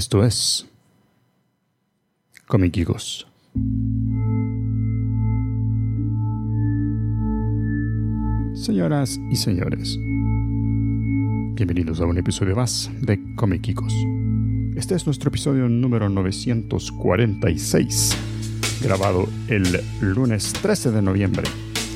Esto 0.00 0.24
es 0.24 0.66
Comiquicos. 2.46 3.28
Señoras 8.54 9.20
y 9.30 9.36
señores, 9.36 9.98
bienvenidos 11.54 12.00
a 12.00 12.06
un 12.06 12.16
episodio 12.16 12.56
más 12.56 12.90
de 13.02 13.20
Comiquicos. 13.36 13.92
Este 14.74 14.94
es 14.94 15.04
nuestro 15.04 15.28
episodio 15.28 15.68
número 15.68 16.08
946, 16.08 18.16
grabado 18.80 19.28
el 19.48 19.82
lunes 20.00 20.54
13 20.54 20.92
de 20.92 21.02
noviembre 21.02 21.44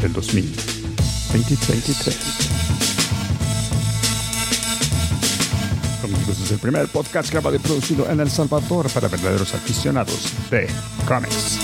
del 0.03 0.13
2023. 0.13 2.54
Es 6.45 6.51
el 6.51 6.59
primer 6.59 6.87
podcast 6.89 7.31
grabado 7.31 7.57
y 7.57 7.59
producido 7.59 8.11
en 8.11 8.21
El 8.21 8.31
Salvador 8.31 8.91
para 8.91 9.09
verdaderos 9.09 9.55
aficionados 9.55 10.31
de 10.51 10.69
cómics. 11.09 11.59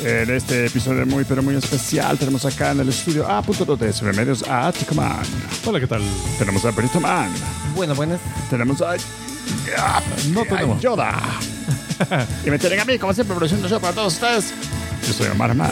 En 0.00 0.30
este 0.30 0.64
episodio 0.64 1.04
muy 1.04 1.24
pero 1.24 1.42
muy 1.42 1.56
especial 1.56 2.16
tenemos 2.16 2.46
acá 2.46 2.70
en 2.70 2.80
el 2.80 2.88
estudio 2.88 3.28
A.2 3.28 3.76
de 3.76 3.92
Remedios 3.92 4.42
a 4.48 4.72
Ticoman. 4.72 5.20
Hola, 5.66 5.78
¿qué 5.78 5.86
tal? 5.86 6.00
Tenemos 6.38 6.64
a 6.64 6.70
Benito 6.70 7.00
Man. 7.00 7.30
Bueno, 7.74 7.94
buenas. 7.94 8.18
Tenemos 8.48 8.80
a... 8.80 8.96
No 10.30 10.40
a 10.40 10.44
tenemos. 10.44 10.80
Yoda. 10.80 11.20
y 12.46 12.50
me 12.50 12.58
tienen 12.58 12.80
a 12.80 12.86
mí, 12.86 12.98
como 12.98 13.12
siempre, 13.12 13.36
produciendo 13.36 13.68
show 13.68 13.78
para 13.78 13.92
todos 13.92 14.14
ustedes. 14.14 14.54
Yo 15.06 15.12
soy 15.12 15.26
Omar 15.26 15.54
Man. 15.54 15.70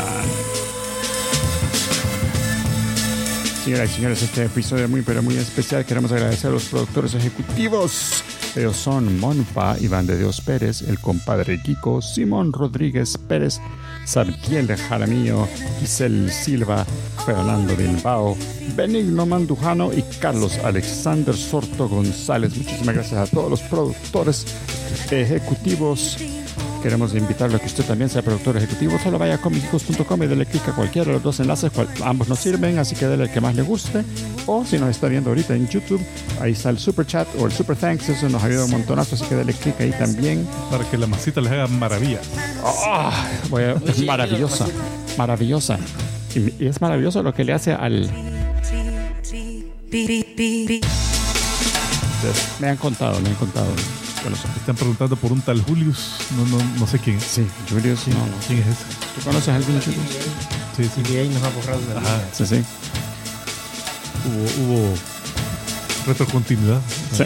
Señoras 3.68 3.90
y 3.90 3.94
señores, 3.96 4.22
este 4.22 4.44
episodio 4.46 4.84
es 4.84 4.90
muy 4.90 5.02
pero 5.02 5.22
muy 5.22 5.36
especial. 5.36 5.84
Queremos 5.84 6.10
agradecer 6.10 6.48
a 6.48 6.54
los 6.54 6.64
productores 6.70 7.12
ejecutivos. 7.12 8.24
Ellos 8.56 8.78
son 8.78 9.20
Monfa, 9.20 9.78
Iván 9.78 10.06
de 10.06 10.16
Dios 10.16 10.40
Pérez, 10.40 10.80
el 10.80 10.98
compadre 10.98 11.60
Kiko, 11.60 12.00
Simón 12.00 12.50
Rodríguez 12.54 13.18
Pérez, 13.18 13.60
Sabtiel 14.06 14.74
Jaramillo, 14.74 15.46
Giselle 15.80 16.32
Silva, 16.32 16.86
Fernando 17.26 17.76
Bilbao, 17.76 18.38
Benigno 18.74 19.26
Mandujano 19.26 19.92
y 19.92 20.00
Carlos 20.18 20.58
Alexander 20.64 21.36
Sorto 21.36 21.90
González. 21.90 22.56
Muchísimas 22.56 22.94
gracias 22.94 23.28
a 23.28 23.30
todos 23.30 23.50
los 23.50 23.60
productores 23.60 24.46
ejecutivos. 25.10 26.16
Queremos 26.82 27.12
invitarlo 27.14 27.56
a 27.56 27.60
que 27.60 27.66
usted 27.66 27.84
también 27.84 28.08
sea 28.08 28.22
productor 28.22 28.56
ejecutivo. 28.56 28.98
Solo 29.02 29.18
vaya 29.18 29.34
a 29.34 29.38
comicicos.com 29.38 30.22
y 30.22 30.26
dele 30.26 30.46
clic 30.46 30.68
a 30.68 30.72
cualquiera 30.72 31.06
de 31.08 31.14
los 31.14 31.22
dos 31.22 31.40
enlaces. 31.40 31.72
cual- 31.72 31.88
ambos 32.04 32.28
nos 32.28 32.38
sirven, 32.38 32.78
así 32.78 32.94
que 32.94 33.06
dele 33.06 33.24
el 33.24 33.30
que 33.30 33.40
más 33.40 33.54
le 33.56 33.62
guste. 33.62 34.04
O 34.46 34.64
si 34.64 34.78
nos 34.78 34.88
está 34.90 35.08
viendo 35.08 35.30
ahorita 35.30 35.54
en 35.56 35.68
YouTube, 35.68 36.00
ahí 36.40 36.52
está 36.52 36.70
el 36.70 36.78
super 36.78 37.04
chat 37.06 37.26
o 37.38 37.46
el 37.46 37.52
super 37.52 37.76
thanks. 37.76 38.08
Eso 38.08 38.28
nos 38.28 38.42
ayuda 38.44 38.64
un 38.64 38.70
montonazo, 38.70 39.16
así 39.16 39.24
que 39.24 39.34
dele 39.34 39.52
clic 39.54 39.80
ahí 39.80 39.90
también. 39.90 40.46
Para 40.70 40.84
que 40.88 40.96
la 40.96 41.06
masita 41.08 41.40
les 41.40 41.50
haga 41.52 41.66
maravilla. 41.66 42.20
Ah, 42.64 43.26
voy 43.50 43.64
a- 43.64 43.72
es 43.86 44.02
maravillosa, 44.04 44.66
maravillosa. 45.16 45.78
Y, 46.34 46.62
y 46.64 46.68
es 46.68 46.80
maravilloso 46.80 47.22
lo 47.22 47.34
que 47.34 47.42
le 47.44 47.52
hace 47.54 47.72
al. 47.72 48.08
Me 52.60 52.68
han 52.68 52.76
contado, 52.76 53.20
me 53.20 53.28
han 53.28 53.34
contado. 53.34 53.66
Bueno, 54.22 54.36
Están 54.56 54.74
preguntando 54.76 55.16
por 55.16 55.32
un 55.32 55.40
tal 55.40 55.62
Julius. 55.62 56.16
No, 56.36 56.44
no, 56.46 56.62
no 56.80 56.86
sé 56.86 56.98
quién 56.98 57.16
es. 57.18 57.24
sí, 57.24 57.46
Julius, 57.70 58.08
no, 58.08 58.14
no. 58.14 58.36
¿Quién 58.46 58.58
es 58.60 58.66
ese? 58.66 58.84
¿Tú 59.14 59.20
conoces 59.24 59.48
a 59.48 59.56
alguien, 59.56 59.80
Julius? 59.80 60.02
Sí, 60.76 60.84
sí. 60.84 61.00
Y 61.08 61.12
de 61.14 61.20
ahí 61.20 61.28
nos 61.28 61.42
ha 61.42 61.48
borrado 61.50 61.80
la 61.94 62.00
Ajá. 62.00 62.20
Sí, 62.32 62.46
sí. 62.46 62.64
Hubo, 64.26 64.64
hubo 64.74 64.94
retrocontinuidad. 66.06 66.80
Sí. 67.16 67.24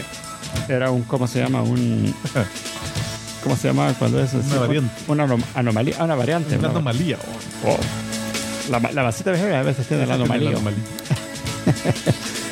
Era 0.69 0.91
un, 0.91 1.01
¿cómo 1.03 1.27
se 1.27 1.39
llama? 1.39 1.61
Un. 1.63 2.13
¿Cómo 3.43 3.57
se 3.57 3.67
llama 3.67 3.93
cuando 3.99 4.23
es? 4.23 4.31
Una 4.33 4.55
variante. 4.59 4.93
Una 5.07 5.27
anom- 5.27 5.43
anomalía, 5.55 6.01
una 6.03 6.15
variante. 6.15 6.55
Una 6.57 6.67
¿no? 6.69 6.75
anomalía. 6.75 7.17
Oh. 7.65 7.77
La, 8.69 8.79
la 8.79 9.01
vasita 9.03 9.31
vieja 9.31 9.59
a 9.59 9.63
veces 9.63 9.85
tiene 9.87 10.05
la 10.05 10.13
anomalía. 10.13 10.51
La 10.51 10.57
anomalía. 10.57 10.79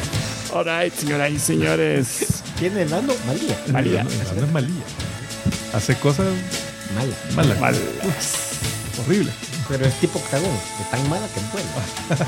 Alright, 0.53 0.93
señoras 0.93 1.31
y 1.31 1.39
señores. 1.39 2.43
Tiene 2.59 2.81
el 2.83 2.93
ano 2.93 3.13
malía. 3.25 3.57
Malía. 3.71 4.03
No 4.03 4.09
es 4.45 4.51
malía. 4.51 4.83
Hace 5.73 5.95
cosas 5.95 6.27
Mala. 6.95 7.13
malas. 7.35 7.59
Mal. 7.59 7.75
Horrible. 9.05 9.31
Pero 9.69 9.85
es 9.85 9.93
tipo 9.99 10.19
octagón. 10.19 10.49
De 10.51 10.85
tan 10.91 11.09
mala 11.09 11.25
que 11.33 11.39
es 11.39 11.51
buena. 11.51 12.27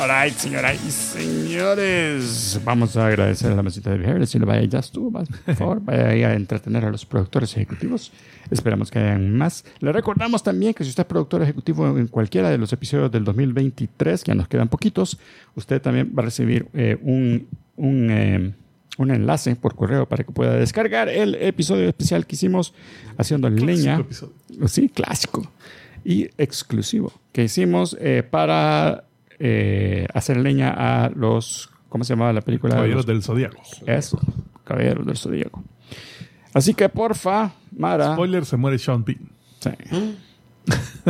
Alright, 0.00 0.36
señoras 0.36 0.76
y 0.86 0.90
señores. 0.90 2.58
Vamos 2.64 2.96
a 2.96 3.06
agradecer 3.06 3.52
a 3.52 3.54
la 3.54 3.62
mesita 3.62 3.90
de 3.90 3.98
viajeros. 3.98 4.30
Si 4.30 4.38
le 4.38 4.46
vaya 4.46 4.64
ya 4.66 4.78
estuvo, 4.78 5.10
más, 5.10 5.28
por 5.44 5.54
favor, 5.54 5.80
vaya 5.82 6.08
ahí 6.08 6.22
a 6.24 6.32
entretener 6.34 6.84
a 6.86 6.90
los 6.90 7.04
productores 7.04 7.52
ejecutivos. 7.54 8.10
Esperamos 8.50 8.90
que 8.90 8.98
hayan 8.98 9.36
más. 9.36 9.64
Le 9.80 9.92
recordamos 9.92 10.42
también 10.42 10.74
que 10.74 10.82
si 10.84 10.90
usted 10.90 11.02
es 11.02 11.06
productor 11.06 11.42
ejecutivo 11.42 11.86
en 11.98 12.08
cualquiera 12.08 12.50
de 12.50 12.58
los 12.58 12.72
episodios 12.72 13.10
del 13.12 13.24
2023, 13.24 14.24
que 14.24 14.30
ya 14.30 14.34
nos 14.34 14.48
quedan 14.48 14.68
poquitos, 14.68 15.18
usted 15.54 15.80
también 15.80 16.12
va 16.16 16.22
a 16.22 16.24
recibir 16.26 16.66
eh, 16.74 16.98
un, 17.02 17.46
un, 17.76 18.10
eh, 18.10 18.52
un 18.98 19.10
enlace 19.10 19.54
por 19.56 19.74
correo 19.76 20.06
para 20.08 20.24
que 20.24 20.32
pueda 20.32 20.54
descargar 20.56 21.08
el 21.08 21.36
episodio 21.36 21.88
especial 21.88 22.26
que 22.26 22.34
hicimos 22.34 22.74
haciendo 23.16 23.48
leña. 23.48 23.96
episodio. 23.98 24.34
Sí, 24.66 24.88
clásico 24.88 25.50
y 26.04 26.28
exclusivo 26.38 27.12
que 27.32 27.44
hicimos 27.44 27.96
eh, 28.00 28.22
para 28.28 29.04
eh, 29.38 30.06
hacer 30.12 30.38
leña 30.38 30.70
a 31.04 31.10
los. 31.10 31.70
¿Cómo 31.88 32.04
se 32.04 32.12
llamaba 32.14 32.32
la 32.32 32.40
película? 32.40 32.74
Caballeros 32.74 32.98
Los- 33.04 33.06
del 33.06 33.22
Zodíaco. 33.22 33.62
Eso, 33.86 34.18
Caballeros 34.64 35.06
del 35.06 35.16
Zodíaco. 35.16 35.62
Así 36.54 36.74
que 36.74 36.88
porfa, 36.88 37.52
Mara. 37.76 38.14
Spoiler, 38.14 38.44
se 38.44 38.56
muere 38.56 38.78
Sean 38.78 39.04
Bean. 39.04 39.30
Sí. 39.60 39.70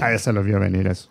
ah, 0.00 0.10
ya 0.12 0.18
se 0.18 0.32
lo 0.32 0.42
vio 0.42 0.60
venir 0.60 0.86
eso. 0.86 1.10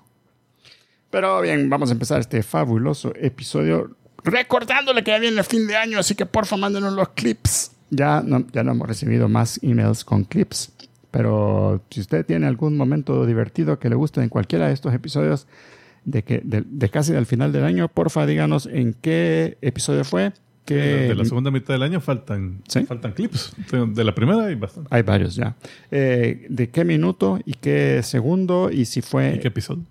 Pero 1.09 1.41
bien, 1.41 1.69
vamos 1.69 1.89
a 1.89 1.93
empezar 1.93 2.19
este 2.19 2.41
fabuloso 2.41 3.13
episodio 3.15 3.95
recordándole 4.23 5.03
que 5.03 5.11
ya 5.11 5.19
viene 5.19 5.37
el 5.37 5.43
fin 5.43 5.67
de 5.67 5.75
año, 5.75 5.99
así 5.99 6.15
que 6.15 6.25
porfa 6.25 6.57
mándenos 6.57 6.93
los 6.93 7.09
clips. 7.09 7.71
Ya 7.89 8.23
no, 8.25 8.45
ya 8.51 8.63
no 8.63 8.71
hemos 8.71 8.87
recibido 8.87 9.29
más 9.29 9.59
emails 9.61 10.03
con 10.03 10.23
clips, 10.23 10.71
pero 11.11 11.83
si 11.89 11.99
usted 11.99 12.25
tiene 12.25 12.47
algún 12.47 12.77
momento 12.77 13.25
divertido 13.25 13.77
que 13.77 13.89
le 13.89 13.95
guste 13.95 14.21
en 14.21 14.29
cualquiera 14.29 14.67
de 14.67 14.73
estos 14.73 14.93
episodios 14.93 15.45
de, 16.05 16.23
que, 16.23 16.41
de, 16.43 16.63
de 16.65 16.89
casi 16.89 17.15
al 17.15 17.25
final 17.25 17.51
del 17.51 17.63
año, 17.63 17.87
porfa 17.89 18.25
díganos 18.25 18.65
en 18.65 18.93
qué 18.93 19.57
episodio 19.61 20.03
fue. 20.05 20.33
De 20.65 20.75
Que 20.75 20.75
la- 20.75 21.01
de 21.09 21.15
la 21.15 21.25
segunda 21.25 21.51
mitad 21.51 21.73
del 21.73 21.83
año 21.83 21.99
faltan, 21.99 22.61
Sí. 22.67 22.83
faltan 22.85 23.11
clips. 23.13 23.53
De 23.93 24.03
la 24.03 24.15
primera 24.15 24.45
hay 24.45 24.55
bastante. 24.55 24.87
Hay 24.91 25.01
varios 25.01 25.35
ya. 25.35 25.55
Eh, 25.91 26.45
¿De 26.49 26.69
qué 26.69 26.85
minuto 26.85 27.39
y 27.45 27.53
qué 27.53 28.01
segundo? 28.03 28.69
Y 28.71 28.85
si 28.85 29.01
fue... 29.01 29.35
¿Y 29.35 29.39
qué 29.39 29.49
episodio? 29.49 29.83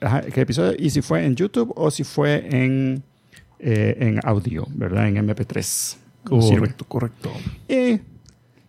Ajá, 0.00 0.22
¿qué 0.22 0.40
episodio? 0.40 0.74
Y 0.78 0.90
si 0.90 1.02
fue 1.02 1.24
en 1.24 1.34
YouTube 1.36 1.72
o 1.76 1.90
si 1.90 2.04
fue 2.04 2.46
en, 2.50 3.02
eh, 3.58 3.96
en 4.00 4.20
audio, 4.24 4.66
¿verdad? 4.70 5.08
En 5.08 5.16
MP3. 5.18 5.98
Como 6.24 6.40
sirve. 6.42 6.60
Correcto, 6.60 6.84
correcto. 6.86 7.32
Y 7.68 8.00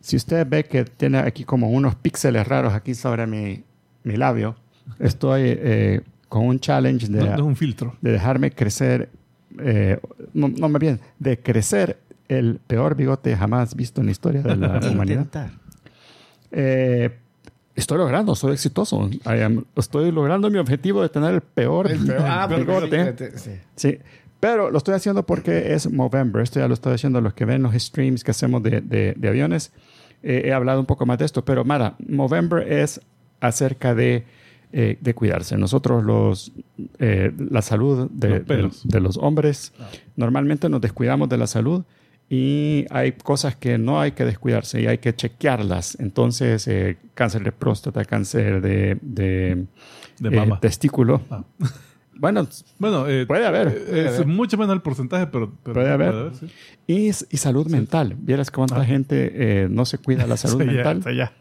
si 0.02 0.18
usted 0.18 0.46
ve 0.48 0.66
que 0.66 0.84
tiene 0.84 1.20
aquí 1.20 1.46
como 1.46 1.70
unos 1.70 1.96
píxeles 1.96 2.46
raros 2.48 2.74
aquí 2.74 2.94
sobre 2.94 3.26
mi, 3.28 3.64
mi 4.04 4.18
labio, 4.18 4.56
estoy 5.00 5.42
eh, 5.46 6.02
con 6.28 6.46
un 6.48 6.60
challenge 6.60 7.08
de, 7.08 7.20
No, 7.20 7.26
no 7.28 7.34
es 7.36 7.42
un 7.42 7.56
filtro. 7.56 7.96
de 8.02 8.12
dejarme 8.12 8.52
crecer, 8.52 9.10
eh, 9.62 10.00
no, 10.34 10.48
no, 10.50 10.70
más 10.70 10.80
bien, 10.80 11.00
de 11.20 11.40
crecer 11.40 11.98
el 12.28 12.60
peor 12.66 12.96
bigote 12.96 13.36
jamás 13.36 13.76
visto 13.76 14.02
en 14.02 14.08
la 14.08 14.12
historia 14.12 14.42
de 14.42 14.56
la 14.56 14.80
humanidad. 14.92 15.28
Eh, 16.52 17.10
estoy 17.76 17.98
logrando, 17.98 18.36
soy 18.36 18.54
exitoso. 18.54 19.10
Am- 19.26 19.66
estoy 19.76 20.12
logrando 20.12 20.50
mi 20.50 20.58
objetivo 20.58 21.02
de 21.02 21.10
tener 21.10 21.34
el 21.34 21.42
peor, 21.42 21.88
Ah, 21.88 21.92
el 21.92 22.06
peor 22.66 22.82
porque 22.82 23.04
bigote. 23.04 23.32
sí, 23.38 23.38
sí. 23.38 23.52
Sí, 23.76 24.00
pero 24.40 24.70
lo 24.72 24.78
estoy 24.78 24.96
haciendo 24.96 25.26
porque 25.26 25.74
es 25.74 25.92
Movember. 25.92 26.42
Esto 26.44 26.60
ya 26.60 26.68
lo 26.68 26.74
estoy 26.74 26.94
haciendo 26.94 27.20
los 27.22 27.34
que 27.34 27.46
ven 27.46 27.64
los 27.64 27.74
streams 27.76 28.24
que 28.24 28.32
hacemos 28.32 28.62
de, 28.64 28.82
de- 28.82 29.14
de 29.18 29.28
aviones. 29.28 29.72
Eh, 30.24 30.44
he 30.46 30.54
hablado 30.54 30.80
un 30.80 30.86
poco 30.86 31.06
más 31.06 31.18
de 31.18 31.26
esto, 31.26 31.44
pero 31.46 31.64
Mara, 31.66 31.96
Movember 32.08 32.72
es 32.72 33.02
acerca 33.42 33.94
de, 33.94 34.26
eh, 34.78 34.98
de 35.00 35.14
cuidarse. 35.14 35.58
Nosotros, 35.58 36.04
los, 36.04 36.52
eh, 37.00 37.32
la 37.50 37.62
salud 37.62 38.10
de, 38.12 38.28
Los 38.30 38.40
de- 38.40 38.44
pelos. 38.46 38.82
de 38.88 39.00
los 39.00 39.16
hombres, 39.18 39.72
normalmente 40.18 40.68
nos 40.68 40.82
descuidamos 40.82 41.30
de 41.30 41.38
la 41.38 41.48
salud 41.48 41.84
y 42.30 42.86
hay 42.90 43.14
cosas 43.14 43.56
que 43.56 43.78
no 43.78 44.02
hay 44.02 44.12
que 44.12 44.26
descuidarse 44.26 44.82
y 44.82 44.88
hay 44.88 44.98
que 44.98 45.16
chequearlas. 45.16 45.98
Entonces, 46.00 46.68
eh, 46.68 46.98
cáncer 47.14 47.44
de 47.44 47.52
próstata, 47.54 48.04
cáncer 48.04 48.60
de, 48.62 48.98
de, 49.02 49.66
De 50.20 50.28
eh, 50.30 50.40
mama. 50.40 50.60
testículo. 50.60 51.22
Ah. 51.30 51.44
Bueno, 52.18 52.48
Bueno, 52.80 53.08
eh, 53.10 53.26
Puede 53.26 53.46
haber. 53.46 53.68
es 53.68 54.26
mucho 54.26 54.58
menos 54.58 54.74
el 54.74 54.82
porcentaje, 54.82 55.28
pero, 55.28 55.52
pero 55.64 55.74
Puede 55.74 55.92
haber. 55.92 56.32
sí. 56.34 56.48
Y, 56.88 57.08
y 57.10 57.38
salud 57.38 57.68
mental. 57.68 58.16
Vieras 58.18 58.52
cuánta 58.52 58.78
Ah. 58.80 58.86
gente 58.86 59.34
eh, 59.36 59.68
no 59.70 59.84
se 59.84 59.98
cuida 59.98 60.26
la 60.26 60.38
salud 60.44 60.62
Sí, 60.64 60.76
ya, 60.78 60.84
mental. 60.94 61.14
ya, 61.14 61.34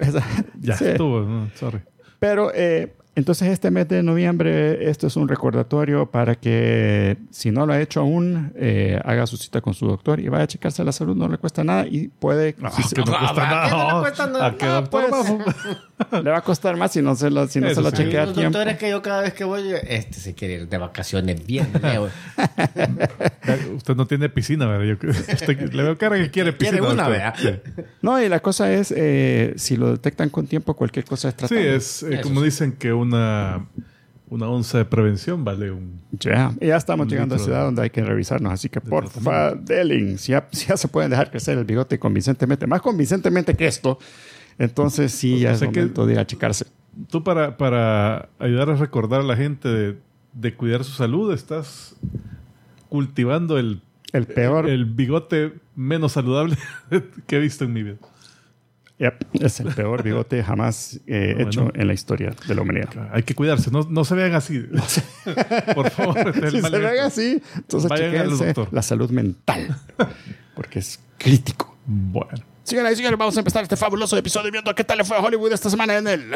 ya 0.60 0.76
sí. 0.78 0.84
estuvo. 0.86 1.20
no, 1.20 1.48
sorry. 1.56 1.80
Pero 2.24 2.50
eh, 2.54 2.88
Entonces 3.16 3.48
este 3.48 3.70
mes 3.70 3.86
de 3.86 4.02
noviembre, 4.02 4.90
esto 4.90 5.06
es 5.06 5.14
un 5.16 5.28
recordatorio 5.28 6.10
para 6.10 6.34
que 6.34 7.16
si 7.30 7.52
no 7.52 7.64
lo 7.64 7.72
ha 7.72 7.80
hecho 7.80 8.00
aún, 8.00 8.52
eh, 8.56 9.00
haga 9.04 9.24
su 9.28 9.36
cita 9.36 9.60
con 9.60 9.72
su 9.72 9.86
doctor 9.86 10.18
y 10.18 10.28
vaya 10.28 10.44
a 10.44 10.46
checarse 10.48 10.82
la 10.82 10.90
salud, 10.90 11.14
no 11.14 11.28
le 11.28 11.38
cuesta 11.38 11.62
nada 11.62 11.86
y 11.86 12.08
puede... 12.08 12.56
Ah, 12.60 12.72
si 12.72 12.82
se- 12.82 12.96
que 12.96 13.02
no 13.02 13.16
cuesta 13.16 13.26
¿a 13.26 13.68
qué 13.68 13.70
no 13.70 13.76
le 13.76 13.84
nada. 13.86 14.00
cuesta 14.00 14.26
nada? 14.26 14.46
¿A 14.46 14.56
qué 14.56 14.66
doctor 14.66 15.04
pues. 15.10 15.10
vamos? 15.28 15.44
le 16.24 16.30
va 16.30 16.38
a 16.38 16.40
costar 16.42 16.76
más 16.76 16.90
si 16.90 17.02
no 17.02 17.14
se 17.14 17.30
lo, 17.30 17.46
si 17.46 17.60
no 17.60 17.68
Eso 17.68 17.76
se 17.76 17.82
lo 17.82 17.90
sí. 17.90 17.96
chequea 18.02 18.22
a 18.22 18.32
tiempo. 18.32 18.42
doctores 18.42 18.78
que 18.78 18.90
yo 18.90 19.00
cada 19.00 19.22
vez 19.22 19.32
que 19.32 19.44
voy, 19.44 19.62
este 19.86 20.14
se 20.14 20.34
quiere 20.34 20.54
ir 20.54 20.68
de 20.68 20.78
vacaciones 20.78 21.46
bien 21.46 21.68
lejos. 21.80 22.10
Usted 23.76 23.94
no 23.94 24.06
tiene 24.06 24.28
piscina, 24.28 24.66
¿verdad? 24.66 24.96
Yo, 25.00 25.08
usted- 25.10 25.72
le 25.72 25.82
veo 25.82 25.98
cara 25.98 26.16
que 26.16 26.30
quiere 26.30 26.52
piscina. 26.54 26.78
Quiere 26.80 26.94
una. 26.94 27.08
¿verdad? 27.08 27.34
Sí. 27.38 27.50
No, 28.02 28.20
y 28.20 28.28
la 28.28 28.40
cosa 28.40 28.72
es, 28.72 28.92
eh, 28.96 29.54
si 29.56 29.76
lo 29.76 29.90
detectan 29.92 30.30
con 30.30 30.46
tiempo, 30.46 30.74
cualquier 30.74 31.04
cosa 31.04 31.28
es 31.28 31.34
Sí, 31.34 31.38
tratable. 31.38 31.76
es 31.76 32.02
eh, 32.02 32.20
como 32.22 32.40
sí. 32.40 32.46
dicen 32.46 32.72
que 32.72 32.92
una, 33.04 33.66
una 34.28 34.48
onza 34.48 34.78
de 34.78 34.84
prevención 34.84 35.44
vale 35.44 35.70
un... 35.70 36.00
Ya, 36.12 36.52
y 36.60 36.66
ya 36.66 36.76
estamos 36.76 37.04
Un 37.06 37.10
llegando 37.10 37.34
a 37.36 37.38
edad 37.38 37.46
de- 37.60 37.64
donde 37.64 37.82
hay 37.82 37.90
que 37.90 38.02
revisarnos, 38.04 38.52
así 38.52 38.68
que 38.68 38.80
de 38.80 38.88
porfa, 38.90 39.54
Delin, 39.54 40.18
si 40.18 40.32
ya, 40.32 40.48
si 40.52 40.66
ya 40.66 40.76
se 40.76 40.88
pueden 40.88 41.10
dejar 41.10 41.30
crecer 41.30 41.56
el 41.58 41.64
bigote 41.64 41.98
convincentemente, 41.98 42.66
más 42.66 42.80
convincentemente 42.82 43.54
que 43.54 43.66
esto, 43.66 43.98
entonces 44.58 45.12
sí, 45.12 45.40
ya 45.40 45.50
O 45.50 45.52
es 45.52 45.58
sea 45.60 45.70
que- 45.70 45.80
momento 45.80 46.06
de 46.06 46.12
ir 46.14 46.18
a 46.18 46.26
checarse. 46.26 46.66
Tú 47.10 47.22
para, 47.24 47.56
para 47.56 48.28
ayudar 48.38 48.70
a 48.70 48.76
recordar 48.76 49.20
a 49.20 49.24
la 49.24 49.36
gente 49.36 49.68
de, 49.68 49.98
de 50.32 50.54
cuidar 50.54 50.84
su 50.84 50.92
salud, 50.92 51.32
estás 51.34 51.96
cultivando 52.88 53.58
el, 53.58 53.82
El 54.12 54.26
peor, 54.26 54.68
el 54.68 54.84
bigote 54.84 55.54
menos 55.74 56.12
saludable 56.12 56.56
que 57.26 57.36
he 57.36 57.40
visto 57.40 57.64
en 57.64 57.72
mi 57.72 57.82
vida. 57.82 57.96
Yep, 58.98 59.42
es 59.42 59.58
el 59.58 59.74
peor 59.74 60.04
bigote 60.04 60.42
jamás 60.44 61.00
eh, 61.08 61.32
Bueno. 61.34 61.48
hecho 61.48 61.72
en 61.74 61.86
la 61.88 61.94
historia 61.94 62.32
de 62.46 62.54
la 62.54 62.62
humanidad. 62.62 63.10
Hay 63.12 63.24
que 63.24 63.34
cuidarse, 63.34 63.70
no, 63.72 63.82
no 63.90 64.04
se 64.04 64.14
vean 64.14 64.34
así. 64.34 64.60
Por 65.74 65.90
favor, 65.90 66.32
Si 66.34 66.40
se 66.40 66.58
ejemplo. 66.58 66.88
así, 67.02 67.42
entonces 67.56 67.90
chequense 67.90 68.44
doctor. 68.46 68.68
la 68.72 68.82
salud 68.82 69.10
mental, 69.10 69.76
porque 70.54 70.78
es 70.78 71.00
crítico. 71.18 71.76
Bueno. 71.86 72.44
Señoras 72.62 72.92
y 72.92 72.96
señores, 72.96 73.18
vamos 73.18 73.36
a 73.36 73.40
empezar 73.40 73.62
este 73.64 73.76
fabuloso 73.76 74.16
episodio 74.16 74.50
viendo 74.52 74.74
qué 74.74 74.84
tal 74.84 74.98
le 74.98 75.04
fue 75.04 75.16
a 75.16 75.20
Hollywood 75.20 75.52
esta 75.52 75.68
semana 75.68 75.96
en 75.98 76.06
el... 76.08 76.30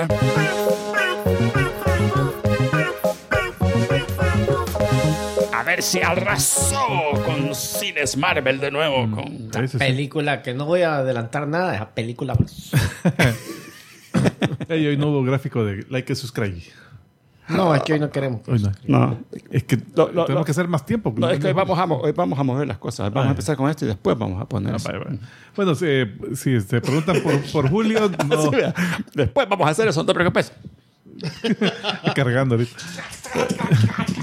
ver 5.69 5.83
si 5.83 6.01
arrasó 6.01 7.13
con 7.25 7.55
cines 7.55 8.17
Marvel 8.17 8.59
de 8.61 8.71
nuevo. 8.71 9.09
Con... 9.11 9.51
Ese 9.65 9.69
sí. 9.69 9.79
Película 9.79 10.43
que 10.43 10.55
no 10.55 10.65
voy 10.67 10.83
a 10.83 10.97
adelantar 10.97 11.47
nada, 11.47 11.75
esa 11.75 11.91
película 11.91 12.35
más. 12.35 12.71
Ey, 14.69 14.87
hoy 14.87 14.97
no 14.97 15.09
hubo 15.11 15.23
gráfico 15.23 15.65
de 15.65 15.87
like 15.91 16.13
y 16.13 16.17
subscribe. 16.17 16.61
No, 17.49 17.75
es 17.75 17.83
que 17.83 17.95
hoy 17.95 18.01
no 18.01 18.11
queremos. 18.11 18.43
Hoy 18.47 18.59
no. 18.61 18.73
No, 18.87 19.19
Es 19.51 19.65
que 19.65 19.77
Lo- 19.95 20.09
lo- 20.13 20.25
tenemos 20.27 20.29
lo- 20.41 20.45
que 20.45 20.51
hacer 20.51 20.69
más 20.69 20.85
tiempo. 20.85 21.15
no, 21.17 21.31
es 21.31 21.39
que 21.41 21.47
hoy 21.47 21.53
vamos, 21.55 21.79
a, 21.79 21.85
hoy 21.85 22.13
vamos 22.13 22.39
a 22.39 22.43
mover 22.43 22.67
las 22.69 22.77
cosas. 22.77 23.11
Vamos 23.11 23.25
Ah, 23.25 23.29
a 23.29 23.31
empezar 23.31 23.57
con 23.57 23.71
esto 23.71 23.87
y 23.87 23.89
después 23.89 24.19
vamos 24.19 24.43
a 24.43 24.45
poner... 24.47 24.75
Ah, 24.75 24.79
vale, 24.85 24.99
vale. 24.99 25.19
Bueno, 25.57 25.75
si, 25.75 25.87
si 26.35 26.61
se 26.61 26.81
preguntan 26.83 27.23
por, 27.23 27.41
por 27.51 27.71
Julio, 27.71 28.11
no 28.29 28.43
Sí. 28.51 28.59
Después 29.15 29.49
vamos 29.49 29.67
a 29.67 29.71
hacer 29.71 29.89
eso, 29.89 30.01
no 30.01 30.07
te 30.07 30.13
preocupes. 30.15 30.53
cargando 32.15 32.55
ahorita. 32.55 32.77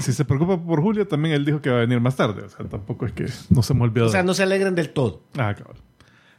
si 0.00 0.12
se 0.12 0.24
preocupa 0.24 0.58
por 0.58 0.80
Julio, 0.80 1.06
también 1.06 1.34
él 1.34 1.44
dijo 1.44 1.60
que 1.60 1.70
va 1.70 1.76
a 1.76 1.80
venir 1.80 2.00
más 2.00 2.16
tarde. 2.16 2.42
O 2.42 2.48
sea, 2.48 2.66
tampoco 2.66 3.06
es 3.06 3.12
que 3.12 3.26
nos 3.50 3.68
hemos 3.70 3.88
olvidado. 3.88 4.08
O 4.08 4.12
sea, 4.12 4.22
no 4.22 4.34
se 4.34 4.42
alegren 4.42 4.74
del 4.74 4.90
todo. 4.90 5.22
Ah, 5.36 5.54
cabrón. 5.54 5.76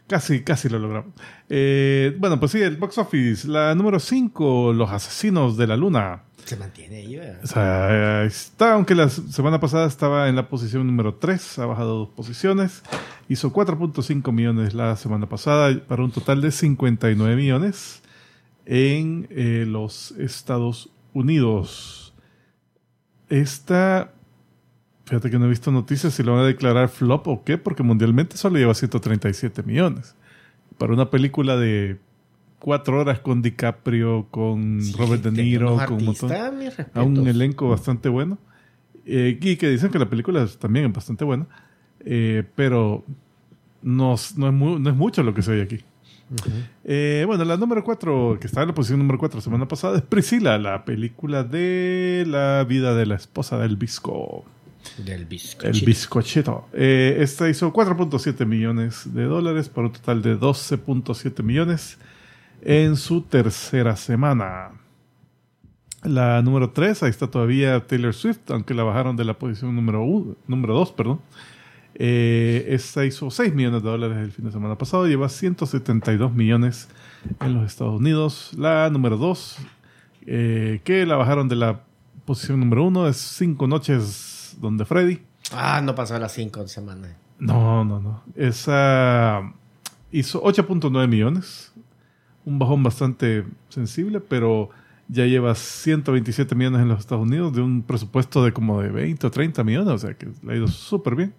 Casi, 0.08 0.42
casi 0.42 0.70
lo 0.70 0.80
logramos. 0.80 1.14
Eh, 1.50 2.16
bueno, 2.18 2.40
pues 2.40 2.54
sí, 2.54 2.62
el 2.62 2.78
box 2.78 2.98
office. 2.98 3.48
La 3.48 3.76
número 3.76 4.00
5, 4.00 4.72
Los 4.74 4.90
Asesinos 4.90 5.58
de 5.58 5.68
la 5.68 5.76
Luna. 5.76 6.24
Se 6.46 6.56
mantiene 6.56 6.98
ahí, 6.98 7.18
¿verdad? 7.18 7.40
O 7.44 7.48
sea, 7.48 8.24
está, 8.24 8.74
aunque 8.74 8.96
la 8.96 9.10
semana 9.10 9.60
pasada 9.60 9.86
estaba 9.86 10.30
en 10.30 10.38
la 10.38 10.48
posición 10.48 10.88
número 10.88 11.16
3, 11.16 11.60
ha 11.60 11.66
bajado 11.66 11.98
dos 12.00 12.10
posiciones. 12.10 12.84
Hizo 13.28 13.52
4.5 13.52 14.32
millones 14.32 14.74
la 14.74 14.96
semana 14.96 15.28
pasada 15.28 15.78
para 15.86 16.04
un 16.04 16.12
total 16.12 16.40
de 16.40 16.52
59 16.52 17.36
millones 17.36 18.02
en 18.68 19.28
eh, 19.32 19.66
los 19.68 20.12
Estados 20.12 20.90
Unidos. 21.14 22.14
Esta, 23.30 24.12
fíjate 25.06 25.30
que 25.30 25.40
no 25.40 25.46
he 25.46 25.50
visto 25.50 25.72
noticias 25.72 26.14
si 26.14 26.24
lo 26.24 26.34
van 26.34 26.44
a 26.44 26.48
declarar 26.48 26.90
flop 26.90 27.28
o 27.28 27.44
qué, 27.44 27.58
porque 27.58 27.84
mundialmente 27.84 28.38
solo 28.38 28.58
lleva 28.58 28.74
137 28.74 29.64
millones. 29.64 30.16
Para 30.78 30.94
una 30.94 31.10
película 31.10 31.58
de 31.58 31.98
cuatro 32.60 33.00
horas 33.02 33.20
con 33.20 33.42
DiCaprio, 33.42 34.28
con 34.32 34.82
Sí, 34.82 34.94
Robert 34.98 35.24
De 35.24 35.32
Niro, 35.32 35.76
con 35.88 35.98
un 35.98 36.06
montón 36.06 36.30
a 36.94 37.04
un 37.04 37.16
elenco 37.28 37.70
bastante 37.70 38.10
bueno. 38.10 38.38
Eh, 39.06 39.38
y 39.42 39.56
que 39.56 39.70
dicen 39.70 39.90
que 39.92 40.00
la 40.00 40.10
película 40.10 40.44
es 40.44 40.58
también 40.58 40.92
bastante 40.94 41.24
buena. 41.24 41.48
Eh, 42.02 42.44
pero 42.56 43.04
no, 43.82 44.14
es- 44.14 44.32
es 44.32 44.38
no 44.38 44.90
es 44.90 44.96
mucho 44.96 45.24
lo 45.24 45.34
que 45.34 45.42
se 45.42 45.52
oye 45.52 45.62
aquí. 45.64 45.80
Eh, 46.84 47.24
bueno, 47.26 47.46
la 47.46 47.58
número 47.58 47.84
4, 47.84 48.38
que 48.40 48.48
estaba 48.48 48.64
en 48.64 48.70
la 48.70 48.76
posición 48.76 49.00
número 49.00 49.18
4 49.18 49.40
semana 49.42 49.68
pasada, 49.68 49.98
es 49.98 50.04
Priscila, 50.04 50.58
la 50.58 50.84
película 50.86 51.44
de 51.44 52.26
la 52.28 52.66
vida 52.68 52.94
de 52.96 53.06
la 53.06 53.16
esposa 53.16 53.58
del 53.58 53.78
Visco. 53.78 54.46
Del 54.98 55.22
El 55.22 55.26
bizcochito. 55.26 55.86
bizcochito. 55.86 56.70
Eh, 56.74 57.18
esta 57.20 57.50
hizo 57.50 57.74
4.7 57.74 58.46
millones 58.46 59.14
de 59.14 59.24
dólares 59.24 59.70
por 59.70 59.86
un 59.86 59.92
total 59.92 60.22
de 60.22 60.40
12.7 60.40 61.44
millones 61.44 61.98
en 62.62 62.96
su 62.96 63.22
tercera 63.22 63.96
semana. 63.96 64.72
La 66.04 66.42
número 66.42 66.70
3, 66.72 67.04
ahí 67.04 67.10
está 67.10 67.28
todavía 67.30 67.86
Taylor 67.86 68.14
Swift, 68.14 68.50
aunque 68.50 68.74
la 68.74 68.84
bajaron 68.84 69.16
de 69.18 69.26
la 69.26 69.38
posición 69.38 69.76
número 69.76 70.04
1, 70.04 70.36
número 70.48 70.74
2, 70.76 70.92
perdón. 70.94 71.20
Eh, 72.00 72.66
esta 72.70 73.06
hizo 73.06 73.32
6 73.32 73.56
millones 73.56 73.82
de 73.82 73.90
dólares 73.90 74.18
el 74.20 74.32
fin 74.32 74.46
de 74.46 74.52
semana 74.52 74.78
pasado, 74.78 75.08
lleva 75.08 75.30
172 75.30 76.32
millones 76.32 76.90
en 77.40 77.56
los 77.56 77.66
Estados 77.66 78.00
Unidos. 78.00 78.52
La 78.56 78.92
número 78.92 79.18
2, 79.18 79.58
eh, 80.28 80.82
que 80.84 81.08
la 81.08 81.16
bajaron 81.16 81.50
de 81.50 81.56
la 81.56 81.82
posición 82.26 82.60
número 82.60 82.84
1, 82.86 83.08
es 83.08 83.18
5 83.18 83.68
noches 83.68 84.56
donde 84.62 84.86
Freddy. 84.86 85.22
Ah, 85.52 85.82
no 85.84 85.96
pasó 85.96 86.16
a 86.16 86.20
las 86.20 86.34
5 86.34 86.68
semanas. 86.68 87.16
No, 87.40 87.84
no, 87.84 88.00
no. 88.00 88.22
Esa 88.36 89.52
hizo 90.12 90.44
8.9 90.44 91.08
millones. 91.08 91.72
Un 92.46 92.60
bajón 92.60 92.84
bastante 92.84 93.44
sensible, 93.70 94.20
pero 94.20 94.70
ya 95.08 95.26
lleva 95.26 95.56
127 95.56 96.54
millones 96.54 96.82
en 96.82 96.90
los 96.90 97.00
Estados 97.00 97.26
Unidos 97.26 97.54
de 97.54 97.62
un 97.62 97.82
presupuesto 97.82 98.44
de 98.44 98.54
como 98.54 98.82
de 98.82 98.90
20 98.90 99.26
o 99.26 99.32
30 99.32 99.64
millones. 99.64 99.94
O 99.94 99.98
sea 99.98 100.14
que 100.14 100.28
le 100.44 100.54
ha 100.54 100.56
ido 100.56 100.68
súper 100.68 101.16
bien. 101.16 101.34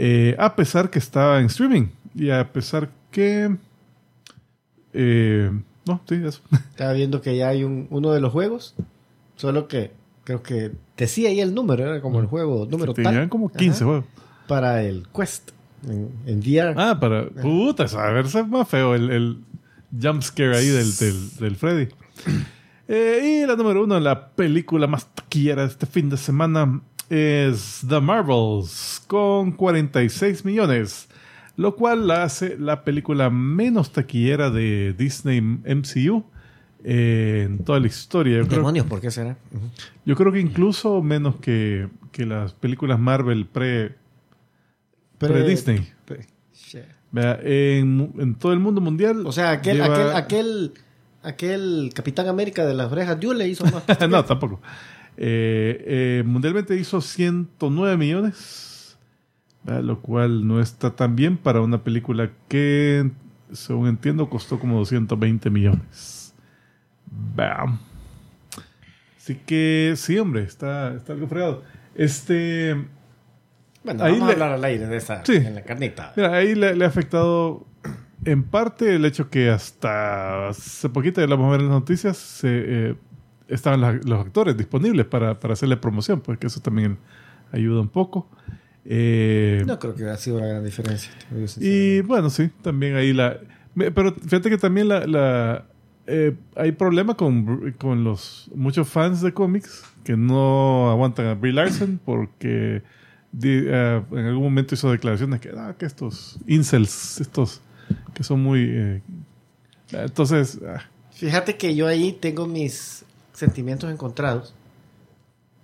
Eh, 0.00 0.36
a 0.38 0.54
pesar 0.54 0.90
que 0.90 0.98
estaba 1.00 1.40
en 1.40 1.46
streaming. 1.46 1.88
Y 2.14 2.30
a 2.30 2.52
pesar 2.52 2.88
que... 3.10 3.56
eh, 4.92 5.50
no, 5.86 6.00
sí, 6.08 6.20
eso. 6.24 6.40
Estaba 6.70 6.92
viendo 6.92 7.20
que 7.20 7.36
ya 7.36 7.48
hay 7.48 7.64
un, 7.64 7.86
uno 7.90 8.12
de 8.12 8.20
los 8.20 8.32
juegos, 8.32 8.74
solo 9.36 9.66
que 9.68 9.90
creo 10.24 10.42
que 10.42 10.72
decía 10.96 11.30
ahí 11.30 11.40
el 11.40 11.54
número, 11.54 11.84
era 11.84 12.00
como 12.02 12.20
el 12.20 12.26
juego 12.26 12.66
número 12.70 12.92
Tenían 12.94 13.14
tal 13.14 13.28
como 13.28 13.48
15 13.50 13.70
Ajá. 13.70 13.84
juegos. 13.84 14.04
para 14.46 14.82
el 14.82 15.06
Quest 15.16 15.50
en, 15.88 16.10
en 16.26 16.38
VR. 16.40 16.74
Ah, 16.76 16.98
para... 17.00 17.28
Puta, 17.28 17.84
a 17.84 18.10
verse 18.12 18.42
más 18.44 18.68
feo 18.68 18.94
el, 18.94 19.10
el 19.10 19.38
jump 20.00 20.22
scare 20.22 20.56
ahí 20.58 20.66
del, 20.68 20.94
del, 20.96 21.30
del 21.36 21.56
Freddy. 21.56 21.88
Eh, 22.90 23.42
y 23.42 23.46
la 23.46 23.54
número 23.54 23.84
uno, 23.84 24.00
la 24.00 24.28
película 24.30 24.86
más 24.86 25.14
taquillera 25.14 25.60
de 25.60 25.68
este 25.68 25.84
fin 25.84 26.08
de 26.08 26.16
semana 26.16 26.80
es 27.10 27.82
The 27.88 28.00
Marvels 28.00 29.02
con 29.06 29.52
46 29.52 30.44
millones, 30.44 31.08
lo 31.56 31.74
cual 31.76 32.06
la 32.06 32.22
hace 32.24 32.56
la 32.58 32.84
película 32.84 33.30
menos 33.30 33.92
taquillera 33.92 34.50
de 34.50 34.94
Disney 34.96 35.40
MCU 35.40 36.24
eh, 36.84 37.44
en 37.48 37.64
toda 37.64 37.80
la 37.80 37.86
historia. 37.86 38.38
Yo 38.38 38.46
creo, 38.46 38.58
Demonios, 38.58 38.86
¿por 38.86 39.00
qué 39.00 39.10
será? 39.10 39.36
Yo 40.04 40.14
creo 40.16 40.32
que 40.32 40.40
incluso 40.40 41.02
menos 41.02 41.36
que, 41.36 41.88
que 42.12 42.24
las 42.26 42.52
películas 42.52 42.98
Marvel 43.00 43.46
pre, 43.46 43.94
pre 45.18 45.42
Disney. 45.48 45.88
Pre- 46.04 46.26
en, 47.42 48.12
en 48.18 48.34
todo 48.34 48.52
el 48.52 48.60
mundo 48.60 48.80
mundial. 48.82 49.26
O 49.26 49.32
sea, 49.32 49.50
aquel, 49.52 49.78
lleva- 49.78 50.16
aquel, 50.16 50.16
aquel, 50.16 50.72
aquel 51.22 51.90
Capitán 51.94 52.28
América 52.28 52.66
de 52.66 52.74
las 52.74 52.92
orejas 52.92 53.18
Diu 53.18 53.32
le 53.32 53.48
hizo 53.48 53.64
más. 53.72 53.82
no, 54.08 54.24
tampoco. 54.24 54.60
Eh, 55.20 55.84
eh, 56.20 56.22
mundialmente 56.24 56.76
hizo 56.76 57.00
109 57.00 57.96
millones, 57.96 58.96
lo 59.64 60.00
cual 60.00 60.46
no 60.46 60.60
está 60.60 60.94
tan 60.94 61.16
bien 61.16 61.36
para 61.36 61.60
una 61.60 61.82
película 61.82 62.30
que, 62.46 63.10
según 63.52 63.88
entiendo, 63.88 64.30
costó 64.30 64.60
como 64.60 64.78
220 64.78 65.50
millones. 65.50 66.32
Vea. 67.34 67.64
Así 69.16 69.34
que 69.44 69.94
sí, 69.96 70.18
hombre, 70.18 70.44
está, 70.44 70.94
está 70.94 71.12
algo 71.14 71.26
fregado. 71.26 71.64
Este. 71.96 72.76
Bueno, 73.84 74.04
Ahí 74.04 74.12
vamos 74.12 74.28
le- 74.28 74.32
a 74.32 74.34
hablar 74.34 74.52
al 74.52 74.64
aire 74.64 74.86
de 74.86 74.96
esa 74.98 75.24
Sí. 75.24 75.34
en 75.36 75.54
la 75.56 75.62
carnita. 75.62 76.12
Mira, 76.16 76.32
ahí 76.34 76.54
le, 76.54 76.76
le 76.76 76.84
ha 76.84 76.88
afectado 76.88 77.66
en 78.24 78.44
parte 78.44 78.94
el 78.94 79.04
hecho 79.04 79.30
que 79.30 79.50
hasta 79.50 80.48
hace 80.48 80.88
poquito, 80.88 81.20
ya 81.20 81.26
lo 81.26 81.36
vamos 81.36 81.48
a 81.48 81.52
ver 81.52 81.60
en 81.62 81.66
las 81.68 81.74
noticias, 81.80 82.16
se, 82.16 82.48
eh, 82.50 82.94
estaban 83.48 83.80
la- 83.80 83.92
los 83.92 84.20
actores 84.26 84.56
disponibles 84.56 85.06
para, 85.06 85.38
para 85.40 85.54
hacerle 85.54 85.76
promoción, 85.76 86.20
porque 86.20 86.46
eso 86.46 86.60
también 86.60 86.98
ayuda 87.52 87.80
un 87.80 87.88
poco. 87.88 88.28
Eh, 88.84 89.64
No 89.66 89.78
creo 89.78 89.94
que 89.94 90.02
hubiera 90.02 90.16
sido 90.16 90.40
la 90.40 90.46
gran 90.46 90.64
diferencia. 90.64 91.12
y 91.60 92.00
bueno, 92.02 92.30
sí, 92.30 92.50
también 92.62 92.96
ahí 92.96 93.12
la... 93.12 93.38
Pero 93.74 94.14
fíjate 94.14 94.50
que 94.50 94.58
también 94.58 94.88
la... 94.88 95.06
la, 95.06 95.64
eh, 96.06 96.34
hay 96.56 96.72
problema 96.72 97.14
con, 97.14 97.72
con 97.72 98.02
los 98.02 98.50
muchos 98.54 98.88
fans 98.88 99.20
de 99.20 99.32
cómics 99.34 99.82
que 100.04 100.16
no 100.16 100.90
aguantan 100.90 101.26
a 101.26 101.34
Brie 101.34 101.52
Larson 101.52 102.00
porque 102.04 102.82
di- 103.30 103.64
eh, 103.66 104.02
en 104.12 104.18
algún 104.26 104.44
momento 104.44 104.74
hizo 104.74 104.90
declaraciones 104.90 105.40
que, 105.40 105.50
ah, 105.56 105.74
que 105.78 105.84
estos 105.84 106.38
incels, 106.46 107.20
estos 107.20 107.60
que 108.14 108.22
son 108.22 108.42
muy... 108.42 108.60
eh, 108.70 109.02
entonces, 109.92 110.58
ah, 110.66 110.80
Fíjate 111.12 111.56
que 111.56 111.74
yo 111.74 111.86
ahí 111.88 112.12
tengo 112.12 112.46
mis 112.46 113.04
sentimientos 113.38 113.90
encontrados. 113.90 114.54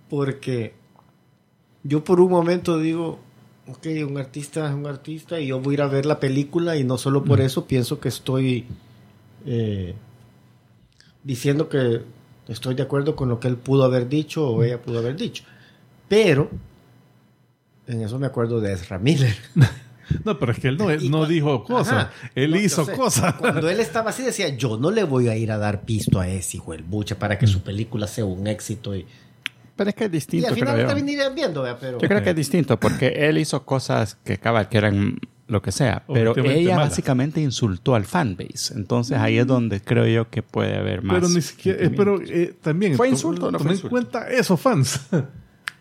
Porque 0.09 0.73
yo 1.83 2.03
por 2.03 2.21
un 2.21 2.31
momento 2.31 2.79
digo, 2.79 3.19
ok, 3.67 3.87
un 4.07 4.17
artista 4.17 4.67
es 4.67 4.73
un 4.73 4.87
artista 4.87 5.39
y 5.39 5.47
yo 5.47 5.59
voy 5.59 5.73
a 5.73 5.75
ir 5.75 5.81
a 5.81 5.87
ver 5.87 6.05
la 6.05 6.19
película 6.19 6.77
y 6.77 6.83
no 6.83 6.97
solo 6.97 7.23
por 7.23 7.41
eso 7.41 7.65
pienso 7.65 7.99
que 7.99 8.09
estoy 8.09 8.65
eh, 9.45 9.95
diciendo 11.23 11.69
que 11.69 12.01
estoy 12.47 12.75
de 12.75 12.83
acuerdo 12.83 13.15
con 13.15 13.29
lo 13.29 13.39
que 13.39 13.47
él 13.47 13.57
pudo 13.57 13.83
haber 13.83 14.07
dicho 14.07 14.47
o 14.47 14.63
ella 14.63 14.81
pudo 14.81 14.99
haber 14.99 15.15
dicho. 15.15 15.43
Pero 16.07 16.49
en 17.87 18.01
eso 18.01 18.19
me 18.19 18.27
acuerdo 18.27 18.61
de 18.61 18.73
Ezra 18.73 18.99
Miller. 18.99 19.35
no, 20.23 20.37
pero 20.39 20.51
es 20.51 20.59
que 20.59 20.67
él 20.67 20.77
no, 20.77 20.93
Y 20.93 21.09
no 21.09 21.25
dijo 21.25 21.63
cosas, 21.63 21.93
Ajá. 21.93 22.11
él 22.35 22.51
No, 22.51 22.57
hizo 22.57 22.85
cosas. 22.87 23.33
Cuando 23.35 23.69
él 23.69 23.79
estaba 23.79 24.09
así 24.11 24.23
decía, 24.23 24.49
yo 24.49 24.77
no 24.77 24.91
le 24.91 25.03
voy 25.03 25.27
a 25.29 25.35
ir 25.35 25.51
a 25.51 25.57
dar 25.57 25.81
pisto 25.81 26.19
a 26.19 26.27
ese 26.27 26.57
hijo 26.57 26.71
del 26.73 26.83
bucha 26.83 27.17
para 27.19 27.37
que 27.37 27.47
su 27.47 27.61
película 27.61 28.07
sea 28.07 28.25
un 28.25 28.47
éxito. 28.47 28.95
Y, 28.95 29.05
Pero 29.75 29.89
es 29.89 29.95
que 29.95 30.05
es 30.05 30.09
y 30.09 30.13
distinto, 30.13 30.47
al 30.49 30.55
final 30.55 30.75
creo 30.75 31.33
viendo. 31.33 31.65
Yo 31.65 32.07
creo 32.07 32.23
que 32.23 32.29
es 32.29 32.35
distinto 32.35 32.79
porque 32.79 33.07
él 33.27 33.37
hizo 33.37 33.65
cosas 33.65 34.15
que 34.23 34.37
cabal 34.37 34.69
que 34.69 34.77
eran 34.77 35.17
lo 35.47 35.61
que 35.61 35.71
sea, 35.71 36.03
pero 36.11 36.35
ella 36.37 36.75
malas. 36.75 36.89
básicamente 36.89 37.39
insultó 37.39 37.93
al 37.93 38.05
fanbase. 38.05 38.73
Entonces 38.73 39.17
ahí 39.19 39.37
es 39.37 39.45
donde 39.45 39.79
creo 39.79 40.07
yo 40.07 40.29
que 40.29 40.41
puede 40.41 40.75
haber 40.75 41.03
más. 41.03 41.17
Pero 41.17 41.29
ni 41.29 41.41
siquiera, 41.41 41.83
eh, 41.85 41.91
pero 41.95 42.19
eh, 42.19 42.55
también. 42.61 42.95
¿Fue 42.95 43.07
to- 43.07 43.13
insulto 43.13 43.47
o 43.47 43.51
no 43.51 43.59
fue 43.59 43.63
toma 43.65 43.69
en 43.71 43.75
insulto? 43.75 43.89
cuenta 43.91 44.27
esos 44.29 44.59
fans. 44.59 45.01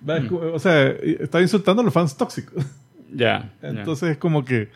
Va, 0.06 0.20
O 0.52 0.58
sea, 0.58 0.88
está 0.88 1.40
insultando 1.40 1.80
a 1.80 1.84
los 1.86 1.94
fans 1.94 2.14
tóxicos. 2.14 2.62
Ya. 3.12 3.52
ya. 3.62 3.68
Entonces 3.68 4.10
es 4.12 4.16
como 4.18 4.44
que 4.44 4.68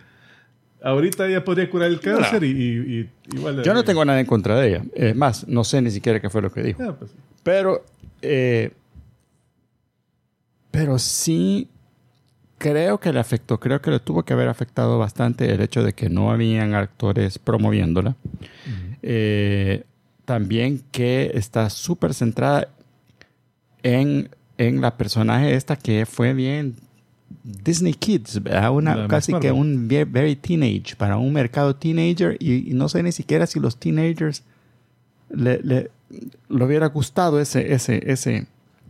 ahorita 0.83 1.27
ella 1.27 1.45
podría 1.45 1.69
curar 1.71 1.89
el 1.91 2.01
cáncer 2.01 2.45
y, 2.45 2.51
y- 2.51 3.01
y- 3.01 3.37
igual. 3.37 3.63
Yo 3.63 3.75
no 3.75 3.83
tengo 3.85 4.05
nada 4.05 4.21
en 4.21 4.27
contra 4.27 4.59
de 4.59 4.69
ella. 4.69 4.83
Es 4.95 5.15
más, 5.17 5.47
no 5.49 5.65
sé 5.65 5.81
ni 5.83 5.91
siquiera 5.91 6.21
qué 6.21 6.31
fue 6.31 6.43
lo 6.43 6.53
que 6.53 6.63
dijo. 6.63 6.83
Ah, 6.83 6.95
pues, 6.99 7.11
Pero, 7.43 7.85
eh, 8.23 8.73
pero 10.71 10.99
sí 10.99 11.69
creo 12.59 12.99
que 12.99 13.13
le 13.13 13.21
afectó, 13.21 13.59
creo 13.61 13.81
que 13.81 13.91
le 13.91 14.01
tuvo 14.01 14.25
que 14.25 14.33
haber 14.33 14.49
afectado 14.49 14.99
bastante 14.99 15.53
el 15.53 15.61
hecho 15.61 15.83
de 15.83 15.93
que 15.93 16.09
no 16.09 16.31
habían 16.31 16.75
actores 16.75 17.39
promoviéndola. 17.39 18.17
Eh, 19.03 19.85
también 20.25 20.83
que 20.91 21.31
está 21.35 21.71
súper 21.71 22.13
centrada 22.15 22.69
en, 23.83 24.29
en 24.59 24.81
la 24.81 24.97
personaje 24.97 25.55
esta 25.55 25.77
que 25.77 26.05
fue 26.05 26.35
bien 26.35 26.75
Disney 27.43 27.95
Kids, 27.95 28.43
¿verdad? 28.43 28.71
Una, 28.73 29.09
casi 29.09 29.33
que 29.35 29.53
un 29.53 29.89
ve- 29.89 30.05
very 30.05 30.37
teenage, 30.37 30.97
para 30.97 31.17
un 31.17 31.33
mercado 31.33 31.75
teenager 31.77 32.37
y, 32.41 32.71
y 32.71 32.75
no 32.75 32.89
sé 32.89 33.03
ni 33.03 33.13
siquiera 33.13 33.47
si 33.47 33.61
los 33.61 33.79
teenagers 33.79 34.43
le, 35.31 35.61
le, 35.63 35.91
le 36.49 36.65
hubiera 36.65 36.87
gustado 36.89 37.41
ese, 37.41 37.73
ese, 37.73 38.03
ese, 38.11 38.47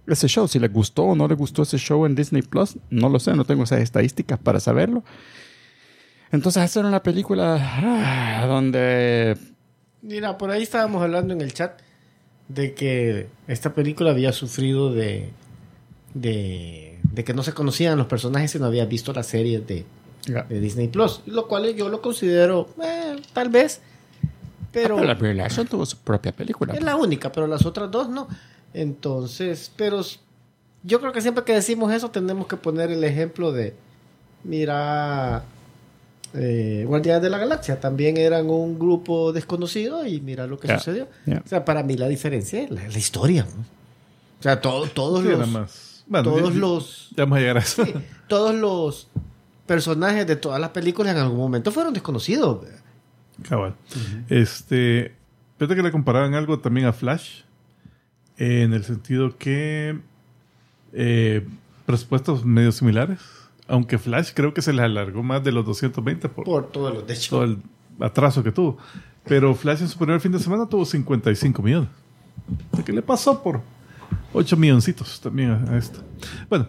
ese 0.06 0.28
show. 0.28 0.46
Si 0.48 0.58
le 0.58 0.68
gustó 0.68 1.04
o 1.04 1.14
no 1.16 1.26
le 1.28 1.34
gustó 1.34 1.62
ese 1.62 1.78
show 1.78 2.06
en 2.06 2.14
Disney 2.14 2.42
Plus, 2.42 2.76
no 2.90 3.08
lo 3.08 3.18
sé, 3.18 3.34
no 3.34 3.44
tengo 3.44 3.64
esas 3.64 3.80
estadísticas 3.80 4.38
para 4.38 4.60
saberlo. 4.60 5.02
Entonces, 6.30 6.62
hacer 6.62 6.84
una 6.84 7.02
película 7.02 7.56
ah, 7.60 8.46
donde. 8.46 9.36
Mira, 10.02 10.38
por 10.38 10.50
ahí 10.50 10.62
estábamos 10.62 11.02
hablando 11.02 11.34
en 11.34 11.40
el 11.40 11.52
chat 11.52 11.80
de 12.48 12.72
que 12.74 13.26
esta 13.46 13.74
película 13.74 14.10
había 14.10 14.32
sufrido 14.32 14.92
de, 14.92 15.30
de, 16.14 16.87
de 17.18 17.24
que 17.24 17.34
no 17.34 17.42
se 17.42 17.52
conocían 17.52 17.98
los 17.98 18.06
personajes 18.06 18.54
y 18.54 18.60
no 18.60 18.66
había 18.66 18.84
visto 18.84 19.12
las 19.12 19.26
series 19.26 19.66
de, 19.66 19.84
de 20.48 20.60
Disney 20.60 20.86
Plus, 20.86 21.20
lo 21.26 21.48
cual 21.48 21.74
yo 21.74 21.88
lo 21.88 22.00
considero, 22.00 22.68
eh, 22.80 23.16
tal 23.32 23.48
vez, 23.48 23.80
pero... 24.70 24.94
Pero 24.94 25.04
la 25.08 25.14
Brie 25.14 25.34
Larson 25.34 25.66
tuvo 25.66 25.84
su 25.84 25.96
propia 25.96 26.30
película. 26.30 26.74
Es 26.74 26.82
la 26.84 26.94
única, 26.94 27.32
pero 27.32 27.48
las 27.48 27.66
otras 27.66 27.90
dos 27.90 28.08
no. 28.08 28.28
Entonces, 28.72 29.72
pero 29.74 30.00
yo 30.84 31.00
creo 31.00 31.10
que 31.12 31.20
siempre 31.20 31.42
que 31.42 31.54
decimos 31.54 31.92
eso 31.92 32.08
tenemos 32.12 32.46
que 32.46 32.56
poner 32.56 32.92
el 32.92 33.02
ejemplo 33.02 33.50
de, 33.50 33.74
mira, 34.44 35.42
eh, 36.34 36.84
Guardianes 36.86 37.22
de 37.22 37.30
la 37.30 37.38
Galaxia 37.38 37.80
también 37.80 38.16
eran 38.16 38.48
un 38.48 38.78
grupo 38.78 39.32
desconocido 39.32 40.06
y 40.06 40.20
mira 40.20 40.46
lo 40.46 40.56
que 40.60 40.68
sucedió. 40.78 41.08
O 41.44 41.48
sea, 41.48 41.64
para 41.64 41.82
mí 41.82 41.96
la 41.96 42.06
diferencia 42.06 42.62
es 42.62 42.70
la, 42.70 42.86
la 42.86 42.98
historia. 42.98 43.42
¿no? 43.44 43.62
O 44.38 44.42
sea, 44.42 44.60
to- 44.60 44.86
todos 44.94 45.22
sí, 45.22 45.28
los... 45.30 45.38
nada 45.40 45.50
más. 45.50 45.87
Bueno, 46.08 46.24
todos 46.30 46.54
ya- 46.54 46.60
los... 46.60 47.10
Ya 47.16 47.24
vamos 47.24 47.36
a 47.36 47.40
llegar 47.40 47.56
a 47.58 47.60
eso. 47.60 47.84
sí, 47.84 47.94
todos 48.28 48.54
los 48.54 49.08
personajes 49.66 50.26
de 50.26 50.36
todas 50.36 50.60
las 50.60 50.70
películas 50.70 51.14
en 51.14 51.20
algún 51.22 51.38
momento 51.38 51.70
fueron 51.70 51.92
desconocidos. 51.92 52.64
Cabal. 53.48 53.74
Este. 54.28 55.14
Fíjate 55.58 55.76
que 55.76 55.82
le 55.82 55.92
comparaban 55.92 56.34
algo 56.34 56.58
también 56.60 56.86
a 56.86 56.92
Flash. 56.92 57.42
eh, 58.38 58.62
en 58.62 58.72
el 58.72 58.84
sentido 58.84 59.36
que. 59.36 59.98
eh, 60.92 61.46
presupuestos 61.86 62.44
medio 62.44 62.72
similares. 62.72 63.20
Aunque 63.66 63.98
Flash 63.98 64.30
creo 64.34 64.54
que 64.54 64.62
se 64.62 64.72
les 64.72 64.84
alargó 64.84 65.22
más 65.22 65.44
de 65.44 65.52
los 65.52 65.64
220 65.66 66.28
por, 66.30 66.44
Por 66.44 66.70
todos 66.72 66.94
los 66.94 67.06
de 67.06 67.14
hecho. 67.14 67.30
todo 67.30 67.44
el 67.44 67.58
atraso 68.00 68.42
que 68.42 68.50
tuvo. 68.52 68.78
Pero 69.24 69.54
Flash 69.54 69.82
en 69.82 69.88
su 69.88 69.98
primer 69.98 70.20
fin 70.20 70.32
de 70.32 70.38
semana 70.38 70.66
tuvo 70.66 70.84
55 70.86 71.62
millones. 71.62 71.88
Que 72.84 72.92
le 72.92 73.02
pasó 73.02 73.42
por 73.42 73.60
8 74.32 74.56
milloncitos 74.56 75.20
también 75.20 75.50
a, 75.50 75.72
a 75.72 75.78
esto. 75.78 76.00
Bueno. 76.48 76.68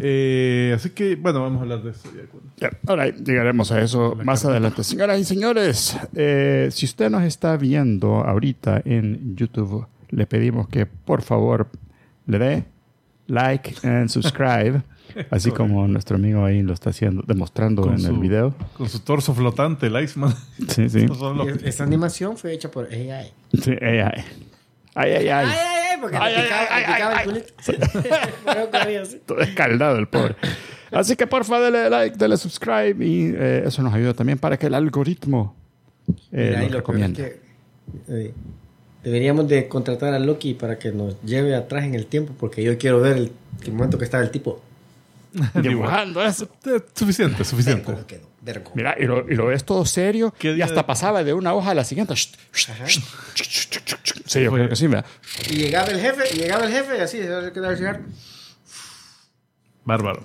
eh, 0.00 0.72
así 0.74 0.90
que, 0.90 1.16
bueno, 1.16 1.42
vamos 1.42 1.58
a 1.60 1.62
hablar 1.62 1.82
de 1.82 1.90
eso 1.90 2.08
ya 2.56 2.70
ahora 2.86 3.08
llegaremos 3.10 3.70
a 3.72 3.80
eso 3.82 4.14
La 4.16 4.24
más 4.24 4.40
carta. 4.40 4.52
adelante. 4.52 4.84
Señoras 4.84 5.20
y 5.20 5.24
señores, 5.24 5.96
eh, 6.14 6.68
si 6.72 6.86
usted 6.86 7.10
nos 7.10 7.22
está 7.24 7.56
viendo 7.56 8.16
ahorita 8.24 8.82
en 8.84 9.36
YouTube, 9.36 9.86
le 10.10 10.26
pedimos 10.26 10.68
que 10.68 10.86
por 10.86 11.22
favor 11.22 11.68
le 12.26 12.38
dé 12.38 12.64
like 13.26 13.74
and 13.86 14.08
subscribe, 14.08 14.82
así 15.30 15.50
como 15.50 15.86
nuestro 15.88 16.16
amigo 16.16 16.44
ahí 16.44 16.62
lo 16.62 16.72
está 16.72 16.90
haciendo, 16.90 17.22
demostrando 17.26 17.82
Con 17.82 17.94
en 17.94 18.00
el 18.00 18.06
su- 18.14 18.20
video. 18.20 18.54
Con 18.76 18.88
su 18.88 19.00
torso 19.00 19.34
flotante, 19.34 19.86
el 19.86 20.02
Iceman. 20.02 20.34
Sí, 20.68 20.88
sí. 20.88 20.98
Estos 21.02 21.18
son 21.18 21.38
los- 21.38 21.46
Y 21.46 21.50
es- 21.50 21.62
Esa 21.64 21.84
animación 21.84 22.36
fue 22.36 22.52
hecha 22.54 22.70
por 22.70 22.86
AI. 22.86 23.32
Sí, 23.60 23.72
ay, 23.80 24.24
ay. 24.94 25.10
Ay, 25.12 25.12
ay, 25.12 25.28
ay. 25.28 25.46
Ay, 25.48 25.56
ay, 25.92 25.98
porque 26.00 26.16
Ay, 26.20 26.42
picaba, 26.42 26.66
ay, 26.70 26.84
picaba 26.94 27.22
el 27.22 27.28
culito. 27.28 27.52
Pero. 28.72 29.06
Todo 29.26 29.40
escaldado 29.40 29.98
el 29.98 30.08
pobre. 30.08 30.36
Así 30.90 31.16
que 31.16 31.26
porfa, 31.26 31.58
dele 31.60 31.88
like, 31.88 32.16
dele 32.18 32.36
subscribe 32.36 33.04
y 33.04 33.32
eh, 33.34 33.62
eso 33.66 33.82
nos 33.82 33.94
ayuda 33.94 34.12
también 34.14 34.38
para 34.38 34.58
que 34.58 34.66
el 34.66 34.74
algoritmo 34.74 35.56
eh, 36.32 36.54
Mira, 36.56 36.60
lo 36.60 36.66
y 36.66 36.68
lo 36.68 36.68
peor 36.68 36.68
es 36.68 36.72
recomiende. 36.74 37.40
que, 38.06 38.26
eh, 38.26 38.34
deberíamos 39.02 39.48
de 39.48 39.68
contratar 39.68 40.12
a 40.12 40.18
Loki 40.18 40.54
para 40.54 40.78
que 40.78 40.92
nos 40.92 41.20
lleve 41.22 41.54
atrás 41.54 41.84
en 41.84 41.94
el 41.94 42.06
tiempo, 42.06 42.34
porque 42.38 42.62
yo 42.62 42.76
quiero 42.76 43.00
ver 43.00 43.16
el, 43.16 43.32
el 43.64 43.72
momento 43.72 43.96
que 43.98 44.04
estaba 44.04 44.22
el 44.22 44.30
tipo. 44.30 44.60
Dibujando 45.54 46.22
eso. 46.22 46.46
Suficiente, 46.94 47.42
suficiente. 47.44 47.84
cómo 47.84 47.98
quedó, 48.42 48.54
ver 48.54 48.62
cómo. 48.62 48.76
Mira, 48.76 48.96
y 48.98 49.04
lo, 49.04 49.30
y 49.30 49.34
lo 49.34 49.46
ves 49.46 49.64
todo 49.64 49.84
serio 49.86 50.34
¿Qué 50.38 50.52
y 50.56 50.62
hasta 50.62 50.80
de- 50.80 50.84
pasaba 50.84 51.24
de 51.24 51.32
una 51.34 51.54
hoja 51.54 51.70
a 51.70 51.74
la 51.74 51.84
siguiente. 51.84 52.12
Ajá. 52.14 52.86
Sí, 54.26 54.42
yo 54.42 54.52
creo 54.52 54.68
que 54.68 54.76
sí, 54.76 54.88
mira. 54.88 55.04
Y 55.50 55.56
llegaba 55.56 55.88
el 55.88 56.00
jefe, 56.00 56.22
y 56.34 56.38
llegaba 56.38 56.64
el 56.64 56.72
jefe, 56.72 56.98
y 56.98 57.00
así, 57.00 57.18
se 57.18 57.52
quedaba 57.52 57.72
el. 57.72 58.00
Bárbaro. 59.84 60.20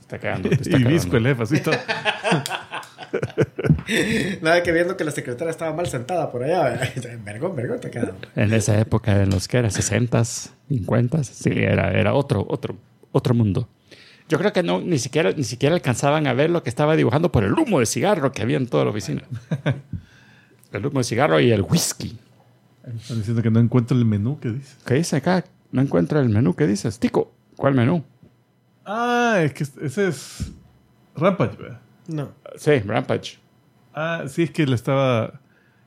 Está 0.00 0.18
cagando. 0.18 0.48
te 0.48 0.54
está 0.56 0.76
y 0.78 0.84
visco 0.84 1.16
el 1.16 1.26
jefe, 1.26 1.42
así 1.42 1.60
todo. 1.60 1.76
Nada 4.42 4.62
que 4.62 4.72
viendo 4.72 4.96
que 4.96 5.04
la 5.04 5.10
secretaria 5.10 5.50
estaba 5.50 5.72
mal 5.74 5.86
sentada 5.86 6.30
por 6.30 6.42
allá. 6.42 6.80
Vergón, 7.24 7.56
vergón, 7.56 7.80
te 7.80 7.90
quedaba. 7.90 8.14
En 8.36 8.52
esa 8.52 8.78
época, 8.78 9.22
en 9.22 9.30
los 9.30 9.48
que 9.48 9.58
era 9.58 9.70
60, 9.70 10.24
50, 10.24 11.24
sí, 11.24 11.50
era, 11.54 11.92
era 11.92 12.14
otro, 12.14 12.44
otro, 12.48 12.76
otro 13.12 13.34
mundo. 13.34 13.68
Yo 14.30 14.38
creo 14.38 14.52
que 14.52 14.62
no, 14.62 14.80
ni 14.80 14.98
siquiera, 14.98 15.32
ni 15.32 15.44
siquiera 15.44 15.74
alcanzaban 15.74 16.26
a 16.26 16.32
ver 16.32 16.48
lo 16.50 16.62
que 16.62 16.70
estaba 16.70 16.94
dibujando 16.96 17.30
por 17.32 17.44
el 17.44 17.52
humo 17.52 17.80
de 17.80 17.86
cigarro 17.86 18.30
que 18.32 18.40
había 18.42 18.56
en 18.56 18.66
toda 18.68 18.84
la 18.84 18.90
oficina. 18.90 19.22
El 20.72 20.86
humo 20.86 21.00
de 21.00 21.04
cigarro 21.04 21.40
y 21.40 21.50
el 21.50 21.62
whisky. 21.62 22.16
Están 22.96 23.18
diciendo 23.18 23.42
que 23.42 23.50
no 23.50 23.58
encuentro 23.58 23.96
el 23.98 24.04
menú 24.04 24.38
que 24.38 24.50
dice. 24.50 24.76
¿Qué 24.86 24.94
dice 24.94 25.16
acá? 25.16 25.44
No 25.72 25.82
encuentro 25.82 26.20
el 26.20 26.28
menú. 26.28 26.54
¿Qué 26.54 26.66
dices? 26.68 27.00
Tico, 27.00 27.32
¿cuál 27.56 27.74
menú? 27.74 28.04
Ah, 28.86 29.40
es 29.42 29.52
que 29.52 29.64
ese 29.64 30.06
es 30.08 30.52
Rampage, 31.16 31.56
¿verdad? 31.56 31.80
No. 32.06 32.28
Sí, 32.56 32.78
Rampage. 32.86 33.38
Ah, 33.92 34.24
sí, 34.28 34.44
es 34.44 34.52
que 34.52 34.64
le 34.64 34.76
estaba. 34.76 35.40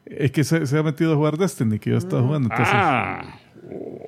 Es 0.05 0.31
que 0.33 0.43
se, 0.43 0.65
se 0.65 0.77
ha 0.77 0.83
metido 0.83 1.13
a 1.13 1.15
jugar 1.15 1.37
Destiny, 1.37 1.79
que 1.79 1.91
yo 1.91 1.97
estaba 1.97 2.21
jugando. 2.21 2.49
Entonces, 2.51 2.73
Ah, 2.75 3.39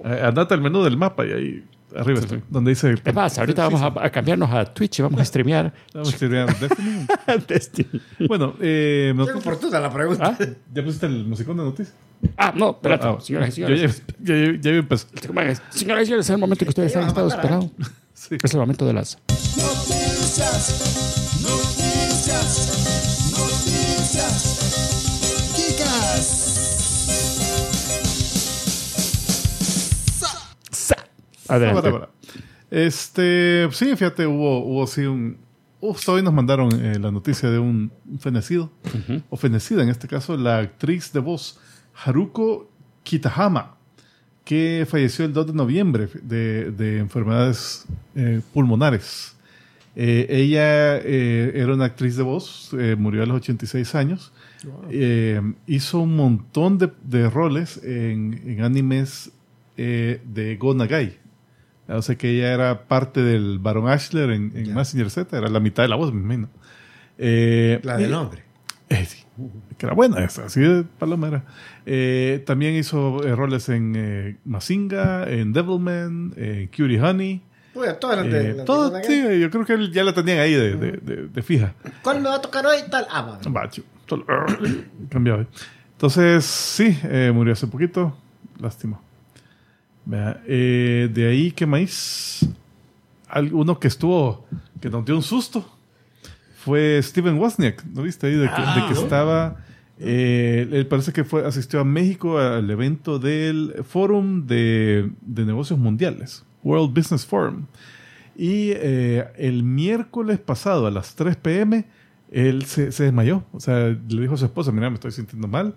Eh, 0.04 0.22
Andate 0.26 0.54
al 0.56 0.62
menú 0.62 0.84
del 0.84 0.98
mapa 0.98 1.26
y 1.26 1.32
ahí 1.32 1.66
arriba 1.98 2.22
donde 2.50 2.72
dice... 2.72 2.96
Es 3.04 3.14
más, 3.14 3.38
ahorita 3.38 3.70
vamos 3.70 3.82
a, 3.82 4.06
a 4.06 4.10
cambiarnos 4.10 4.52
a 4.52 4.66
Twitch 4.66 5.00
y 5.00 5.02
vamos 5.02 5.20
a 5.20 5.26
streamear 5.26 5.74
Vamos 5.94 6.10
a 6.10 6.12
escribir 6.12 6.46
Destiny. 6.46 7.08
Destiny. 7.48 8.02
Bueno, 8.28 8.56
eh, 8.60 9.14
oportuna 9.36 9.80
la 9.80 9.92
pregunta. 9.92 10.38
¿Ah? 10.40 10.46
¿ya 10.74 10.84
pusiste 10.84 11.06
el 11.06 11.26
musicón 11.26 11.58
de 11.58 11.64
noticias? 11.64 11.96
Ah, 12.38 12.54
no, 12.56 12.72
espérate. 12.72 13.08
Ah, 13.08 13.18
señoras 13.20 13.58
y 13.58 13.62
yo 13.62 13.68
señores. 13.68 14.04
ya, 14.20 14.36
ya, 14.36 14.46
ya, 14.54 14.62
ya 14.62 14.72
empezó. 14.72 15.08
Señoras 15.16 15.62
y 16.04 16.06
señores, 16.06 16.26
es 16.26 16.30
el 16.30 16.38
momento 16.38 16.66
que 16.66 16.70
ustedes 16.70 16.96
han 16.96 17.08
estado 17.08 17.28
esperando. 17.28 17.72
Sí. 18.18 18.38
Es 18.42 18.54
el 18.54 18.62
momento 18.62 18.86
de 18.88 18.94
las... 18.94 19.20
Noticias, 19.28 21.25
Adelante. 31.48 31.82
para, 31.82 32.00
para. 32.00 32.12
Este, 32.72 33.68
sí, 33.72 33.96
fíjate, 33.96 34.26
hubo, 34.28 34.60
hubo 34.66 34.88
sí 34.88 35.02
un... 35.06 35.38
Justo 35.80 36.14
hoy 36.14 36.24
nos 36.24 36.34
mandaron 36.34 36.70
eh, 36.84 36.98
la 37.00 37.12
noticia 37.12 37.50
de 37.50 37.60
un, 37.60 37.92
un 38.10 38.20
fenecido, 38.20 38.72
o 39.30 39.38
fenecida 39.38 39.84
en 39.84 39.90
este 39.90 40.08
caso, 40.08 40.36
la 40.36 40.58
actriz 40.58 41.14
de 41.14 41.20
voz 41.20 41.60
Haruko 42.04 42.72
Kitahama, 43.04 43.76
que 44.44 44.88
falleció 44.90 45.26
el 45.26 45.34
2 45.34 45.48
de 45.48 45.54
noviembre 45.54 46.10
de, 46.24 46.72
de 46.72 46.98
enfermedades 46.98 47.86
eh, 48.16 48.42
pulmonares. 48.52 49.36
Eh, 49.96 50.26
ella 50.30 50.98
era 50.98 51.74
una 51.74 51.86
actriz 51.86 52.18
de 52.18 52.24
voz, 52.24 52.72
murió 52.98 53.22
a 53.22 53.26
los 53.28 53.38
86 53.38 53.96
años. 53.96 54.34
Hizo 55.68 56.00
un 56.00 56.16
montón 56.16 56.80
de, 56.80 56.92
de 57.04 57.30
roles 57.30 57.80
en, 57.84 58.42
en 58.46 58.64
animes 58.64 59.32
de 59.78 60.58
Go 60.60 60.74
Nagai. 60.74 61.20
O 61.88 62.02
sea 62.02 62.16
que 62.16 62.32
ella 62.32 62.54
era 62.54 62.84
parte 62.88 63.22
del 63.22 63.60
Baron 63.60 63.88
Ashler 63.90 64.32
en, 64.32 64.52
en 64.56 64.86
Z, 65.10 65.38
era 65.38 65.50
la 65.50 65.60
mitad 65.60 65.84
de 65.84 65.90
la 65.90 65.96
voz, 65.96 66.14
me 66.14 66.22
imagino. 66.22 66.50
Eh, 67.18 67.80
La 67.84 67.98
del 67.98 68.12
nombre. 68.12 68.44
eh, 68.90 69.06
sí, 69.06 69.24
que 69.78 69.86
era 69.86 69.94
buena 69.96 70.24
esa, 70.24 70.46
así 70.46 70.60
de 70.62 70.84
palomera. 70.84 71.44
Eh, 71.86 72.44
también 72.46 72.76
hizo 72.76 73.24
eh, 73.24 73.36
roles 73.36 73.70
en 73.70 73.94
eh, 73.96 74.38
Mazinga, 74.46 75.30
en 75.30 75.54
Devilman, 75.54 76.34
en 76.36 76.68
Cutie 76.68 77.00
Honey. 77.02 77.42
Bueno, 77.74 77.94
todas 77.96 78.18
las 78.18 78.26
Eh, 78.28 78.30
de- 78.30 78.54
las 78.54 78.66
todo, 78.66 78.90
de- 78.90 79.04
sí, 79.04 79.40
yo 79.40 79.50
creo 79.52 79.66
que 79.66 79.92
ya 79.92 80.04
la 80.04 80.14
tenían 80.14 80.40
ahí 80.40 80.54
de, 80.54 80.76
de- 80.76 80.92
de- 80.94 81.28
de 81.28 81.42
fija. 81.44 81.74
¿Cuál 82.02 82.22
me 82.22 82.30
va 82.30 82.36
a 82.36 82.42
tocar 82.42 82.66
hoy? 82.66 82.78
Tal. 82.90 83.06
Ah. 83.12 83.38
Bacho. 83.50 83.84
Eh. 84.12 84.86
Entonces, 85.92 86.46
sí, 86.46 86.98
eh, 87.04 87.32
murió 87.34 87.54
hace 87.54 87.68
poquito. 87.68 88.18
Lástima. 88.60 89.00
Eh, 90.48 91.10
de 91.14 91.28
ahí, 91.28 91.52
¿qué 91.52 91.66
más? 91.66 92.48
Uno 93.52 93.80
que 93.80 93.88
estuvo, 93.88 94.46
que 94.80 94.90
nos 94.90 95.06
dio 95.06 95.16
un 95.16 95.24
susto, 95.24 95.70
fue 96.58 97.00
Steven 97.02 97.38
Wozniak. 97.38 97.84
¿No 97.86 98.04
viste 98.04 98.28
ahí? 98.28 98.36
De 98.36 98.50
que, 98.50 98.62
de 98.62 98.88
que 98.88 98.94
estaba... 98.94 99.58
eh, 100.00 100.68
él 100.72 100.88
parece 100.88 101.12
que 101.14 101.24
fue, 101.24 101.46
asistió 101.46 101.80
a 101.80 101.84
México 101.84 102.38
al 102.38 102.70
evento 102.70 103.20
del 103.20 103.76
Fórum 103.88 104.46
de, 104.46 105.12
de 105.22 105.46
Negocios 105.46 105.80
Mundiales, 105.80 106.44
World 106.64 106.94
Business 106.94 107.26
Forum. 107.26 107.66
Y 108.38 108.72
eh, 108.76 109.26
el 109.38 109.64
miércoles 109.64 110.40
pasado 110.40 110.88
a 110.88 110.92
las 110.92 111.16
3 111.16 111.38
pm, 111.38 111.86
él 112.32 112.66
se, 112.66 112.92
se 112.92 113.06
desmayó. 113.06 113.44
O 113.54 113.60
sea, 113.60 113.88
le 113.88 114.22
dijo 114.22 114.34
a 114.34 114.38
su 114.38 114.46
esposa, 114.46 114.72
mira, 114.72 114.90
me 114.90 114.96
estoy 114.96 115.12
sintiendo 115.12 115.48
mal. 115.48 115.76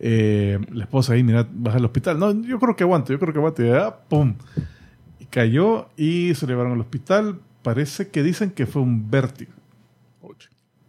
Eh, 0.00 0.58
la 0.72 0.84
esposa 0.84 1.14
ahí, 1.14 1.22
mira, 1.22 1.46
baja 1.50 1.78
al 1.78 1.84
hospital. 1.84 2.18
No, 2.18 2.32
yo 2.42 2.58
creo 2.58 2.76
que 2.76 2.84
aguanto, 2.84 3.12
yo 3.12 3.18
creo 3.18 3.32
que 3.32 3.38
aguanto. 3.38 3.64
Y 3.64 3.70
ah, 3.70 3.96
¡pum! 4.08 4.34
Y 5.18 5.24
cayó 5.26 5.88
y 5.96 6.34
se 6.34 6.46
llevaron 6.46 6.72
al 6.72 6.80
hospital. 6.80 7.40
Parece 7.62 8.08
que 8.08 8.22
dicen 8.22 8.50
que 8.50 8.66
fue 8.66 8.82
un 8.82 9.10
vértigo. 9.10 9.52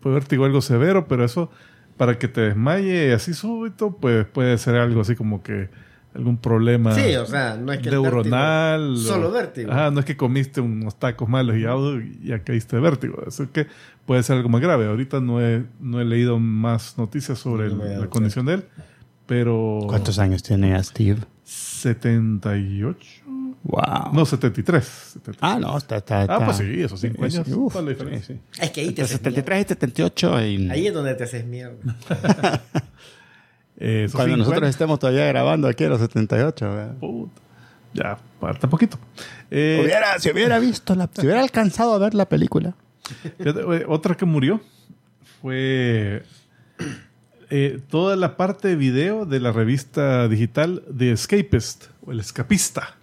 Fue 0.02 0.14
vértigo 0.14 0.46
algo 0.46 0.62
severo, 0.62 1.08
pero 1.08 1.26
eso, 1.26 1.50
para 1.98 2.18
que 2.18 2.28
te 2.30 2.40
desmaye 2.42 3.12
así 3.14 3.34
súbito, 3.34 3.98
pues 3.98 4.26
puede 4.26 4.58
ser 4.58 4.76
algo 4.76 5.02
así 5.02 5.16
como 5.16 5.44
que 5.44 5.70
algún 6.16 6.38
problema 6.38 6.94
Sí, 6.96 7.16
o 7.16 7.26
sea, 7.26 7.56
no 7.58 7.72
es 7.74 7.80
que 7.80 7.90
el 7.90 8.02
neuronal. 8.02 8.82
vértigo- 8.94 8.96
solo 9.08 9.32
vértigo. 9.32 9.72
Ajá, 9.72 9.92
no 9.92 10.00
es 10.00 10.06
que 10.06 10.16
comiste 10.16 10.62
unos 10.62 10.98
tacos 10.98 11.28
malos 11.28 11.58
y 11.58 11.62
ya, 11.62 11.74
ya 12.24 12.44
caíste 12.44 12.78
de 12.78 12.82
vértigo. 12.82 13.22
Eso 13.28 13.44
es 13.44 13.50
que 13.50 13.68
puede 14.06 14.24
ser 14.24 14.38
algo 14.38 14.48
más 14.50 14.62
grave. 14.62 14.88
Ahorita 14.88 15.20
no 15.20 15.42
he, 15.42 15.66
no 15.82 16.00
he 16.00 16.06
leído 16.06 16.40
más 16.40 16.98
noticias 16.98 17.38
sobre 17.40 17.68
No 17.70 17.84
el- 17.84 18.00
la 18.00 18.08
condición 18.08 18.46
de 18.46 18.54
él, 18.56 18.64
pero... 19.30 19.82
¿Cuántos 19.88 20.18
años 20.18 20.42
tiene 20.42 20.84
Steve? 20.84 21.20
78. 21.44 22.98
Wow. 23.64 24.12
No, 24.14 24.26
73. 24.26 24.84
73. 24.86 25.38
Ah, 25.42 25.60
no, 25.60 25.78
está... 25.78 25.98
está, 25.98 26.20
Ah, 26.20 26.22
está- 26.24 26.46
pues 26.46 26.58
sí, 26.58 26.82
esos 26.82 27.00
cinco 27.00 27.30
Sí, 27.30 27.36
años. 27.38 27.48
sí, 27.48 27.54
uf, 27.54 27.74
toda 27.74 27.86
la 27.86 27.90
diferencia. 27.92 28.36
sí, 28.36 28.42
sí. 28.52 28.62
Es 28.62 28.72
que 28.72 28.82
ahí 28.82 28.86
te 28.88 28.90
Entre 28.90 29.04
haces 29.04 29.18
73 29.18 29.60
y 29.66 29.68
78 29.68 30.46
y. 30.46 30.70
Ahí 30.72 30.88
es 30.88 30.94
donde 30.94 31.14
te 31.14 31.24
haces 31.26 31.46
mierda. 31.46 31.78
Eh, 33.82 34.10
cuando 34.12 34.36
nosotros 34.36 34.70
estemos 34.70 35.00
todavía 35.00 35.26
grabando 35.28 35.66
aquí 35.70 35.86
a 35.86 35.88
los 35.90 36.02
78. 36.02 36.66
¿verdad? 36.70 36.96
puta, 36.98 37.42
ya, 37.94 38.18
falta 38.42 38.68
poquito. 38.70 39.00
Eh, 39.50 39.80
Hubiera, 39.82 40.20
si 40.20 40.32
hubiera 40.32 40.60
visto 40.60 40.96
la, 40.96 41.10
si 41.14 41.22
hubiera 41.26 41.40
alcanzado 41.42 41.94
a 41.94 41.98
ver 41.98 42.14
la 42.14 42.28
película. 42.28 42.76
Eh, 43.40 43.86
Otra 43.88 44.16
que 44.18 44.26
murió 44.26 44.60
fue 45.42 46.24
eh, 47.50 47.80
toda 47.90 48.16
la 48.16 48.38
parte 48.38 48.68
de 48.70 48.76
video 48.76 49.26
de 49.26 49.40
la 49.40 49.52
revista 49.52 50.28
digital 50.28 50.84
The 50.98 51.12
Escapist, 51.12 51.86
o 52.06 52.12
El 52.12 52.20
Escapista. 52.20 52.96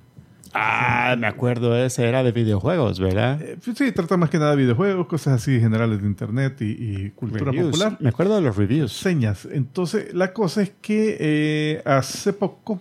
Ah, 0.59 1.17
me 1.19 1.27
acuerdo, 1.27 1.77
ese 1.77 2.07
era 2.09 2.23
de 2.23 2.33
videojuegos, 2.33 2.99
¿verdad? 2.99 3.43
Eh, 3.43 3.59
sí, 3.75 3.93
trata 3.93 4.17
más 4.17 4.31
que 4.31 4.39
nada 4.39 4.53
de 4.53 4.57
videojuegos, 4.63 5.07
cosas 5.07 5.35
así 5.43 5.61
generales 5.61 6.01
de 6.01 6.07
internet 6.07 6.57
y, 6.63 6.65
y 7.07 7.11
cultura 7.15 7.45
Reviews. 7.51 7.67
popular. 7.73 7.99
Me 8.01 8.09
acuerdo 8.09 8.37
de 8.37 8.41
los 8.43 8.57
reviews. 8.57 8.93
Señas. 8.93 9.47
Entonces, 9.51 10.15
la 10.15 10.33
cosa 10.33 10.63
es 10.63 10.73
que 10.81 11.17
eh, 11.21 11.83
hace 11.85 12.33
poco, 12.33 12.81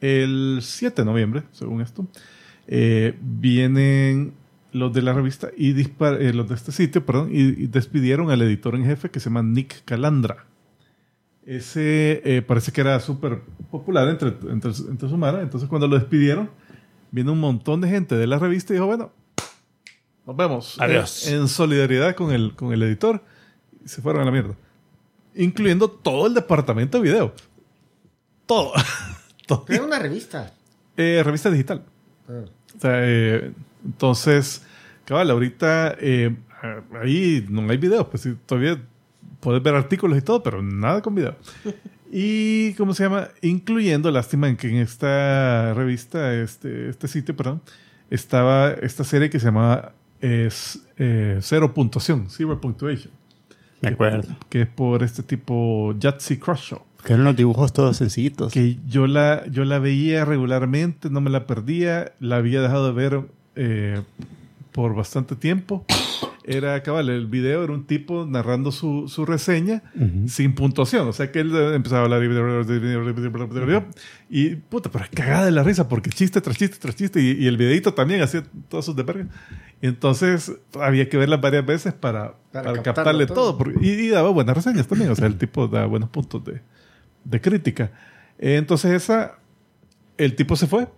el 0.00 0.58
7 0.62 1.02
de 1.02 1.06
noviembre, 1.06 1.42
según 1.52 1.80
esto, 1.80 2.08
eh, 2.66 3.16
vienen 3.20 4.32
los 4.72 4.92
de 4.92 5.02
la 5.02 5.12
revista 5.12 5.48
y 5.56 5.74
dispar- 5.74 6.20
eh, 6.20 6.32
los 6.32 6.48
de 6.48 6.54
este 6.56 6.72
sitio, 6.72 7.06
perdón, 7.06 7.28
y, 7.30 7.40
y 7.40 7.66
despidieron 7.68 8.30
al 8.30 8.42
editor 8.42 8.74
en 8.74 8.84
jefe 8.84 9.10
que 9.10 9.20
se 9.20 9.28
llama 9.30 9.42
Nick 9.44 9.84
Calandra. 9.84 10.46
Ese 11.44 12.22
eh, 12.24 12.42
parece 12.42 12.72
que 12.72 12.80
era 12.80 13.00
súper 13.00 13.40
popular 13.70 14.08
entre, 14.08 14.28
entre, 14.50 14.70
entre 14.70 15.08
su 15.08 15.16
mara. 15.16 15.42
Entonces, 15.42 15.68
cuando 15.68 15.88
lo 15.88 15.96
despidieron, 15.96 16.50
viene 17.10 17.30
un 17.30 17.40
montón 17.40 17.80
de 17.80 17.88
gente 17.88 18.16
de 18.16 18.26
la 18.26 18.38
revista 18.38 18.72
y 18.72 18.76
dijo, 18.76 18.86
bueno, 18.86 19.12
nos 20.26 20.36
vemos. 20.36 20.80
Adiós. 20.80 21.26
En, 21.26 21.40
en 21.40 21.48
solidaridad 21.48 22.14
con 22.14 22.32
el, 22.32 22.54
con 22.54 22.72
el 22.72 22.82
editor. 22.82 23.22
Y 23.84 23.88
se 23.88 24.00
fueron 24.00 24.22
a 24.22 24.24
la 24.24 24.30
mierda. 24.30 24.54
Incluyendo 25.34 25.90
todo 25.90 26.26
el 26.26 26.34
departamento 26.34 26.98
de 26.98 27.04
video. 27.04 27.34
Todo. 28.46 28.72
Es 29.68 29.80
una 29.80 29.98
revista. 29.98 30.54
Eh, 30.96 31.20
revista 31.22 31.50
digital. 31.50 31.84
Ah. 32.28 32.44
O 32.76 32.80
sea, 32.80 32.92
eh, 33.02 33.52
entonces, 33.84 34.62
cabal, 35.04 35.30
ahorita 35.30 35.96
eh, 36.00 36.34
ahí 37.00 37.46
no 37.50 37.68
hay 37.70 37.76
videos, 37.76 38.06
pues 38.06 38.22
sí, 38.22 38.34
todavía 38.46 38.80
puedes 39.42 39.62
ver 39.62 39.74
artículos 39.74 40.16
y 40.16 40.22
todo, 40.22 40.42
pero 40.42 40.62
nada 40.62 41.02
con 41.02 41.14
video. 41.14 41.36
Y, 42.14 42.74
¿cómo 42.74 42.92
se 42.92 43.04
llama? 43.04 43.28
Incluyendo, 43.40 44.10
lástima 44.10 44.46
en 44.46 44.58
que 44.58 44.68
en 44.68 44.76
esta 44.76 45.72
revista, 45.72 46.34
este, 46.34 46.90
este 46.90 47.08
sitio, 47.08 47.34
perdón, 47.34 47.62
estaba 48.10 48.70
esta 48.70 49.02
serie 49.02 49.30
que 49.30 49.40
se 49.40 49.46
llamaba 49.46 49.94
es, 50.20 50.80
eh, 50.98 51.38
Cero 51.40 51.72
Puntuación, 51.72 52.28
Zero 52.28 52.60
Punctuation, 52.60 53.10
Me 53.80 53.88
acuerdo. 53.88 54.28
que 54.50 54.60
es 54.60 54.68
por 54.68 55.02
este 55.02 55.22
tipo 55.22 55.94
Yahtzee 55.98 56.38
Crush 56.38 56.60
Show. 56.60 56.82
Que 57.02 57.14
eran 57.14 57.24
los 57.24 57.34
dibujos 57.34 57.72
todos 57.72 57.96
sencillitos. 57.96 58.52
que 58.52 58.76
yo 58.86 59.06
la, 59.06 59.46
yo 59.46 59.64
la 59.64 59.78
veía 59.78 60.26
regularmente, 60.26 61.08
no 61.08 61.22
me 61.22 61.30
la 61.30 61.46
perdía, 61.46 62.12
la 62.20 62.36
había 62.36 62.60
dejado 62.60 62.88
de 62.88 62.92
ver 62.92 63.22
eh, 63.56 64.02
por 64.70 64.94
bastante 64.94 65.34
tiempo. 65.34 65.86
Era, 66.44 66.82
cabal, 66.82 67.08
el 67.08 67.26
video 67.26 67.62
era 67.64 67.72
un 67.72 67.86
tipo 67.86 68.26
narrando 68.26 68.72
su, 68.72 69.06
su 69.08 69.24
reseña 69.24 69.82
Ujú. 69.94 70.28
sin 70.28 70.54
puntuación. 70.54 71.06
O 71.08 71.12
sea 71.12 71.30
que 71.30 71.40
él 71.40 71.54
empezaba 71.74 72.00
a 72.02 72.04
hablar 72.04 72.22
y, 72.24 72.26
y 74.28 74.56
puta, 74.56 74.90
pero 74.90 75.04
es 75.04 75.10
cagada 75.10 75.44
de 75.46 75.52
la 75.52 75.62
risa 75.62 75.88
porque 75.88 76.10
chiste 76.10 76.40
tras 76.40 76.56
chiste 76.56 76.78
tras 76.80 76.96
chiste 76.96 77.20
y, 77.20 77.32
y 77.44 77.46
el 77.46 77.56
videito 77.56 77.94
también 77.94 78.22
hacía 78.22 78.42
todos 78.68 78.84
sus 78.86 78.96
de 78.96 79.04
entonces 79.82 80.52
había 80.80 81.08
que 81.08 81.16
verlas 81.16 81.40
varias 81.40 81.66
veces 81.66 81.92
para, 81.92 82.34
Para 82.52 82.70
para 82.72 82.82
captarle 82.82 83.26
todo. 83.26 83.34
todo. 83.36 83.58
porque- 83.58 83.78
y, 83.80 83.90
y 83.90 84.08
daba 84.08 84.30
buenas 84.30 84.56
reseñas 84.56 84.86
también. 84.86 85.10
O 85.10 85.14
sea, 85.16 85.26
el 85.26 85.36
tipo 85.36 85.68
daba 85.68 85.86
buenos 85.86 86.08
puntos 86.08 86.44
de, 86.44 86.60
de 87.24 87.40
crítica. 87.40 87.90
Entonces 88.38 88.92
esa, 88.92 89.38
el 90.18 90.34
tipo 90.36 90.56
se 90.56 90.66
fue 90.66 90.88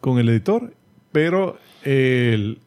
con 0.00 0.18
el 0.18 0.28
editor, 0.28 0.72
pero 1.10 1.58
el, 1.84 2.60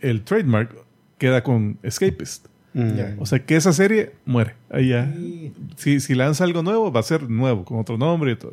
el 0.00 0.22
trademark 0.22 0.74
queda 1.22 1.42
con 1.44 1.78
Escapist. 1.84 2.46
Mm. 2.74 2.96
Ya. 2.96 3.14
O 3.18 3.26
sea 3.26 3.38
que 3.44 3.54
esa 3.54 3.72
serie 3.72 4.12
muere. 4.24 4.54
Ahí 4.70 4.88
ya. 4.88 5.04
Y- 5.16 5.52
Si, 5.76 6.00
si 6.00 6.14
lanza 6.14 6.42
algo 6.44 6.62
nuevo, 6.62 6.90
va 6.90 7.00
a 7.00 7.02
ser 7.04 7.30
nuevo, 7.30 7.64
con 7.64 7.78
otro 7.78 7.96
nombre 7.96 8.32
y 8.32 8.36
todo. 8.36 8.52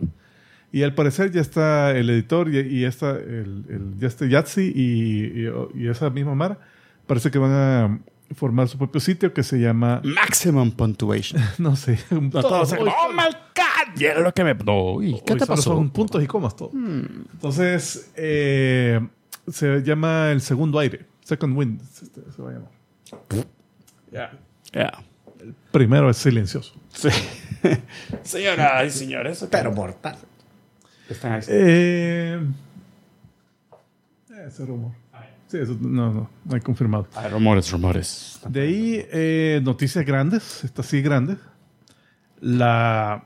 Y 0.72 0.84
al 0.84 0.94
parecer 0.94 1.32
ya 1.32 1.42
está 1.42 1.92
el 1.98 2.10
editor 2.12 2.54
y, 2.54 2.60
y 2.60 2.84
está 2.86 3.12
el, 3.12 3.66
el- 3.70 3.94
ya 3.98 4.08
está 4.08 4.28
Yahtzee 4.28 4.66
y, 4.76 5.48
y- 5.48 5.84
y 5.84 5.88
esa 5.88 6.10
misma 6.12 6.36
Mara. 6.36 6.60
Parece 7.08 7.32
que 7.32 7.40
van 7.40 7.52
a 7.52 8.00
formar 8.36 8.68
su 8.68 8.78
propio 8.78 9.02
sitio 9.02 9.34
que 9.34 9.42
se 9.42 9.58
llama, 9.60 10.02
Maximum 10.04 10.70
puntuation. 10.72 11.42
no 11.58 11.76
sé, 11.76 11.98
todos 12.32 12.72
hoy 12.74 12.78
como, 12.78 12.92
oh 12.92 13.12
my 13.14 13.24
god, 13.56 14.00
y 14.00 14.04
era 14.06 14.20
lo 14.20 14.32
que 14.32 14.44
me. 14.44 14.54
No, 14.54 14.94
uy, 14.94 15.16
¿Qué 15.26 15.36
te 15.36 15.48
pasó? 15.48 15.64
Son 15.64 15.90
puntos 15.90 16.22
y 16.24 16.28
comas 16.28 16.56
todo. 16.56 16.70
Entonces, 17.34 18.12
eh, 18.16 19.00
se 19.48 19.82
llama 19.82 20.32
el 20.32 20.42
segundo 20.42 20.78
aire. 20.80 21.06
Second 21.30 21.56
wind. 21.56 21.80
este, 21.82 22.22
se 22.36 22.42
va 22.42 22.50
a 22.50 22.54
llamar. 22.54 22.72
Ya. 24.12 24.32
Yeah. 24.74 25.04
Primero 25.72 26.10
es 26.10 26.18
silencioso. 26.18 26.74
Sí. 26.92 27.10
Señoras 28.24 28.88
y 28.88 28.98
señores, 28.98 29.48
Pero 29.52 29.72
mortal. 29.72 30.18
están 31.08 31.34
ahí. 31.34 31.42
Eh, 31.48 32.42
ese 34.48 34.66
rumor. 34.66 34.92
Sí, 35.46 35.58
eso 35.58 35.78
no, 35.80 36.12
no, 36.12 36.30
no 36.46 36.56
hay 36.56 36.62
confirmado. 36.62 37.08
Ah, 37.14 37.28
rumores, 37.28 37.72
rumores. 37.72 38.40
De 38.48 38.62
ahí, 38.62 39.06
eh, 39.12 39.62
noticias 39.64 40.04
grandes, 40.04 40.64
estas 40.64 40.88
sí 40.88 41.04
grandes. 41.04 41.38
La 42.42 43.24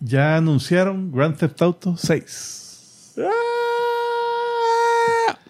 ya 0.00 0.36
anunciaron 0.36 1.10
Grand 1.10 1.34
Theft 1.34 1.62
Auto 1.62 1.96
6. 1.96 3.14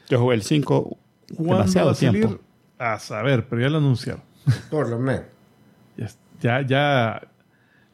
Yo 0.08 0.20
jugué 0.20 0.36
el 0.36 0.42
5 0.42 0.96
¿Cuándo 1.34 1.52
va 1.52 1.58
demasiado 1.60 1.90
a 1.90 1.94
salir? 1.94 2.24
tiempo. 2.26 2.42
A 2.78 2.98
saber, 2.98 3.46
pero 3.48 3.62
ya 3.62 3.68
lo 3.68 3.78
anunciaron. 3.78 4.22
Por 4.70 4.88
lo 4.88 4.98
menos. 4.98 5.22
Ya, 6.40 6.60
ya, 6.62 7.20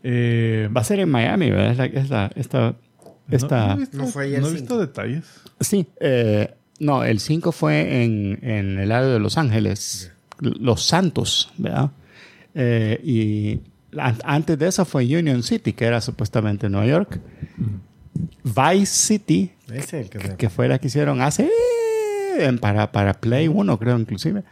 eh, 0.02 0.68
Va 0.76 0.82
a 0.82 0.84
ser 0.84 1.00
en 1.00 1.08
Miami, 1.10 1.50
¿verdad? 1.50 1.70
Es 1.70 1.78
la, 1.78 1.86
es 1.86 2.10
la- 2.10 2.30
esta, 2.36 2.74
esta... 3.30 3.68
no, 3.68 3.74
no 3.74 3.74
he 3.74 3.78
visto, 3.80 3.96
No 3.96 4.06
fue 4.08 4.24
ayer 4.24 4.42
no 4.42 4.48
he 4.48 4.52
visto 4.52 4.78
detalles. 4.78 5.24
Sí, 5.60 5.86
eh, 6.00 6.52
no, 6.78 7.04
el 7.04 7.20
5 7.20 7.52
fue 7.52 8.04
en, 8.04 8.38
en 8.42 8.78
el 8.78 8.92
área 8.92 9.08
de 9.08 9.18
Los 9.18 9.38
Ángeles, 9.38 10.12
Los 10.40 10.82
Santos, 10.84 11.50
¿verdad? 11.56 11.90
Eh, 12.54 13.00
y 13.02 13.60
an- 13.98 14.18
antes 14.24 14.58
de 14.58 14.68
eso 14.68 14.84
fue 14.84 15.04
Union 15.04 15.42
City, 15.42 15.72
que 15.72 15.86
era 15.86 16.02
supuestamente 16.02 16.68
Nueva 16.68 16.86
York. 16.86 17.20
Vice 18.44 18.86
City, 18.86 19.52
Ese 19.68 19.78
es 19.78 19.92
el 19.94 20.10
que 20.10 20.36
que 20.36 20.50
fue 20.50 20.68
la 20.68 20.78
que 20.78 20.88
hicieron 20.88 21.22
hace... 21.22 21.48
para, 22.60 22.92
para 22.92 23.14
Play 23.14 23.48
1, 23.48 23.78
creo, 23.78 23.98
inclusive. 23.98 24.42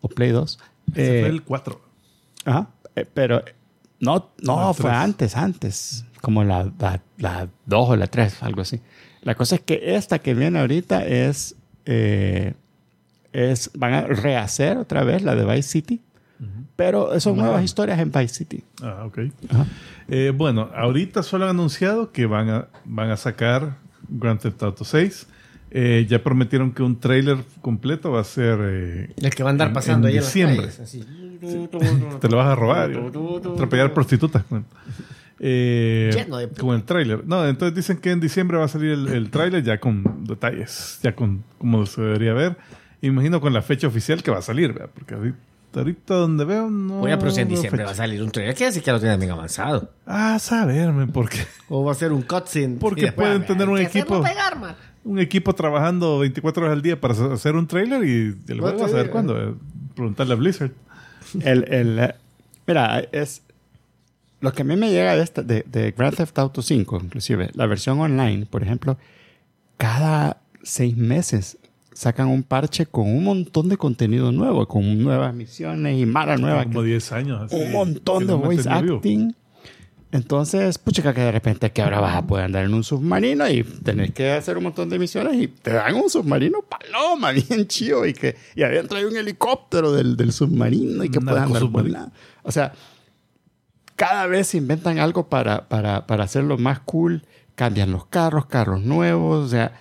O 0.00 0.08
Play 0.08 0.30
2. 0.30 0.58
Ese 0.92 1.18
Eh, 1.18 1.20
fue 1.20 1.28
el 1.30 1.42
4. 1.42 1.80
Ajá. 2.44 2.68
Eh, 2.96 3.06
pero 3.12 3.42
no, 4.00 4.30
no, 4.42 4.74
fue 4.74 4.90
antes, 4.90 5.36
antes. 5.36 6.04
Como 6.20 6.44
la, 6.44 6.70
la, 6.78 7.00
la 7.18 7.48
2 7.66 7.88
o 7.90 7.96
la 7.96 8.06
3, 8.06 8.42
algo 8.42 8.62
así. 8.62 8.80
La 9.22 9.34
cosa 9.34 9.56
es 9.56 9.60
que 9.60 9.94
esta 9.96 10.18
que 10.20 10.34
viene 10.34 10.58
ahorita 10.58 11.06
es, 11.06 11.54
eh, 11.86 12.54
es. 13.32 13.70
Van 13.74 13.94
a 13.94 14.00
rehacer 14.02 14.76
otra 14.76 15.04
vez 15.04 15.22
la 15.22 15.34
de 15.34 15.44
Vice 15.44 15.68
City. 15.68 16.00
Pero 16.74 17.20
son 17.20 17.36
nuevas 17.36 17.62
historias 17.62 18.00
en 18.00 18.10
Vice 18.10 18.34
City. 18.34 18.64
Ah, 18.82 19.04
ok. 19.06 19.18
Eh, 20.08 20.32
bueno, 20.34 20.70
ahorita 20.74 21.22
solo 21.22 21.44
han 21.44 21.50
anunciado 21.50 22.10
que 22.10 22.26
van 22.26 22.50
a, 22.50 22.68
van 22.84 23.10
a 23.10 23.16
sacar 23.16 23.76
Grand 24.08 24.40
Theft 24.40 24.60
Auto 24.64 24.84
6. 24.84 25.28
Eh, 25.74 26.06
ya 26.06 26.22
prometieron 26.22 26.72
que 26.72 26.82
un 26.82 27.00
trailer 27.00 27.38
completo 27.62 28.10
va 28.12 28.20
a 28.20 28.24
ser... 28.24 28.58
eh, 28.62 29.10
El 29.16 29.34
que 29.34 29.42
va 29.42 29.48
a 29.48 29.52
andar 29.52 29.68
en- 29.68 29.72
pasando 29.74 30.06
en 30.06 30.12
ahí 30.14 30.20
diciembre. 30.20 30.58
en 30.58 30.66
las 30.66 30.76
calles. 30.76 30.88
Así. 30.88 32.18
te 32.20 32.28
lo 32.28 32.36
vas 32.36 32.48
a 32.48 32.54
robar. 32.54 32.90
atropellar 32.90 33.94
prostitutas. 33.94 34.44
bueno. 34.50 34.66
Eh, 35.40 36.10
Lleno 36.14 36.36
de- 36.36 36.48
con 36.48 36.74
el 36.76 36.84
tráiler. 36.84 37.24
No, 37.26 37.46
entonces 37.48 37.74
dicen 37.74 37.96
que 37.98 38.10
en 38.10 38.20
diciembre 38.20 38.58
va 38.58 38.66
a 38.66 38.68
salir 38.68 38.90
el, 38.92 39.08
el 39.08 39.30
tráiler 39.30 39.62
ya 39.64 39.80
con 39.80 40.24
detalles, 40.24 41.00
ya 41.02 41.14
con 41.14 41.42
cómo 41.58 41.84
se 41.86 42.00
debería 42.02 42.32
ver. 42.34 42.56
Imagino 43.00 43.40
con 43.40 43.52
la 43.52 43.62
fecha 43.62 43.86
oficial 43.88 44.22
que 44.22 44.30
va 44.30 44.38
a 44.38 44.42
salir, 44.42 44.72
¿verdad? 44.74 44.90
porque 44.94 45.14
ahorita, 45.14 45.36
ahorita 45.74 46.14
donde 46.14 46.44
veo 46.44 46.70
no... 46.70 47.00
Oye, 47.00 47.16
pero 47.16 47.32
si 47.32 47.40
en 47.40 47.48
diciembre 47.48 47.78
fecha. 47.78 47.86
va 47.86 47.90
a 47.92 47.94
salir 47.96 48.22
un 48.22 48.30
trailer, 48.30 48.54
quiere 48.54 48.68
decir 48.70 48.82
que 48.84 48.92
lo 48.92 49.00
tienen 49.00 49.18
bien 49.18 49.32
avanzado. 49.32 49.90
Ah, 50.06 50.38
saberme, 50.38 51.08
porque 51.08 51.38
O 51.68 51.82
va 51.82 51.92
a 51.92 51.94
ser 51.96 52.12
un 52.12 52.22
cutscene. 52.22 52.76
Porque 52.78 53.06
después, 53.06 53.26
pueden 53.26 53.42
"Ah, 53.42 53.46
tener 53.46 53.68
un 53.68 53.76
que 53.78 53.82
equipo". 53.84 54.22
pegar, 54.22 54.58
man. 54.60 54.76
Un 55.04 55.18
equipo 55.18 55.52
trabajando 55.54 56.18
24 56.20 56.64
horas 56.64 56.76
al 56.76 56.82
día 56.82 57.00
para 57.00 57.14
hacer 57.34 57.56
un 57.56 57.66
tráiler 57.66 58.04
y 58.04 58.34
ya 58.46 58.54
lo 58.54 58.62
No 58.62 58.66
te 58.68 58.72
vamos 58.74 58.82
a 58.82 58.88
saber 58.88 59.04
digo. 59.04 59.12
cuándo. 59.12 59.40
eh, 59.40 59.54
Preguntarle 59.94 60.32
a 60.32 60.36
Blizzard. 60.36 60.70
El, 61.42 61.64
el, 61.72 61.98
eh, 61.98 62.14
mira, 62.66 63.00
es. 63.12 63.42
Lo 64.40 64.52
que 64.52 64.62
a 64.62 64.64
mí 64.64 64.74
me 64.76 64.90
llega 64.90 65.14
de, 65.14 65.22
esta, 65.22 65.42
de, 65.42 65.64
de 65.70 65.92
Grand 65.92 66.16
Theft 66.16 66.36
Auto 66.38 66.62
5, 66.62 67.00
inclusive, 67.04 67.50
la 67.54 67.66
versión 67.66 68.00
online, 68.00 68.44
por 68.46 68.62
ejemplo, 68.64 68.98
cada 69.76 70.38
seis 70.64 70.96
meses 70.96 71.58
sacan 71.92 72.26
un 72.28 72.42
parche 72.42 72.86
con 72.86 73.06
un 73.06 73.22
montón 73.22 73.68
de 73.68 73.76
contenido 73.76 74.32
nuevo, 74.32 74.66
con 74.66 75.00
nuevas 75.02 75.32
misiones 75.34 75.98
y 75.98 76.06
mara 76.06 76.36
nueva. 76.38 76.64
Como 76.64 76.82
10 76.82 77.12
años. 77.12 77.42
así, 77.42 77.54
un 77.54 77.70
montón 77.72 78.26
de 78.26 78.34
voice 78.34 78.68
acting. 78.68 79.32
Entonces, 80.12 80.76
pucha, 80.76 81.14
que 81.14 81.20
de 81.22 81.32
repente 81.32 81.72
que 81.72 81.80
ahora 81.80 81.98
vas 81.98 82.14
a 82.14 82.26
poder 82.26 82.44
andar 82.44 82.66
en 82.66 82.74
un 82.74 82.84
submarino 82.84 83.48
y 83.48 83.64
tenés 83.64 84.12
que 84.12 84.30
hacer 84.30 84.58
un 84.58 84.64
montón 84.64 84.90
de 84.90 84.98
misiones 84.98 85.42
y 85.42 85.48
te 85.48 85.72
dan 85.72 85.94
un 85.94 86.10
submarino 86.10 86.60
paloma, 86.60 87.32
bien 87.48 87.66
chido, 87.66 88.04
y 88.06 88.12
que 88.12 88.36
y 88.54 88.62
adentro 88.62 88.98
hay 88.98 89.04
un 89.04 89.16
helicóptero 89.16 89.90
del, 89.90 90.18
del 90.18 90.32
submarino 90.32 91.02
y 91.02 91.08
que 91.08 91.18
puedes 91.18 91.40
andar 91.40 91.64
volando. 91.64 92.12
O 92.42 92.52
sea, 92.52 92.74
cada 93.96 94.26
vez 94.26 94.54
inventan 94.54 94.98
algo 94.98 95.30
para, 95.30 95.66
para, 95.68 96.06
para 96.06 96.24
hacerlo 96.24 96.58
más 96.58 96.80
cool, 96.80 97.22
cambian 97.54 97.90
los 97.90 98.04
carros, 98.04 98.44
carros 98.44 98.82
nuevos, 98.82 99.46
o 99.46 99.48
sea, 99.48 99.72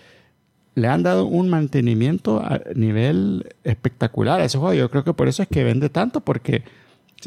le 0.76 0.88
han 0.88 1.04
dado 1.04 1.26
un 1.26 1.50
mantenimiento 1.50 2.40
a 2.40 2.62
nivel 2.74 3.54
espectacular 3.66 4.40
a 4.40 4.46
ese 4.46 4.58
juego. 4.58 4.74
Yo 4.76 4.90
creo 4.90 5.04
que 5.04 5.14
por 5.14 5.28
eso 5.28 5.44
es 5.44 5.50
que 5.50 5.66
vende 5.66 5.90
tanto, 5.90 6.22
porque 6.22 6.64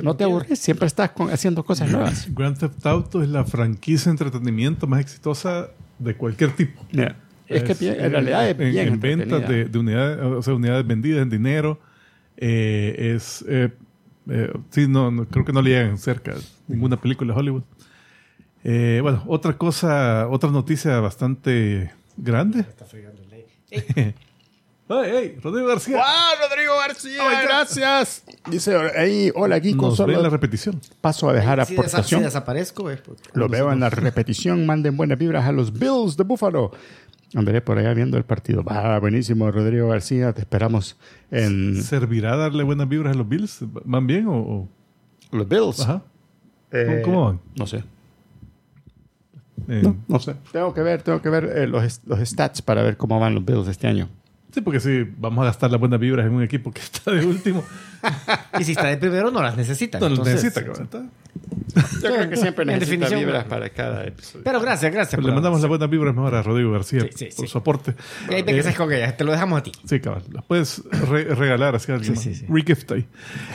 no 0.02 0.16
te 0.16 0.24
aburres, 0.24 0.58
siempre 0.58 0.86
estás 0.86 1.10
con- 1.10 1.30
haciendo 1.30 1.64
cosas 1.64 1.90
nuevas. 1.90 2.26
Grand 2.34 2.56
Theft 2.58 2.84
Auto 2.86 3.22
es 3.22 3.28
la 3.28 3.44
franquicia 3.44 4.06
de 4.06 4.10
entretenimiento 4.12 4.86
más 4.86 5.00
exitosa 5.00 5.68
de 5.98 6.14
cualquier 6.14 6.50
tipo. 6.56 6.84
Es, 7.46 7.62
que 7.62 7.74
bien- 7.74 8.00
en 8.00 8.10
realidad 8.10 8.48
es 8.48 8.58
en, 8.58 8.70
bien 8.72 8.88
en 8.88 9.00
ventas 9.00 9.28
de, 9.48 9.64
de 9.66 9.78
unidades, 9.78 10.18
o 10.20 10.42
sea, 10.42 10.54
unidades 10.54 10.86
vendidas 10.86 11.22
en 11.22 11.30
dinero. 11.30 11.78
eh, 12.36 13.12
es 13.14 13.44
eh, 13.48 13.70
eh, 14.28 14.52
sí, 14.70 14.88
no, 14.88 15.10
no, 15.10 15.26
creo 15.26 15.44
que 15.44 15.52
no 15.52 15.60
le 15.62 15.70
llegan 15.70 15.98
cerca 15.98 16.34
ninguna 16.66 16.98
película 17.00 17.32
de 17.34 17.38
Hollywood. 17.40 17.62
Eh, 18.64 19.00
bueno, 19.02 19.22
otra 19.26 19.56
cosa, 19.58 20.26
otra 20.28 20.50
noticia 20.50 20.98
bastante 21.00 21.92
grande. 22.16 22.64
¡Hey, 24.86 25.10
hey! 25.10 25.38
Rodrigo 25.42 25.66
García. 25.68 25.96
¡Wow, 25.96 26.48
Rodrigo 26.50 26.72
García! 26.76 27.22
My 27.22 27.36
God. 27.36 27.42
gracias. 27.44 28.24
Dice 28.50 28.76
ahí, 28.96 29.32
hola, 29.34 29.58
Kiko. 29.60 29.86
Nos 29.86 29.96
Solo 29.96 30.20
la 30.20 30.28
repetición. 30.28 30.78
paso 31.00 31.28
a 31.30 31.32
dejar 31.32 31.64
Si, 31.64 31.72
desa- 31.72 31.76
si 31.76 31.80
aportación. 31.88 32.22
desaparezco, 32.22 32.90
Lo 33.32 33.48
veo 33.48 33.72
en 33.72 33.80
la 33.80 33.88
repetición. 33.90 34.66
Manden 34.66 34.96
buenas 34.96 35.18
vibras 35.18 35.46
a 35.46 35.52
los 35.52 35.72
Bills 35.72 36.16
de 36.18 36.24
Búfalo. 36.24 36.70
Andaré 37.34 37.62
por 37.62 37.78
allá 37.78 37.94
viendo 37.94 38.16
el 38.18 38.24
partido. 38.24 38.62
Ah, 38.68 38.98
buenísimo, 39.00 39.50
Rodrigo 39.50 39.88
García. 39.88 40.32
Te 40.34 40.42
esperamos 40.42 40.96
en 41.30 41.82
¿Servirá 41.82 42.36
darle 42.36 42.62
buenas 42.62 42.88
vibras 42.88 43.14
a 43.14 43.18
los 43.18 43.28
Bills? 43.28 43.58
¿Van 43.84 44.06
bien 44.06 44.28
o...? 44.28 44.34
o- 44.36 44.68
los 45.32 45.48
Bills. 45.48 45.80
Ajá. 45.80 46.02
Eh, 46.70 47.00
¿Cómo- 47.02 47.16
cómo 47.16 47.24
van? 47.26 47.40
No 47.58 47.66
sé. 47.66 47.82
Eh, 49.66 49.80
No, 49.82 49.96
no 50.08 50.18
sé. 50.20 50.34
Tengo 50.52 50.74
que 50.74 50.82
ver, 50.82 51.02
tengo 51.02 51.22
que 51.22 51.30
ver 51.30 51.44
eh, 51.56 51.66
los, 51.66 52.00
los 52.04 52.18
stats 52.20 52.60
para 52.60 52.82
ver 52.82 52.96
cómo 52.98 53.18
van 53.18 53.34
los 53.34 53.44
Bills 53.44 53.66
este 53.68 53.86
año. 53.86 54.08
Sí, 54.54 54.60
porque 54.60 54.78
sí, 54.78 55.04
vamos 55.18 55.42
a 55.42 55.46
gastar 55.46 55.68
las 55.72 55.80
buenas 55.80 55.98
vibras 55.98 56.24
en 56.26 56.32
un 56.32 56.42
equipo 56.44 56.70
que 56.70 56.80
está 56.80 57.10
de 57.10 57.26
último. 57.26 57.64
Y 58.60 58.64
si 58.64 58.72
está 58.72 58.86
de 58.86 58.98
primero, 58.98 59.30
no 59.30 59.42
las 59.42 59.56
necesitan. 59.56 59.98
No 60.00 60.06
entonces- 60.08 60.34
necesita, 60.34 60.62
cabrón. 60.62 60.82
Está- 60.84 61.02
Yo 62.02 62.14
creo 62.14 62.28
que 62.30 62.36
siempre 62.36 62.62
En 62.62 62.68
necesita 62.68 63.06
definición, 63.06 63.20
vibras 63.20 63.44
para 63.46 63.70
cada 63.70 64.04
episodio. 64.04 64.44
Pero 64.44 64.60
gracias, 64.60 64.92
gracias. 64.92 65.14
Pues 65.16 65.24
le 65.24 65.30
por- 65.30 65.34
mandamos 65.34 65.60
las 65.62 65.68
buenas 65.68 65.88
vibras 65.90 66.14
mejor 66.14 66.34
a 66.34 66.42
Rodrigo 66.42 66.70
García 66.70 67.00
Sí, 67.00 67.08
sí, 67.16 67.24
por 67.36 67.46
sí. 67.46 67.50
su 67.52 67.58
aporte. 67.58 67.94
Y 68.30 68.34
ahí 68.34 68.42
que 68.44 68.62
se 68.62 68.74
con 68.74 68.92
ella. 68.92 69.16
Te 69.16 69.24
lo 69.24 69.32
dejamos 69.32 69.58
a 69.58 69.62
ti. 69.62 69.72
Sí, 69.86 69.98
cabal. 70.00 70.22
Las 70.30 70.44
puedes 70.44 70.82
re- 71.08 71.34
regalar 71.34 71.74
así 71.74 71.90
a 71.90 71.94
alguien. 71.96 72.16
Sí, 72.16 72.28
más. 72.28 72.36
sí, 72.38 72.44
sí. 72.46 72.52
Regift 72.52 72.92
ahí. 72.92 73.06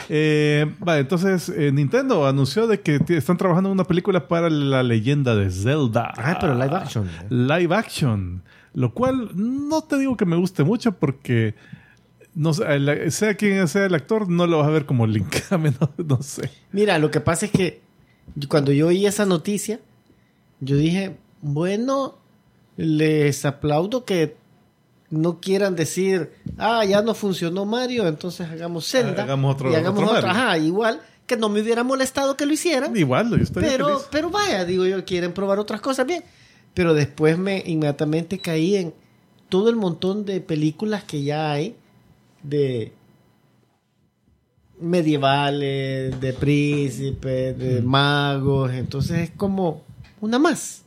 Eh, 0.08 0.66
vale, 0.80 1.00
entonces 1.00 1.48
eh, 1.48 1.70
Nintendo 1.72 2.26
anunció 2.26 2.66
de 2.66 2.80
que 2.80 3.00
están 3.08 3.36
trabajando 3.38 3.68
en 3.70 3.74
una 3.74 3.84
película 3.84 4.26
para 4.28 4.50
la 4.50 4.82
leyenda 4.82 5.34
de 5.36 5.50
Zelda. 5.50 6.12
Ah, 6.16 6.36
pero 6.40 6.54
live 6.54 6.74
action. 6.76 7.08
Live 7.30 7.74
action. 7.74 8.42
Lo 8.74 8.94
cual 8.94 9.30
no 9.34 9.82
te 9.82 9.98
digo 9.98 10.16
que 10.16 10.24
me 10.26 10.36
guste 10.36 10.62
mucho 10.64 10.92
porque 10.92 11.54
no 12.34 12.54
sé, 12.54 13.10
sea 13.10 13.34
quien 13.34 13.66
sea 13.68 13.86
el 13.86 13.94
actor, 13.94 14.28
no 14.28 14.46
lo 14.46 14.58
vas 14.58 14.68
a 14.68 14.70
ver 14.70 14.86
como 14.86 15.06
Link. 15.06 15.34
A 15.50 15.58
menos- 15.58 15.90
no 15.98 16.22
sé. 16.22 16.50
Mira, 16.72 16.98
lo 16.98 17.10
que 17.10 17.20
pasa 17.20 17.46
es 17.46 17.52
que 17.52 17.80
cuando 18.48 18.70
yo 18.72 18.88
oí 18.88 19.06
esa 19.06 19.26
noticia, 19.26 19.80
yo 20.60 20.76
dije, 20.76 21.16
bueno, 21.42 22.18
les 22.76 23.44
aplaudo 23.44 24.04
que 24.04 24.36
no 25.10 25.40
quieran 25.40 25.74
decir, 25.74 26.30
ah, 26.56 26.84
ya 26.84 27.02
no 27.02 27.14
funcionó 27.14 27.64
Mario, 27.64 28.06
entonces 28.06 28.48
hagamos 28.48 28.88
Zelda. 28.88 29.24
Hagamos 29.24 29.54
otro- 29.56 29.72
y 29.72 29.74
hagamos 29.74 30.04
otro. 30.08 30.28
Ajá, 30.30 30.56
igual 30.58 31.00
que 31.26 31.36
no 31.36 31.48
me 31.48 31.60
hubiera 31.60 31.82
molestado 31.82 32.36
que 32.36 32.46
lo 32.46 32.52
hicieran. 32.52 32.96
Igual, 32.96 33.30
yo 33.30 33.36
estaría 33.36 33.70
Pero, 33.70 33.86
feliz. 33.88 34.08
pero 34.12 34.30
vaya, 34.30 34.64
digo 34.64 34.86
yo, 34.86 35.04
quieren 35.04 35.32
probar 35.32 35.58
otras 35.58 35.80
cosas. 35.80 36.06
Bien, 36.06 36.22
pero 36.74 36.94
después 36.94 37.38
me 37.38 37.62
inmediatamente 37.66 38.38
caí 38.38 38.76
en 38.76 38.94
todo 39.48 39.68
el 39.70 39.76
montón 39.76 40.24
de 40.24 40.40
películas 40.40 41.04
que 41.04 41.22
ya 41.22 41.50
hay 41.52 41.74
de 42.42 42.92
medievales, 44.80 46.18
de 46.20 46.32
príncipes, 46.32 47.58
de 47.58 47.82
magos, 47.82 48.72
entonces 48.72 49.18
es 49.20 49.30
como 49.30 49.82
una 50.20 50.38
más. 50.38 50.82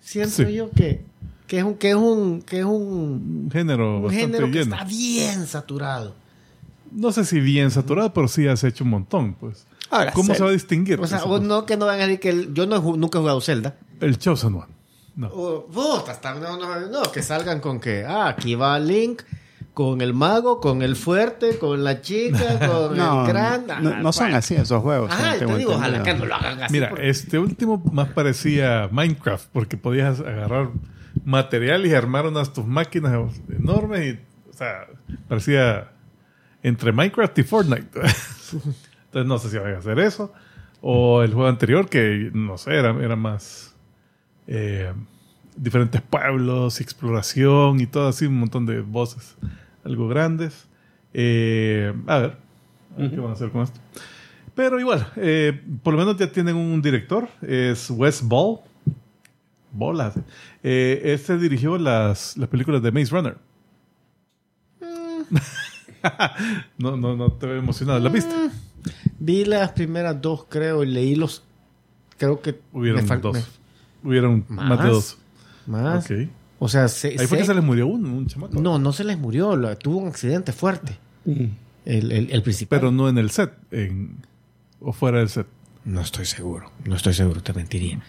Siento 0.00 0.44
Sí. 0.46 0.52
yo 0.54 0.70
que, 0.70 1.02
que 1.46 1.58
es 1.58 1.64
un 1.64 1.74
que 1.74 1.90
es 1.90 1.96
un 1.96 2.42
que 2.42 2.58
es 2.60 2.64
un, 2.64 3.48
género 3.52 4.00
un 4.02 4.10
género 4.10 4.46
que 4.46 4.52
lleno. 4.60 4.74
está 4.76 4.84
bien 4.84 5.46
saturado. 5.46 6.14
No 6.92 7.12
sé 7.12 7.24
si 7.24 7.40
bien 7.40 7.70
saturado, 7.70 8.14
pero 8.14 8.28
sí 8.28 8.46
has 8.46 8.64
hecho 8.64 8.84
un 8.84 8.90
montón, 8.90 9.34
pues. 9.34 9.66
Ahora, 9.90 10.12
¿Cómo 10.12 10.32
se- 10.32 10.38
se 10.38 10.44
va 10.44 10.50
a 10.50 10.52
distinguir? 10.52 10.98
O 11.00 11.06
sea, 11.06 11.22
pues, 11.22 11.42
no 11.42 11.66
que 11.66 11.76
no 11.76 11.86
van 11.86 12.00
a 12.00 12.06
decir 12.06 12.20
que 12.20 12.30
el- 12.30 12.54
yo 12.54 12.66
no 12.66 12.80
nunca 12.96 13.18
he 13.18 13.20
jugado 13.20 13.40
Zelda. 13.40 13.76
El 14.00 14.16
Chosen 14.18 14.54
One. 14.54 14.66
No. 15.18 15.26
O, 15.28 15.66
puta, 15.66 16.12
está- 16.12 16.32
no, 16.34 16.56
no, 16.56 16.80
no, 16.88 17.02
que 17.12 17.22
salgan 17.22 17.58
con 17.60 17.80
que, 17.80 18.04
ah, 18.06 18.28
aquí 18.28 18.54
va 18.54 18.78
Link 18.78 19.22
con 19.74 20.00
el 20.00 20.14
mago, 20.14 20.60
con 20.60 20.80
el 20.82 20.94
fuerte, 20.96 21.58
con 21.58 21.82
la 21.84 22.00
chica, 22.00 22.58
con 22.66 22.96
No, 22.96 23.22
el 23.22 23.28
gran. 23.28 23.66
no, 23.66 23.90
ah, 23.90 24.00
no 24.00 24.12
son 24.12 24.32
así 24.34 24.54
esos 24.54 24.80
juegos. 24.82 25.10
Tengo 25.38 25.52
te 25.52 25.58
digo, 25.58 25.74
ojalá 25.74 26.02
que 26.02 26.14
no 26.14 26.24
lo 26.24 26.34
hagan 26.34 26.62
así. 26.62 26.72
Mira, 26.72 26.88
porque- 26.90 27.08
este 27.10 27.38
último 27.38 27.82
más 27.92 28.08
parecía 28.10 28.88
Minecraft, 28.92 29.48
porque 29.52 29.76
podías 29.76 30.20
agarrar 30.20 30.70
materiales 31.24 31.90
y 31.90 31.94
armar 31.94 32.26
unas 32.26 32.52
tus 32.52 32.64
máquinas 32.66 33.12
enormes 33.50 34.14
y, 34.14 34.20
o 34.50 34.52
sea, 34.52 34.86
parecía 35.28 35.90
entre 36.62 36.92
Minecraft 36.92 37.36
y 37.38 37.42
Fortnite. 37.42 37.88
Entonces 38.00 39.26
no 39.26 39.38
sé 39.38 39.50
si 39.50 39.58
van 39.58 39.74
a 39.74 39.78
hacer 39.78 39.98
eso. 39.98 40.32
O 40.80 41.22
el 41.22 41.32
juego 41.34 41.48
anterior, 41.48 41.88
que 41.88 42.30
no 42.32 42.56
sé, 42.56 42.74
era, 42.76 42.90
era 43.02 43.16
más 43.16 43.67
eh, 44.48 44.92
diferentes 45.56 46.00
pueblos, 46.02 46.80
exploración 46.80 47.80
y 47.80 47.86
todo 47.86 48.08
así, 48.08 48.26
un 48.26 48.40
montón 48.40 48.66
de 48.66 48.80
voces, 48.80 49.36
algo 49.84 50.08
grandes. 50.08 50.66
Eh, 51.14 51.92
a 52.06 52.18
ver, 52.18 52.36
a 52.96 53.00
ver 53.00 53.10
qué 53.10 53.16
van 53.20 53.30
a 53.30 53.34
hacer 53.34 53.50
con 53.50 53.62
esto. 53.62 53.78
Pero 54.54 54.80
igual, 54.80 55.06
eh, 55.16 55.62
por 55.84 55.94
lo 55.94 56.00
menos 56.00 56.16
ya 56.16 56.32
tienen 56.32 56.56
un 56.56 56.82
director, 56.82 57.28
es 57.42 57.88
Wes 57.90 58.22
Ball. 58.22 58.58
Bolas. 59.70 60.14
Eh, 60.62 61.00
este 61.04 61.36
dirigió 61.38 61.76
las, 61.78 62.36
las 62.36 62.48
películas 62.48 62.82
de 62.82 62.90
Maze 62.90 63.10
Runner. 63.14 63.36
no, 66.78 66.96
no, 66.96 67.16
no 67.16 67.32
te 67.32 67.46
veo 67.46 67.58
emocionado. 67.58 67.98
¿La 68.00 68.08
viste? 68.08 68.34
Vi 69.18 69.44
las 69.44 69.72
primeras 69.72 70.20
dos, 70.20 70.46
creo, 70.48 70.82
y 70.82 70.86
leí 70.86 71.14
los. 71.14 71.44
Creo 72.16 72.40
que. 72.40 72.58
Hubieron 72.72 73.06
me 73.06 73.16
dos. 73.18 73.34
me- 73.34 73.42
Hubieron 74.04 74.44
más, 74.48 74.68
¿Más? 74.68 74.82
de 74.84 74.88
dos. 74.90 75.18
más. 75.66 76.10
Ok. 76.10 76.28
O 76.60 76.68
sea, 76.68 76.88
se, 76.88 77.08
Ahí 77.08 77.16
fue 77.18 77.26
sé- 77.28 77.36
que 77.38 77.44
se 77.44 77.54
les 77.54 77.62
murió 77.62 77.86
uno, 77.86 78.12
un 78.12 78.26
chamaco. 78.26 78.60
No, 78.60 78.78
no 78.78 78.92
se 78.92 79.04
les 79.04 79.18
murió, 79.18 79.54
lo- 79.56 79.76
tuvo 79.76 79.98
un 79.98 80.08
accidente 80.08 80.52
fuerte. 80.52 80.98
El, 81.26 82.12
el, 82.12 82.30
el 82.30 82.42
principal. 82.42 82.78
Pero 82.80 82.90
no 82.92 83.08
en 83.08 83.18
el 83.18 83.30
set, 83.30 83.52
en, 83.70 84.16
o 84.80 84.92
fuera 84.92 85.18
del 85.18 85.28
set. 85.28 85.46
No 85.84 86.00
estoy 86.00 86.26
seguro. 86.26 86.70
No 86.84 86.96
estoy 86.96 87.14
seguro, 87.14 87.42
te 87.42 87.52
mentiría. 87.52 88.00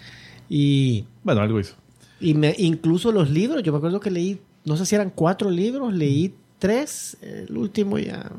Y. 0.49 1.06
Bueno, 1.23 1.41
algo 1.41 1.60
hizo. 1.60 1.75
Y 2.19 2.34
me, 2.34 2.54
incluso 2.58 3.12
los 3.12 3.30
libros, 3.30 3.63
yo 3.63 3.71
me 3.71 3.78
acuerdo 3.78 3.99
que 3.99 4.12
leí, 4.12 4.41
no 4.65 4.75
sé 4.78 4.86
si 4.86 4.95
eran 4.95 5.10
cuatro 5.12 5.49
libros, 5.49 5.93
leí 5.93 6.34
tres, 6.58 7.15
el 7.21 7.56
último 7.56 7.97
ya, 7.99 8.30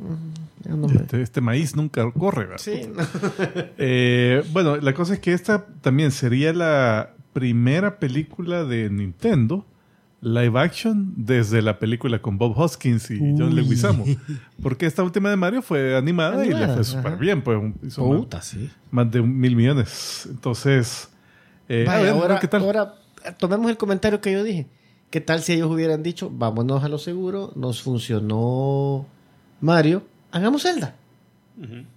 ya 0.65 0.75
no 0.75 0.87
me... 0.89 0.97
Este, 0.97 1.23
este 1.23 1.41
maíz 1.41 1.75
nunca 1.75 2.11
corre, 2.13 2.43
¿verdad? 2.45 2.59
Sí, 2.59 2.83
no. 2.95 3.03
Eh, 3.79 4.43
bueno, 4.53 4.77
la 4.77 4.93
cosa 4.93 5.15
es 5.15 5.21
que 5.21 5.33
esta 5.33 5.65
también 5.81 6.11
sería 6.11 6.53
la 6.53 7.15
primera 7.33 7.99
película 7.99 8.65
de 8.65 8.91
Nintendo 8.91 9.67
live 10.23 10.59
action 10.61 11.15
desde 11.17 11.63
la 11.63 11.79
película 11.79 12.21
con 12.21 12.37
Bob 12.37 12.53
Hoskins 12.59 13.11
y 13.11 13.19
John 13.19 13.43
Uy. 13.49 13.53
Leguizamo. 13.55 14.05
Porque 14.63 14.85
esta 14.87 15.03
última 15.03 15.31
de 15.31 15.37
Mario 15.37 15.63
fue 15.63 15.97
animada, 15.97 16.45
y 16.45 16.51
le 16.53 16.67
fue 16.69 16.85
súper 16.85 17.17
bien, 17.17 17.43
pues 17.43 17.59
hizo 17.83 18.07
más, 18.07 18.19
Puta, 18.19 18.43
sí. 18.43 18.69
más 18.91 19.11
de 19.11 19.21
un 19.21 19.39
mil 19.39 19.57
millones. 19.57 20.29
Entonces, 20.31 21.09
eh, 21.69 21.85
a 21.89 21.93
Vaya, 21.93 22.03
ver, 22.03 22.11
a 22.11 22.15
ver 22.15 22.23
ahora, 22.23 22.41
qué 22.41 22.49
tal. 22.49 22.63
ahora 22.63 22.95
tomemos 23.39 23.71
el 23.71 23.77
comentario 23.79 24.21
que 24.21 24.33
yo 24.33 24.45
dije. 24.45 24.67
¿Qué 25.11 25.21
tal 25.21 25.43
si 25.43 25.55
ellos 25.55 25.71
hubieran 25.71 26.03
dicho, 26.05 26.31
vámonos 26.33 26.85
a 26.85 26.89
lo 26.89 26.99
seguro, 26.99 27.53
nos 27.57 27.83
funcionó 27.83 29.07
Mario, 29.61 30.05
hagamos 30.31 30.63
Zelda? 30.63 30.95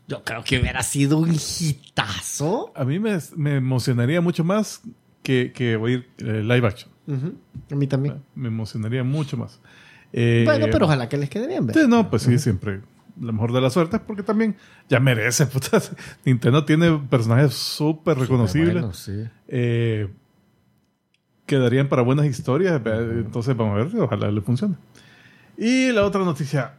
Yo 0.08 0.24
creo 0.24 0.43
que 0.43 0.60
hubiera 0.60 0.82
sido 0.82 1.19
un 1.19 1.32
hitazo. 1.36 2.72
A 2.76 2.84
mí 2.86 3.00
me, 3.00 3.17
me 3.36 3.58
emocionaría 3.58 4.19
mucho 4.19 4.43
más 4.43 4.82
que, 5.24 5.52
que 5.52 5.76
oír 5.76 6.08
eh, 6.20 6.42
live 6.44 6.68
action. 6.68 6.92
A 7.72 7.76
mí 7.76 7.88
también. 7.88 8.22
Me 8.36 8.48
emocionaría 8.50 9.04
mucho 9.04 9.36
más. 9.38 9.60
Eh, 10.12 10.44
bueno, 10.46 10.68
pero 10.72 10.86
ojalá 10.86 11.10
que 11.10 11.18
les 11.18 11.30
quede 11.30 11.48
bien. 11.48 11.68
Sí, 11.74 11.80
no, 11.88 12.10
pues 12.10 12.22
sí, 12.22 12.38
siempre 12.38 12.82
la 13.20 13.32
mejor 13.32 13.52
de 13.54 13.62
las 13.62 13.74
suertes 13.74 14.00
porque 14.06 14.24
también 14.24 14.56
ya 14.90 15.00
merece. 15.00 15.46
puta. 15.48 15.82
Nintendo 16.26 16.66
tiene 16.66 17.00
personajes 17.10 17.54
súper 17.54 18.18
reconocibles. 18.18 18.74
Bueno, 18.74 18.94
sí. 18.94 19.24
eh, 19.48 20.10
quedarían 21.46 21.90
para 21.90 22.02
buenas 22.02 22.26
historias. 22.26 22.82
eh, 22.86 23.24
Entonces 23.26 23.56
vamos 23.56 23.80
a 23.80 23.84
ver, 23.84 24.02
ojalá 24.02 24.32
le 24.32 24.42
funcione. 24.42 24.76
Y 25.58 25.92
la 25.92 26.04
otra 26.06 26.24
noticia 26.24 26.76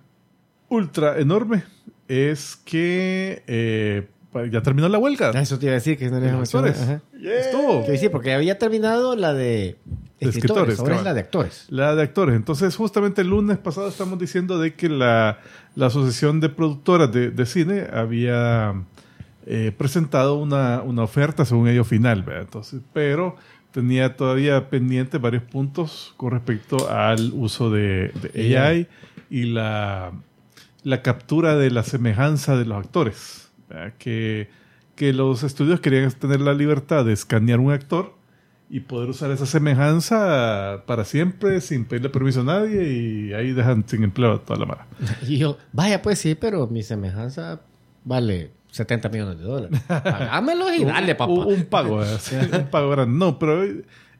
ultra 0.68 1.18
enorme 1.18 1.62
es 2.08 2.56
que 2.56 3.42
eh, 3.46 4.08
ya 4.50 4.62
terminó 4.62 4.88
la 4.88 4.98
huelga. 4.98 5.32
Ah, 5.34 5.40
Eso 5.40 5.58
te 5.58 5.66
iba 5.66 5.72
a 5.72 5.74
decir 5.74 5.96
que 5.96 6.10
no 6.10 6.20
les 6.20 6.32
actores. 6.32 6.80
Ajá. 6.80 7.00
Estuvo. 7.22 7.84
Sí, 7.96 8.08
porque 8.08 8.32
había 8.34 8.58
terminado 8.58 9.16
la 9.16 9.32
de 9.32 9.76
De 10.20 10.28
escritores, 10.30 10.78
ahora 10.80 10.96
es 10.96 11.04
la 11.04 11.14
de 11.14 11.20
actores. 11.20 11.66
La 11.70 11.94
de 11.94 12.02
actores. 12.02 12.34
Entonces, 12.36 12.74
justamente 12.76 13.22
el 13.22 13.28
lunes 13.28 13.58
pasado 13.58 13.88
estamos 13.88 14.18
diciendo 14.18 14.58
de 14.58 14.74
que 14.74 14.88
la, 14.88 15.38
la 15.74 15.86
Asociación 15.86 16.40
de 16.40 16.48
Productoras 16.48 17.12
de, 17.12 17.30
de 17.30 17.46
Cine 17.46 17.86
había 17.92 18.74
eh, 19.46 19.72
presentado 19.76 20.36
una, 20.36 20.82
una 20.82 21.02
oferta, 21.02 21.44
según 21.44 21.68
ello, 21.68 21.84
final. 21.84 22.22
¿verdad? 22.22 22.42
Entonces, 22.42 22.80
pero 22.92 23.36
tenía 23.72 24.16
todavía 24.16 24.70
pendientes 24.70 25.20
varios 25.20 25.42
puntos 25.42 26.14
con 26.16 26.30
respecto 26.30 26.90
al 26.90 27.32
uso 27.34 27.70
de, 27.70 28.12
de 28.32 28.58
AI 28.58 28.88
y 29.30 29.44
la, 29.44 30.12
la 30.84 31.02
captura 31.02 31.56
de 31.56 31.70
la 31.70 31.82
semejanza 31.82 32.56
de 32.56 32.64
los 32.66 32.78
actores. 32.78 33.43
Que, 33.98 34.48
que 34.94 35.12
los 35.12 35.42
estudios 35.42 35.80
querían 35.80 36.10
tener 36.12 36.40
la 36.40 36.54
libertad 36.54 37.04
de 37.04 37.12
escanear 37.12 37.60
un 37.60 37.72
actor 37.72 38.14
y 38.70 38.80
poder 38.80 39.10
usar 39.10 39.30
esa 39.30 39.46
semejanza 39.46 40.82
para 40.86 41.04
siempre 41.04 41.60
sin 41.60 41.84
pedirle 41.84 42.08
permiso 42.08 42.40
a 42.40 42.44
nadie 42.44 42.92
y 42.92 43.32
ahí 43.32 43.52
dejan 43.52 43.84
sin 43.86 44.02
empleo 44.04 44.32
a 44.32 44.38
toda 44.40 44.58
la 44.58 44.66
mara. 44.66 44.86
Y 45.28 45.38
yo, 45.38 45.58
vaya, 45.72 46.02
pues 46.02 46.18
sí, 46.18 46.34
pero 46.34 46.66
mi 46.66 46.82
semejanza 46.82 47.60
vale 48.04 48.50
70 48.70 49.08
millones 49.10 49.38
de 49.38 49.44
dólares. 49.44 49.80
Pagámelo 49.86 50.74
y 50.74 50.84
dale, 50.84 51.14
papá. 51.14 51.32
Un, 51.32 51.46
un 51.46 51.64
pago. 51.64 52.04
Sí, 52.18 52.36
un 52.52 52.66
pago 52.70 52.90
grande. 52.90 53.16
No, 53.16 53.38
pero 53.38 53.62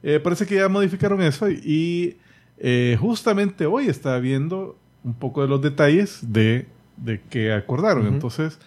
eh, 0.02 0.20
parece 0.20 0.46
que 0.46 0.56
ya 0.56 0.68
modificaron 0.68 1.20
eso 1.22 1.50
y 1.50 2.16
eh, 2.58 2.96
justamente 3.00 3.66
hoy 3.66 3.88
estaba 3.88 4.18
viendo 4.18 4.78
un 5.02 5.14
poco 5.14 5.42
de 5.42 5.48
los 5.48 5.60
detalles 5.60 6.20
de, 6.32 6.66
de 6.96 7.20
que 7.22 7.52
acordaron. 7.52 8.04
Ujú. 8.04 8.14
Entonces, 8.14 8.58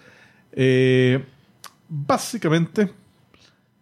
eh, 0.51 1.23
básicamente, 1.89 2.91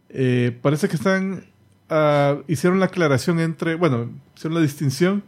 eh, 0.10 0.58
parece 0.62 0.88
que 0.88 0.96
están 0.96 1.46
ah, 1.90 2.38
hicieron 2.48 2.80
la 2.80 2.88
aclaración 2.88 3.40
entre, 3.40 3.76
bueno, 3.76 4.12
hicieron 4.36 4.56
la 4.56 4.62
distinción, 4.62 5.24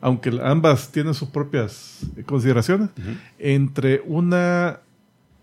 aunque 0.00 0.38
ambas 0.42 0.90
tienen 0.90 1.14
sus 1.14 1.28
propias 1.28 2.00
consideraciones, 2.26 2.90
entre 3.38 4.02
una 4.04 4.80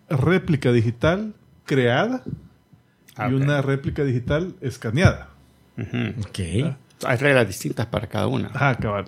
réplica 0.09 0.71
digital 0.71 1.33
creada 1.65 2.23
Ah, 3.19 3.29
y 3.29 3.33
una 3.33 3.61
réplica 3.61 4.05
digital 4.05 4.55
escaneada. 4.61 5.27
Ujú. 5.77 6.21
Ok. 6.21 6.39
Hay 7.05 7.17
reglas 7.17 7.47
distintas 7.47 7.85
para 7.87 8.07
cada 8.07 8.27
una. 8.27 8.49
Ah, 8.53 8.77
cabal. 8.79 9.05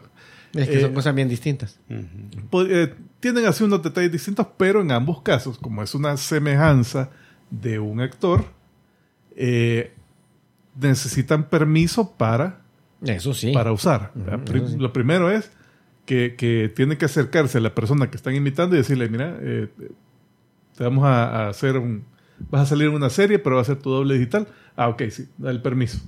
Es 0.53 0.67
que 0.67 0.79
Eh, 0.79 0.81
son 0.81 0.93
cosas 0.93 1.15
bien 1.15 1.29
distintas. 1.29 1.79
Ujú. 1.89 2.47
Po- 2.49 2.63
eh, 2.63 2.93
tienen 3.19 3.45
así 3.45 3.63
unos 3.63 3.81
detalles 3.83 4.11
distintos, 4.11 4.47
pero 4.57 4.81
en 4.81 4.91
ambos 4.91 5.21
casos, 5.21 5.57
como 5.57 5.81
es 5.83 5.95
una 5.95 6.17
semejanza 6.17 7.09
de 7.49 7.79
un 7.79 8.01
actor, 8.01 8.45
eh, 9.35 9.93
necesitan 10.79 11.49
permiso 11.49 12.11
para, 12.17 12.61
Eso 13.03 13.33
sí. 13.33 13.51
para 13.53 13.71
usar. 13.71 14.11
Ujú, 14.15 14.25
¿verdad? 14.25 14.55
eso 14.55 14.67
sí. 14.69 14.77
Lo 14.77 14.91
primero 14.93 15.29
es 15.31 15.51
que, 16.05 16.35
que 16.37 16.71
tienen 16.75 16.97
que 16.97 17.05
acercarse 17.05 17.57
a 17.57 17.61
la 17.61 17.73
persona 17.75 18.09
que 18.09 18.17
están 18.17 18.35
imitando 18.35 18.75
y 18.75 18.79
decirle, 18.79 19.07
mira, 19.09 19.37
eh, 19.41 19.69
te 20.77 20.83
vamos 20.83 21.05
a, 21.05 21.45
a 21.45 21.49
hacer 21.49 21.77
un... 21.77 22.03
Vas 22.49 22.63
a 22.63 22.65
salir 22.65 22.87
en 22.87 22.95
una 22.95 23.09
serie, 23.11 23.37
pero 23.39 23.57
va 23.57 23.61
a 23.61 23.65
ser 23.65 23.77
tu 23.77 23.91
doble 23.91 24.15
digital. 24.15 24.47
Ah, 24.75 24.87
ok, 24.89 25.03
sí, 25.11 25.27
da 25.37 25.51
el 25.51 25.61
permiso. 25.61 25.99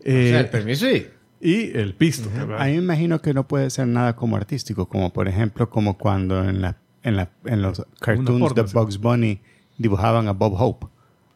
O 0.00 0.02
sea, 0.04 0.40
el 0.40 0.46
Eh, 0.46 0.48
permiso 0.50 0.86
sí. 0.86 1.06
Y 1.42 1.76
el 1.76 1.94
pisto. 1.94 2.30
¿verdad? 2.34 2.60
A 2.62 2.66
mí 2.66 2.72
me 2.72 2.78
imagino 2.78 3.20
que 3.20 3.34
no 3.34 3.46
puede 3.48 3.68
ser 3.70 3.88
nada 3.88 4.14
como 4.16 4.36
artístico, 4.36 4.86
como 4.88 5.12
por 5.12 5.26
ejemplo, 5.28 5.68
como 5.68 5.98
cuando 5.98 6.48
en, 6.48 6.62
la, 6.62 6.76
en, 7.02 7.16
la, 7.16 7.30
en 7.44 7.60
los 7.62 7.84
cartoons 8.00 8.40
porno, 8.40 8.62
de 8.62 8.68
sí. 8.68 8.74
Bugs 8.74 8.98
Bunny 8.98 9.40
dibujaban 9.76 10.28
a 10.28 10.32
Bob 10.32 10.54
Hope. 10.60 10.86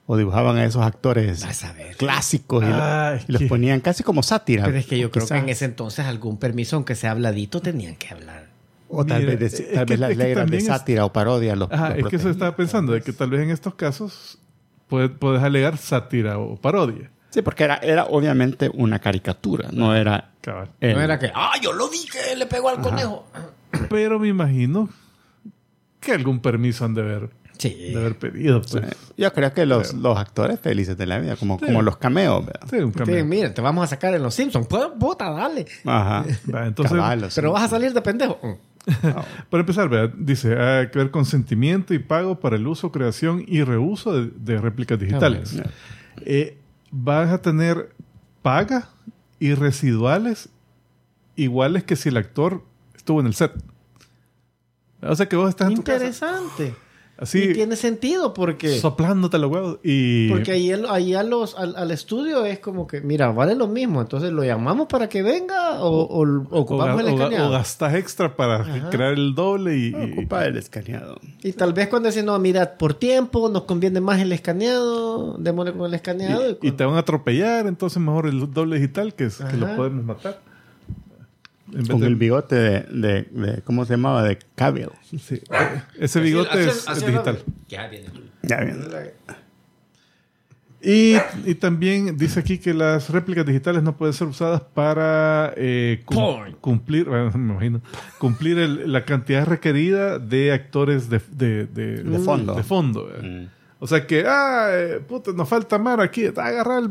o 0.09 0.17
dibujaban 0.17 0.57
a 0.57 0.65
esos 0.65 0.83
actores 0.85 1.43
a 1.45 1.75
clásicos 1.99 2.63
y, 2.63 2.69
lo- 2.69 2.75
Ah, 2.77 3.19
y 3.27 3.33
los 3.33 3.43
que- 3.43 3.49
ponían 3.49 3.81
casi 3.81 4.05
como 4.05 4.23
sátira. 4.23 4.65
Pero 4.65 4.79
es 4.79 4.87
que 4.87 4.97
yo 5.01 5.11
creo 5.11 5.25
que 5.27 5.35
quizás- 5.35 5.43
en 5.43 5.49
ese 5.49 5.65
entonces 5.65 6.05
algún 6.07 6.37
permiso, 6.39 6.77
aunque 6.77 6.95
sea 6.95 7.11
habladito, 7.11 7.61
tenían 7.61 7.97
que 7.97 8.15
hablar. 8.15 8.47
O 8.89 9.05
tal 9.05 9.23
Mira, 9.23 9.35
vez, 9.35 9.41
de- 9.41 9.65
es 9.65 9.73
tal 9.73 9.85
que- 9.87 9.93
vez 9.95 9.99
las 10.01 10.11
es 10.11 10.17
que 10.17 10.23
leyes 10.23 10.37
de 10.37 10.43
también 10.43 10.61
es- 10.61 10.67
sátira 10.69 11.05
o 11.05 11.13
parodia 11.13 11.57
los, 11.57 11.73
Ajá, 11.73 11.89
los 11.91 11.99
es 11.99 12.07
que 12.07 12.17
eso 12.17 12.31
estaba 12.31 12.55
pensando, 12.55 12.93
de 12.93 13.03
que 13.03 13.13
tal 13.13 13.31
vez 13.31 13.41
en 13.41 13.51
estos 13.51 13.75
casos 13.75 14.39
puede- 14.89 15.09
puedes 15.09 15.43
alegar 15.43 15.77
sátira 15.77 16.39
o 16.39 16.55
parodia. 16.57 17.11
Sí, 17.37 17.43
porque 17.43 17.65
era, 17.65 17.77
era 17.77 18.05
obviamente 18.07 18.71
una 18.73 18.99
caricatura, 18.99 19.69
no 19.71 19.95
era... 19.95 20.31
El- 20.81 20.95
No 20.95 21.03
era 21.03 21.19
que, 21.19 21.31
ah, 21.35 21.53
yo 21.61 21.75
lo 21.75 21.91
vi 21.91 21.99
que 22.11 22.35
le 22.35 22.47
pegó 22.47 22.71
al 22.71 22.81
conejo. 22.81 23.27
Pero 23.91 24.19
me 24.19 24.29
imagino 24.29 24.89
que 26.01 26.13
algún 26.13 26.41
permiso 26.41 26.87
han 26.87 26.95
de 26.95 27.03
haber, 27.03 27.31
Sí. 27.59 27.75
de 27.93 27.97
haber 27.97 28.17
pedido. 28.19 28.63
Pues. 28.63 28.85
Sí. 28.89 29.13
Yo 29.19 29.31
creo 29.35 29.53
que 29.53 29.67
los, 29.67 29.93
los 29.93 30.17
actores 30.17 30.59
felices 30.61 30.97
de 30.97 31.05
la 31.05 31.19
vida, 31.19 31.37
como, 31.37 31.59
como 31.61 31.83
los 31.83 31.99
cameos. 31.99 32.47
¿verdad? 32.47 32.67
Sí, 32.71 32.77
un 32.77 32.93
Sí, 32.93 32.99
cambio. 33.01 33.25
mira, 33.27 33.53
te 33.53 33.61
vamos 33.61 33.85
a 33.85 33.87
sacar 33.89 34.15
en 34.15 34.23
los 34.23 34.35
Simpsons. 34.35 34.67
Pues, 34.67 34.87
puta, 34.99 35.31
dale. 35.31 35.67
Ajá. 35.85 36.25
Va, 36.55 36.67
entonces, 36.67 36.97
Caballos. 36.97 37.35
Pero 37.35 37.53
vas 37.53 37.65
a 37.65 37.69
salir 37.69 37.93
de 37.93 38.01
pendejo. 38.01 38.39
Para 39.51 39.61
empezar, 39.61 39.91
vea, 39.91 40.11
dice, 40.17 40.57
hay 40.59 40.89
que 40.89 40.99
ver 41.01 41.11
consentimiento 41.11 41.93
y 41.93 41.99
pago 41.99 42.41
para 42.41 42.57
el 42.57 42.67
uso, 42.67 42.91
creación 42.93 43.45
y 43.47 43.63
reuso 43.63 44.15
de, 44.15 44.31
de 44.37 44.59
réplicas 44.59 44.99
digitales. 44.99 45.61
Eh, 46.25 46.57
vas 47.03 47.31
a 47.31 47.39
tener 47.39 47.95
paga 48.43 48.89
y 49.39 49.55
residuales 49.55 50.49
iguales 51.35 51.85
que 51.85 51.97
si 51.97 52.09
el 52.09 52.17
actor 52.17 52.65
estuvo 52.95 53.21
en 53.21 53.27
el 53.27 53.35
set. 53.35 53.53
O 55.03 55.15
sea 55.15 55.29
que 55.29 55.37
vos 55.37 55.51
estás 55.51 55.71
en 55.71 55.83
casa 55.83 56.33
Interesante. 57.19 57.39
Y 57.39 57.49
así 57.49 57.55
tiene 57.55 57.77
sentido 57.77 58.35
porque... 58.35 58.79
soplándote 58.79 59.39
los 59.39 59.51
huevos 59.51 59.79
y 59.83 60.29
Porque 60.29 60.53
ahí, 60.53 60.71
ahí 60.91 61.15
a 61.15 61.23
los, 61.23 61.57
al, 61.57 61.75
al 61.77 61.91
estudio 61.91 62.45
es 62.45 62.59
como 62.59 62.87
que, 62.87 63.01
mira, 63.01 63.31
vale 63.33 63.55
lo 63.55 63.67
mismo. 63.69 64.03
Entonces 64.03 64.33
lo 64.33 64.45
llamamos 64.45 64.87
para 64.87 65.09
que 65.09 65.23
venga 65.23 65.83
o, 65.83 66.03
o- 66.03 66.47
ocupamos 66.51 67.01
el 67.01 67.09
escaneado. 67.09 67.49
o 67.49 67.51
gastas 67.53 67.95
extra 67.95 68.37
para 68.37 68.57
Ajá. 68.57 68.91
crear 68.91 69.15
el 69.15 69.35
doble 69.35 69.77
y, 69.79 69.87
y- 69.97 70.13
Ocupa 70.13 70.45
el 70.45 70.57
escaneado. 70.59 71.19
Y 71.43 71.53
tal 71.53 71.73
vez 71.73 71.89
cuando 71.89 72.09
dicen, 72.09 72.27
no, 72.27 72.39
mira, 72.39 72.77
por 72.77 72.93
tiempo 72.95 73.49
nos 73.49 73.63
conviene 73.63 74.01
más 74.01 74.21
el 74.21 74.33
escaneado, 74.33 75.37
démosle 75.39 75.73
con 75.73 75.87
el 75.87 75.95
escaneado. 75.95 76.43
y- 76.49 76.51
y 76.51 76.55
cuando- 76.57 76.77
te 76.77 76.85
van 76.85 76.95
a 76.97 76.99
atropellar, 76.99 77.67
entonces 77.67 78.01
mejor 78.03 78.27
el 78.27 78.53
doble 78.53 78.77
digital 78.77 79.15
que, 79.15 79.25
es, 79.25 79.37
que 79.39 79.57
lo 79.57 79.75
podemos 79.75 80.05
matar. 80.05 80.41
Con 81.89 82.01
de- 82.01 82.07
el 82.07 82.17
bigote 82.17 82.55
de, 82.55 82.81
de, 82.83 83.23
de- 83.31 83.63
¿cómo 83.63 83.85
se 83.85 83.95
llamaba? 83.95 84.23
De 84.23 84.39
Cavill. 84.55 84.89
sí. 85.03 85.41
Ese 85.99 86.21
bigote 86.21 86.51
Así- 86.51 86.69
es, 86.69 86.89
así- 86.89 87.01
es 87.05 87.07
digital. 87.07 87.39
Ya 87.69 87.89
viene 87.89 88.09
tú. 88.11 88.21
Ya 88.43 88.61
bien. 88.61 88.85
Y, 90.83 91.17
y 91.45 91.55
también 91.57 92.17
dice 92.17 92.39
aquí 92.39 92.59
que 92.59 92.73
las 92.73 93.11
réplicas 93.11 93.45
digitales 93.45 93.83
no 93.83 93.97
pueden 93.97 94.13
ser 94.13 94.29
usadas 94.29 94.61
para 94.75 95.53
eh, 95.57 96.03
cum- 96.05 96.17
Porn. 96.17 96.53
cumplir, 96.61 97.07
bueno, 97.09 97.31
me 97.35 97.53
imagino, 97.55 97.81
cumplir 98.19 98.59
el- 98.59 98.93
la 98.93 99.05
cantidad 99.05 99.45
requerida 99.47 100.19
de 100.19 100.53
actores 100.53 101.09
de, 101.09 101.21
de, 101.33 101.67
de- 101.67 102.03
De 102.05 102.19
fondo. 102.21 102.55
de 102.55 102.63
fondo, 102.63 103.07
¿verdad? 103.07 103.23
Mm. 103.25 103.47
O 103.81 103.87
sea 103.87 104.07
que, 104.07 104.25
ah, 104.27 104.69
eh, 104.73 105.01
puta, 105.07 105.33
nos 105.33 105.49
falta 105.49 105.79
Mar 105.79 106.01
aquí, 106.01 106.27
agarrar 106.27 106.85
el 106.85 106.91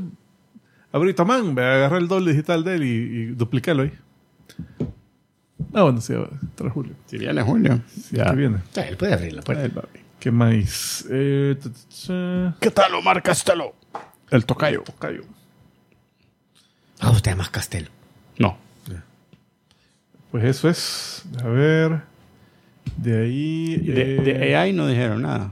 Abrito 0.92 1.26
Man, 1.26 1.52
agarrar 1.58 2.02
el 2.02 2.08
doble 2.08 2.32
digital 2.32 2.64
de 2.64 2.76
él 2.76 2.84
y, 2.84 2.88
y 2.88 3.26
duplicarlo 3.28 3.84
ahí. 3.84 3.94
Ah, 5.76 5.84
bueno, 5.84 6.00
sí, 6.00 6.14
tras 6.56 6.72
Julio. 6.72 6.94
Si 7.06 7.18
viene 7.18 7.42
Julio. 7.42 7.82
Sí, 7.90 8.16
que 8.16 8.32
viene. 8.32 8.60
Él 8.76 8.96
puede 8.96 9.14
abrir 9.14 9.34
la 9.34 9.42
puerta. 9.42 9.82
Va. 9.82 9.86
¿Qué 10.22 10.32
más? 10.32 11.06
Eh, 11.12 11.58
ta, 11.62 11.70
ta, 11.70 11.78
ta. 12.08 12.58
¿Qué 12.62 12.72
tal, 12.72 12.96
Omar 12.96 13.22
Castelo? 13.22 13.76
El 14.32 14.46
tocayo. 14.46 14.84
Tocayo. 14.84 15.24
Ah, 17.02 17.12
usted 17.12 17.32
es 17.32 17.38
más 17.38 17.50
Castelo. 17.50 17.90
No. 18.40 18.58
Pues 20.32 20.46
eso 20.46 20.70
es. 20.70 21.26
A 21.44 21.48
ver. 21.50 22.04
De 22.96 23.24
ahí. 23.24 23.76
De, 23.76 24.16
eh, 24.16 24.22
de 24.22 24.56
AI 24.56 24.72
no 24.72 24.88
dijeron 24.88 25.24
nada. 25.24 25.52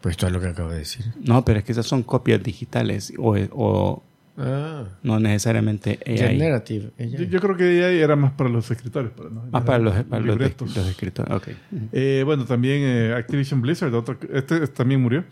Pues 0.00 0.12
esto 0.12 0.28
es 0.28 0.32
lo 0.32 0.40
que 0.40 0.46
acabo 0.46 0.70
de 0.70 0.78
decir. 0.78 1.06
No, 1.20 1.44
pero 1.44 1.58
es 1.58 1.64
que 1.64 1.72
esas 1.72 1.86
son 1.86 2.04
copias 2.04 2.40
digitales 2.40 3.12
o, 3.18 3.36
o 3.50 4.02
Ah, 4.36 4.84
no 5.02 5.20
necesariamente 5.20 5.98
AI. 6.06 6.16
generative. 6.18 6.92
yo, 7.28 7.40
creo 7.40 7.56
que 7.56 7.84
ahí 7.84 7.98
era 7.98 8.16
más 8.16 8.32
para 8.32 8.48
los 8.48 8.70
escritores. 8.70 9.10
Para, 9.10 9.28
no 9.30 9.44
Ah, 9.52 9.64
para 9.64 9.78
los, 9.78 9.94
para 10.04 10.20
los, 10.24 10.36
libretos. 10.38 10.74
los 10.76 10.86
escritores. 10.88 11.56
Eh, 11.92 12.22
bueno, 12.24 12.44
también 12.46 12.80
eh, 12.82 13.14
Activision 13.14 13.60
Blizzard, 13.60 13.92
otro, 13.94 14.16
este 14.32 14.66
también 14.68 15.00
murió. 15.02 15.24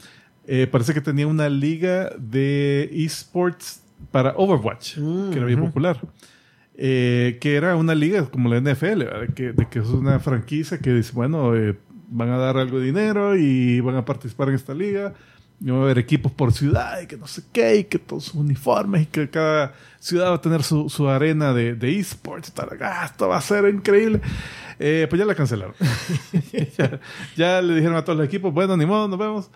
Eh, 0.47 0.67
parece 0.67 0.95
que 0.95 1.01
tenía 1.01 1.27
una 1.27 1.49
liga 1.49 2.11
de 2.19 2.89
esports 2.93 3.83
para 4.11 4.35
Overwatch, 4.37 4.99
Mm, 4.99 5.31
que 5.31 5.37
era 5.39 5.47
bien 5.47 5.59
ujú. 5.61 5.69
popular. 5.69 6.01
Eh, 6.81 7.39
que 7.41 7.57
era 7.57 7.75
una 7.77 7.95
liga 7.95 8.25
como 8.31 8.49
la 8.49 8.59
NFL, 8.61 8.99
¿verdad? 9.05 9.35
que, 9.35 9.53
de 9.53 9.69
que 9.69 9.81
es 9.81 9.89
una 9.89 10.21
franquicia 10.21 10.79
que 10.79 10.95
dice, 10.95 11.13
bueno, 11.13 11.57
eh, 11.57 11.77
van 12.09 12.31
a 12.31 12.37
dar 12.39 12.57
algo 12.57 12.79
de 12.79 12.87
dinero 12.87 13.37
y 13.37 13.81
van 13.81 13.97
a 13.97 14.05
participar 14.05 14.49
en 14.51 14.55
esta 14.55 14.75
liga. 14.75 15.13
Y 15.61 15.71
va 15.71 15.79
a 15.79 15.83
haber 15.83 15.99
equipos 15.99 16.31
por 16.31 16.53
ciudad 16.53 17.01
y 17.01 17.07
que 17.09 17.17
no 17.17 17.27
sé 17.27 17.43
qué, 17.53 17.77
y 17.77 17.85
que 17.85 17.99
todos 17.99 18.25
sus 18.27 18.35
uniformes 18.35 19.03
y 19.03 19.07
que 19.07 19.29
cada 19.29 19.73
ciudad 19.99 20.31
va 20.31 20.35
a 20.37 20.41
tener 20.41 20.63
su, 20.63 20.89
su 20.89 21.09
arena 21.09 21.53
de, 21.53 21.75
de 21.75 21.99
esports. 21.99 22.49
y 22.49 22.53
tal. 22.53 22.69
Ah, 22.81 23.03
esto 23.07 23.27
va 23.29 23.39
a 23.39 23.41
ser 23.41 23.69
increíble. 23.69 24.21
Eh, 24.79 25.07
pues 25.11 25.19
ya 25.19 25.27
la 25.27 25.35
cancelaron. 25.35 25.75
ya, 26.79 27.01
ya 27.37 27.61
le 27.63 27.75
dijeron 27.75 27.97
a 27.97 28.05
todos 28.05 28.19
los 28.19 28.27
equipos, 28.29 28.55
bueno, 28.55 28.77
ni 28.77 28.87
modo, 28.87 29.09
nos 29.09 29.19
vemos. 29.19 29.51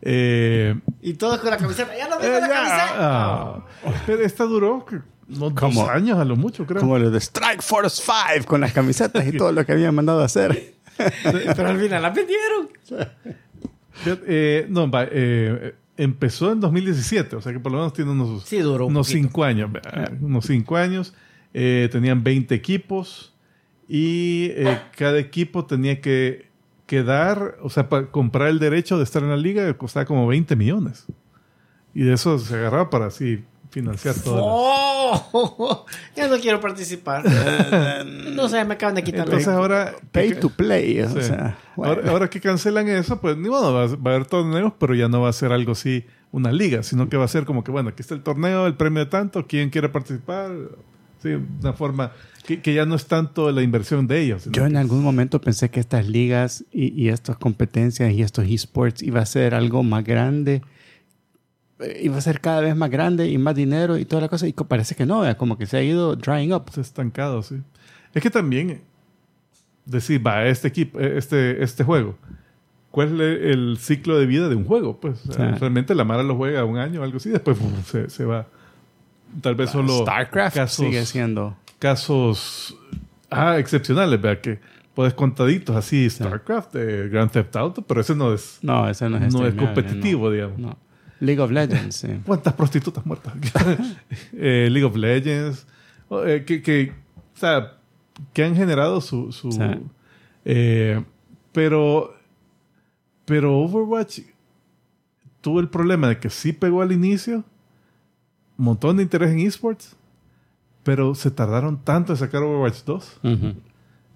Eh, 0.00 0.76
Y 1.02 1.14
todos 1.14 1.40
con 1.40 1.50
la 1.50 1.56
camiseta. 1.56 1.90
¡Ya 1.96 2.08
no 2.08 2.14
eh, 2.16 2.18
tengo 2.20 2.38
la 2.38 2.48
ya, 2.48 2.54
camiseta! 2.54 2.94
ah. 2.98 3.66
Pero 4.06 4.22
esta 4.22 4.44
duró 4.44 4.86
unos 5.28 5.52
¿Cómo? 5.54 5.80
dos 5.82 5.90
años 5.90 6.18
a 6.20 6.24
lo 6.24 6.36
mucho, 6.36 6.64
creo. 6.66 6.80
Como 6.80 6.96
los 7.00 7.12
de 7.12 7.18
Strike 7.18 7.62
Force 7.62 8.00
5 8.36 8.46
con 8.46 8.60
las 8.60 8.72
camisetas 8.72 9.26
y 9.26 9.32
todo 9.36 9.50
lo 9.50 9.66
que 9.66 9.72
habían 9.72 9.92
mandado 9.94 10.22
a 10.22 10.26
hacer. 10.26 10.74
Pero 11.24 11.68
al 11.68 11.80
final 11.80 12.02
la 12.02 12.10
vendieron. 12.10 12.68
Eh, 14.06 14.66
no, 14.68 14.90
va, 14.90 15.06
eh, 15.10 15.74
empezó 15.96 16.52
en 16.52 16.60
2017, 16.60 17.36
o 17.36 17.40
sea 17.40 17.52
que 17.52 17.60
por 17.60 17.72
lo 17.72 17.78
menos 17.78 17.92
tiene 17.92 18.10
unos, 18.12 18.44
Sí, 18.44 18.58
duró 18.58 18.86
un 18.86 18.92
unos 18.92 19.08
poquito. 19.08 19.26
cinco 19.28 19.44
años. 19.44 19.70
Unos 20.20 20.44
cinco 20.46 20.76
años. 20.76 21.14
Eh, 21.54 21.88
tenían 21.90 22.22
20 22.22 22.54
equipos 22.54 23.34
y 23.88 24.48
eh, 24.50 24.78
cada 24.96 25.18
equipo 25.18 25.64
tenía 25.64 26.00
que, 26.00 26.46
que 26.86 27.02
dar, 27.02 27.56
o 27.62 27.70
sea, 27.70 27.88
para 27.88 28.06
comprar 28.10 28.48
el 28.48 28.58
derecho 28.58 28.98
de 28.98 29.04
estar 29.04 29.22
en 29.22 29.30
la 29.30 29.36
liga 29.36 29.72
costaba 29.76 30.04
como 30.06 30.26
20 30.26 30.54
millones. 30.56 31.06
Y 31.94 32.02
de 32.02 32.12
eso 32.12 32.38
se 32.38 32.54
agarraba 32.54 32.90
para 32.90 33.06
así 33.06 33.42
financiar 33.70 34.14
todo. 34.16 34.40
¡Oh! 34.44 35.86
Ya 36.16 36.26
no 36.28 36.38
quiero 36.38 36.60
participar. 36.60 37.24
no 38.34 38.48
sé, 38.48 38.64
me 38.64 38.74
acaban 38.74 38.94
de 38.96 39.04
quitar 39.04 39.20
Entonces 39.20 39.46
la... 39.46 39.54
ahora... 39.54 39.94
Pay 40.12 40.34
to 40.34 40.50
play. 40.50 41.00
O 41.00 41.08
Sí. 41.10 41.22
sea, 41.22 41.58
bueno. 41.76 41.92
ahora, 41.94 42.10
ahora 42.10 42.30
que 42.30 42.40
cancelan 42.40 42.88
eso, 42.88 43.20
pues 43.20 43.36
ni 43.36 43.48
modo, 43.48 43.72
va, 43.72 43.84
a- 43.84 43.96
va 43.96 44.10
a 44.12 44.14
haber 44.14 44.26
torneos, 44.26 44.72
pero 44.78 44.94
ya 44.94 45.08
no 45.08 45.20
va 45.20 45.28
a 45.28 45.32
ser 45.32 45.52
algo 45.52 45.72
así, 45.72 46.04
una 46.32 46.50
liga, 46.52 46.82
sino 46.82 47.08
que 47.08 47.16
va 47.16 47.24
a 47.24 47.28
ser 47.28 47.44
como 47.44 47.62
que, 47.64 47.70
bueno, 47.70 47.90
aquí 47.90 48.02
está 48.02 48.14
el 48.14 48.22
torneo, 48.22 48.66
el 48.66 48.74
premio 48.74 49.04
de 49.04 49.10
tanto, 49.10 49.46
quién 49.46 49.70
quiere 49.70 49.88
participar. 49.88 50.50
Sí, 51.22 51.30
una 51.60 51.72
forma 51.72 52.12
que, 52.46 52.60
que 52.62 52.74
ya 52.74 52.84
no 52.86 52.94
es 52.94 53.06
tanto 53.06 53.50
la 53.50 53.62
inversión 53.62 54.06
de 54.06 54.20
ellos. 54.20 54.48
Yo 54.52 54.66
en 54.66 54.76
algún 54.76 55.02
momento 55.02 55.40
pensé 55.40 55.68
que 55.68 55.80
estas 55.80 56.06
ligas 56.06 56.64
y, 56.72 56.92
y 57.00 57.08
estas 57.08 57.36
competencias 57.38 58.12
y 58.12 58.22
estos 58.22 58.46
esports 58.46 59.02
iba 59.02 59.20
a 59.20 59.26
ser 59.26 59.54
algo 59.54 59.82
más 59.82 60.04
grande. 60.04 60.62
Iba 62.00 62.16
a 62.16 62.20
ser 62.20 62.40
cada 62.40 62.60
vez 62.60 62.74
más 62.74 62.90
grande 62.90 63.28
y 63.28 63.38
más 63.38 63.54
dinero 63.54 63.98
y 63.98 64.04
toda 64.04 64.22
la 64.22 64.28
cosa. 64.28 64.48
Y 64.48 64.52
parece 64.52 64.94
que 64.94 65.06
no, 65.06 65.20
¿verdad? 65.20 65.36
como 65.36 65.56
que 65.56 65.66
se 65.66 65.76
ha 65.76 65.82
ido 65.82 66.16
drying 66.16 66.52
up. 66.52 66.64
se 66.72 66.80
ha 66.80 66.82
estancado, 66.82 67.42
sí. 67.42 67.62
Es 68.14 68.22
que 68.22 68.30
también 68.30 68.80
decir, 69.84 70.24
va, 70.24 70.46
este 70.46 70.68
equipo, 70.68 71.00
eh, 71.00 71.18
este, 71.18 71.62
este 71.62 71.84
juego, 71.84 72.16
¿cuál 72.90 73.20
es 73.20 73.54
el, 73.54 73.78
ciclo 73.78 74.18
de 74.18 74.26
vida 74.26 74.48
de 74.48 74.54
un 74.54 74.64
juego? 74.64 75.00
Pues 75.00 75.24
o 75.26 75.32
sea, 75.32 75.52
realmente 75.52 75.94
la 75.94 76.04
Mara 76.04 76.22
lo 76.22 76.36
juega 76.36 76.64
un 76.64 76.78
año 76.78 77.00
o 77.00 77.04
algo 77.04 77.16
así, 77.16 77.30
después 77.30 77.58
¡pum! 77.58 77.72
se, 77.84 78.10
se 78.10 78.24
va. 78.24 78.46
Tal 79.42 79.54
vez 79.54 79.70
solo 79.70 80.02
StarCraft 80.02 80.56
casos, 80.56 80.86
sigue 80.86 81.04
siendo. 81.04 81.56
casos 81.78 82.76
ah, 83.30 83.58
excepcionales, 83.58 84.20
vea 84.20 84.40
que 84.40 84.58
puedes 84.94 85.14
contaditos 85.14 85.76
así, 85.76 86.08
StarCraft, 86.08 86.74
eh, 86.76 87.08
Grand 87.10 87.30
Theft 87.30 87.54
Auto, 87.56 87.82
pero 87.82 88.00
ese 88.00 88.14
no 88.14 88.32
es, 88.32 88.58
No, 88.62 88.88
ese 88.88 89.08
no 89.08 89.18
es, 89.18 89.32
no 89.34 89.46
es 89.46 89.54
competitivo, 89.54 90.26
no. 90.26 90.32
digamos. 90.32 90.58
No. 90.58 90.76
League 91.20 91.40
of 91.40 91.50
Legends, 91.50 91.96
sí. 91.96 92.08
¿Cuántas 92.26 92.54
prostitutas 92.54 93.04
muertas? 93.06 93.34
Eh, 94.32 94.68
League 94.70 94.84
of 94.84 94.96
Legends. 94.96 95.66
Eh, 96.26 96.44
que, 96.46 96.62
que, 96.62 96.92
o 97.34 97.38
sea, 97.38 97.74
que 98.32 98.44
han 98.44 98.54
generado 98.56 99.00
su... 99.00 99.32
su 99.32 99.52
Sí. 99.52 99.60
eh, 100.44 101.04
pero, 101.52 102.14
pero 103.24 103.58
Overwatch 103.58 104.20
tuvo 105.40 105.60
el 105.60 105.68
problema 105.68 106.08
de 106.08 106.18
que 106.18 106.30
sí 106.30 106.52
pegó 106.52 106.82
al 106.82 106.92
inicio, 106.92 107.44
un 108.58 108.64
montón 108.64 108.96
de 108.98 109.02
interés 109.02 109.30
en 109.30 109.40
esports, 109.40 109.96
pero 110.84 111.14
se 111.14 111.30
tardaron 111.30 111.82
tanto 111.84 112.12
en 112.12 112.18
sacar 112.18 112.42
Overwatch 112.42 112.84
2 112.84 113.20
Ujú. 113.24 113.54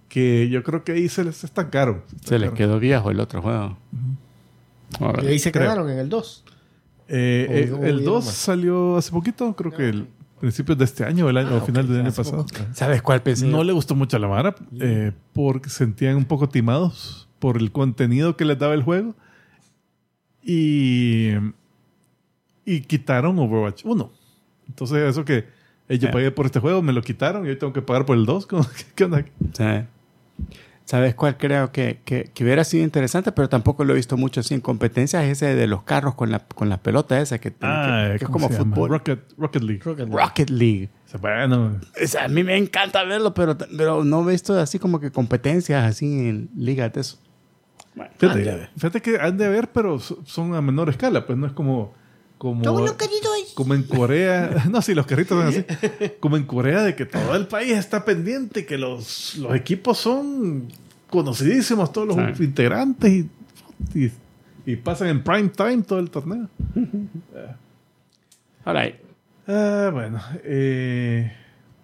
que 0.09 0.49
yo 0.49 0.63
creo 0.63 0.85
que 0.85 0.93
ahí 0.93 1.09
se 1.09 1.25
les 1.25 1.43
estancaron. 1.45 2.03
Se 2.25 2.39
les 2.39 2.51
quedó 2.53 2.79
viejo 2.79 3.11
el 3.11 3.21
otro 3.21 3.43
juego. 3.43 3.77
Y 5.23 5.27
ahí 5.27 5.39
se 5.39 5.53
Creo. 5.53 5.65
quedaron 5.65 5.91
en 5.91 5.99
el 5.99 6.09
2. 6.09 6.45
Eh, 7.15 7.47
eh, 7.51 7.79
el 7.89 7.97
hubo 8.01 8.13
2 8.15 8.25
más. 8.25 8.35
salió 8.35 8.97
hace 8.97 9.11
poquito, 9.11 9.55
creo 9.55 9.71
que 9.73 9.89
el 9.91 10.07
principios 10.41 10.77
de 10.79 10.85
este 10.87 11.05
año 11.05 11.27
o 11.27 11.31
el 11.31 11.37
año, 11.37 11.51
Ah, 11.53 11.57
o 11.63 11.67
final 11.67 11.87
del 11.87 12.01
año 12.01 12.13
pasado. 12.13 12.45
poco. 12.47 12.65
¿Sabes 12.75 13.01
cuál 13.03 13.23
pensé? 13.23 13.47
No 13.47 13.63
le 13.63 13.73
gustó 13.73 13.95
mucho 13.95 14.17
a 14.17 14.21
la 14.21 14.27
Mara 14.29 14.55
eh, 14.81 15.13
porque 15.33 15.69
se 15.71 15.77
sentían 15.77 16.17
un 16.17 16.25
poco 16.25 16.49
timados 16.49 17.29
por 17.39 17.59
el 17.59 17.71
contenido 17.71 18.37
que 18.37 18.45
les 18.45 18.59
daba 18.59 18.75
el 18.75 18.83
juego 18.83 19.15
y, 20.43 21.31
y 22.65 22.81
quitaron 22.81 23.39
Overwatch 23.39 23.85
1. 23.85 24.11
Entonces, 24.69 24.99
eso 25.11 25.25
que 25.25 25.47
yo 25.89 26.09
Eh. 26.09 26.13
pagué 26.13 26.31
por 26.31 26.47
este 26.47 26.59
juego, 26.61 26.83
me 26.83 26.93
lo 26.93 27.03
quitaron 27.03 27.47
y 27.47 27.51
hoy 27.51 27.57
tengo 27.57 27.73
que 27.73 27.83
pagar 27.83 28.07
por 28.07 28.17
el 28.17 28.25
2. 28.27 28.47
¿Cómo- 28.49 28.65
¿Qué, 28.65 28.85
qué 28.95 29.05
onda? 29.05 29.25
Sí. 29.53 29.65
¿Sabes 30.85 31.15
cuál 31.15 31.37
creo 31.39 31.71
que, 31.73 32.01
que, 32.05 32.31
que 32.35 32.45
hubiera 32.45 32.65
sido 32.65 32.83
interesante, 32.85 33.33
pero 33.33 33.49
tampoco 33.49 33.85
lo 33.85 33.93
he 33.93 33.97
visto 33.97 34.17
mucho 34.17 34.41
así 34.41 34.53
en 34.55 34.61
competencias? 34.61 35.25
Ese 35.25 35.55
de 35.55 35.67
los 35.67 35.85
carros 35.85 36.15
con 36.17 36.31
la, 36.31 36.41
con 36.41 36.69
la 36.69 36.79
pelota 36.83 37.21
esa 37.21 37.39
que, 37.39 37.53
Ah, 37.63 38.09
que- 38.13 38.19
que 38.19 38.25
es 38.25 38.31
¿cómo 38.31 38.49
como 38.49 38.59
fútbol. 38.59 38.89
Rocket, 38.91 39.21
Rocket 39.39 39.63
League. 39.63 39.81
Rocket 39.85 40.09
League. 40.09 40.23
Rocket 40.23 40.51
League. 40.51 40.89
O 41.07 41.09
sea, 41.09 41.21
bueno, 41.21 41.81
O 42.03 42.07
sea, 42.07 42.25
a 42.25 42.29
mí 42.29 42.43
me 42.45 42.57
encanta 42.57 43.05
verlo, 43.05 43.33
pero, 43.33 43.57
pero 43.57 44.05
no 44.05 44.29
he 44.29 44.33
visto 44.33 44.59
así 44.59 44.79
como 44.79 44.99
que 45.01 45.11
competencias 45.13 45.85
así 45.85 46.29
en 46.29 46.51
ligas 46.57 46.93
de 46.93 47.01
eso. 47.03 47.19
Bueno, 47.95 48.11
fíjate, 48.19 48.69
fíjate 48.77 49.01
que 49.03 49.19
han 49.21 49.37
de 49.39 49.45
haber, 49.47 49.69
pero 49.71 49.99
so- 49.99 50.19
son 50.25 50.55
a 50.55 50.61
menor 50.63 50.89
escala. 50.91 51.25
Pues 51.27 51.39
no 51.39 51.47
es 51.47 51.53
como, 51.53 51.95
como, 52.43 52.65
como 53.55 53.75
en 53.75 53.85
Corea. 53.85 54.65
No, 54.69 54.83
sí, 54.83 54.95
los 54.95 55.07
carritos 55.07 55.39
son 55.39 55.47
así. 55.47 55.65
Como 56.19 56.37
en 56.37 56.43
Corea, 56.43 56.83
de 56.83 56.97
que 56.97 57.07
todo 57.07 57.37
el 57.37 57.47
país 57.47 57.71
está 57.75 58.05
pendiente, 58.05 58.67
que 58.67 58.77
los, 58.79 59.37
los 59.37 59.55
equipos 59.55 59.99
son 59.99 60.67
conocidísimos, 61.09 61.93
todos 61.93 62.09
los 62.09 62.37
Sí. 62.37 62.43
integrantes, 62.43 63.13
y, 63.13 63.31
y, 63.95 64.11
y 64.67 64.75
pasan 64.75 65.07
en 65.07 65.23
prime 65.23 65.51
time 65.51 65.83
todo 65.85 66.01
el 66.01 66.11
torneo. 66.11 66.49
all 68.65 68.75
right. 68.77 68.97
Ah, 69.47 69.91
bueno, 69.93 70.21
eh, 70.43 71.33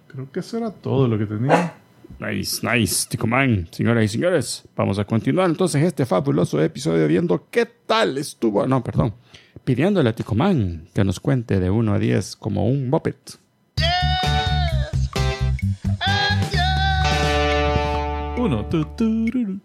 creo 0.08 0.28
que 0.32 0.40
eso 0.40 0.56
era 0.58 0.72
todo 0.72 1.06
lo 1.06 1.16
que 1.18 1.26
tenía. 1.26 1.74
Nice, 2.18 2.66
nice, 2.66 3.06
Ticoman. 3.08 3.68
Señoras 3.70 4.04
y 4.06 4.08
señores, 4.08 4.64
vamos 4.74 4.98
a 4.98 5.04
continuar 5.04 5.48
entonces 5.50 5.84
este 5.84 6.04
fabuloso 6.04 6.60
episodio 6.60 7.06
viendo 7.06 7.46
qué 7.48 7.64
tal 7.86 8.18
estuvo. 8.18 8.66
No, 8.66 8.82
perdón. 8.82 9.14
Pidiéndole 9.68 10.08
a 10.08 10.14
Ticoman 10.14 10.88
que 10.94 11.04
nos 11.04 11.20
cuente 11.20 11.60
de 11.60 11.68
1 11.68 11.92
a 11.92 11.98
10 11.98 12.36
como 12.36 12.66
un 12.66 12.88
Muppet. 12.88 13.38
Uno, 18.38 18.64
tu, 18.66 18.84
tururu. 18.96 19.60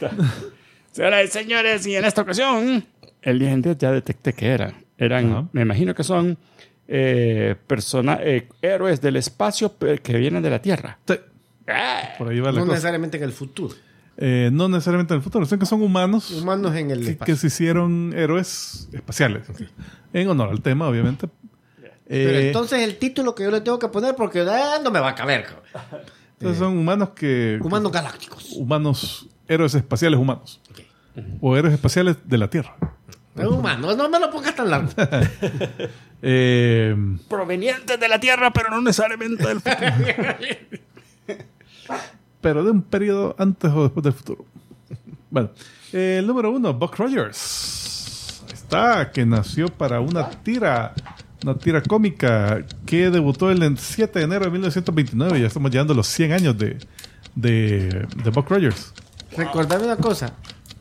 Señoras 0.92 1.24
y 1.24 1.28
señores, 1.28 1.86
y 1.86 1.96
en 1.96 2.04
esta 2.04 2.22
ocasión, 2.22 2.84
el 3.20 3.38
10 3.38 3.52
en 3.52 3.62
10 3.62 3.78
ya 3.78 3.90
detecté 3.92 4.32
que 4.32 4.46
era. 4.46 4.72
Eran, 4.96 5.50
me 5.52 5.62
imagino 5.62 5.94
que 5.94 6.04
son 6.04 6.38
eh, 6.86 7.56
persona- 7.66 8.20
eh, 8.22 8.48
héroes 8.62 9.00
del 9.00 9.16
espacio 9.16 9.72
pe- 9.72 9.98
que 9.98 10.16
vienen 10.16 10.42
de 10.42 10.50
la 10.50 10.62
Tierra. 10.62 10.98
Sí, 11.06 11.14
Ah, 11.66 12.14
por 12.16 12.28
ahí 12.28 12.40
va 12.40 12.52
la 12.52 12.60
No 12.60 12.66
cosa. 12.66 12.72
necesariamente 12.76 13.16
en 13.16 13.24
el 13.24 13.32
futuro. 13.32 13.74
Eh, 14.16 14.50
no 14.52 14.68
necesariamente 14.68 15.12
en 15.14 15.18
el 15.18 15.24
futuro, 15.24 15.44
sino 15.44 15.58
que 15.58 15.66
son 15.66 15.82
humanos 15.82 16.30
Humanos 16.30 16.74
en 16.76 16.90
el 16.92 17.04
que, 17.04 17.10
espacio. 17.12 17.34
que 17.34 17.40
se 17.40 17.48
hicieron 17.48 18.12
héroes 18.16 18.88
espaciales. 18.92 19.46
En 20.12 20.28
honor 20.28 20.50
al 20.50 20.60
tema, 20.62 20.88
obviamente. 20.88 21.28
Pero 22.06 22.38
Eh, 22.38 22.46
entonces 22.48 22.80
el 22.82 22.96
título 22.98 23.34
que 23.34 23.42
yo 23.44 23.50
le 23.50 23.60
tengo 23.60 23.78
que 23.78 23.88
poner 23.88 24.14
porque 24.14 24.40
ah, 24.48 24.78
no 24.82 24.90
me 24.90 25.00
va 25.00 25.10
a 25.10 25.14
caber. 25.14 25.46
entonces 26.34 26.58
son 26.58 26.76
humanos 26.78 27.10
que... 27.10 27.58
Humanos 27.62 27.90
galácticos. 27.90 28.52
Humanos, 28.52 29.28
héroes 29.48 29.74
espaciales 29.74 30.20
humanos. 30.20 30.60
O 31.40 31.56
héroes 31.56 31.74
espaciales 31.74 32.16
de 32.24 32.38
la 32.38 32.48
Tierra. 32.48 32.76
Es 33.36 33.46
humano, 33.46 33.96
no 33.96 34.08
me 34.08 34.20
lo 34.20 34.30
pongas 34.30 34.54
tan 34.54 34.70
largo. 34.70 34.90
Eh, 36.26 36.96
provenientes 37.28 38.00
de 38.00 38.08
la 38.08 38.18
Tierra, 38.18 38.50
pero 38.50 38.70
no 38.70 38.80
necesariamente 38.80 39.46
del 39.46 39.60
futuro. 39.60 39.92
pero 42.44 42.62
de 42.62 42.72
un 42.72 42.82
periodo 42.82 43.34
antes 43.38 43.72
o 43.72 43.84
después 43.84 44.04
del 44.04 44.12
futuro. 44.12 44.44
Bueno, 45.30 45.48
eh, 45.94 46.16
el 46.18 46.26
número 46.26 46.50
uno, 46.50 46.74
Buck 46.74 46.96
Rogers. 46.96 48.42
Ahí 48.46 48.52
Está, 48.52 49.10
que 49.12 49.24
nació 49.24 49.68
para 49.68 50.00
una 50.00 50.28
tira, 50.28 50.92
una 51.42 51.56
tira 51.56 51.82
cómica 51.82 52.62
que 52.84 53.08
debutó 53.08 53.50
el 53.50 53.78
7 53.78 54.18
de 54.18 54.24
enero 54.26 54.44
de 54.44 54.50
1929. 54.50 55.40
Ya 55.40 55.46
estamos 55.46 55.70
llegando 55.70 55.94
a 55.94 55.96
los 55.96 56.06
100 56.06 56.32
años 56.32 56.58
de, 56.58 56.76
de, 57.34 58.06
de 58.22 58.30
Buck 58.30 58.50
Rogers. 58.50 58.92
Recordame 59.34 59.84
una 59.84 59.96
cosa. 59.96 60.34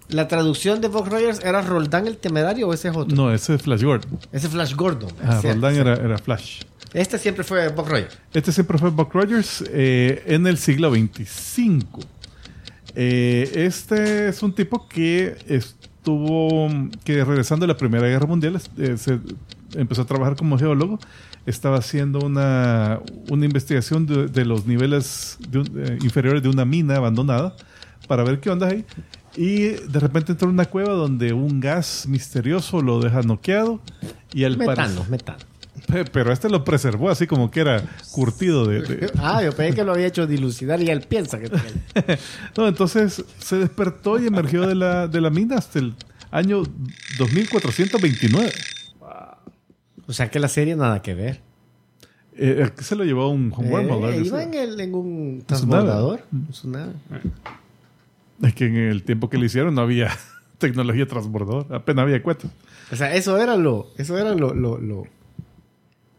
¿La 0.09 0.28
traducción 0.28 0.82
de 0.82 0.89
Buck 0.89 1.07
Rogers 1.07 1.45
era 1.45 1.61
Roldán 1.61 2.07
el 2.07 2.18
Temerario 2.18 2.68
o 2.68 2.74
ese 2.74 2.89
es 2.89 2.97
otro? 2.97 3.16
No, 3.16 3.32
ese 3.34 3.55
es 3.55 3.61
Flash 3.61 3.84
Gordon. 3.84 4.20
Ese 4.34 4.47
es 4.47 4.53
Flash 4.53 4.76
Gordon. 4.76 5.14
Ah, 5.24 5.39
Roldán 5.41 5.76
era, 5.76 5.93
era 5.93 6.18
Flash. 6.18 6.64
Este 6.94 7.18
siempre 7.18 7.44
fue 7.44 7.70
Buck 7.70 7.88
Rogers. 7.89 8.18
Este 8.34 8.52
siempre 8.52 8.78
fue 8.78 8.89
Buck 8.91 9.14
Rogers 9.14 9.64
eh, 9.70 10.24
en 10.28 10.46
el 10.48 10.58
siglo 10.58 10.91
25. 10.91 12.00
Eh, 12.96 13.50
este 13.66 14.28
es 14.30 14.44
un 14.44 14.54
tipo 14.54 14.88
que 14.88 15.36
estuvo, 15.48 16.70
que 17.04 17.24
regresando 17.26 17.64
de 17.66 17.74
la 17.74 17.78
Primera 17.78 18.08
Guerra 18.08 18.28
Mundial, 18.28 18.60
eh, 18.78 18.96
se 18.98 19.20
empezó 19.76 20.04
a 20.04 20.06
trabajar 20.06 20.36
como 20.36 20.58
geólogo. 20.58 21.00
Estaba 21.46 21.78
haciendo 21.78 22.20
una, 22.20 23.00
una 23.30 23.46
investigación 23.46 24.06
de, 24.06 24.28
de 24.28 24.46
los 24.46 24.66
niveles 24.66 25.38
de 25.50 25.60
un- 25.60 25.72
eh, 25.84 25.98
inferiores 26.04 26.41
de 26.44 26.50
una 26.50 26.64
mina 26.66 26.96
abandonada 26.98 27.56
para 28.08 28.24
ver 28.24 28.39
qué 28.39 28.50
onda 28.50 28.68
ahí. 28.68 28.86
Y 29.36 29.70
de 29.70 30.00
repente 30.00 30.32
entró 30.34 30.48
en 30.48 30.54
una 30.54 30.66
cueva 30.66 30.94
donde 30.94 31.34
un 31.34 31.60
gas 31.60 32.06
misterioso 32.08 32.82
lo 32.82 33.00
deja 33.00 33.24
noqueado. 33.24 33.82
Y 34.32 34.44
al 34.44 34.58
Metano, 34.58 35.06
metano. 35.10 35.39
Pe- 35.88 36.05
Pero 36.05 36.31
este 36.31 36.49
lo 36.49 36.63
preservó 36.63 37.09
así 37.09 37.27
como 37.27 37.51
que 37.51 37.59
era 37.61 37.84
curtido 38.11 38.65
de... 38.65 38.81
de- 38.81 39.11
Ah, 39.17 39.43
yo 39.43 39.53
pensé 39.55 39.75
que 39.75 39.84
lo 39.84 39.93
había 39.93 40.07
hecho 40.07 40.25
dilucidar 40.27 40.81
y 40.81 40.89
él 40.89 41.01
piensa 41.01 41.39
que 41.39 41.49
no, 42.57 42.67
entonces 42.67 43.23
se 43.39 43.57
despertó 43.57 44.19
y 44.19 44.27
emergió 44.27 44.67
de 44.67 44.75
la, 44.75 45.07
de 45.07 45.21
la 45.21 45.29
mina 45.29 45.57
hasta 45.57 45.79
el 45.79 45.93
año 46.31 46.63
2429. 47.17 48.51
O 50.07 50.13
sea 50.13 50.29
que 50.29 50.39
la 50.39 50.47
serie 50.47 50.75
nada 50.75 51.01
que 51.01 51.13
ver. 51.13 51.41
Eh, 52.36 52.69
¿qué 52.75 52.84
se 52.84 52.95
lo 52.95 53.03
llevó 53.03 53.29
un, 53.29 53.53
un 53.55 53.71
wormhole, 53.71 54.07
Eh, 54.07 54.13
algo 54.15 54.25
iba 54.25 54.43
en, 54.43 54.53
el- 54.55 54.79
en 54.79 54.95
un 54.95 55.43
transbordador. 55.45 56.21
Nave. 56.63 56.93
Es 58.41 58.55
que 58.55 58.65
en 58.65 58.75
el 58.75 59.03
tiempo 59.03 59.29
que 59.29 59.38
le 59.38 59.45
hicieron 59.45 59.75
no 59.75 59.81
había 59.81 60.09
tecnología 60.57 61.07
transbordadora, 61.07 61.77
apenas 61.77 62.03
había 62.03 62.21
cuetas. 62.23 62.51
O 62.91 62.95
sea, 62.95 63.13
eso 63.15 63.38
era 63.38 63.55
lo, 63.55 63.88
eso 63.97 64.17
era 64.17 64.34
lo, 64.36 64.53
lo, 64.53 64.77
lo, 64.79 65.03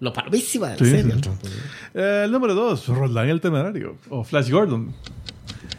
lo 0.04 0.12
palomísima 0.12 0.68
de 0.68 0.72
la 0.74 0.78
Sí, 0.78 0.84
serie. 0.84 1.02
sí. 1.04 1.10
el 1.10 1.20
transbordador. 1.20 1.58
Eh, 1.94 2.22
el 2.26 2.30
número 2.32 2.54
2, 2.54 2.88
Roldán 2.88 3.28
el 3.28 3.40
Temerario, 3.40 3.96
o 4.10 4.22
Flash 4.24 4.50
Gordon. 4.50 4.94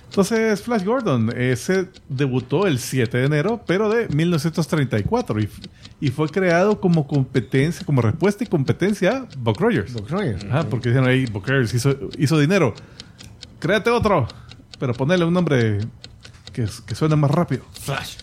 Entonces, 0.10 0.62
Flash 0.62 0.84
Gordon, 0.86 1.30
ese 1.38 1.90
debutó 2.08 2.68
el 2.68 2.80
7 2.80 3.18
de 3.18 3.26
enero, 3.26 3.62
pero 3.68 3.90
de 3.90 4.08
1934, 4.08 5.42
y, 5.42 5.50
y 6.00 6.10
fue 6.10 6.30
creado 6.30 6.80
como 6.80 7.06
competencia, 7.06 7.86
como 7.86 8.02
respuesta 8.02 8.44
y 8.46 8.48
competencia 8.48 9.18
a 9.18 9.28
Buck 9.38 9.60
Rogers. 9.60 9.92
Buck 9.92 10.10
Rogers. 10.10 10.44
Ajá, 10.46 10.64
porque 10.70 10.88
dijeron 10.90 11.10
ahí, 11.10 11.26
Buck 11.26 11.48
Rogers 11.50 11.74
hizo, 11.74 11.94
hizo 12.18 12.40
dinero. 12.40 12.74
Créate 13.60 13.90
otro, 13.90 14.26
pero 14.80 14.94
ponele 14.94 15.26
un 15.26 15.34
nombre 15.34 15.80
que, 16.54 16.66
que 16.86 16.96
suene 16.96 17.18
más 17.18 17.32
rápido. 17.32 17.64
Flash. 17.74 18.16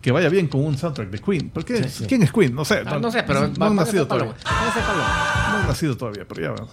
Que 0.00 0.12
vaya 0.12 0.28
bien 0.28 0.46
con 0.46 0.64
un 0.64 0.78
soundtrack 0.78 1.10
de 1.10 1.18
Queen. 1.18 1.50
¿Por 1.50 1.64
qué? 1.64 1.82
Sí, 1.84 1.88
sí. 1.90 2.04
¿Quién 2.06 2.22
es 2.22 2.32
Queen? 2.32 2.54
No 2.54 2.64
sé. 2.64 2.82
Ah, 2.86 2.98
no 3.00 3.10
sé, 3.10 3.24
pero 3.24 3.48
no, 3.48 3.64
han 3.64 3.76
nacido 3.76 4.06
todavía. 4.06 4.34
No 4.44 5.58
han 5.58 5.66
nacido 5.66 5.96
todavía, 5.96 6.24
pero 6.28 6.40
ya 6.40 6.50
vamos. 6.50 6.70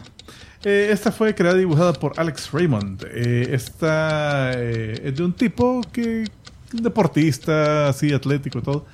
Eh, 0.63 0.89
esta 0.91 1.11
fue 1.11 1.33
creada 1.33 1.57
y 1.57 1.59
dibujada 1.59 1.93
por 1.93 2.19
Alex 2.19 2.51
Raymond. 2.51 3.05
Eh, 3.11 3.49
esta 3.51 4.51
eh, 4.53 5.01
es 5.05 5.15
de 5.15 5.23
un 5.23 5.33
tipo 5.33 5.81
que 5.91 6.25
deportista, 6.71 7.89
así 7.89 8.13
atlético 8.13 8.59
y 8.59 8.61
todo. 8.61 8.85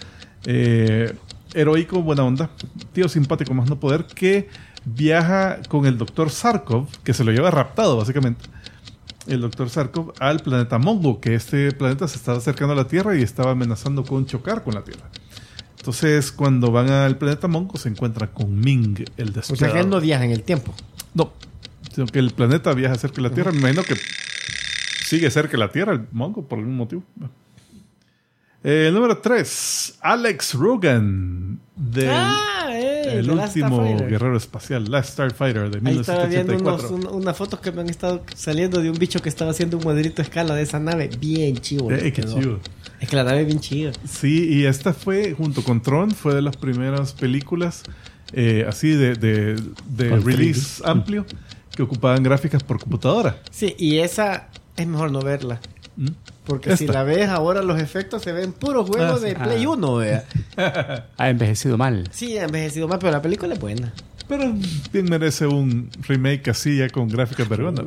Eh, 0.46 1.14
heroico, 1.54 2.02
buena 2.02 2.24
onda. 2.24 2.50
Tío 2.94 3.08
simpático 3.10 3.54
más 3.54 3.70
no 3.70 3.80
poder 3.80 4.06
que 4.06 4.50
viaja 4.86 5.60
con 5.68 5.86
el 5.86 5.98
doctor 5.98 6.30
Sarkov, 6.30 6.88
que 7.04 7.14
se 7.14 7.24
lo 7.24 7.32
lleva 7.32 7.52
raptado 7.52 7.98
básicamente. 7.98 8.46
El 9.28 9.42
doctor 9.42 9.70
Sarkov 9.70 10.14
al 10.20 10.40
planeta 10.40 10.78
Mongo, 10.80 11.22
que 11.22 11.36
este 11.36 11.72
planeta 11.74 12.08
se 12.08 12.18
estaba 12.18 12.40
acercando 12.40 12.74
a 12.74 12.76
la 12.76 12.88
Tierra 12.88 13.16
y 13.16 13.22
estaba 13.22 13.52
amenazando 13.52 14.04
con 14.04 14.26
chocar 14.26 14.64
con 14.64 14.74
la 14.74 14.84
Tierra. 14.84 15.10
Entonces, 15.78 16.32
cuando 16.32 16.72
van 16.72 16.90
al 16.90 17.18
planeta 17.18 17.48
Mongo, 17.48 17.78
se 17.78 17.90
encuentran 17.90 18.30
con 18.34 18.60
Ming, 18.60 18.98
el 19.18 19.30
O 19.30 19.32
sea 19.34 19.42
despiadado. 19.42 19.74
que 19.74 19.80
él 19.80 19.90
no 19.90 20.00
viaja 20.02 20.26
en 20.26 20.32
el 20.32 20.44
tiempo. 20.44 20.74
No, 21.14 21.34
sino 21.94 22.08
que 22.08 22.20
el 22.20 22.32
planeta 22.32 22.74
viaja 22.74 22.96
cerca 22.96 23.18
de 23.18 23.22
la 23.24 23.32
Tierra. 23.32 23.52
Me 23.52 23.60
imagino 23.60 23.84
que 23.84 23.96
sigue 25.06 25.30
cerca 25.32 25.54
de 25.54 25.58
la 25.60 25.72
Tierra, 25.72 25.94
el 25.94 26.08
Mongo, 26.12 26.48
por 26.48 26.60
algún 26.60 26.76
motivo. 26.78 27.04
Eh, 28.64 28.88
el 28.90 28.94
número 28.94 29.18
3, 29.18 29.96
Alex 30.02 30.54
Rogan, 30.54 31.60
del 31.76 32.10
ah, 32.12 32.70
eh, 32.74 33.04
el 33.18 33.32
último 33.32 33.84
guerrero 34.08 34.38
espacial, 34.38 34.86
Last 34.92 35.14
Starfighter 35.14 35.72
de 35.72 35.90
Ahí 35.90 35.98
estaba 35.98 36.26
viendo 36.26 36.54
unos, 36.56 36.84
1984. 36.84 36.96
un- 37.16 37.22
unas 37.24 37.36
fotos 37.38 37.60
que 37.60 37.72
me 37.72 37.82
han 37.82 37.90
estado 37.90 38.24
saliendo 38.36 38.80
de 38.82 38.92
un 38.92 39.00
bicho 39.00 39.20
que 39.20 39.30
estaba 39.30 39.50
haciendo 39.50 39.78
un 39.78 39.84
modelito 39.84 40.22
a 40.22 40.26
escala 40.26 40.54
de 40.54 40.62
esa 40.62 40.80
nave. 40.80 41.10
Bien 41.20 41.58
chivo. 41.58 41.92
Eh, 41.92 42.14
qué 42.14 42.24
chido. 42.24 42.60
Es 43.00 43.10
que 43.10 43.16
la 43.16 43.24
nave 43.24 43.42
es 43.42 43.48
bien 43.48 43.60
chida. 43.60 43.94
Sí, 44.08 44.48
y 44.48 44.66
esta 44.66 44.94
fue, 44.94 45.34
junto 45.34 45.64
con 45.64 45.82
Tron, 45.82 46.12
fue 46.12 46.36
de 46.36 46.44
las 46.44 46.56
primeras 46.56 47.14
películas 47.14 47.82
eh, 48.34 48.64
así 48.70 48.90
de, 48.92 49.16
de, 49.16 49.56
de 49.90 50.10
release 50.20 50.82
amplio 50.86 51.26
que 51.76 51.82
ocupaban 51.82 52.22
gráficas 52.22 52.62
por 52.64 52.80
computadora. 52.80 53.42
Sí, 53.50 53.76
y 53.80 53.98
esa 54.00 54.50
es 54.78 54.86
mejor 54.86 55.12
no 55.12 55.22
verla. 55.22 55.60
¿Mm? 56.02 56.08
Porque 56.46 56.76
si 56.78 56.88
la 56.88 57.04
ves 57.04 57.30
ahora, 57.30 57.62
los 57.62 57.80
efectos 57.80 58.24
se 58.24 58.32
ven 58.32 58.54
puros 58.54 58.90
juegos 58.90 59.12
Ah, 59.12 59.18
sí. 59.20 59.26
de 59.26 59.36
Play 59.36 59.66
1, 59.68 59.96
vea. 59.96 60.26
Ha 61.18 61.30
envejecido 61.30 61.78
mal. 61.78 62.10
Sí, 62.12 62.38
ha 62.38 62.46
envejecido 62.46 62.88
más, 62.88 62.98
pero 63.00 63.12
la 63.12 63.22
película 63.22 63.54
es 63.54 63.60
buena. 63.60 63.94
Pero 64.28 64.52
bien 64.92 65.06
merece 65.10 65.46
un 65.46 65.90
remake 66.08 66.50
así 66.50 66.78
ya 66.78 66.90
con 66.90 67.08
gráficas 67.08 67.48
vergonas. 67.48 67.86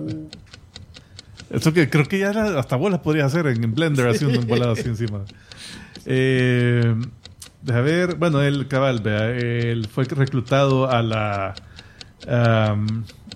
Eso 1.51 1.73
que 1.73 1.91
creo 1.91 2.05
que 2.07 2.19
ya 2.21 2.31
era- 2.31 2.59
hasta 2.59 2.77
vos 2.77 2.91
las 2.91 3.01
podrías 3.01 3.27
hacer 3.27 3.47
en 3.49 3.75
Blender 3.75 4.09
haciendo 4.09 4.39
un 4.41 4.47
volado 4.47 4.73
así 4.73 4.83
encima. 4.89 5.25
Eh, 6.07 6.95
deja 7.63 7.81
ver, 7.81 8.15
bueno, 8.17 8.43
él 8.43 8.69
cabal, 8.69 9.01
vea, 9.01 9.31
él 9.31 9.89
fue 9.93 10.05
reclutado 10.05 10.91
a 10.91 11.03
la 11.03 11.55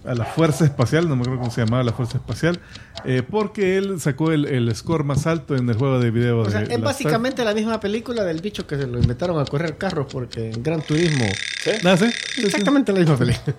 a 0.08 0.14
la 0.14 0.24
Fuerza 0.24 0.64
Espacial, 0.64 1.08
no 1.08 1.14
me 1.16 1.22
acuerdo 1.22 1.40
cómo 1.40 1.50
se 1.50 1.60
llamaba 1.64 1.82
la 1.84 1.92
Fuerza 1.92 2.16
Espacial, 2.18 2.58
eh, 3.04 3.22
porque 3.28 3.76
él 3.76 4.00
sacó 4.00 4.32
el, 4.32 4.46
el 4.46 4.74
score 4.74 5.04
más 5.04 5.26
alto 5.26 5.54
en 5.56 5.68
el 5.68 5.76
juego 5.76 6.00
de 6.00 6.10
video. 6.10 6.40
O 6.40 6.50
sea, 6.50 6.60
de 6.60 6.74
es 6.74 6.80
la 6.80 6.84
básicamente 6.84 7.44
la 7.44 7.54
misma 7.54 7.78
película 7.80 8.24
del 8.24 8.40
bicho 8.40 8.66
que 8.66 8.76
se 8.76 8.86
lo 8.86 8.98
inventaron 8.98 9.38
a 9.38 9.44
correr 9.44 9.76
carros 9.78 10.06
porque 10.12 10.50
en 10.50 10.62
Gran 10.62 10.82
Turismo. 10.82 11.24
Star- 11.24 11.92
Ah, 11.92 11.96
¿sí? 11.96 12.06
Sí, 12.06 12.40
sí. 12.40 12.46
Exactamente 12.46 12.92
la 12.92 13.00
misma 13.00 13.16
película. 13.16 13.54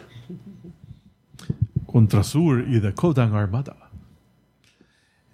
contra 1.86 2.24
Sur 2.24 2.66
y 2.68 2.80
The 2.80 2.94
Kodan 2.94 3.34
Armada. 3.36 3.76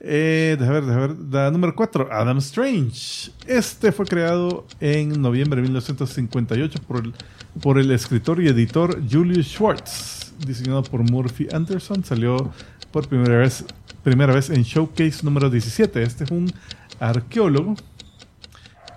Eh, 0.08 0.56
deja 0.60 0.72
ver, 0.72 0.86
deja 0.86 0.99
ver. 0.99 1.16
La 1.32 1.49
número 1.49 1.76
4, 1.76 2.10
Adam 2.12 2.38
Strange. 2.38 3.32
Este 3.47 3.91
fue 3.91 4.06
creado 4.06 4.68
en 4.80 5.20
noviembre 5.20 5.58
de 5.58 5.64
1958 5.64 6.80
por 6.88 7.03
el, 7.03 7.14
por 7.60 7.80
el 7.80 7.89
escritor 7.89 8.39
y 8.39 8.47
editor 8.47 9.01
Julius 9.10 9.47
Schwartz. 9.47 10.34
Diseñado 10.45 10.84
por 10.84 11.01
Murphy 11.10 11.47
Anderson. 11.51 12.03
Salió 12.03 12.51
por 12.91 13.08
primera 13.08 13.38
vez, 13.38 13.66
primera 14.03 14.32
vez 14.32 14.51
en 14.51 14.62
Showcase 14.62 15.24
número 15.24 15.49
17. 15.49 16.03
Este 16.03 16.26
es 16.26 16.30
un 16.30 16.53
arqueólogo 16.99 17.76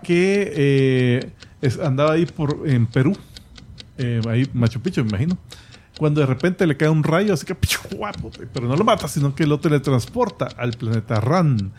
que 0.03 0.53
eh, 0.55 1.33
andaba 1.83 2.13
ahí 2.13 2.27
por, 2.27 2.69
en 2.69 2.87
Perú. 2.87 3.17
Eh, 3.97 4.21
ahí 4.29 4.47
Machu 4.53 4.79
Picchu, 4.79 5.03
me 5.05 5.09
imagino 5.09 5.39
cuando 5.99 6.21
de 6.21 6.27
repente 6.27 6.67
le 6.67 6.77
cae 6.77 6.89
un 6.89 7.03
rayo, 7.05 7.35
así 7.35 7.45
que 7.45 7.55
guapo, 7.95 8.31
pero 8.55 8.67
no 8.67 8.77
lo 8.77 8.85
mata, 8.85 9.09
sino 9.09 9.35
que 9.35 9.47
lo 9.47 9.59
teletransporta 9.61 10.47
al 10.57 10.71
planeta 10.73 11.21
Ran. 11.21 11.73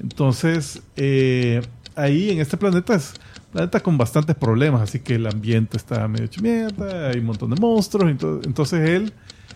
Entonces, 0.00 0.82
eh, 0.96 1.62
ahí 1.96 2.30
en 2.30 2.40
este 2.40 2.56
planeta 2.56 2.94
es 2.94 3.14
un 3.46 3.52
planeta 3.52 3.80
con 3.80 3.98
bastantes 3.98 4.36
problemas, 4.36 4.82
así 4.82 5.00
que 5.00 5.14
el 5.16 5.26
ambiente 5.26 5.76
está 5.76 6.06
medio 6.08 6.26
hecho 6.26 6.40
mierda, 6.42 7.08
hay 7.10 7.18
un 7.18 7.26
montón 7.26 7.50
de 7.50 7.56
monstruos, 7.60 8.10
ento- 8.10 8.40
entonces 8.44 8.88
él 8.88 9.12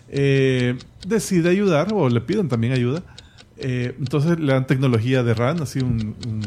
eh, 0.09 0.77
decide 1.07 1.51
ayudar, 1.51 1.89
o 1.93 2.09
le 2.09 2.21
piden 2.21 2.49
también 2.49 2.73
ayuda. 2.73 3.03
Eh, 3.59 3.95
entonces 3.99 4.39
le 4.39 4.53
dan 4.53 4.67
tecnología 4.67 5.23
de 5.23 5.33
RAN, 5.35 5.63
así 5.63 5.81
un- 5.81 6.15
un, 6.27 6.43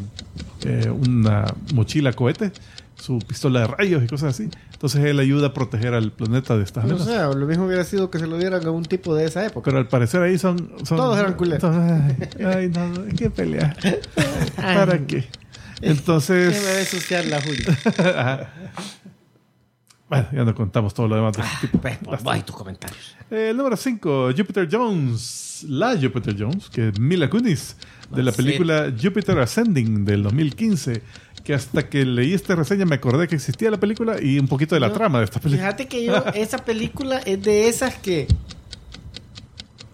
eh, 0.66 0.90
una 0.92 1.46
mochila 1.74 2.14
cohete, 2.14 2.52
su 3.00 3.20
pistola 3.20 3.62
de 3.62 3.68
rayos 3.68 4.04
y 4.04 4.08
cosas 4.08 4.36
así. 4.36 4.50
Entonces 4.74 5.04
él 5.06 5.20
ayuda 5.20 5.48
a 5.48 5.54
proteger 5.54 5.94
al 5.94 6.12
planeta 6.12 6.58
de 6.58 6.64
estas 6.64 6.86
No 6.86 6.96
amenazas. 6.96 7.32
sé, 7.34 7.40
lo 7.40 7.46
mismo 7.48 7.66
hubiera 7.66 7.84
sido 7.84 8.10
que 8.12 8.20
se 8.20 8.28
lo 8.28 8.38
dieran 8.38 8.66
a 8.66 8.72
un 8.72 8.84
tipo 8.84 9.16
de 9.16 9.26
esa 9.26 9.46
época. 9.46 9.66
Pero 9.66 9.78
al 9.78 9.88
parecer 9.88 10.22
ahí 10.22 10.38
son... 10.38 10.72
son 10.84 10.98
Todos 10.98 11.18
eran 11.20 11.34
culeros. 11.34 11.62
son- 11.62 12.16
Ay, 12.40 12.46
ay, 12.46 12.70
no, 12.70 13.04
hay 13.04 13.14
que 13.16 13.30
pelear. 13.30 13.76
¿Para 14.56 14.98
qué? 15.00 15.22
¿Qué 15.22 15.28
me 15.82 15.88
Entonces... 15.92 16.64
va 16.66 16.70
a 16.72 16.80
ensuciar 16.80 17.26
la 17.26 17.42
Julia? 17.42 18.50
Bueno, 20.10 20.28
ya 20.34 20.44
no 20.44 20.56
contamos 20.56 20.92
todo 20.96 21.08
lo 21.08 21.16
demás 21.18 21.38
de 21.38 21.44
este 21.44 21.68
tipo. 21.68 21.78
Pues, 21.82 22.00
pues, 22.04 22.24
voy 22.24 22.42
tus 22.42 22.56
comentarios. 22.56 23.16
El 23.30 23.56
número 23.56 23.78
5, 23.78 24.32
Jupiter 24.36 24.68
Jones. 24.72 25.66
La 25.70 25.96
Jupiter 25.96 26.36
Jones, 26.36 26.68
que 26.72 26.88
es 26.90 27.00
Mila 27.00 27.30
Kunis, 27.30 27.76
de 28.10 28.24
la 28.24 28.32
Ah, 28.32 28.34
película 28.34 28.92
Jupiter 29.00 29.38
Ascending 29.38 30.06
del 30.06 30.24
2015. 30.24 31.04
Que 31.50 31.56
hasta 31.56 31.90
que 31.90 32.06
leí 32.06 32.36
esta 32.36 32.54
reseña 32.54 32.86
me 32.86 32.94
acordé 32.94 33.28
que 33.28 33.34
existía 33.34 33.72
la 33.72 33.80
película 33.80 34.22
y 34.22 34.38
un 34.38 34.48
poquito 34.48 34.76
de 34.76 34.82
la 34.82 34.94
trama 34.94 35.18
de 35.18 35.26
esta 35.26 35.40
película. 35.40 35.66
Fíjate 35.66 35.88
que 35.88 36.06
yo, 36.06 36.24
esa 36.36 36.60
película 36.60 37.18
es 37.26 37.42
de 37.42 37.68
esas 37.68 37.96
que 37.96 38.28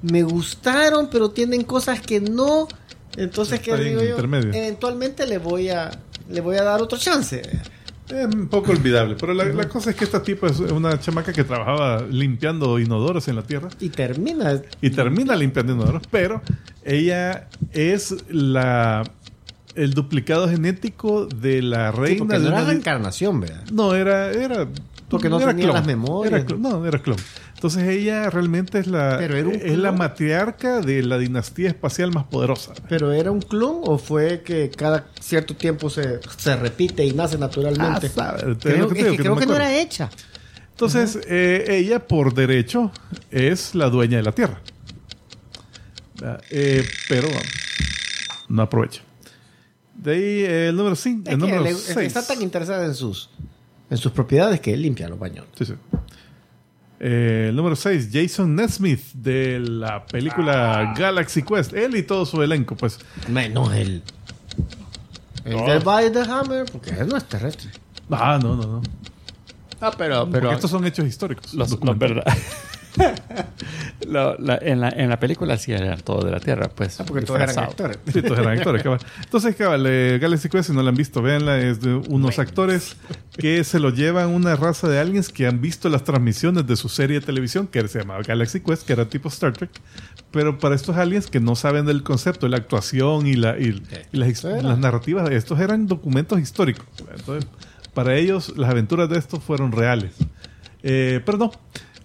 me 0.01 0.21
gustaron, 0.23 1.07
pero 1.09 1.31
tienen 1.31 1.63
cosas 1.63 2.01
que 2.01 2.19
no. 2.19 2.67
Entonces, 3.15 3.61
¿qué 3.61 3.71
Está 3.71 3.81
digo 3.81 4.01
yo? 4.01 4.09
intermedio. 4.09 4.53
Eventualmente 4.53 5.25
le 5.25 5.37
voy 5.37 5.69
a 5.69 5.91
le 6.29 6.41
voy 6.41 6.57
a 6.57 6.63
dar 6.63 6.81
otro 6.81 6.97
chance. 6.97 7.41
Es 8.09 8.25
un 8.35 8.49
poco 8.49 8.71
olvidable, 8.73 9.15
pero 9.17 9.33
la, 9.33 9.45
la 9.45 9.69
cosa 9.69 9.91
es 9.91 9.95
que 9.95 10.03
esta 10.03 10.21
tipa 10.21 10.47
es 10.47 10.59
una 10.59 10.99
chamaca 10.99 11.31
que 11.31 11.45
trabajaba 11.45 12.01
limpiando 12.03 12.77
inodoros 12.79 13.29
en 13.29 13.37
la 13.37 13.43
Tierra 13.43 13.69
Y 13.79 13.87
termina. 13.87 14.61
y 14.81 14.89
termina 14.89 15.37
limpiando 15.37 15.71
inodoros, 15.71 16.03
pero 16.11 16.41
ella 16.83 17.47
es 17.71 18.13
la 18.29 19.03
el 19.75 19.93
duplicado 19.93 20.47
genético 20.49 21.25
de 21.25 21.61
la 21.61 21.91
Sí, 21.91 21.97
reina 21.97 22.19
porque 22.19 22.33
de 22.35 22.39
no 22.41 22.47
era 22.47 22.55
una 22.57 22.63
di- 22.65 22.69
reencarnación, 22.71 23.39
¿verdad? 23.41 23.63
No, 23.71 23.93
era. 23.95 24.31
era 24.31 24.67
Porque 25.09 25.29
no 25.29 25.37
era 25.39 25.49
tenía 25.51 25.67
las 25.67 25.85
memorias. 25.85 26.33
Era 26.33 26.45
clon, 26.45 26.61
no, 26.61 26.85
era 26.85 26.99
clon. 26.99 27.17
Entonces 27.55 27.87
ella 27.87 28.29
realmente 28.29 28.79
es 28.79 28.87
la, 28.87 29.23
era 29.23 29.39
es 29.39 29.77
la 29.77 29.91
matriarca 29.91 30.81
de 30.81 31.01
la 31.03 31.17
dinastía 31.17 31.69
espacial 31.69 32.11
más 32.11 32.25
poderosa. 32.25 32.73
¿Pero 32.89 33.11
era 33.13 33.31
un 33.31 33.41
clon 33.41 33.81
o 33.83 33.97
fue 33.97 34.41
que 34.41 34.69
cada 34.69 35.07
cierto 35.19 35.55
tiempo 35.55 35.89
se, 35.89 36.19
se 36.37 36.55
repite 36.57 37.05
y 37.05 37.13
nace 37.13 37.37
naturalmente? 37.37 38.07
Ah, 38.07 38.09
sabe, 38.09 38.55
creo 38.57 38.87
que 38.89 38.95
te 38.95 39.01
es 39.01 39.05
digo, 39.05 39.11
que, 39.11 39.17
que 39.17 39.17
no 39.17 39.23
creo 39.23 39.35
me 39.35 39.39
que 39.41 39.45
no 39.47 39.53
acuerdo. 39.53 39.55
era 39.55 39.79
hecha. 39.81 40.09
Entonces 40.71 41.19
eh, 41.27 41.65
ella 41.69 42.05
por 42.07 42.33
derecho 42.33 42.91
es 43.31 43.73
la 43.75 43.89
dueña 43.89 44.17
de 44.17 44.23
la 44.23 44.31
Tierra. 44.33 44.59
Ah, 46.23 46.37
eh, 46.51 46.85
pero 47.07 47.27
no 48.49 48.61
aprovecha. 48.61 49.01
De 50.05 50.11
ahí 50.13 50.21
eh, 50.45 50.67
el 50.69 50.75
número 50.75 50.95
5. 50.95 51.23
Es 51.27 51.33
El 51.33 51.39
número 51.39 51.61
le- 51.63 51.73
6. 51.73 51.97
está 51.97 52.25
tan 52.25 52.41
interesada 52.41 52.85
en 52.85 52.95
sus 52.95 53.29
en 53.89 53.97
sus 53.97 54.11
propiedades 54.11 54.59
que 54.61 54.73
él 54.73 54.81
limpia 54.81 55.07
los 55.09 55.19
baños. 55.19 55.45
Sí, 55.57 55.65
sí. 55.65 55.73
Eh, 56.99 57.47
el 57.49 57.55
número 57.55 57.75
6, 57.75 58.09
Jason 58.11 58.55
Nesmith 58.55 59.01
de 59.13 59.59
la 59.59 60.05
película 60.05 60.93
Galaxy 60.97 61.43
Quest. 61.43 61.73
Él 61.73 61.95
y 61.97 62.03
todo 62.03 62.25
su 62.25 62.41
elenco, 62.41 62.75
pues. 62.75 62.99
Menos 63.27 63.73
el. 63.73 64.01
El 65.43 65.57
No. 65.57 65.65
de 65.67 65.79
By 65.79 66.11
the 66.11 66.21
Hammer, 66.21 66.65
porque 66.71 66.91
él 66.91 67.07
no 67.07 67.17
es 67.17 67.25
terrestre. 67.25 67.69
Ah, 68.09 68.39
no, 68.41 68.55
no, 68.55 68.63
no. 68.63 68.81
Ah, 69.81 69.91
pero, 69.97 70.21
Porque 70.21 70.31
pero 70.39 70.51
estos 70.53 70.71
son 70.71 70.85
hechos 70.85 71.05
históricos. 71.05 71.53
los, 71.53 71.69
los 71.83 71.97
verdad. 71.99 72.23
Lo- 74.07 74.37
la- 74.37 74.59
en, 74.61 74.79
la, 74.81 74.89
en 74.89 75.09
la 75.09 75.19
película 75.19 75.57
sí 75.57 75.71
eran 75.71 75.99
todo 76.01 76.23
de 76.25 76.31
la 76.31 76.39
Tierra, 76.39 76.69
pues. 76.69 76.99
Ah, 76.99 77.05
porque 77.05 77.25
todos 77.25 77.39
eran 77.41 77.57
actores. 77.59 77.97
Sí, 78.11 78.21
todos 78.21 78.39
eran 78.39 78.57
actores, 78.57 78.83
cabal. 78.83 78.99
Entonces, 79.23 79.55
cabal, 79.55 79.85
eh, 79.87 80.19
Galaxy 80.21 80.49
Quest, 80.49 80.69
si 80.69 80.75
no 80.75 80.83
la 80.83 80.89
han 80.89 80.95
visto, 80.95 81.21
véanla, 81.21 81.59
es 81.59 81.81
de 81.81 81.93
unos 81.95 82.39
actores 82.39 82.97
que 83.37 83.63
se 83.63 83.79
lo 83.79 83.89
llevan 83.89 84.29
una 84.29 84.55
raza 84.55 84.87
de 84.87 84.99
aliens 84.99 85.29
que 85.29 85.47
han 85.47 85.61
visto 85.61 85.89
las 85.89 86.03
transmisiones 86.03 86.67
de 86.67 86.75
su 86.75 86.89
serie 86.89 87.19
de 87.19 87.25
televisión, 87.25 87.67
que 87.67 87.87
se 87.87 87.99
llamaba 87.99 88.21
Galaxy 88.21 88.59
Quest, 88.59 88.85
que 88.85 88.93
era 88.93 89.05
tipo 89.09 89.29
Star 89.29 89.53
Trek, 89.53 89.71
pero 90.31 90.57
para 90.59 90.75
estos 90.75 90.95
aliens 90.97 91.27
que 91.27 91.39
no 91.39 91.55
saben 91.55 91.85
del 91.85 92.03
concepto, 92.03 92.45
de 92.45 92.51
la 92.51 92.57
actuación 92.57 93.25
y, 93.27 93.35
la, 93.35 93.57
y, 93.57 93.81
y 94.11 94.17
las, 94.17 94.43
las 94.43 94.77
narrativas, 94.77 95.29
estos 95.31 95.59
eran 95.59 95.87
documentos 95.87 96.39
históricos. 96.39 96.85
Entonces, 97.15 97.49
para 97.93 98.15
ellos, 98.15 98.53
las 98.57 98.69
aventuras 98.69 99.09
de 99.09 99.17
estos 99.17 99.41
fueron 99.43 99.71
reales. 99.71 100.11
Eh, 100.83 101.21
pero 101.25 101.37
no. 101.37 101.51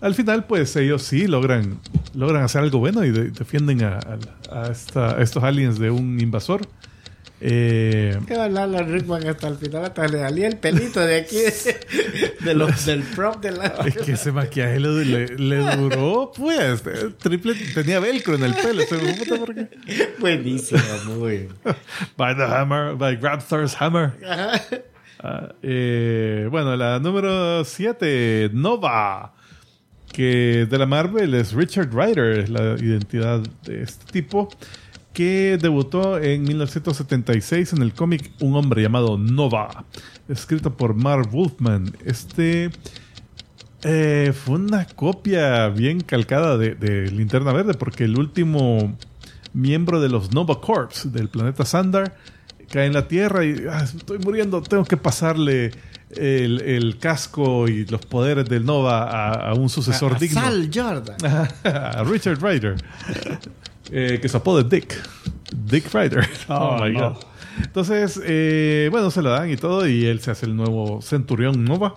Al 0.01 0.15
final, 0.15 0.45
pues 0.45 0.75
ellos 0.77 1.03
sí 1.03 1.27
logran, 1.27 1.79
logran 2.15 2.43
hacer 2.43 2.63
algo 2.63 2.79
bueno 2.79 3.05
y 3.05 3.11
de- 3.11 3.31
defienden 3.31 3.83
a, 3.83 3.99
a- 3.99 4.63
a 4.63 4.71
esta- 4.73 5.17
a 5.19 5.23
estos 5.23 5.43
aliens 5.45 5.79
de 5.79 5.91
un 5.91 6.19
invasor. 6.21 6.63
Eh, 7.43 8.19
Que 8.27 8.35
hablar 8.35 8.69
Rickman 8.87 9.27
hasta 9.27 9.49
el 9.49 9.57
final, 9.57 9.85
hasta 9.87 10.07
le 10.09 10.19
salía 10.19 10.47
el 10.47 10.59
pelito 10.59 11.01
de 11.01 11.17
aquí, 11.21 11.37
de, 11.37 12.35
de 12.45 12.55
los, 12.55 12.85
del 12.85 13.03
prop 13.03 13.41
de 13.41 13.53
la. 13.53 13.65
es 13.87 13.97
que 13.97 14.13
ese 14.13 14.31
maquillaje 14.31 14.79
le, 14.79 15.05
le- 15.07 15.39
le 15.39 15.77
duró, 15.77 16.33
pues, 16.37 16.83
triple, 17.19 17.55
tenía 17.75 17.99
velcro 17.99 18.35
en 18.35 18.45
el 18.45 18.55
pelo. 18.55 18.83
se 18.83 18.95
me 18.99 19.15
puta, 19.15 19.37
¿por 19.37 19.55
qué? 19.55 19.69
Buenísimo, 20.19 20.81
muy. 21.07 21.49
By 22.19 22.37
the 22.37 22.43
hammer, 22.45 22.95
by 22.97 23.17
Grabthar's 23.17 23.75
hammer. 23.81 24.13
Ah, 25.23 25.53
eh, 25.63 26.47
bueno, 26.51 26.77
la 26.77 26.99
número 26.99 27.65
7, 27.65 28.51
Nova, 28.53 29.33
que 30.13 30.67
de 30.69 30.79
la 30.79 30.87
Marvel 30.87 31.35
es 31.35 31.53
Richard 31.53 31.91
Ryder, 31.95 32.49
la 32.49 32.75
identidad 32.79 33.41
de 33.65 33.83
este 33.83 34.11
tipo, 34.13 34.49
que 35.13 35.59
debutó 35.61 36.19
en 36.19 36.43
1976 36.43 37.73
en 37.75 37.83
el 37.83 37.93
cómic 37.93 38.31
Un 38.41 38.55
hombre 38.57 38.83
llamado 38.83 39.19
Nova, 39.19 39.85
escrito 40.29 40.77
por 40.77 40.95
Marv 40.95 41.31
Wolfman. 41.31 41.93
Este 42.05 42.71
eh, 43.83 44.33
fue 44.35 44.57
una 44.57 44.85
copia 44.87 45.69
bien 45.69 46.01
calcada 46.01 46.57
de, 46.59 46.75
de 46.75 47.11
Linterna 47.11 47.53
Verde, 47.53 47.75
porque 47.75 48.05
el 48.05 48.19
último 48.19 48.97
miembro 49.53 50.01
de 50.01 50.09
los 50.09 50.33
Nova 50.33 50.61
Corps 50.61 51.13
del 51.13 51.29
planeta 51.29 51.65
Sandar 51.65 52.17
cae 52.71 52.87
en 52.87 52.93
la 52.93 53.09
Tierra 53.09 53.45
y 53.45 53.65
"Ah, 53.69 53.83
estoy 53.83 54.19
muriendo, 54.19 54.63
tengo 54.63 54.85
que 54.85 54.97
pasarle 54.97 55.73
el, 56.17 56.61
el 56.63 56.99
casco 56.99 57.69
y 57.69 57.87
los 57.87 58.05
poderes 58.07 58.47
del 58.49 58.65
Nova 58.65 59.05
a, 59.05 59.51
a 59.51 59.55
un 59.55 59.69
sucesor 59.69 60.13
A- 60.13 60.17
a 60.17 60.19
digno. 60.19 60.41
Sal 60.41 60.71
Jordan. 60.75 61.17
a 61.65 62.05
Richard 62.05 62.43
Ryder, 62.43 62.77
eh, 63.91 64.19
que 64.21 64.29
se 64.29 64.37
apoda 64.37 64.63
Dick. 64.63 64.97
Dick 65.67 65.93
Ryder. 65.93 66.29
Oh, 66.49 66.79
my 66.83 66.93
no. 66.93 67.11
God. 67.15 67.23
Entonces, 67.63 68.21
eh, 68.25 68.89
bueno, 68.91 69.11
se 69.11 69.21
lo 69.23 69.31
dan 69.31 69.51
y 69.51 69.57
todo, 69.57 69.87
y 69.87 70.07
él 70.07 70.21
se 70.21 70.31
hace 70.31 70.47
el 70.47 70.57
nuevo 70.57 71.01
Centurión 71.03 71.65
Nova. 71.65 71.95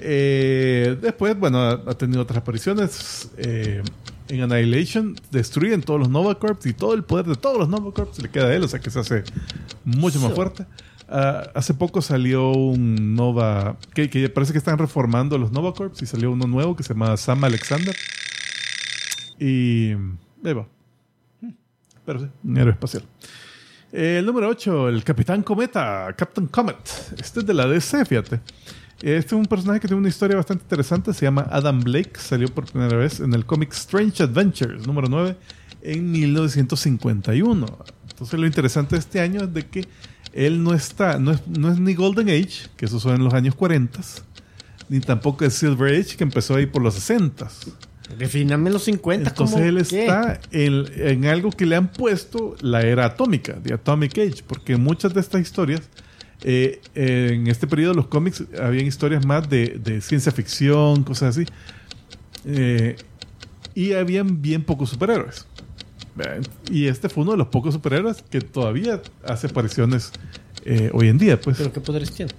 Eh, 0.00 0.96
después, 1.00 1.38
bueno, 1.38 1.60
ha, 1.60 1.72
ha 1.86 1.94
tenido 1.94 2.22
otras 2.22 2.38
apariciones. 2.38 3.30
eh, 3.36 3.82
en 4.28 4.40
Annihilation 4.40 5.14
destruyen 5.30 5.82
todos 5.82 6.00
los 6.00 6.08
Nova 6.08 6.38
Corps 6.38 6.64
y 6.64 6.72
todo 6.72 6.94
el 6.94 7.04
poder 7.04 7.26
de 7.26 7.34
todos 7.34 7.58
los 7.58 7.68
Nova 7.68 7.92
Corps 7.92 8.18
le 8.22 8.30
queda 8.30 8.46
a 8.46 8.54
él, 8.54 8.64
o 8.64 8.68
sea 8.68 8.80
que 8.80 8.88
se 8.90 8.98
hace 8.98 9.22
mucho 9.84 10.18
más 10.18 10.32
fuerte. 10.32 10.64
Ah, 11.16 11.48
hace 11.54 11.74
poco 11.74 12.02
salió 12.02 12.50
un 12.50 13.14
Nova, 13.14 13.76
que, 13.94 14.28
parece 14.30 14.50
que 14.50 14.58
están 14.58 14.78
reformando 14.78 15.38
los 15.38 15.52
Nova 15.52 15.72
Corps 15.72 16.02
y 16.02 16.06
salió 16.06 16.32
uno 16.32 16.48
nuevo 16.48 16.74
que 16.74 16.82
se 16.82 16.92
llama 16.92 17.16
Sam 17.16 17.44
Alexander. 17.44 17.94
Y 19.38 19.92
ahí 20.44 20.52
va. 20.52 20.66
Pero 22.04 22.18
sí, 22.18 22.26
un 22.42 22.58
héroe 22.58 22.72
espacial. 22.72 23.04
Eh, 23.92 24.16
El 24.18 24.26
número 24.26 24.48
8, 24.48 24.88
el 24.88 25.04
Capitán 25.04 25.44
Cometa, 25.44 26.12
Captain 26.16 26.48
Comet. 26.48 26.78
Este 27.16 27.40
es 27.40 27.46
de 27.46 27.54
la 27.54 27.68
DC, 27.68 28.04
fíjate. 28.06 28.40
Este 29.00 29.26
es 29.26 29.32
un 29.34 29.46
personaje 29.46 29.78
que 29.78 29.86
tiene 29.86 30.00
una 30.00 30.08
historia 30.08 30.34
bastante 30.34 30.64
interesante. 30.64 31.14
Se 31.14 31.26
llama 31.26 31.46
Adam 31.48 31.78
Blake. 31.78 32.18
Salió 32.18 32.48
por 32.48 32.64
primera 32.64 32.96
vez 32.96 33.20
en 33.20 33.34
el 33.34 33.46
cómic 33.46 33.72
Strange 33.72 34.24
Adventures, 34.24 34.84
número 34.84 35.06
9, 35.08 35.36
en 35.82 36.10
1951. 36.10 37.66
Entonces, 38.10 38.40
lo 38.40 38.46
interesante 38.46 38.96
de 38.96 38.98
este 38.98 39.20
año 39.20 39.44
es 39.44 39.54
de 39.54 39.64
que 39.64 39.86
él 40.34 40.62
no 40.62 40.74
está, 40.74 41.18
no 41.18 41.30
es, 41.30 41.46
no 41.46 41.70
es 41.72 41.78
ni 41.78 41.94
Golden 41.94 42.28
Age, 42.28 42.68
que 42.76 42.86
eso 42.86 42.98
fue 42.98 43.14
en 43.14 43.22
los 43.24 43.32
años 43.34 43.54
40, 43.54 44.00
ni 44.88 45.00
tampoco 45.00 45.44
es 45.44 45.54
Silver 45.54 45.94
Age, 45.94 46.16
que 46.16 46.24
empezó 46.24 46.56
ahí 46.56 46.66
por 46.66 46.82
los 46.82 46.94
60. 46.94 47.48
Defíname 48.18 48.68
los 48.70 48.84
50 48.84 49.30
Entonces 49.30 49.60
él 49.60 49.82
¿qué? 49.88 50.02
está 50.02 50.38
en, 50.50 50.84
en 50.96 51.24
algo 51.24 51.50
que 51.50 51.64
le 51.64 51.76
han 51.76 51.88
puesto 51.90 52.54
la 52.60 52.82
era 52.82 53.06
atómica, 53.06 53.54
de 53.54 53.72
Atomic 53.74 54.18
Age, 54.18 54.42
porque 54.46 54.76
muchas 54.76 55.14
de 55.14 55.20
estas 55.20 55.40
historias, 55.40 55.82
eh, 56.42 56.80
eh, 56.94 57.30
en 57.32 57.46
este 57.46 57.66
periodo 57.66 57.92
de 57.92 57.96
los 57.96 58.08
cómics, 58.08 58.44
habían 58.60 58.86
historias 58.86 59.24
más 59.24 59.48
de, 59.48 59.78
de 59.82 60.00
ciencia 60.00 60.32
ficción, 60.32 61.04
cosas 61.04 61.36
así, 61.36 61.46
Eh, 62.46 62.96
y 63.74 63.94
habían 63.94 64.42
bien 64.42 64.62
pocos 64.62 64.90
superhéroes. 64.90 65.46
Y 66.70 66.86
este 66.86 67.08
fue 67.08 67.22
uno 67.22 67.32
de 67.32 67.38
los 67.38 67.48
pocos 67.48 67.74
superhéroes 67.74 68.22
que 68.22 68.40
todavía 68.40 69.00
hace 69.26 69.48
apariciones 69.48 70.12
eh, 70.64 70.90
hoy 70.92 71.08
en 71.08 71.18
día, 71.18 71.40
pues. 71.40 71.58
¿Pero 71.58 71.72
qué 71.72 71.80
poderes 71.80 72.12
tiene? 72.12 72.32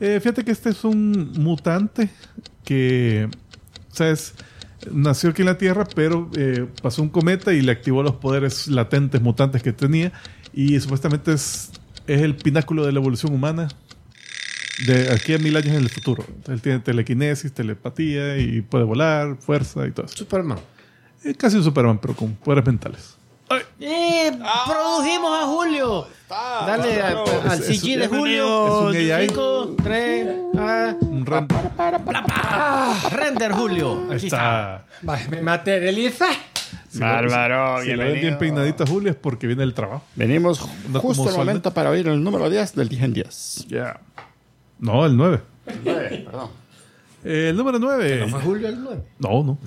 Eh, 0.00 0.20
fíjate 0.20 0.44
que 0.44 0.50
este 0.52 0.70
es 0.70 0.84
un 0.84 1.32
mutante 1.38 2.08
que, 2.64 3.28
o 3.92 3.94
sea, 3.94 4.10
es- 4.10 4.34
nació 4.92 5.30
aquí 5.30 5.42
en 5.42 5.46
la 5.46 5.58
Tierra, 5.58 5.86
pero 5.94 6.30
eh, 6.36 6.66
pasó 6.82 7.02
un 7.02 7.08
cometa 7.08 7.52
y 7.52 7.62
le 7.62 7.72
activó 7.72 8.02
los 8.02 8.16
poderes 8.16 8.68
latentes 8.68 9.20
mutantes 9.20 9.62
que 9.62 9.72
tenía. 9.72 10.12
Y 10.52 10.78
supuestamente 10.80 11.32
es, 11.32 11.70
es 12.06 12.22
el 12.22 12.36
pináculo 12.36 12.86
de 12.86 12.92
la 12.92 12.98
evolución 13.00 13.32
humana 13.34 13.68
de 14.86 15.10
aquí 15.10 15.32
a 15.34 15.38
mil 15.38 15.56
años 15.56 15.68
en 15.74 15.82
el 15.82 15.88
futuro. 15.88 16.24
Él 16.48 16.60
tiene 16.60 16.78
telequinesis, 16.80 17.52
telepatía 17.52 18.38
y 18.38 18.60
puede 18.60 18.84
volar, 18.84 19.36
fuerza 19.40 19.86
y 19.86 19.90
todo 19.92 20.06
eso. 20.06 20.16
Superman. 20.18 20.58
Es 21.26 21.36
casi 21.36 21.56
un 21.56 21.64
Superman, 21.64 21.98
pero 21.98 22.14
con 22.14 22.34
poderes 22.36 22.64
mentales. 22.66 23.16
¡Eh! 23.80 24.32
¡Produjimos 24.66 25.30
a 25.42 25.46
Julio! 25.46 26.06
Dale 26.28 27.00
a- 27.02 27.08
al 27.50 27.60
Es- 27.60 27.68
es- 27.70 27.80
CG 27.80 27.96
de 27.98 28.08
Julio. 28.08 28.88
es 28.90 28.96
un 29.06 29.12
AI. 29.12 29.28
5, 29.28 29.76
3, 29.82 30.28
ah, 30.58 30.94
Un 31.00 31.24
ran- 31.26 31.48
render 33.10 33.52
Julio. 33.52 34.06
Aquí 34.12 34.26
está. 34.26 34.84
Me 35.30 35.42
materializa. 35.42 36.26
Bárbaro, 36.94 37.82
Si 37.82 37.90
lo 37.90 37.98
ven 37.98 37.98
bien 37.98 38.20
bienvenido. 38.20 38.38
peinadito 38.38 38.84
a 38.84 38.86
Julio 38.86 39.10
es 39.10 39.16
porque 39.16 39.46
viene 39.46 39.60
del 39.60 39.74
trabajo. 39.74 40.02
Venimos 40.14 40.60
No 40.60 40.66
como 40.66 41.00
justo 41.00 41.22
el 41.24 41.28
sueldo. 41.28 41.38
momento 41.38 41.70
para 41.74 41.90
oír 41.90 42.08
el 42.08 42.22
número 42.24 42.48
10 42.48 42.74
del 42.74 42.88
10 42.88 43.02
en 43.02 43.12
10. 43.12 43.66
Ya. 43.68 44.00
No, 44.78 45.04
el 45.04 45.16
9. 45.16 45.40
Perdón. 45.84 46.50
El 47.26 47.56
número 47.56 47.78
9. 47.78 48.18
¿No 48.20 48.28
fue 48.28 48.40
Julio 48.40 48.68
el 48.68 48.82
9? 48.82 49.02
No, 49.18 49.42
no. 49.44 49.58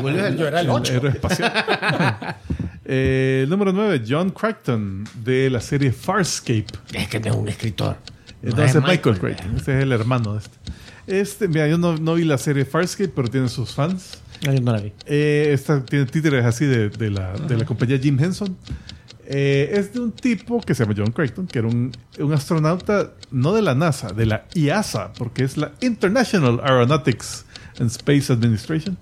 Julio 0.00 0.18
es 0.20 0.24
el 0.32 0.38
Yo 0.38 0.46
era 0.48 0.60
el 0.60 0.66
El 0.66 0.72
8. 0.72 0.92
héroe 0.94 1.10
espacial. 1.10 2.36
Eh, 2.88 3.40
el 3.42 3.50
número 3.50 3.72
9, 3.72 4.04
John 4.08 4.30
Crichton, 4.30 5.02
de 5.24 5.50
la 5.50 5.60
serie 5.60 5.90
Farscape. 5.90 6.66
Es 6.92 7.08
que 7.08 7.18
no 7.18 7.30
es 7.30 7.34
un 7.34 7.48
escritor. 7.48 7.96
No 8.42 8.50
Entonces, 8.50 8.76
es 8.76 8.82
Michael, 8.84 9.18
Crichton. 9.18 9.56
Este 9.56 9.76
es 9.76 9.82
el 9.82 9.90
hermano 9.90 10.34
de 10.34 10.38
este. 10.38 10.56
Este, 11.08 11.48
mira, 11.48 11.66
yo 11.66 11.78
no, 11.78 11.96
no 11.96 12.14
vi 12.14 12.22
la 12.22 12.38
serie 12.38 12.64
Farscape, 12.64 13.08
pero 13.08 13.26
tiene 13.28 13.48
sus 13.48 13.74
fans. 13.74 14.18
No, 14.46 14.52
yo 14.54 14.60
no 14.60 14.70
la 14.72 14.80
vi. 14.80 14.92
Eh, 15.04 15.50
esta 15.52 15.84
tiene 15.84 16.06
títeres 16.06 16.44
así 16.44 16.64
de, 16.64 16.88
de 16.90 17.10
la, 17.10 17.32
de 17.32 17.56
la 17.56 17.64
compañía 17.64 17.98
Jim 17.98 18.22
Henson. 18.22 18.56
Eh, 19.28 19.70
es 19.72 19.92
de 19.92 20.00
un 20.00 20.12
tipo 20.12 20.60
que 20.60 20.74
se 20.74 20.84
llama 20.84 20.94
John 20.96 21.10
Crichton, 21.12 21.46
que 21.48 21.58
era 21.58 21.66
un, 21.68 21.90
un 22.18 22.32
astronauta 22.32 23.12
no 23.32 23.52
de 23.52 23.62
la 23.62 23.74
NASA, 23.74 24.12
de 24.12 24.24
la 24.26 24.46
IASA, 24.54 25.12
porque 25.14 25.42
es 25.44 25.56
la 25.56 25.72
International 25.80 26.60
Aeronautics 26.62 27.44
and 27.80 27.90
Space 27.90 28.32
Administration, 28.32 28.96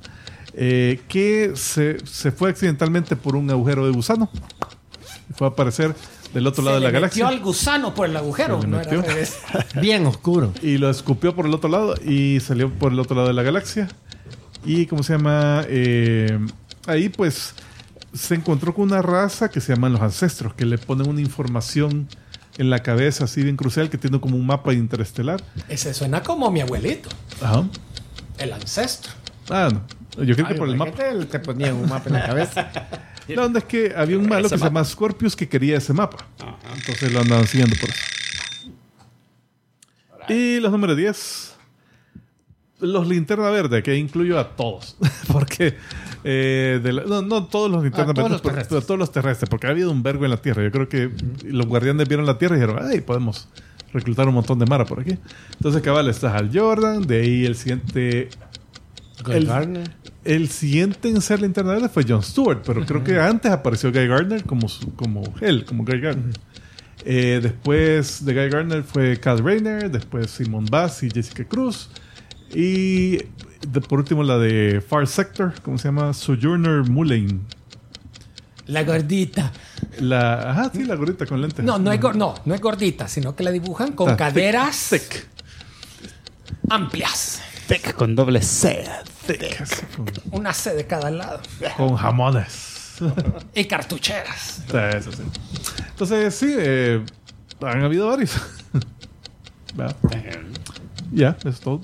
eh, 0.54 1.00
que 1.08 1.52
se, 1.56 1.98
se 2.06 2.32
fue 2.32 2.50
accidentalmente 2.50 3.16
por 3.16 3.36
un 3.36 3.50
agujero 3.50 3.84
de 3.86 3.92
gusano. 3.92 4.30
Y 5.28 5.32
fue 5.34 5.46
a 5.46 5.50
aparecer 5.50 5.94
del 6.32 6.46
otro 6.46 6.64
lado 6.64 6.76
de 6.76 6.80
la 6.80 6.88
Metió 6.88 7.00
galaxia. 7.00 7.28
al 7.28 7.40
gusano 7.40 7.94
por 7.94 8.08
el 8.08 8.16
agujero. 8.16 8.60
Se 8.60 8.66
le 8.66 8.72
No 8.72 8.80
era 8.80 8.90
metió. 8.90 9.14
Bien 9.80 10.06
oscuro. 10.06 10.52
y 10.62 10.78
lo 10.78 10.88
escupió 10.90 11.34
por 11.34 11.46
el 11.46 11.54
otro 11.54 11.68
lado 11.70 11.94
y 12.04 12.40
salió 12.40 12.72
por 12.72 12.92
el 12.92 12.98
otro 12.98 13.14
lado 13.14 13.28
de 13.28 13.34
la 13.34 13.42
galaxia. 13.42 13.88
Y, 14.64 14.86
¿cómo 14.86 15.02
se 15.02 15.12
llama? 15.12 15.64
Eh, 15.68 16.38
ahí, 16.86 17.08
pues, 17.10 17.54
se 18.14 18.34
encontró 18.34 18.72
con 18.74 18.84
una 18.84 19.02
raza 19.02 19.50
que 19.50 19.60
se 19.60 19.74
llaman 19.74 19.92
los 19.92 20.00
ancestros, 20.00 20.54
que 20.54 20.64
le 20.64 20.78
ponen 20.78 21.08
una 21.08 21.20
información 21.20 22.08
en 22.56 22.70
la 22.70 22.82
cabeza 22.82 23.24
así 23.24 23.42
bien 23.42 23.56
crucial, 23.56 23.90
que 23.90 23.98
tiene 23.98 24.20
como 24.20 24.36
un 24.36 24.46
mapa 24.46 24.72
interestelar. 24.72 25.42
Ese 25.68 25.92
suena 25.92 26.22
como 26.22 26.50
mi 26.50 26.60
abuelito, 26.60 27.08
Ajá. 27.42 27.64
el 28.38 28.52
ancestro. 28.52 29.12
Ah, 29.50 29.68
no. 29.72 29.84
Yo 30.24 30.36
creo 30.36 30.46
que 30.46 30.54
por 30.54 30.68
el 30.68 30.76
mapa. 30.76 30.92
imagínate, 30.92 31.26
Te 31.26 31.38
ponían 31.40 31.74
un 31.74 31.88
mapa 31.88 32.08
en 32.08 32.12
la 32.14 32.24
cabeza. 32.24 32.70
La 33.28 33.46
onda 33.46 33.58
es 33.60 33.64
que 33.64 33.92
había 33.96 34.18
un 34.18 34.28
malo 34.28 34.48
que 34.50 34.58
se 34.58 34.62
llama 34.64 34.84
Scorpius 34.84 35.34
que 35.34 35.48
quería 35.48 35.78
ese 35.78 35.94
mapa. 35.94 36.18
Entonces 36.76 37.10
lo 37.10 37.20
andaban 37.20 37.46
siguiendo 37.46 37.74
por 37.80 37.88
eso. 37.88 38.00
Y 40.28 40.60
los 40.60 40.70
números 40.70 40.96
10. 40.96 41.54
Los 42.80 43.08
linterna 43.08 43.48
verde, 43.50 43.82
que 43.82 43.96
incluyo 43.96 44.38
a 44.38 44.54
todos. 44.56 44.96
porque. 45.32 45.76
Eh, 46.24 46.80
de 46.82 46.92
la- 46.92 47.04
no, 47.04 47.22
no 47.22 47.44
todos 47.46 47.70
los 47.70 47.82
linterna 47.82 48.10
A 48.12 48.14
todos 48.14 48.24
verdes, 48.24 48.30
los 48.32 48.40
pero- 48.40 48.54
terrestres. 48.54 48.68
pero 48.80 48.86
todos 48.86 48.98
los 48.98 49.12
terrestres, 49.12 49.48
porque 49.50 49.66
ha 49.66 49.70
habido 49.70 49.90
un 49.90 50.02
vergo 50.02 50.24
en 50.24 50.30
la 50.30 50.38
Tierra. 50.38 50.62
Yo 50.64 50.70
creo 50.72 50.88
que 50.88 51.10
los 51.44 51.66
guardianes 51.66 52.08
vieron 52.08 52.26
la 52.26 52.38
Tierra 52.38 52.56
y 52.56 52.60
dijeron, 52.60 52.82
ay, 52.84 53.00
podemos 53.02 53.48
reclutar 53.92 54.26
un 54.26 54.34
montón 54.34 54.58
de 54.58 54.66
Mara 54.66 54.84
por 54.86 55.00
aquí. 55.00 55.16
Entonces, 55.56 55.82
cabal, 55.82 56.08
está 56.08 56.34
Hal 56.36 56.50
Jordan, 56.52 57.02
de 57.06 57.20
ahí 57.20 57.44
el 57.46 57.54
siguiente 57.56 58.28
Guy 59.24 59.34
El- 59.36 59.46
Gardner. 59.46 59.90
el 60.24 60.48
siguiente 60.48 61.08
en 61.08 61.20
ser 61.20 61.40
linterna 61.42 61.72
verde 61.74 61.88
fue 61.88 62.04
Jon 62.08 62.22
Stewart, 62.22 62.62
pero 62.66 62.84
creo 62.84 63.04
que 63.04 63.20
antes 63.20 63.52
apareció 63.52 63.92
Guy 63.92 64.06
Gardner 64.08 64.42
como, 64.44 64.66
como 64.96 65.22
él, 65.40 65.64
como 65.64 65.84
Guy 65.84 66.00
Gardner. 66.00 66.34
Eh, 67.06 67.38
después 67.42 68.24
de 68.24 68.32
Guy 68.32 68.48
Gardner 68.48 68.82
fue 68.82 69.20
Cal 69.20 69.38
Rayner, 69.44 69.90
después 69.90 70.30
Simon 70.30 70.64
Bass 70.64 71.02
y 71.02 71.10
Jessica 71.10 71.44
Cruz. 71.44 71.90
Y 72.54 73.18
de- 73.66 73.80
por 73.80 73.98
último 73.98 74.22
la 74.22 74.38
de 74.38 74.80
Far 74.86 75.06
Sector, 75.06 75.54
¿cómo 75.62 75.78
se 75.78 75.88
llama? 75.88 76.12
Sojourner 76.12 76.82
Mulane. 76.88 77.40
La 78.66 78.82
gordita. 78.84 79.52
La, 80.00 80.50
ajá, 80.50 80.70
sí, 80.74 80.84
la 80.84 80.94
gordita 80.94 81.26
con 81.26 81.40
lentes. 81.42 81.64
No, 81.64 81.78
no 81.78 81.92
es, 81.92 82.00
no, 82.14 82.34
no 82.44 82.54
es 82.54 82.60
gordita, 82.60 83.08
sino 83.08 83.36
que 83.36 83.44
la 83.44 83.50
dibujan 83.50 83.92
con 83.92 84.10
Está 84.10 84.28
caderas 84.30 84.88
thick, 84.90 85.26
amplias. 86.70 87.42
Thick 87.68 87.94
con 87.94 88.14
doble 88.14 88.42
C. 88.42 88.84
thick, 89.26 89.64
Una 90.32 90.52
C 90.52 90.74
de 90.74 90.86
cada 90.86 91.10
lado. 91.10 91.40
con 91.76 91.94
jamones. 91.96 92.70
Y 93.54 93.64
cartucheras. 93.64 94.62
Eso 94.96 95.12
sí. 95.12 95.22
Entonces, 95.90 96.34
sí, 96.34 96.54
eh, 96.56 97.04
han 97.62 97.82
habido 97.82 98.08
varios. 98.08 98.32
Va. 99.80 99.94
Ya, 101.12 101.36
eso 101.38 101.48
es 101.48 101.60
todo. 101.60 101.80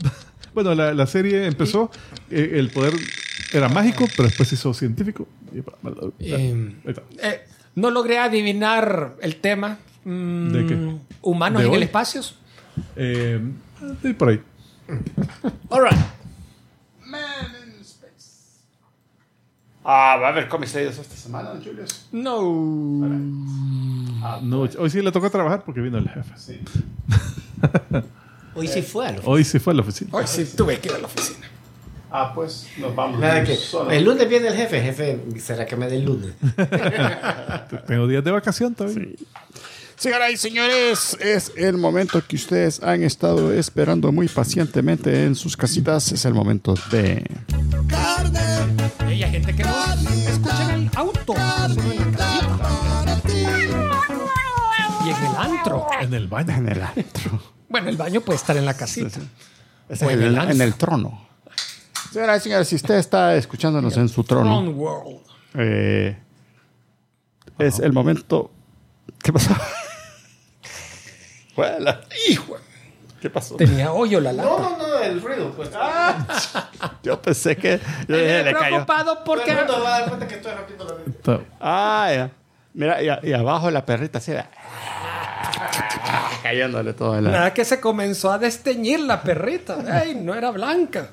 Bueno, 0.55 0.74
la, 0.74 0.92
la 0.94 1.07
serie 1.07 1.46
empezó, 1.46 1.90
eh, 2.30 2.53
el 2.55 2.70
poder 2.70 2.92
era 3.53 3.68
mágico, 3.68 4.07
pero 4.16 4.28
después 4.28 4.48
se 4.48 4.55
hizo 4.57 4.74
científico. 4.74 5.26
Eh, 6.18 6.74
eh, 7.18 7.40
no 7.74 7.90
logré 7.90 8.18
adivinar 8.18 9.16
el 9.22 9.36
tema. 9.36 9.78
Mm, 10.05 10.48
¿De 10.53 10.66
qué? 10.66 10.96
¿Humanos 11.22 11.61
¿De 11.61 11.66
en 11.66 11.70
hoy? 11.72 11.76
el 11.78 11.82
espacio? 11.84 12.22
Eh, 12.96 13.40
por 14.16 14.28
ahí. 14.30 14.40
All 15.68 15.82
right. 15.84 15.98
Ah, 19.82 20.18
va 20.20 20.26
a 20.26 20.30
haber 20.30 20.46
cómics 20.48 20.74
leídos 20.74 20.98
esta 20.98 21.16
semana, 21.16 21.53
Julius. 21.64 22.07
No. 22.12 22.42
No, 24.42 24.61
hoy 24.61 24.90
sí 24.90 25.01
le 25.01 25.11
tocó 25.11 25.30
trabajar 25.30 25.64
porque 25.64 25.80
vino 25.80 25.96
el 25.98 26.09
jefe. 26.09 26.32
Sí. 26.36 26.61
Hoy 28.55 28.68
sí 28.68 28.82
fue 28.82 29.09
a 29.09 29.12
lo 29.12 29.22
Hoy 29.24 29.44
sí 29.44 29.59
fue 29.59 29.72
a 29.72 29.76
la 29.76 29.82
oficina. 29.82 30.11
Hoy 30.12 30.24
sí 30.26 30.44
tuve 30.57 30.78
que 30.78 30.88
ir 30.88 30.94
a 30.94 30.98
la 30.98 31.07
oficina. 31.07 31.46
Ah, 32.11 32.32
pues 32.34 32.66
nos 32.78 32.94
vamos. 32.94 33.20
Nada 33.20 33.44
que. 33.44 33.57
El 33.90 34.05
lunes 34.05 34.28
viene 34.28 34.48
el 34.48 34.55
jefe. 34.55 34.82
Jefe, 34.82 35.20
¿será 35.38 35.64
que 35.64 35.76
me 35.76 35.88
dé 35.88 35.96
el 35.96 36.05
lunes? 36.05 36.32
Tengo 37.86 38.09
días 38.09 38.24
de 38.24 38.30
vacación 38.32 38.74
todavía. 38.74 39.07
Señoras 39.96 40.32
y 40.32 40.36
señores, 40.38 41.16
es 41.20 41.53
el 41.57 41.76
momento 41.76 42.26
que 42.26 42.36
ustedes 42.36 42.82
han 42.82 43.03
estado 43.03 43.53
esperando 43.53 44.11
muy 44.11 44.28
pacientemente 44.28 45.24
en 45.24 45.34
sus 45.36 45.57
casitas. 45.57 46.11
Es 46.11 46.24
el 46.24 46.32
momento 46.32 46.74
de... 46.90 47.22
Carne 47.86 48.40
Y 49.14 49.22
hay 49.22 49.30
gente 49.30 49.55
que 49.55 49.62
no 49.62 49.84
escucha 50.26 50.74
en 50.74 50.80
el 50.80 50.90
auto, 50.96 51.34
solo 51.34 51.92
en 51.92 51.98
la 51.98 52.16
casita. 52.16 52.59
para 53.03 53.16
ti. 53.20 53.44
Y 55.05 55.09
en 55.11 55.16
el 55.16 55.36
antro. 55.38 55.86
En 56.01 56.14
el 56.14 56.28
baño. 56.28 56.55
En 56.57 56.68
el 56.70 56.82
antro. 56.82 57.59
Bueno, 57.70 57.88
el 57.88 57.96
baño 57.96 58.20
puede 58.20 58.36
estar 58.36 58.54
en 58.56 58.66
la 58.66 58.74
casita. 58.74 59.18
O 59.88 59.92
en, 59.92 60.10
en 60.10 60.10
el, 60.10 60.22
el 60.24 60.38
antro. 60.38 60.54
en 60.54 60.60
el 60.60 60.74
trono. 60.74 61.28
Señoras 62.12 62.40
y 62.40 62.42
señores, 62.44 62.68
si 62.68 62.74
usted 62.76 62.96
está 62.96 63.34
escuchándonos 63.36 63.96
en 63.96 64.08
su 64.08 64.22
trono, 64.24 64.60
World. 64.70 65.20
eh, 65.54 66.18
es 67.58 67.78
el 67.78 67.92
momento... 67.92 68.50
¿Qué 69.22 69.32
pasó? 69.32 69.54
Juela. 71.54 72.00
Hijo, 72.28 72.56
¿Qué 73.20 73.28
pasó? 73.30 73.56
tenía 73.56 73.92
hoyo 73.92 74.20
la 74.20 74.32
No, 74.32 74.58
lata. 74.58 74.76
no, 74.78 74.88
no, 74.88 74.98
el 75.00 75.20
ruido. 75.20 75.52
Pues. 75.52 75.70
Yo 77.02 77.20
pensé 77.20 77.56
que... 77.56 77.80
Yo 78.08 78.16
dije, 78.16 78.44
cayó. 78.44 78.58
preocupado 78.58 79.24
porque... 79.24 79.52
Todo 79.52 79.60
el 79.60 79.66
mundo 79.68 79.82
va 79.84 79.96
a 79.96 80.00
dar 80.00 80.08
cuenta 80.08 80.26
que 80.28 80.34
estoy 80.36 80.52
rompiendo 80.52 80.84
la 81.24 81.40
Ah, 81.60 82.10
ya. 82.12 82.30
Mira, 82.72 83.02
y, 83.02 83.28
y 83.28 83.32
abajo 83.32 83.70
la 83.70 83.84
perrita 83.84 84.18
así 84.18 84.32
de- 84.32 84.44
Cayéndole 86.43 86.93
todo 86.93 87.18
el... 87.18 87.24
Nada 87.24 87.55
que 87.55 87.64
se 87.64 87.80
comenzó 87.80 88.30
a 88.32 88.38
desteñir 88.38 89.01
la 89.01 89.22
perrita. 89.22 89.78
Ay, 89.91 90.14
no 90.14 90.34
era 90.34 90.51
blanca. 90.51 91.11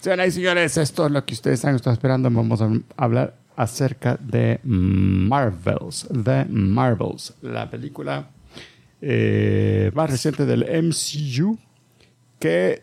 Señoras 0.00 0.28
y 0.28 0.32
señores, 0.32 0.76
esto 0.76 1.06
es 1.06 1.12
lo 1.12 1.24
que 1.24 1.34
ustedes 1.34 1.64
han 1.64 1.76
estado 1.76 1.94
esperando. 1.94 2.30
Vamos 2.30 2.60
a 2.60 2.70
hablar 2.96 3.34
acerca 3.56 4.16
de 4.20 4.60
Marvels. 4.64 6.06
The 6.24 6.44
Marvels, 6.48 7.34
la 7.42 7.70
película 7.70 8.28
eh, 9.00 9.90
más 9.94 10.10
reciente 10.10 10.46
del 10.46 10.64
MCU 10.82 11.58
que 12.38 12.82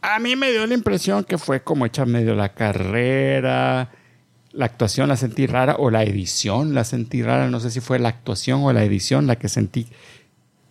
a 0.00 0.18
mí 0.18 0.36
me 0.36 0.50
dio 0.50 0.66
la 0.66 0.74
impresión 0.74 1.24
que 1.24 1.38
fue 1.38 1.62
como 1.62 1.86
hecha 1.86 2.04
medio 2.04 2.34
la 2.34 2.50
carrera. 2.50 3.90
La 4.58 4.64
actuación 4.64 5.08
la 5.08 5.16
sentí 5.16 5.46
rara 5.46 5.76
o 5.78 5.88
la 5.88 6.02
edición 6.02 6.74
la 6.74 6.82
sentí 6.82 7.22
rara. 7.22 7.48
No 7.48 7.60
sé 7.60 7.70
si 7.70 7.78
fue 7.78 8.00
la 8.00 8.08
actuación 8.08 8.60
o 8.64 8.72
la 8.72 8.82
edición 8.82 9.28
la 9.28 9.36
que 9.36 9.48
sentí 9.48 9.86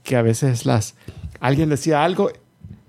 que 0.03 0.17
a 0.17 0.21
veces 0.21 0.65
las 0.65 0.95
alguien 1.39 1.69
decía 1.69 2.03
algo 2.03 2.29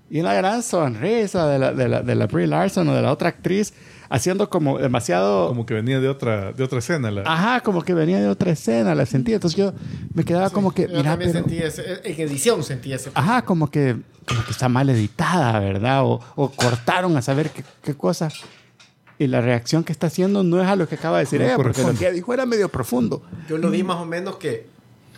y 0.09 0.19
una 0.19 0.33
gran 0.33 0.61
sonrisa 0.61 1.47
de 1.47 1.57
la, 1.57 1.71
de 1.71 1.87
la, 1.87 2.01
de 2.01 2.15
la 2.15 2.27
Brie 2.27 2.47
Larson 2.47 2.89
o 2.89 2.93
de 2.93 3.01
la 3.01 3.13
otra 3.13 3.29
actriz 3.29 3.73
haciendo 4.09 4.49
como 4.49 4.77
demasiado... 4.79 5.47
Como 5.47 5.65
que 5.65 5.75
venía 5.75 5.99
de 6.01 6.09
otra, 6.09 6.51
de 6.51 6.63
otra 6.63 6.79
escena. 6.79 7.11
La, 7.11 7.21
Ajá, 7.21 7.61
como 7.61 7.81
que 7.83 7.93
venía 7.93 8.19
de 8.19 8.27
otra 8.27 8.51
escena, 8.51 8.93
la 8.95 9.05
sentí. 9.05 9.33
Entonces 9.33 9.57
yo 9.57 9.71
me 10.13 10.25
quedaba 10.25 10.49
como 10.49 10.71
que, 10.73 10.81
Yo 10.83 10.97
mira, 10.97 11.11
también 11.11 11.31
pero- 11.31 11.45
sentí 11.45 11.63
ese. 11.63 12.01
En 12.03 12.19
edición 12.27 12.61
sentí 12.63 12.91
ese. 12.91 13.11
Ajá, 13.13 13.43
como 13.43 13.69
que, 13.71 13.95
como 14.27 14.43
que 14.43 14.51
está 14.51 14.67
mal 14.67 14.89
editada, 14.89 15.59
¿verdad? 15.59 16.03
O, 16.03 16.19
o 16.35 16.49
cortaron 16.51 17.15
a 17.15 17.21
saber 17.21 17.51
qué, 17.51 17.63
qué 17.83 17.93
cosa. 17.93 18.29
Y 19.19 19.27
la 19.27 19.41
reacción 19.41 19.83
que 19.83 19.91
está 19.91 20.07
haciendo 20.07 20.43
no 20.43 20.61
es 20.61 20.67
a 20.67 20.75
lo 20.75 20.87
que 20.87 20.95
acaba 20.95 21.17
de 21.17 21.25
decir 21.25 21.39
No 21.41 21.45
ella, 21.45 21.57
porque 21.57 21.83
lo 21.83 21.93
que 21.93 22.11
dijo 22.11 22.33
era 22.33 22.45
medio 22.47 22.69
profundo. 22.69 23.21
Yo 23.47 23.57
lo 23.57 23.69
vi 23.69 23.83
más 23.83 23.97
o 23.97 24.05
menos 24.05 24.37
que. 24.37 24.65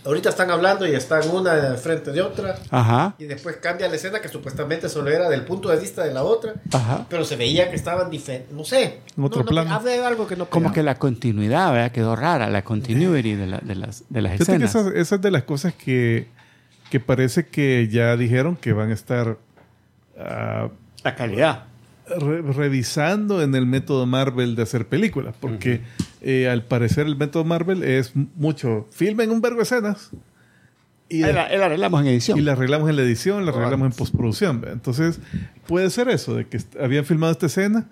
Ahorita 0.04 0.30
están 0.30 0.50
hablando 0.50 0.88
y 0.88 0.96
están 0.96 1.30
una 1.30 1.54
de 1.54 1.78
frente 1.78 2.12
de 2.12 2.24
otra. 2.24 2.58
Ajá, 2.72 3.14
Y 3.20 3.26
después 3.26 3.58
cambia 3.58 3.88
la 3.88 3.98
escena 3.98 4.20
que 4.20 4.30
supuestamente 4.30 4.90
solo 4.90 5.12
era 5.12 5.30
del 5.30 5.44
punto 5.44 5.70
de 5.70 5.78
vista 5.78 6.04
de 6.04 6.12
la 6.12 6.24
otra. 6.24 6.56
ajá. 6.74 7.06
Pero 7.08 7.24
se 7.24 7.36
veía 7.36 7.70
que 7.70 7.76
estaban 7.76 8.10
diferentes. 8.10 8.52
No 8.52 8.64
sé. 8.64 9.02
En 9.16 9.24
otro 9.24 9.42
No, 9.42 9.46
no, 9.46 9.52
plano. 9.52 9.72
Habla 9.76 9.92
de 9.92 10.04
algo 10.04 10.26
que 10.26 10.36
no 10.36 10.46
Como 10.50 10.62
pegaba. 10.64 10.74
que 10.74 10.82
la 10.82 10.96
continuidad, 10.98 11.72
¿verdad? 11.72 11.92
Quedó 11.92 12.16
rara, 12.16 12.50
la 12.50 12.64
continuity 12.64 13.36
de, 13.36 13.46
la- 13.46 13.60
de 13.60 13.76
las, 13.76 14.04
de 14.10 14.22
las 14.24 14.32
Fíjate 14.32 14.58
que 14.58 14.66
escenas. 14.66 14.88
esa, 14.88 15.00
esa 15.00 15.16
es 15.18 15.22
de 15.22 15.30
las 15.30 15.44
cosas 15.44 15.76
que, 15.76 16.26
que 16.90 17.00
parece 17.00 17.46
que 17.46 17.88
ya 17.92 18.18
dijeron 18.18 18.56
que 18.56 18.74
van 18.74 18.90
a 18.90 18.94
estar 18.96 19.38
ah, 20.18 20.70
La 21.04 21.16
calidad. 21.16 21.66
Re- 22.20 22.42
revisando 22.42 23.42
en 23.42 23.56
el 23.56 23.66
método 23.66 24.06
Marvel 24.06 24.56
de 24.56 24.64
hacer 24.64 24.88
películas. 24.88 25.36
Porque 25.40 25.82
eh, 26.22 26.50
al 26.50 26.64
parecer 26.66 27.08
el 27.08 27.16
método 27.16 27.44
Marvel 27.44 27.84
es 27.84 28.14
mucho. 28.36 28.88
Filmen 28.92 29.32
un 29.32 29.42
verbo 29.42 29.58
de 29.58 29.64
escenas. 29.64 30.10
Y, 31.10 31.20
la, 31.22 31.34
la 31.58 31.66
arreglamos 31.66 32.02
en 32.02 32.08
edición. 32.08 32.38
y 32.38 32.42
la 32.42 32.54
arreglamos 32.54 32.90
en 32.90 32.96
la 32.96 33.02
edición, 33.02 33.46
la 33.46 33.52
arreglamos 33.52 33.88
en 33.92 33.92
postproducción. 33.98 34.64
Entonces, 34.72 35.20
puede 35.68 35.90
ser 35.90 36.08
eso, 36.08 36.36
de 36.36 36.48
que 36.48 36.58
habían 36.82 37.04
filmado 37.04 37.34
esta 37.34 37.48
escena 37.48 37.90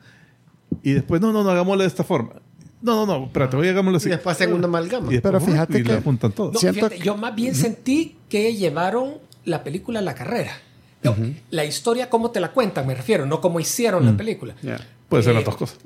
y 0.83 0.93
después, 0.93 1.19
no, 1.19 1.33
no, 1.33 1.43
no, 1.43 1.49
hagámosla 1.49 1.83
de 1.83 1.89
esta 1.89 2.05
forma. 2.05 2.35
No, 2.81 3.05
no, 3.05 3.19
no, 3.19 3.25
espérate, 3.25 3.57
voy 3.57 3.67
a 3.67 3.71
hagámosla 3.71 3.97
así. 3.97 4.07
Y 4.07 4.11
después 4.11 4.37
hacen 4.37 4.53
una 4.53 4.67
amalgama. 4.67 5.07
Y 5.11 5.15
después, 5.15 5.33
Pero 5.33 5.45
fíjate 5.45 5.79
y 5.79 5.83
que- 5.83 5.91
la 5.95 6.01
juntan 6.01 6.31
todo. 6.31 6.53
No, 6.53 6.59
fíjate, 6.59 6.95
que- 6.97 7.03
yo 7.03 7.17
más 7.17 7.35
bien 7.35 7.55
sentí 7.55 8.15
que 8.29 8.55
llevaron 8.55 9.15
la 9.43 9.65
película 9.65 9.99
a 9.99 10.01
la 10.01 10.15
carrera. 10.15 10.53
No, 11.01 11.15
La 11.51 11.63
historia, 11.65 12.09
cómo 12.09 12.31
te 12.31 12.39
la 12.39 12.51
cuentan, 12.51 12.85
me 12.85 12.93
refiero, 12.95 13.25
no 13.25 13.39
cómo 13.41 13.59
hicieron 13.59 14.05
la 14.05 14.17
película. 14.17 14.55
Ya. 14.61 14.79
Puede 15.07 15.23
ser 15.23 15.31
Eh, 15.31 15.35
las 15.35 15.45
dos 15.45 15.55
cosas. 15.55 15.77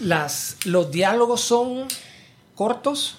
Las, 0.00 0.56
los 0.64 0.90
diálogos 0.90 1.40
son 1.40 1.86
cortos, 2.54 3.18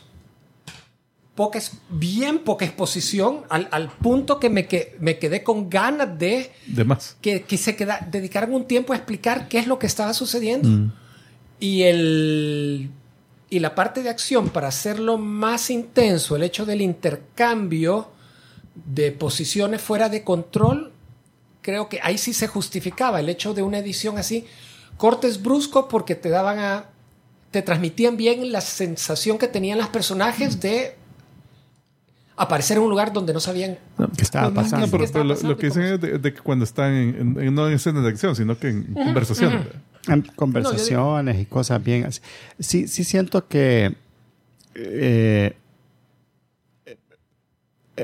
poca, 1.34 1.60
bien 1.90 2.40
poca 2.40 2.66
exposición, 2.66 3.42
al, 3.50 3.68
al 3.72 3.90
punto 3.90 4.40
que 4.40 4.50
me, 4.50 4.68
que 4.68 4.96
me 5.00 5.18
quedé 5.18 5.44
con 5.44 5.70
ganas 5.70 6.20
de 6.20 6.52
De 6.68 6.84
más. 6.84 7.18
que, 7.22 7.42
que 7.44 7.58
se 7.58 7.76
queda, 7.76 8.08
un 8.52 8.66
tiempo 8.66 8.94
a 8.94 8.96
explicar 8.96 9.48
qué 9.48 9.58
es 9.60 9.68
lo 9.68 9.80
que 9.80 9.88
estaba 9.88 10.14
sucediendo. 10.14 10.94
Y, 11.60 11.84
el, 11.84 12.92
y 13.50 13.60
la 13.60 13.74
parte 13.74 14.04
de 14.04 14.10
acción, 14.10 14.50
para 14.50 14.68
hacerlo 14.68 15.18
más 15.18 15.70
intenso, 15.70 16.36
el 16.36 16.44
hecho 16.44 16.66
del 16.66 16.82
intercambio 16.82 18.12
de 18.76 19.12
posiciones 19.12 19.82
fuera 19.82 20.10
de 20.10 20.24
control, 20.24 20.93
creo 21.64 21.90
que 21.90 22.00
ahí 22.04 22.20
sí 22.20 22.34
se 22.34 22.48
justificaba 22.48 23.20
el 23.20 23.30
hecho 23.30 23.56
de 23.56 23.64
una 23.64 23.80
edición 23.80 24.20
así. 24.20 24.46
Cortes 24.98 25.42
bruscos 25.42 25.86
porque 25.90 26.14
te 26.14 26.30
daban 26.30 26.60
a. 26.60 26.86
te 27.50 27.64
transmitían 27.64 28.16
bien 28.18 28.52
la 28.52 28.62
sensación 28.62 29.40
que 29.40 29.48
tenían 29.48 29.80
los 29.80 29.88
personajes 29.88 30.60
de 30.60 30.96
aparecer 32.36 32.78
en 32.78 32.84
un 32.84 32.90
lugar 32.90 33.14
donde 33.14 33.32
no 33.34 33.40
sabían 33.40 33.78
¿Qué 34.18 34.24
estaba 34.24 34.48
No, 34.50 34.56
pasando? 34.56 34.86
no, 34.88 34.92
pero, 34.92 34.98
¿Qué 35.00 35.06
estaba 35.06 35.24
pero 35.36 35.48
lo, 35.48 35.58
que 35.58 35.68
dicen 35.68 35.84
es 35.84 36.02
de, 36.02 36.18
de 36.18 36.34
que 36.34 36.42
cuando 36.42 36.66
están 36.66 36.92
en, 36.94 37.40
en- 37.40 37.56
no 37.56 37.68
en 37.68 37.74
escenas 37.74 38.04
de 38.04 38.10
acción, 38.10 38.36
sino 38.36 38.58
que 38.58 38.70
en 38.70 38.94
conversaciones. 38.94 39.68
En 40.08 40.22
conversaciones 40.24 41.40
y 41.40 41.46
cosas 41.46 41.82
bien 41.84 42.06
así. 42.06 42.22
Sí, 42.60 42.88
sí 42.88 43.04
siento 43.04 43.48
que 43.48 43.96
eh, 44.76 45.56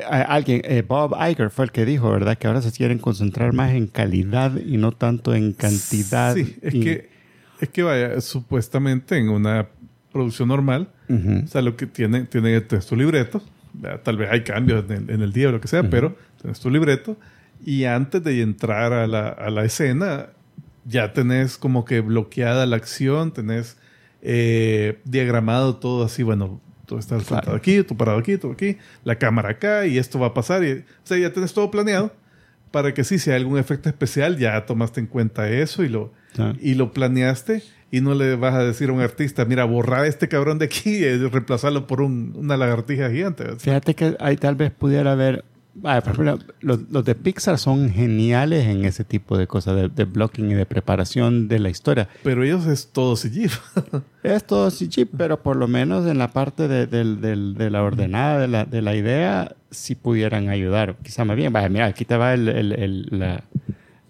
alguien, 0.07 0.61
eh, 0.65 0.83
Bob 0.87 1.15
Iger 1.19 1.49
fue 1.49 1.65
el 1.65 1.71
que 1.71 1.85
dijo, 1.85 2.11
¿verdad? 2.11 2.37
Que 2.37 2.47
ahora 2.47 2.61
se 2.61 2.71
quieren 2.71 2.99
concentrar 2.99 3.53
más 3.53 3.71
en 3.71 3.87
calidad 3.87 4.55
y 4.57 4.77
no 4.77 4.91
tanto 4.91 5.33
en 5.33 5.53
cantidad. 5.53 6.35
Sí, 6.35 6.55
es 6.61 6.73
y- 6.75 6.79
que, 6.81 7.09
es 7.59 7.69
que 7.69 7.83
vaya, 7.83 8.21
supuestamente 8.21 9.17
en 9.17 9.29
una 9.29 9.67
producción 10.11 10.47
normal, 10.49 10.89
o 11.09 11.47
sea, 11.47 11.61
lo 11.61 11.75
que 11.75 11.87
tiene, 11.87 12.23
tiene 12.25 12.61
texto 12.61 12.95
libreto, 12.95 13.41
¿verdad? 13.73 14.01
tal 14.03 14.17
vez 14.17 14.29
hay 14.31 14.43
cambios 14.43 14.85
en 14.89 14.91
el, 14.91 15.09
en 15.09 15.21
el 15.21 15.33
día 15.33 15.49
o 15.49 15.51
lo 15.51 15.59
que 15.61 15.67
sea, 15.67 15.83
pero 15.89 16.15
tienes 16.41 16.59
tu 16.59 16.69
libreto 16.69 17.17
y 17.65 17.85
antes 17.85 18.23
de 18.23 18.41
entrar 18.41 18.93
a 18.93 19.07
la, 19.07 19.27
a 19.29 19.49
la 19.49 19.65
escena, 19.65 20.27
ya 20.85 21.13
tenés 21.13 21.57
como 21.57 21.83
que 21.85 21.99
bloqueada 22.01 22.65
la 22.65 22.75
acción, 22.75 23.31
tenés 23.33 23.77
eh, 24.21 24.99
diagramado 25.05 25.75
todo 25.77 26.05
así, 26.05 26.23
bueno, 26.23 26.61
tú 26.89 26.97
estás 26.97 27.23
Claro. 27.23 27.41
sentado 27.43 27.55
aquí, 27.57 27.83
tú 27.83 27.95
parado 27.95 28.17
aquí, 28.17 28.37
tú 28.37 28.51
aquí, 28.51 28.77
la 29.03 29.15
cámara 29.19 29.49
acá 29.51 29.85
y 29.85 29.99
esto 29.99 30.17
va 30.19 30.27
a 30.27 30.33
pasar. 30.33 30.63
Y, 30.63 30.71
o 30.71 30.83
sea, 31.03 31.17
ya 31.19 31.31
tenés 31.31 31.53
todo 31.53 31.69
planeado 31.69 32.11
para 32.71 32.93
que 32.95 33.03
sí, 33.03 33.19
si 33.19 33.29
hay 33.29 33.35
algún 33.37 33.59
efecto 33.59 33.87
especial, 33.89 34.37
ya 34.37 34.65
tomaste 34.65 34.99
en 34.99 35.05
cuenta 35.07 35.47
eso 35.49 35.83
y 35.83 35.89
lo, 35.89 36.11
y 36.59 36.73
lo 36.73 36.91
planeaste 36.91 37.61
y 37.91 38.01
no 38.01 38.13
le 38.15 38.35
vas 38.35 38.53
a 38.55 38.63
decir 38.63 38.89
a 38.89 38.93
un 38.93 39.01
artista, 39.01 39.45
mira, 39.45 39.63
borrar 39.65 40.01
a 40.01 40.07
este 40.07 40.27
cabrón 40.27 40.57
de 40.59 40.65
aquí 40.65 40.89
y 40.97 41.17
reemplazarlo 41.27 41.85
por 41.87 42.01
un- 42.01 42.33
una 42.35 42.57
lagartija 42.57 43.09
gigante. 43.11 43.45
Fíjate 43.57 43.93
que 43.95 44.15
ahí 44.19 44.35
tal 44.37 44.55
vez 44.55 44.71
pudiera 44.71 45.11
haber. 45.13 45.43
Ah, 45.83 45.97
ejemplo, 45.99 46.39
los, 46.61 46.79
los 46.89 47.05
de 47.05 47.15
Pixar 47.15 47.57
son 47.57 47.89
geniales 47.91 48.65
en 48.67 48.85
ese 48.85 49.03
tipo 49.03 49.37
de 49.37 49.47
cosas, 49.47 49.75
de, 49.75 49.89
de 49.89 50.05
blocking 50.05 50.51
y 50.51 50.53
de 50.53 50.65
preparación 50.65 51.47
de 51.47 51.59
la 51.59 51.69
historia. 51.69 52.07
Pero 52.23 52.43
ellos 52.43 52.65
es 52.65 52.87
todo 52.91 53.15
CG. 53.15 53.49
Es 54.23 54.45
todo 54.45 54.69
CG, 54.69 55.07
pero 55.17 55.41
por 55.41 55.55
lo 55.55 55.67
menos 55.69 56.05
en 56.05 56.17
la 56.17 56.27
parte 56.31 56.67
de, 56.67 56.87
del- 56.87 57.21
de 57.55 57.69
la 57.69 57.81
ordenada 57.83 58.37
de 58.39 58.47
la, 58.49 58.65
de 58.65 58.81
la 58.81 58.93
idea, 58.93 59.55
sí 59.71 59.95
pudieran 59.95 60.49
ayudar. 60.49 60.95
Quizá 61.01 61.23
más 61.23 61.37
bien, 61.37 61.53
vaya, 61.53 61.69
mira, 61.69 61.85
aquí 61.85 62.03
te 62.03 62.17
va 62.17 62.33
el, 62.33 62.49
el- 62.49 62.73
el- 62.73 63.07
la, 63.11 63.43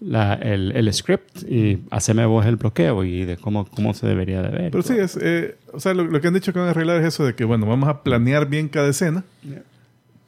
la- 0.00 0.34
el, 0.34 0.92
script 0.92 1.44
y 1.48 1.78
haceme 1.92 2.26
vos 2.26 2.44
el 2.44 2.56
bloqueo 2.56 3.04
y 3.04 3.24
de 3.24 3.36
cómo, 3.36 3.66
cómo 3.66 3.94
se 3.94 4.06
debería 4.08 4.42
de 4.42 4.48
ver. 4.48 4.70
Pero 4.72 4.82
sí, 4.82 4.94
es, 4.98 5.16
eh, 5.22 5.56
o 5.72 5.78
sea, 5.78 5.94
lo, 5.94 6.02
lo 6.04 6.20
que 6.20 6.26
han 6.26 6.34
dicho 6.34 6.52
que 6.52 6.58
van 6.58 6.68
a 6.68 6.70
arreglar 6.72 7.00
es 7.00 7.06
eso 7.06 7.24
de 7.24 7.34
que, 7.36 7.44
bueno, 7.44 7.66
vamos 7.66 7.88
a 7.88 8.02
planear 8.02 8.48
bien 8.48 8.68
cada 8.68 8.88
escena 8.88 9.22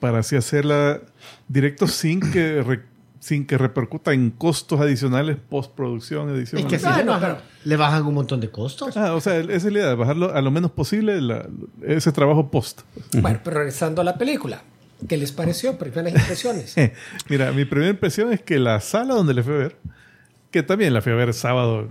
para 0.02 0.18
así 0.18 0.34
hacerla 0.34 1.00
directo 1.46 1.86
sin 1.86 2.18
que 2.32 2.60
re- 2.62 2.82
sin 3.20 3.46
que 3.46 3.56
repercuta 3.56 4.12
en 4.12 4.30
costos 4.32 4.80
adicionales 4.80 5.36
postproducción, 5.48 6.28
edición. 6.30 6.60
Es 6.62 6.66
que 6.66 6.76
¿no? 6.78 6.90
Bueno, 6.92 7.12
bajan, 7.12 7.36
pero- 7.36 7.42
le 7.64 7.76
bajan 7.76 8.04
un 8.04 8.14
montón 8.14 8.40
de 8.40 8.50
costos. 8.50 8.96
Ah, 8.96 9.14
o 9.14 9.20
sea, 9.20 9.36
esa 9.38 9.52
es 9.54 9.64
la 9.64 9.70
idea, 9.70 9.86
de 9.90 9.94
bajarlo 9.94 10.34
a 10.34 10.40
lo 10.42 10.50
menos 10.50 10.72
posible 10.72 11.20
la- 11.20 11.48
ese 11.86 12.10
trabajo 12.10 12.50
post. 12.50 12.80
Bueno, 13.12 13.38
pero 13.44 13.58
regresando 13.58 14.00
a 14.00 14.04
la 14.04 14.18
película, 14.18 14.62
¿qué 15.08 15.16
les 15.16 15.30
pareció? 15.30 15.78
Primeras 15.78 16.12
impresiones. 16.12 16.74
Mira, 17.28 17.52
mi 17.52 17.64
primera 17.64 17.90
impresión 17.92 18.32
es 18.32 18.42
que 18.42 18.58
la 18.58 18.80
sala 18.80 19.14
donde 19.14 19.34
le 19.34 19.44
fui 19.44 19.54
a 19.54 19.58
ver, 19.58 19.76
que 20.50 20.64
también 20.64 20.92
la 20.92 21.00
fui 21.00 21.12
a 21.12 21.14
ver 21.14 21.32
sábado 21.32 21.86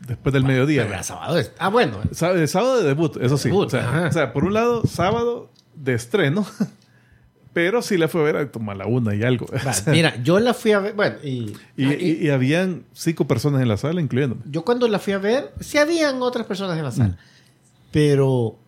después 0.00 0.32
del 0.32 0.42
mediodía. 0.42 0.82
Pero 0.82 0.94
era 0.94 1.02
sábado 1.04 1.38
es- 1.38 1.52
Ah, 1.60 1.68
bueno. 1.68 2.00
Sábado, 2.10 2.44
sábado 2.48 2.78
de 2.82 2.88
debut, 2.88 3.16
eso 3.22 3.38
sí. 3.38 3.50
Debut, 3.50 3.66
o, 3.66 3.70
sea, 3.70 4.06
o 4.08 4.12
sea, 4.12 4.32
por 4.32 4.44
un 4.44 4.52
lado, 4.54 4.82
sábado 4.84 5.48
de 5.76 5.94
estreno, 5.94 6.44
pero 7.56 7.80
sí 7.80 7.96
la 7.96 8.06
fue 8.06 8.20
a 8.20 8.24
ver 8.24 8.36
a 8.36 8.50
como 8.52 8.70
a 8.70 8.74
la 8.74 8.86
una 8.86 9.14
y 9.14 9.22
algo. 9.22 9.46
Va, 9.66 9.72
Mira, 9.90 10.22
yo 10.22 10.38
la 10.40 10.52
fui 10.52 10.72
a 10.72 10.78
ver. 10.78 10.92
Bueno, 10.92 11.16
y, 11.24 11.54
y, 11.74 11.86
y- 11.86 12.18
y 12.26 12.28
habían 12.28 12.84
cinco 12.92 13.26
personas 13.26 13.62
en 13.62 13.68
la 13.68 13.78
sala, 13.78 14.02
incluyéndome. 14.02 14.42
yo 14.50 14.62
cuando 14.62 14.86
la 14.88 14.98
fui 14.98 15.14
a 15.14 15.18
ver, 15.18 15.54
sí 15.60 15.78
habían 15.78 16.20
otras 16.20 16.44
personas 16.46 16.76
en 16.76 16.84
la 16.84 16.90
sala. 16.90 17.16
Pero 17.92 18.58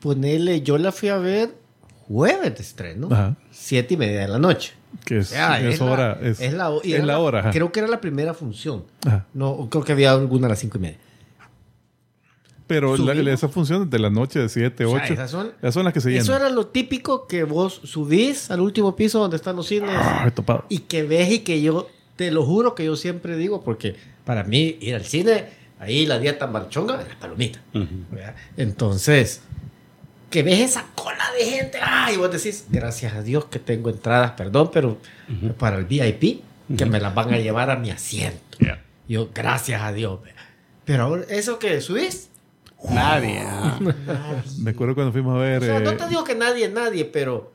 ponele, 0.00 0.62
yo 0.62 0.78
la 0.78 0.92
fui 0.92 1.10
a 1.10 1.18
ver 1.18 1.50
jueves 2.08 2.54
de 2.54 2.62
estreno, 2.62 3.08
Ajá. 3.10 3.36
siete 3.50 3.92
y 3.94 3.96
media 3.98 4.20
de 4.20 4.28
la 4.28 4.38
noche. 4.38 4.72
Que 5.04 5.18
es, 5.18 5.28
O 5.28 5.34
sea, 5.34 5.60
es 5.60 5.78
la- 5.78 5.84
hora. 5.86 6.18
Es, 6.22 6.40
es 6.40 6.52
la, 6.54 6.70
es 6.82 6.90
era 6.94 7.04
la 7.04 7.18
hora. 7.18 7.40
ajá. 7.40 7.50
Creo 7.50 7.70
que 7.70 7.80
era 7.80 7.88
la 7.88 8.00
primera 8.00 8.32
función. 8.32 8.84
Ajá. 9.06 9.26
No, 9.34 9.68
creo 9.70 9.84
que 9.84 9.92
había 9.92 10.12
alguna 10.12 10.46
a 10.46 10.50
las 10.50 10.58
cinco 10.58 10.78
y 10.78 10.80
media. 10.80 10.98
Pero 12.70 12.96
la, 12.96 13.32
esas 13.32 13.50
funciones 13.50 13.90
de 13.90 13.98
la 13.98 14.10
noche 14.10 14.38
de 14.38 14.48
7, 14.48 14.84
O 14.84 14.92
8, 14.92 15.04
sea, 15.06 15.14
esas 15.14 15.30
son- 15.30 15.52
esas 15.58 15.74
son 15.74 15.84
las 15.84 15.92
que 15.92 16.00
se 16.00 16.08
llenan. 16.10 16.22
Eso 16.22 16.36
era 16.36 16.48
lo 16.50 16.66
típico 16.68 17.26
que 17.26 17.44
vos 17.44 17.80
subís 17.84 18.50
al 18.50 18.60
último 18.60 18.94
piso 18.96 19.18
donde 19.18 19.36
están 19.36 19.56
los 19.56 19.66
cines 19.66 19.90
Ah, 19.92 20.24
he 20.26 20.30
topado. 20.30 20.64
y 20.68 20.78
que 20.80 21.02
ves 21.02 21.30
y 21.32 21.38
que 21.40 21.60
yo, 21.60 21.88
te 22.16 22.30
lo 22.30 22.44
juro 22.46 22.74
que 22.74 22.84
yo 22.84 22.94
siempre 22.96 23.36
digo, 23.36 23.62
porque 23.62 23.96
para 24.24 24.44
mí 24.44 24.76
ir 24.80 24.94
al 24.94 25.04
cine, 25.04 25.46
ahí 25.80 26.06
la 26.06 26.18
dieta 26.18 26.46
marchonga, 26.46 26.96
la 26.98 27.18
palomita. 27.18 27.60
¿verdad? 28.10 28.36
Entonces, 28.56 29.40
que 30.30 30.42
ves 30.44 30.60
esa 30.60 30.86
cola 30.94 31.24
de 31.38 31.44
gente, 31.44 31.78
ay, 31.82 32.14
y 32.14 32.18
vos 32.18 32.30
decís, 32.30 32.66
gracias 32.68 33.14
a 33.14 33.22
Dios 33.22 33.46
que 33.46 33.58
tengo 33.58 33.90
entradas, 33.90 34.32
perdón, 34.32 34.70
pero 34.72 34.98
para 35.58 35.76
el 35.78 35.86
VIP, 35.86 36.40
que 36.78 36.86
me 36.86 37.00
las 37.00 37.12
van 37.14 37.34
a 37.34 37.38
llevar 37.38 37.68
a 37.70 37.76
mi 37.76 37.90
asiento. 37.90 38.58
Yo, 39.08 39.28
gracias 39.34 39.82
a 39.82 39.92
Dios. 39.92 40.20
Pero 40.84 41.02
ahora, 41.04 41.24
eso 41.28 41.58
que 41.58 41.80
subís, 41.80 42.29
Nadie. 42.88 43.42
Me 44.58 44.70
acuerdo 44.70 44.94
cuando 44.94 45.12
fuimos 45.12 45.36
a 45.36 45.38
ver. 45.38 45.62
o 45.62 45.66
sea, 45.66 45.80
no 45.80 45.90
eh, 45.90 45.96
te 45.96 46.08
digo 46.08 46.24
que 46.24 46.34
nadie, 46.34 46.68
nadie, 46.68 47.04
pero. 47.04 47.52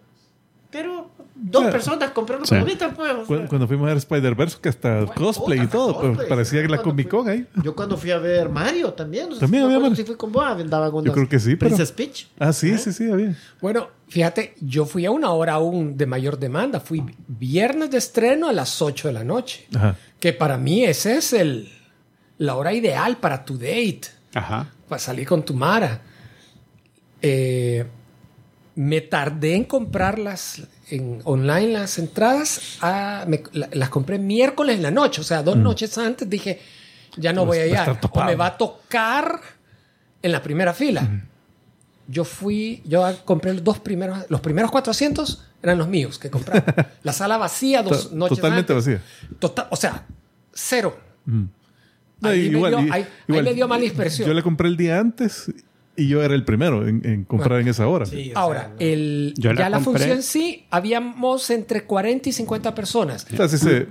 Pero 0.71 1.09
dos 1.36 1.61
Claro. 1.61 1.71
personas 1.71 2.11
compraron 2.11 2.45
Sí. 2.45 2.49
palomitas, 2.53 2.93
pues. 2.93 3.11
o 3.13 3.26
sea. 3.26 3.41
cu- 3.43 3.47
cuando 3.47 3.65
fuimos 3.67 3.86
a 3.86 3.88
ver 3.89 3.97
Spider-Verse, 3.97 4.57
que 4.61 4.67
hasta 4.69 5.05
cosplay 5.05 5.61
y 5.61 5.67
todo, 5.67 5.99
pues, 6.13 6.28
parecía 6.28 6.61
que 6.61 6.67
la 6.67 6.82
Comic 6.82 7.07
Con 7.07 7.30
ahí. 7.30 7.45
Yo 7.63 7.73
cuando 7.76 7.95
fui 7.97 8.11
a 8.11 8.17
ver 8.17 8.49
Mario 8.49 8.91
también. 8.93 9.30
no 9.30 9.36
sé 9.36 9.41
También 9.41 9.63
si, 9.63 9.65
había 9.67 9.80
Mario. 9.80 9.95
si 9.95 10.03
fui 10.03 10.15
con 10.15 10.32
vos, 10.34 10.43
andaban 10.45 10.93
unas 10.93 11.13
creo 11.13 11.30
que 11.30 11.39
sí, 11.39 11.55
pero- 11.55 11.69
Princess 11.69 11.91
Peach. 11.93 12.28
Ah, 12.38 12.51
sí, 12.51 12.78
sí, 12.78 12.91
sí, 12.91 13.09
había. 13.09 13.36
Bueno, 13.61 13.88
fíjate, 14.09 14.55
yo 14.59 14.86
fui 14.86 15.05
a 15.05 15.11
una 15.11 15.32
hora 15.32 15.53
aún 15.53 15.95
de 15.95 16.05
mayor 16.05 16.38
demanda. 16.38 16.80
Fui 16.82 17.03
viernes 17.28 17.89
de 17.91 17.97
estreno 17.97 18.49
a 18.49 18.53
las 18.53 18.82
8 18.82 19.07
de 19.07 19.13
la 19.13 19.23
noche. 19.23 19.67
Ajá. 19.76 19.95
Que 20.19 20.34
para 20.34 20.57
mí 20.57 20.84
ese 20.84 21.15
es 21.17 21.32
el, 21.32 21.71
la 22.38 22.55
hora 22.55 22.73
ideal 22.73 23.17
para 23.17 23.45
tu 23.45 23.57
date, 23.57 24.01
Ajá. 24.34 24.67
Para 24.88 24.99
salir 24.99 25.27
con 25.27 25.43
tu 25.43 25.53
Mara. 25.53 26.01
Eh, 27.21 27.86
me 28.75 29.01
tardé 29.01 29.55
en 29.55 29.63
comprarlas 29.63 30.61
en 30.89 31.21
online 31.23 31.73
las 31.73 31.97
entradas. 31.97 32.77
me- 33.27 33.41
la- 33.53 33.69
las 33.71 33.89
compré 33.89 34.19
miércoles 34.19 34.75
en 34.75 34.83
la 34.83 34.91
noche, 34.91 35.21
o 35.21 35.23
sea, 35.23 35.41
dos 35.41 35.55
noches 35.57 35.97
antes 35.97 36.29
dije, 36.29 36.59
ya 37.17 37.31
no 37.33 37.45
voy 37.45 37.57
a 37.59 37.65
ir. 37.67 37.77
O 38.11 38.23
me 38.25 38.36
va 38.36 38.47
a 38.47 38.57
tocar 38.57 39.39
en 40.21 40.31
la 40.31 40.41
primera 40.43 40.73
fila. 40.73 41.23
Yo 42.07 42.23
fui, 42.23 42.83
yo 42.86 43.03
compré 43.25 43.53
los 43.53 43.63
dos 43.63 43.79
primeros, 43.79 44.25
los 44.29 44.41
primeros 44.41 44.69
cuatro 44.69 44.91
asientos 44.91 45.43
eran 45.63 45.77
los 45.79 45.88
míos 45.88 46.19
que 46.19 46.29
compraba. 46.29 46.63
la 47.03 47.13
sala 47.13 47.38
vacía 47.38 47.81
dos 47.81 48.11
noches 48.11 48.38
Totalmente 48.38 48.73
antes. 48.73 48.86
vacía. 48.99 49.03
Total, 49.39 49.67
o 49.71 49.75
sea, 49.75 50.05
cero. 50.53 50.99
No, 52.26 52.32
Ahí 52.32 52.49
me 52.49 52.69
dio- 52.69 52.80
y- 52.82 52.89
ahí- 52.91 53.05
ahí 53.30 53.41
me 53.41 53.53
dio 53.53 53.67
mala 53.67 53.86
impresión. 53.86 54.28
Yo 54.28 54.34
le 54.34 54.41
compré 54.43 54.67
el 54.67 54.78
día 54.78 54.99
antes 54.99 55.51
y 55.97 56.07
yo 56.07 56.21
era 56.23 56.36
el 56.36 56.43
primero 56.43 56.88
en, 56.88 57.01
en 57.05 57.23
comprar 57.23 57.61
en 57.61 57.67
esa 57.69 57.88
hora. 57.88 58.05
Sí, 58.05 58.32
Ahora, 58.36 58.73
sea, 58.78 58.88
el, 58.88 59.34
la 59.38 59.53
ya 59.55 59.69
la 59.69 59.80
compré. 59.80 60.01
función 60.03 60.23
sí, 60.23 60.65
habíamos 60.69 61.49
entre 61.49 61.84
40 61.86 62.30
y 62.30 62.32
50 62.34 62.76
personas. 62.76 63.26
O 63.32 63.36
sea, 63.38 63.47
sí 63.47 63.57
se, 63.57 63.88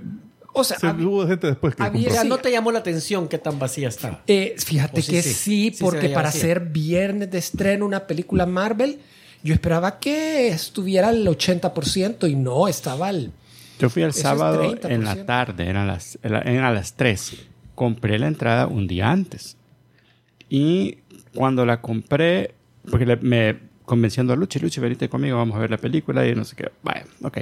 O 0.53 0.63
sea, 0.63 0.77
se- 0.77 0.87
hubo 0.87 1.27
gente 1.27 1.47
después 1.47 1.75
que 1.75 1.81
sea, 2.13 2.21
sí. 2.21 2.27
no 2.29 2.37
te 2.37 2.51
llamó 2.51 2.71
la 2.71 2.79
atención 2.79 3.27
qué 3.27 3.37
tan 3.39 3.57
vacía 3.59 3.87
estaba. 3.89 4.21
eh, 4.27 4.55
fíjate 4.57 5.01
sí, 5.01 5.11
que 5.11 5.21
sí. 5.23 5.29
sí, 5.29 5.35
Sí 5.71 5.77
se 5.77 5.83
porque 5.83 6.01
veía 6.01 6.15
para 6.15 6.31
ser 6.31 6.59
viernes 6.61 7.31
de 7.31 7.37
estreno 7.39 7.85
una 7.85 8.05
película 8.07 8.45
Marvel, 8.45 8.99
yo 9.43 9.53
esperaba 9.53 9.99
que 9.99 10.47
estuviera 10.49 11.09
al 11.09 11.25
80% 11.27 12.29
y 12.29 12.35
no, 12.35 12.67
estaba 12.67 13.07
al... 13.09 13.31
Yo 13.79 13.89
fui 13.89 14.03
el 14.03 14.13
sábado 14.13 14.63
30%. 14.73 14.89
en 14.89 15.03
la 15.03 15.25
tarde, 15.25 15.67
eran 15.67 15.87
las, 15.87 16.17
eran 16.23 16.63
a 16.63 16.71
las 16.71 16.93
3. 16.95 17.33
Compré 17.75 18.17
la 18.19 18.27
entrada 18.27 18.67
un 18.67 18.87
día 18.87 19.11
antes. 19.11 19.57
Y 20.49 20.99
cuando 21.33 21.65
la 21.65 21.81
compré, 21.81 22.55
porque 22.89 23.05
le- 23.05 23.17
me 23.17 23.57
convenciendo 23.85 24.33
a 24.33 24.35
Luchi, 24.35 24.59
Luchi, 24.59 24.79
venite 24.79 25.09
conmigo, 25.09 25.37
vamos 25.37 25.55
a 25.55 25.59
ver 25.59 25.69
la 25.69 25.77
película 25.77 26.27
y 26.27 26.33
no 26.35 26.43
sé 26.45 26.55
qué. 26.55 26.71
Vaya, 26.83 27.05
ok. 27.21 27.37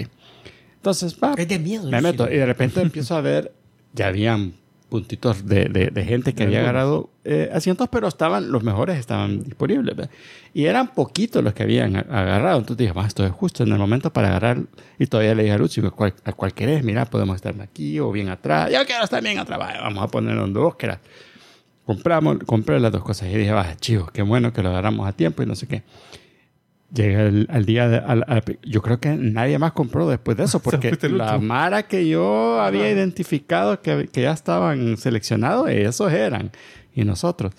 Entonces, 0.75 1.17
va, 1.23 1.33
Es 1.37 1.47
de 1.47 1.59
miedo. 1.59 1.89
me 1.89 2.01
meto 2.01 2.29
y 2.29 2.35
de 2.37 2.45
repente 2.45 2.81
empiezo 2.81 3.15
a 3.15 3.21
ver, 3.21 3.53
ya 3.93 4.07
habían 4.07 4.53
puntitos 4.93 5.47
de, 5.47 5.65
de- 5.65 5.87
de 5.89 6.05
gente 6.05 6.33
que 6.35 6.43
había 6.43 6.59
agarrado 6.61 7.09
eh, 7.23 7.49
asientos, 7.51 7.89
pero 7.91 8.07
estaban, 8.07 8.51
los 8.51 8.61
mejores 8.63 8.99
estaban 8.99 9.43
disponibles. 9.43 9.95
¿ve? 9.95 10.07
Y 10.53 10.65
eran 10.65 10.93
poquitos 10.93 11.43
los 11.43 11.53
que 11.55 11.63
habían 11.63 11.95
agarrado. 11.95 12.59
Entonces 12.59 12.77
dije, 12.77 12.91
"Va, 12.93 13.07
esto 13.07 13.25
es 13.25 13.31
justo 13.31 13.63
en 13.63 13.71
el 13.71 13.79
momento 13.79 14.13
para 14.13 14.27
agarrar. 14.27 14.59
Y 14.99 15.07
todavía 15.07 15.33
le 15.33 15.41
dije 15.43 15.55
a 15.55 15.57
Luchi, 15.57 15.81
¿cuál, 15.81 16.13
¿a 16.25 16.33
cuál 16.33 16.53
querés? 16.53 16.83
Mira, 16.83 17.05
podemos 17.05 17.35
estar 17.37 17.59
aquí 17.59 17.99
o 17.99 18.11
bien 18.11 18.29
atrás. 18.29 18.71
Yo 18.71 18.85
quiero 18.85 19.03
estar 19.03 19.23
bien 19.23 19.39
atrás. 19.39 19.57
Vaya, 19.57 19.81
vamos 19.81 20.03
a 20.03 20.07
poner 20.09 20.35
donde 20.35 20.59
vos. 20.59 20.75
Compramos, 21.85 22.37
compré 22.45 22.79
las 22.79 22.91
dos 22.91 23.03
cosas 23.03 23.29
y 23.29 23.35
dije, 23.35 23.51
va, 23.51 23.75
chicos, 23.77 24.11
qué 24.11 24.21
bueno 24.21 24.53
que 24.53 24.61
lo 24.61 24.69
agarramos 24.69 25.07
a 25.07 25.11
tiempo 25.13 25.41
y 25.41 25.47
no 25.47 25.55
sé 25.55 25.67
qué. 25.67 25.81
Llegué 26.93 27.15
al, 27.17 27.47
al 27.51 27.65
día, 27.65 27.87
de, 27.89 27.97
al- 27.97 28.23
al- 28.27 28.43
yo 28.63 28.81
creo 28.83 28.99
que 28.99 29.09
nadie 29.15 29.57
más 29.57 29.71
compró 29.71 30.07
después 30.07 30.37
de 30.37 30.43
eso, 30.43 30.59
porque 30.63 30.89
el 31.01 31.17
la. 31.17 31.39
Mara 31.39 31.83
que 31.83 32.07
yo 32.07 32.61
había 32.61 32.89
identificado 32.91 33.81
que, 33.81 34.07
que 34.11 34.21
ya 34.21 34.31
estaban 34.31 34.95
seleccionados, 34.97 35.69
esos 35.69 36.11
eran. 36.13 36.51
Y 36.93 37.03
nosotros. 37.03 37.53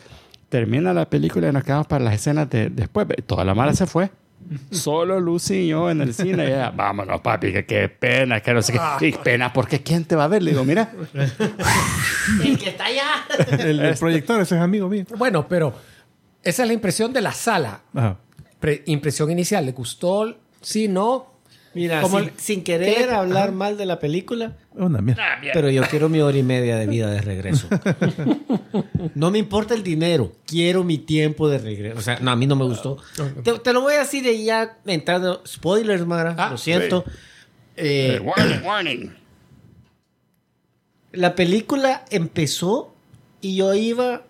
Termina 0.49 0.93
la 0.95 1.11
película 1.11 1.49
y 1.49 1.53
nos 1.53 1.65
quedamos 1.65 1.89
para 1.89 2.05
las 2.05 2.15
escenas 2.15 2.49
de 2.49 2.69
después. 2.71 3.07
Toda 3.27 3.45
la 3.45 3.55
Mara 3.57 3.75
se 3.75 3.87
fue. 3.87 4.13
Solo 4.71 5.19
Lucy 5.19 5.55
y 5.55 5.69
yo 5.69 5.91
en 5.91 6.03
el 6.03 6.15
cine. 6.15 6.45
Y 6.45 6.47
ella, 6.49 6.71
vámonos, 6.71 7.21
papi, 7.21 7.51
que 7.53 7.65
qué 7.67 7.89
pena, 7.89 8.41
que 8.41 8.55
no 8.55 8.63
sé 8.63 8.75
qué. 8.75 8.79
Qué 9.11 9.19
pena, 9.19 9.53
porque 9.53 9.83
¿quién 9.83 10.05
te 10.05 10.15
va 10.15 10.25
a 10.25 10.29
ver? 10.29 10.43
Le 10.45 10.53
digo, 10.53 10.65
mira, 10.65 10.93
El 12.45 12.59
que 12.59 12.69
está 12.69 12.85
allá. 12.87 13.07
El, 13.59 13.81
el 13.81 13.95
proyector, 13.97 14.41
ese 14.41 14.55
es 14.57 14.61
amigo 14.61 14.89
mío. 14.89 15.05
Bueno, 15.17 15.47
pero 15.49 15.75
esa 16.43 16.63
es 16.63 16.69
la 16.69 16.75
impresión 16.75 17.13
de 17.13 17.21
la 17.21 17.33
sala. 17.33 17.81
Ajá. 17.95 18.17
Pre- 18.65 18.83
impresión 18.87 19.31
inicial, 19.31 19.67
¿le 19.67 19.73
gustó? 19.73 20.37
Sí, 20.63 20.89
no. 20.89 21.27
Mira, 21.75 22.01
Como 22.01 22.21
sin, 22.21 22.29
el- 22.29 22.35
sin 22.39 22.63
querer 22.65 23.09
¿Qué? 23.09 23.11
hablar 23.13 23.53
mal 23.53 23.77
de 23.77 23.85
la 23.85 23.99
película, 23.99 24.57
Una 24.75 25.01
mierda. 25.03 25.41
pero 25.53 25.69
yo 25.69 25.83
quiero 25.91 26.09
mi 26.09 26.21
hora 26.21 26.39
y 26.39 26.43
media 26.45 26.77
de 26.77 26.87
vida 26.87 27.11
de 27.11 27.21
regreso. 27.21 27.69
No 29.15 29.31
me 29.31 29.39
importa 29.39 29.75
el 29.75 29.83
dinero, 29.85 30.33
quiero 30.47 30.83
mi 30.83 30.99
tiempo 30.99 31.49
de 31.49 31.59
regreso. 31.59 31.99
O 31.99 32.03
sea, 32.03 32.19
no, 32.21 32.31
a 32.31 32.37
mí 32.37 32.47
no 32.47 32.57
me 32.57 32.65
gustó. 32.65 32.97
Te, 33.45 33.53
te 33.59 33.73
lo 33.73 33.83
voy 33.83 33.95
a 33.95 33.99
decir 34.01 34.25
de 34.25 34.43
ya 34.43 34.79
entrando. 34.87 35.43
Spoilers, 35.47 36.05
Mara, 36.07 36.35
Ah, 36.39 36.49
lo 36.51 36.59
siento. 36.59 37.05
Eh, 37.77 38.15
eh, 38.17 38.21
warning, 38.21 38.63
warning. 38.65 39.17
la 41.13 41.35
película 41.35 42.05
empezó 42.11 42.95
y 43.41 43.57
yo 43.57 43.75
iba 43.75 44.23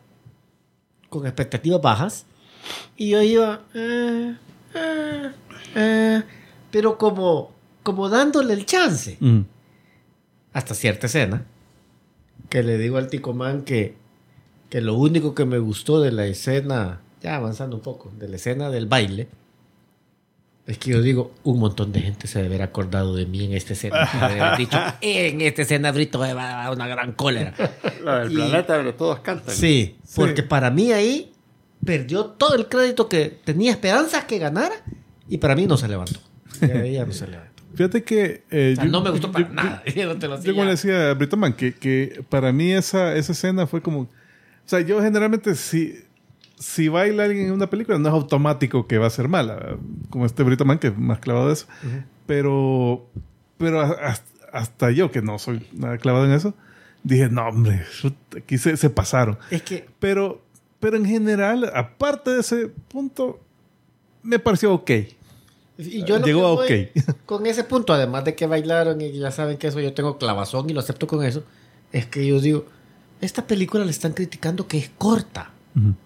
con 1.09 1.25
expectativas 1.27 1.81
bajas. 1.81 2.27
Y 2.97 3.11
yo 3.11 3.23
iba. 3.23 3.63
eh, 3.75 4.37
eh, 4.75 5.31
eh, 5.75 6.23
pero 6.71 6.97
como, 6.99 7.53
como 7.83 8.09
dándole 8.09 8.55
el 8.55 8.67
chance. 8.67 9.17
Mm. 9.21 9.41
Hasta 10.53 10.75
cierta 10.75 11.07
escena. 11.07 11.45
Que 12.49 12.63
le 12.63 12.79
digo 12.79 12.99
al 12.99 13.09
Ticomán 13.09 13.63
que, 13.63 13.97
que 14.71 14.81
lo 14.81 14.95
único 14.95 15.35
que 15.35 15.45
me 15.45 15.59
gustó 15.59 16.01
de 16.01 16.13
la 16.13 16.27
escena. 16.27 17.01
Ya 17.23 17.37
avanzando 17.37 17.77
un 17.77 17.83
poco. 17.83 18.13
De 18.19 18.29
la 18.29 18.37
escena 18.37 18.71
del 18.71 18.87
baile. 18.87 19.29
Es 20.67 20.79
que 20.79 20.91
yo 20.93 21.03
digo, 21.03 21.33
un 21.43 21.59
montón 21.59 21.93
de 21.93 22.01
gente 22.01 22.27
se 22.27 22.39
debe 22.39 22.55
haber 22.55 22.63
acordado 22.63 23.15
de 23.15 23.27
mí 23.27 23.45
en 23.45 23.53
esta 23.53 23.75
escena. 23.75 24.09
Debe 24.29 24.41
haber 24.41 24.59
dicho, 24.59 24.79
en 25.03 25.41
esta 25.43 25.61
escena 25.63 25.93
Brito 25.93 26.19
me 26.19 26.33
va 26.33 26.61
a 26.61 26.65
dar 26.65 26.73
una 26.75 26.87
gran 26.89 27.13
cólera. 27.13 27.53
La 28.03 28.21
del 28.21 28.33
Y- 28.33 28.37
planeta 28.37 28.77
donde 28.77 28.95
todos 28.95 29.19
cantan. 29.21 29.55
Sí, 29.55 29.97
porque 30.17 30.43
para 30.43 30.71
mí 30.71 30.91
ahí 30.93 31.34
perdió 31.85 32.27
todo 32.27 32.55
el 32.55 32.69
crédito 32.69 33.09
que 33.09 33.39
tenía 33.45 33.71
esperanzas 33.73 34.25
que 34.25 34.39
ganara 34.39 34.75
y 35.29 35.39
para 35.39 35.55
mí 35.57 35.67
no 35.67 35.77
se 35.77 35.89
levantó. 35.89 36.21
No 36.61 37.13
se 37.13 37.27
levantó. 37.27 37.51
Fíjate 37.75 38.05
que... 38.05 38.45
eh, 38.51 38.73
O 38.73 38.77
sea, 38.77 38.85
yo- 38.85 38.91
no 38.91 39.01
me 39.03 39.11
gustó 39.11 39.33
para 39.33 39.49
yo- 39.49 39.53
nada. 39.55 39.83
Yo 39.95 40.07
no 40.07 40.17
te 40.19 40.29
lo 40.29 40.41
Yo 40.41 40.53
como 40.53 40.65
le 40.65 40.71
decía 40.73 41.11
a 41.11 41.15
Britoman, 41.15 41.55
que, 41.55 41.75
que 41.75 42.23
para 42.29 42.53
mí 42.53 42.73
esa, 42.73 43.17
esa 43.17 43.33
escena 43.33 43.67
fue 43.67 43.83
como... 43.83 44.01
O 44.03 44.09
sea, 44.67 44.81
yo 44.81 45.03
generalmente 45.03 45.57
si, 45.57 45.95
si 46.57 46.89
baila 46.89 47.25
alguien 47.25 47.47
en 47.47 47.53
una 47.53 47.69
película 47.69 47.99
no 47.99 48.09
es 48.09 48.15
automático 48.15 48.87
que 48.87 48.97
va 48.99 49.09
a 49.09 49.11
ser 49.11 49.27
mala. 49.29 49.77
Como 50.09 50.25
este 50.25 50.43
Britoman 50.45 50.79
que 50.79 50.87
es 50.87 50.97
más 50.97 51.19
clavado 51.19 51.49
de 51.49 51.55
eso. 51.55 51.67
Pero, 52.27 53.11
pero 53.59 53.81
hasta, 53.81 54.25
hasta 54.53 54.91
yo, 54.93 55.11
que 55.11 55.21
no 55.21 55.39
soy 55.39 55.67
nada 55.73 55.99
clavado 55.99 56.25
en 56.27 56.33
eso, 56.33 56.55
dije, 57.03 57.29
no, 57.29 57.47
hombre, 57.49 57.83
aquí 58.37 58.57
se, 58.57 58.77
se 58.77 58.89
pasaron. 58.89 59.37
Es 59.51 59.63
que 59.63 59.87
Pero, 59.99 60.43
pero 60.85 60.99
en 60.99 61.07
general, 61.07 61.71
aparte 61.75 62.31
de 62.31 62.41
ese 62.41 62.69
punto, 62.89 63.41
me 64.23 64.39
pareció 64.39 64.75
ok. 64.75 64.91
y 65.79 66.05
yo 66.05 66.19
lo 66.19 66.27
Llegó 66.27 66.47
a 66.47 66.55
voy 66.57 66.89
con 67.27 67.47
ese 67.47 67.65
punto, 67.65 67.95
además 67.95 68.25
de 68.25 68.35
que 68.35 68.47
bailaron 68.47 69.01
y 69.01 69.13
ya 69.19 69.31
saben 69.31 69.57
que 69.57 69.69
eso 69.69 69.81
yo 69.81 69.95
tengo 69.95 70.19
clavazón 70.19 70.69
y 70.69 70.75
lo 70.75 70.81
acepto 70.81 71.07
con 71.07 71.25
eso, 71.25 71.43
es 71.91 72.05
que 72.05 72.27
yo 72.27 72.39
digo, 72.39 72.67
esta 73.23 73.47
película 73.47 73.83
le 73.85 73.91
están 73.93 74.13
criticando 74.13 74.69
que 74.69 74.77
es 74.77 74.91
corta. 74.99 75.53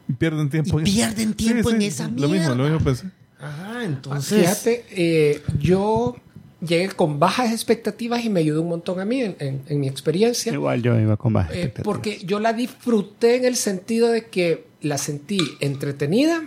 Y 0.09 0.13
pierden 0.13 0.49
tiempo 0.49 0.79
Y 0.79 0.83
en 0.83 0.87
eso. 0.87 0.95
pierden 0.97 1.35
tiempo 1.35 1.71
en 1.71 1.83
esa 1.83 2.05
Lo 2.05 2.11
mismo, 2.29 2.29
mierda. 2.29 2.55
lo 2.55 2.63
mismo 2.65 2.79
pensé. 2.81 3.11
Ajá, 3.41 3.85
entonces... 3.85 4.41
Fíjate, 4.41 4.85
eh, 4.91 5.43
yo 5.61 6.17
llegué 6.61 6.89
con 6.91 7.19
bajas 7.19 7.53
expectativas 7.53 8.25
y 8.25 8.31
me 8.31 8.41
ayudó 8.41 8.63
un 8.63 8.69
montón 8.69 8.99
a 9.01 9.05
mí 9.05 9.23
en, 9.23 9.37
en- 9.41 9.63
en 9.69 9.81
mi 9.81 9.87
experiencia. 9.89 10.53
Igual 10.53 10.83
yo 10.83 10.99
iba 10.99 11.17
con 11.17 11.33
bajas 11.33 11.53
Eh, 11.53 11.57
expectativas. 11.65 11.85
porque 11.85 12.21
yo 12.25 12.41
la 12.41 12.53
disfruté 12.53 13.37
en 13.37 13.45
el 13.45 13.57
sentido 13.57 14.09
de 14.09 14.27
que 14.27 14.68
la 14.81 14.99
sentí 14.99 15.39
entretenida. 15.61 16.43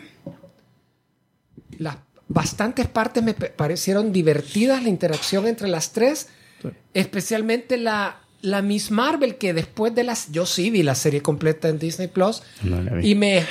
Las 1.77 1.97
bastantes 2.27 2.87
partes 2.87 3.23
me 3.23 3.33
parecieron 3.33 4.11
divertidas, 4.11 4.83
la 4.83 4.89
interacción 4.89 5.47
entre 5.47 5.67
las 5.67 5.91
tres. 5.91 6.29
Especialmente 6.93 7.77
la, 7.77 8.21
la 8.41 8.61
Miss 8.61 8.91
Marvel, 8.91 9.37
que 9.37 9.53
después 9.53 9.95
de 9.95 10.03
las... 10.03 10.31
Yo 10.31 10.45
sí 10.45 10.69
vi 10.69 10.83
la 10.83 10.95
serie 10.95 11.21
completa 11.21 11.69
en 11.69 11.79
Disney 11.79 12.07
Plus. 12.07 12.43
No 12.63 12.81
la 12.81 12.93
vi. 12.93 13.11
Y 13.11 13.15
me... 13.15 13.45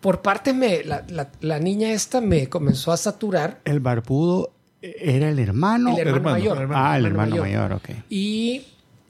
Por 0.00 0.22
partes 0.22 0.54
me... 0.54 0.82
La, 0.84 1.04
la- 1.08 1.30
la 1.40 1.58
niña 1.58 1.92
esta 1.92 2.20
me 2.20 2.48
comenzó 2.48 2.92
a 2.92 2.96
saturar. 2.96 3.60
El 3.64 3.80
barbudo 3.80 4.52
era 4.80 5.28
el 5.28 5.38
hermano. 5.38 5.92
El 5.98 6.08
hermano, 6.08 6.36
hermano. 6.36 6.54
mayor. 6.56 6.70
ah, 6.74 6.96
el 6.96 7.04
hermano 7.06 7.36
mayor, 7.36 7.72
ok. 7.74 7.90
Y, 8.08 8.62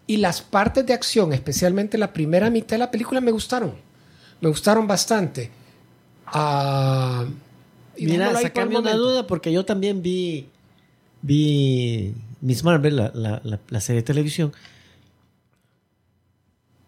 y 0.09 0.16
las 0.16 0.42
partes 0.42 0.84
de 0.84 0.92
acción, 0.92 1.32
especialmente 1.32 1.96
la 1.96 2.12
primera 2.12 2.51
mitad 2.51 2.70
de 2.70 2.78
la 2.78 2.90
película, 2.90 3.20
me 3.20 3.30
gustaron. 3.30 3.74
Me 4.41 4.49
gustaron 4.49 4.86
bastante. 4.86 5.51
Ah, 6.26 7.24
y 7.97 8.07
Mira, 8.07 8.30
el 8.30 8.36
sacame 8.38 8.78
una 8.78 8.95
duda 8.95 9.26
porque 9.26 9.53
yo 9.53 9.64
también 9.64 10.03
vi 10.03 10.47
vi 11.22 12.14
Miss 12.41 12.64
Marvel, 12.64 12.97
la, 12.97 13.11
la- 13.14 13.41
la- 13.45 13.61
la 13.68 13.80
serie 13.80 14.01
de 14.03 14.07
televisión. 14.07 14.53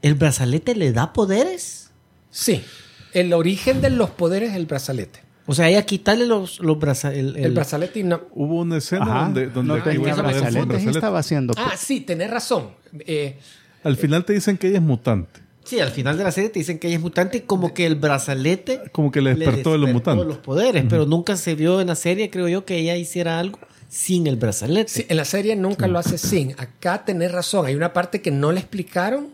¿El 0.00 0.14
brazalete 0.14 0.74
le 0.74 0.92
da 0.92 1.12
poderes? 1.12 1.90
Sí. 2.30 2.64
El 3.12 3.32
origen 3.34 3.80
de 3.82 3.90
los 3.90 4.10
poderes 4.10 4.52
del 4.54 4.66
brazalete. 4.66 5.20
O 5.46 5.54
sea, 5.54 5.68
ella 5.68 5.84
quitarle 5.84 6.26
los, 6.26 6.60
los 6.60 6.78
braza- 6.78 7.12
el, 7.12 7.36
El, 7.36 7.44
el- 7.46 7.52
brazalete 7.52 8.00
y 8.00 8.04
no. 8.04 8.22
Hubo 8.32 8.60
una 8.60 8.78
escena 8.78 9.04
Ajá. 9.04 9.24
donde, 9.24 9.46
donde 9.48 9.74
no 9.76 9.82
tenía 9.82 10.14
brazalete. 10.14 10.90
estaba 10.90 11.18
haciendo... 11.18 11.52
Ah, 11.58 11.74
sí, 11.76 12.00
tenés 12.00 12.30
razón. 12.30 12.70
Eh, 13.00 13.38
Al 13.84 13.96
final 13.96 14.24
te 14.24 14.32
dicen 14.32 14.56
que 14.56 14.68
ella 14.68 14.78
es 14.78 14.82
mutante. 14.84 15.40
Sí, 15.72 15.80
al 15.80 15.90
final 15.90 16.18
de 16.18 16.24
la 16.24 16.32
serie 16.32 16.50
te 16.50 16.58
dicen 16.58 16.78
que 16.78 16.88
ella 16.88 16.96
es 16.96 17.02
mutante 17.02 17.38
y 17.38 17.40
como 17.40 17.72
que 17.72 17.86
el 17.86 17.94
brazalete 17.94 18.82
Como 18.92 19.10
que 19.10 19.22
le 19.22 19.34
despertó 19.34 19.72
de 19.72 19.78
los 19.78 19.90
mutantes. 19.90 20.26
los 20.26 20.36
poderes, 20.38 20.84
pero 20.88 21.06
nunca 21.06 21.36
se 21.36 21.54
vio 21.54 21.80
en 21.80 21.86
la 21.86 21.94
serie, 21.94 22.28
creo 22.30 22.46
yo, 22.48 22.64
que 22.66 22.76
ella 22.78 22.94
hiciera 22.96 23.38
algo 23.38 23.58
sin 23.88 24.26
el 24.26 24.36
brazalete. 24.36 24.90
sí, 24.90 25.06
en 25.08 25.16
la 25.16 25.24
serie 25.24 25.56
nunca 25.56 25.86
lo 25.86 25.98
hace 25.98 26.18
sin. 26.18 26.52
Acá 26.58 27.04
tenés 27.06 27.32
razón. 27.32 27.64
Hay 27.66 27.74
una 27.74 27.92
parte 27.94 28.20
que 28.20 28.30
no 28.30 28.52
le 28.52 28.60
explicaron. 28.60 29.28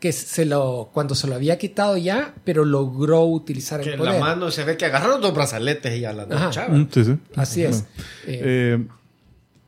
Que 0.00 0.12
se 0.12 0.46
lo, 0.46 0.90
cuando 0.94 1.14
se 1.14 1.26
lo 1.26 1.34
había 1.34 1.58
quitado 1.58 1.96
ya, 1.98 2.34
pero 2.44 2.64
logró 2.64 3.22
utilizar 3.24 3.80
el 3.80 3.86
Que 3.86 3.92
en 3.92 3.98
poder. 3.98 4.14
la 4.14 4.20
mano 4.20 4.50
se 4.50 4.64
ve 4.64 4.76
que 4.78 4.86
agarraron 4.86 5.20
dos 5.20 5.34
brazaletes 5.34 5.94
y 5.96 6.00
ya 6.00 6.12
la 6.14 6.22
Ajá. 6.24 6.50
chava. 6.50 6.74
Mm, 6.74 6.88
sí, 6.92 7.04
sí. 7.04 7.16
Así 7.36 7.62
es. 7.64 7.84
Bueno, 7.84 7.86
Eh, 8.26 8.40
eh, 8.44 8.86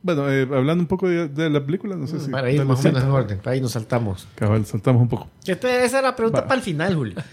bueno, 0.07 0.29
eh, 0.31 0.43
hablando 0.43 0.81
un 0.81 0.87
poco 0.87 1.09
de, 1.09 1.27
de 1.27 1.49
la 1.49 1.63
película, 1.65 1.97
no 1.97 2.07
sé 2.07 2.17
si... 2.21 2.31
Para 2.31 2.49
ir 2.49 2.63
más 2.63 2.79
o 2.79 2.83
menos 2.83 3.03
en 3.03 3.09
orden, 3.11 3.37
para 3.39 3.51
ahí 3.55 3.59
nos 3.61 3.73
saltamos. 3.73 4.25
Cabal, 4.35 4.65
saltamos 4.65 5.01
un 5.01 5.09
poco. 5.09 5.27
Este- 5.45 5.83
esa 5.83 5.99
era 5.99 6.07
la 6.11 6.15
pregunta 6.15 6.39
Va. 6.41 6.47
para 6.47 6.57
el 6.59 6.63
final, 6.63 6.95
Julio. 6.95 7.15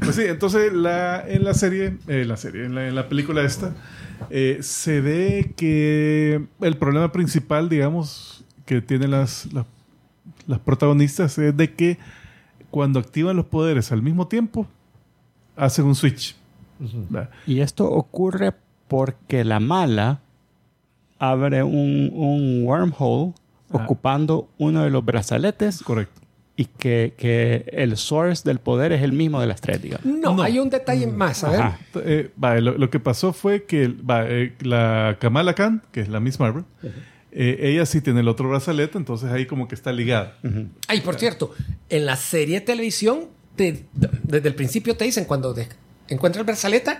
Pues 0.00 0.14
sí, 0.16 0.24
entonces 0.26 0.72
la, 0.74 1.24
en 1.26 1.42
la 1.44 1.54
serie, 1.54 1.96
eh, 2.06 2.24
la 2.26 2.36
serie, 2.36 2.66
en 2.66 2.74
la, 2.74 2.86
en 2.86 2.94
la 2.94 3.08
película 3.08 3.42
esta, 3.42 3.72
eh, 4.28 4.58
se 4.60 5.00
ve 5.00 5.54
que 5.56 6.44
el 6.60 6.76
problema 6.76 7.12
principal, 7.12 7.68
digamos, 7.70 8.44
que 8.66 8.82
tienen 8.82 9.12
las, 9.12 9.48
las, 9.54 9.64
las 10.46 10.58
protagonistas 10.58 11.38
es 11.38 11.56
de 11.56 11.72
que 11.72 11.98
cuando 12.70 12.98
activan 13.00 13.36
los 13.36 13.46
poderes 13.46 13.90
al 13.90 14.02
mismo 14.02 14.28
tiempo, 14.28 14.66
hacen 15.56 15.86
un 15.86 15.94
switch. 15.94 16.36
Y 17.46 17.60
esto 17.60 17.90
ocurre 17.90 18.52
porque 18.88 19.44
la 19.44 19.60
mala 19.60 20.20
abre 21.18 21.62
un, 21.62 22.10
un 22.14 22.64
wormhole 22.64 23.32
Ah. 23.68 23.78
ocupando 23.82 24.48
uno 24.58 24.84
de 24.84 24.90
los 24.90 25.04
brazaletes 25.04 25.82
Correcto. 25.82 26.20
y 26.56 26.66
que, 26.66 27.14
que 27.18 27.64
el 27.72 27.96
source 27.96 28.44
del 28.48 28.60
poder 28.60 28.92
es 28.92 29.02
el 29.02 29.12
mismo 29.12 29.40
de 29.40 29.48
las 29.48 29.60
tres, 29.60 29.82
digamos. 29.82 30.06
no, 30.06 30.36
no. 30.36 30.42
hay 30.44 30.60
un 30.60 30.70
detalle 30.70 31.08
más. 31.08 31.42
A 31.42 31.50
ver. 31.50 31.62
Eh, 32.06 32.30
va, 32.42 32.60
lo, 32.60 32.78
lo 32.78 32.90
que 32.90 33.00
pasó 33.00 33.32
fue 33.32 33.64
que 33.64 33.88
va, 33.88 34.24
eh, 34.24 34.54
la 34.60 35.16
Kamala 35.20 35.54
Khan, 35.54 35.82
que 35.90 36.00
es 36.00 36.08
la 36.08 36.20
Miss 36.20 36.38
Marvel, 36.38 36.62
eh, 37.32 37.58
ella 37.62 37.84
sí 37.86 38.00
tiene 38.00 38.20
el 38.20 38.28
otro 38.28 38.48
brazalete, 38.48 38.96
entonces 38.98 39.32
ahí 39.32 39.46
como 39.46 39.66
que 39.66 39.74
está 39.74 39.90
ligada. 39.90 40.36
Ay, 40.86 41.00
por 41.00 41.16
cierto, 41.16 41.52
en 41.88 42.06
la 42.06 42.14
serie 42.14 42.60
de 42.60 42.66
televisión, 42.66 43.22
te- 43.56 43.84
desde 44.22 44.48
el 44.48 44.54
principio 44.54 44.96
te 44.96 45.04
dicen 45.06 45.24
cuando 45.24 45.52
de- 45.54 45.66
encuentra 46.08 46.40
el 46.40 46.46
brazalete, 46.46 46.92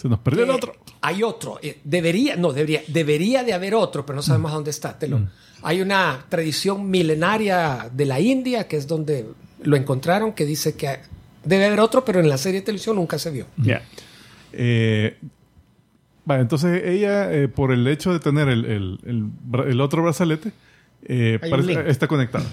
Se 0.00 0.08
nos 0.08 0.18
perdió 0.20 0.44
el 0.44 0.50
otro. 0.50 0.72
Hay 1.02 1.22
otro. 1.22 1.58
Eh, 1.62 1.80
debería, 1.84 2.36
no, 2.36 2.52
debería, 2.52 2.82
debería 2.88 3.44
de 3.44 3.52
haber 3.52 3.74
otro, 3.74 4.06
pero 4.06 4.16
no 4.16 4.22
sabemos 4.22 4.52
dónde 4.52 4.70
está. 4.70 4.98
Te 4.98 5.08
lo- 5.08 5.20
Hay 5.62 5.82
una 5.82 6.24
tradición 6.30 6.88
milenaria 6.88 7.90
de 7.92 8.06
la 8.06 8.18
India, 8.18 8.66
que 8.66 8.76
es 8.78 8.86
donde 8.86 9.26
lo 9.62 9.76
encontraron, 9.76 10.32
que 10.32 10.46
dice 10.46 10.74
que 10.74 11.00
debe 11.44 11.66
haber 11.66 11.80
otro, 11.80 12.02
pero 12.04 12.18
en 12.20 12.28
la 12.30 12.38
serie 12.38 12.60
de 12.60 12.66
televisión 12.66 12.96
nunca 12.96 13.18
se 13.18 13.30
vio. 13.30 13.46
Ya. 13.58 13.82
Eh, 14.52 15.18
entonces 16.28 16.82
ella, 16.84 17.32
eh, 17.32 17.48
por 17.48 17.72
el 17.72 17.86
hecho 17.88 18.12
de 18.12 18.20
tener 18.20 18.48
el, 18.48 18.64
el- 18.64 19.30
el 19.68 19.80
otro 19.80 20.02
brazalete, 20.02 20.52
eh, 21.02 21.38
parece- 21.50 21.90
está 21.90 22.06
conectada. 22.06 22.44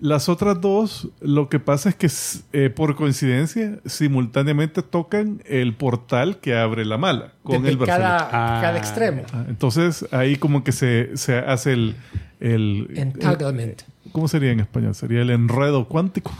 Las 0.00 0.28
otras 0.28 0.60
dos, 0.60 1.08
lo 1.20 1.48
que 1.48 1.58
pasa 1.58 1.88
es 1.88 1.94
que 1.96 2.08
eh, 2.52 2.70
por 2.70 2.94
coincidencia, 2.94 3.80
simultáneamente 3.84 4.82
tocan 4.82 5.42
el 5.44 5.74
portal 5.74 6.38
que 6.38 6.56
abre 6.56 6.84
la 6.84 6.98
mala 6.98 7.32
con 7.42 7.56
Desde 7.62 7.70
el 7.72 7.76
brazalete. 7.78 8.08
cada, 8.08 8.58
Ah. 8.58 8.60
cada 8.62 8.78
extremo. 8.78 9.22
Ah, 9.32 9.44
Entonces 9.48 10.06
ahí 10.12 10.36
como 10.36 10.62
que 10.62 10.72
se, 10.72 11.16
se 11.16 11.36
hace 11.38 11.72
el... 11.72 11.96
el, 12.40 12.88
Entanglement. 12.94 13.82
el- 13.82 14.12
¿Cómo 14.12 14.28
sería 14.28 14.52
en 14.52 14.60
español? 14.60 14.94
Sería 14.94 15.20
el 15.22 15.30
enredo 15.30 15.86
cuántico. 15.88 16.32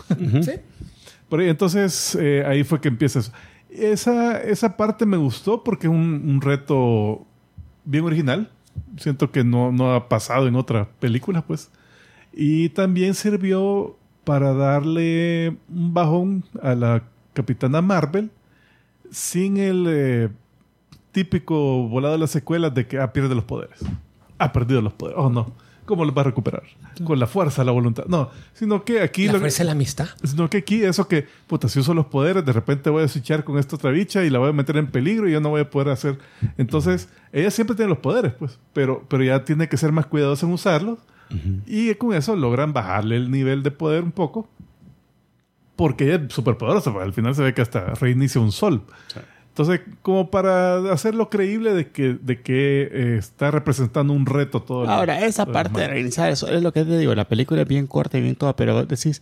¿Sí? 0.42 0.52
Ahí, 1.30 1.48
entonces 1.48 2.16
eh, 2.20 2.44
ahí 2.46 2.64
fue 2.64 2.80
que 2.80 2.88
empieza 2.88 3.18
eso. 3.18 3.32
Esa, 3.70 4.40
esa 4.40 4.76
parte 4.76 5.04
me 5.04 5.16
gustó 5.18 5.62
porque 5.64 5.86
es 5.88 5.92
un, 5.92 6.22
un 6.26 6.40
reto 6.40 7.26
bien 7.84 8.04
original. 8.04 8.50
Siento 8.96 9.30
que 9.30 9.44
no, 9.44 9.72
no 9.72 9.94
ha 9.94 10.08
pasado 10.08 10.46
en 10.48 10.54
otras 10.54 10.86
películas, 11.00 11.44
pues. 11.46 11.70
Y 12.40 12.68
también 12.68 13.14
sirvió 13.14 13.96
para 14.22 14.52
darle 14.54 15.56
un 15.68 15.92
bajón 15.92 16.44
a 16.62 16.76
la 16.76 17.02
Capitana 17.32 17.82
Marvel 17.82 18.30
sin 19.10 19.56
el 19.56 19.86
eh, 19.88 20.28
típico 21.10 21.88
volado 21.88 22.12
de 22.14 22.20
las 22.20 22.30
secuelas 22.30 22.72
de 22.74 22.86
que 22.86 22.98
ah, 23.00 23.12
pierde 23.12 23.34
los 23.34 23.42
poderes. 23.42 23.80
Ha 24.38 24.52
perdido 24.52 24.80
los 24.80 24.92
poderes. 24.92 25.18
Oh, 25.20 25.30
no. 25.30 25.52
¿Cómo 25.84 26.04
los 26.04 26.16
va 26.16 26.20
a 26.20 26.24
recuperar? 26.26 26.62
Con 27.02 27.18
la 27.18 27.26
fuerza, 27.26 27.64
la 27.64 27.72
voluntad. 27.72 28.04
No, 28.06 28.30
sino 28.52 28.84
que 28.84 29.00
aquí... 29.00 29.26
La 29.26 29.32
lo- 29.32 29.38
fuerza 29.40 29.62
de 29.62 29.66
la 29.66 29.72
amistad. 29.72 30.08
Sino 30.22 30.48
que 30.48 30.58
aquí 30.58 30.84
eso 30.84 31.08
que, 31.08 31.26
puta, 31.48 31.68
si 31.68 31.80
uso 31.80 31.92
los 31.92 32.06
poderes, 32.06 32.44
de 32.44 32.52
repente 32.52 32.88
voy 32.90 33.02
a 33.02 33.08
switchar 33.08 33.42
con 33.42 33.58
esta 33.58 33.74
otra 33.74 33.90
bicha 33.90 34.22
y 34.22 34.30
la 34.30 34.38
voy 34.38 34.50
a 34.50 34.52
meter 34.52 34.76
en 34.76 34.86
peligro 34.86 35.28
y 35.28 35.32
yo 35.32 35.40
no 35.40 35.48
voy 35.48 35.62
a 35.62 35.70
poder 35.70 35.88
hacer. 35.88 36.18
Entonces, 36.56 37.08
ella 37.32 37.50
siempre 37.50 37.74
tiene 37.74 37.88
los 37.88 37.98
poderes, 37.98 38.34
pues, 38.34 38.60
pero, 38.74 39.02
pero 39.08 39.24
ya 39.24 39.44
tiene 39.44 39.68
que 39.68 39.76
ser 39.78 39.90
más 39.90 40.06
cuidadosa 40.06 40.46
en 40.46 40.52
usarlos. 40.52 40.98
Y 41.66 41.94
con 41.96 42.14
eso 42.14 42.34
logran 42.36 42.72
bajarle 42.72 43.16
el 43.16 43.30
nivel 43.30 43.62
de 43.62 43.70
poder 43.70 44.02
un 44.02 44.12
poco. 44.12 44.48
Porque 45.76 46.04
ella 46.12 46.24
es 46.26 46.32
súper 46.34 46.56
poderosa, 46.56 46.90
al 47.00 47.12
final 47.12 47.34
se 47.34 47.42
ve 47.42 47.54
que 47.54 47.62
hasta 47.62 47.94
reinicia 47.94 48.40
un 48.40 48.50
sol. 48.52 48.82
Entonces, 49.48 49.80
como 50.02 50.30
para 50.30 50.92
hacerlo 50.92 51.30
creíble 51.30 51.72
de 51.74 51.90
que, 51.90 52.14
de 52.14 52.40
que 52.42 52.88
eh, 52.92 53.16
está 53.18 53.50
representando 53.50 54.12
un 54.12 54.24
reto 54.26 54.62
todo 54.62 54.84
el- 54.84 54.90
Ahora, 54.90 55.24
esa 55.26 55.44
todo 55.44 55.50
el 55.58 55.62
parte 55.64 55.80
de 55.80 55.88
reiniciar 55.88 56.30
eso 56.30 56.48
es 56.48 56.62
lo 56.62 56.72
que 56.72 56.84
te 56.84 56.96
digo. 56.98 57.14
La 57.14 57.28
película 57.28 57.62
es 57.62 57.68
bien 57.68 57.86
corta 57.88 58.18
y 58.18 58.22
bien 58.22 58.36
toda, 58.36 58.54
pero 58.56 58.74
vos 58.74 58.86
decís, 58.88 59.20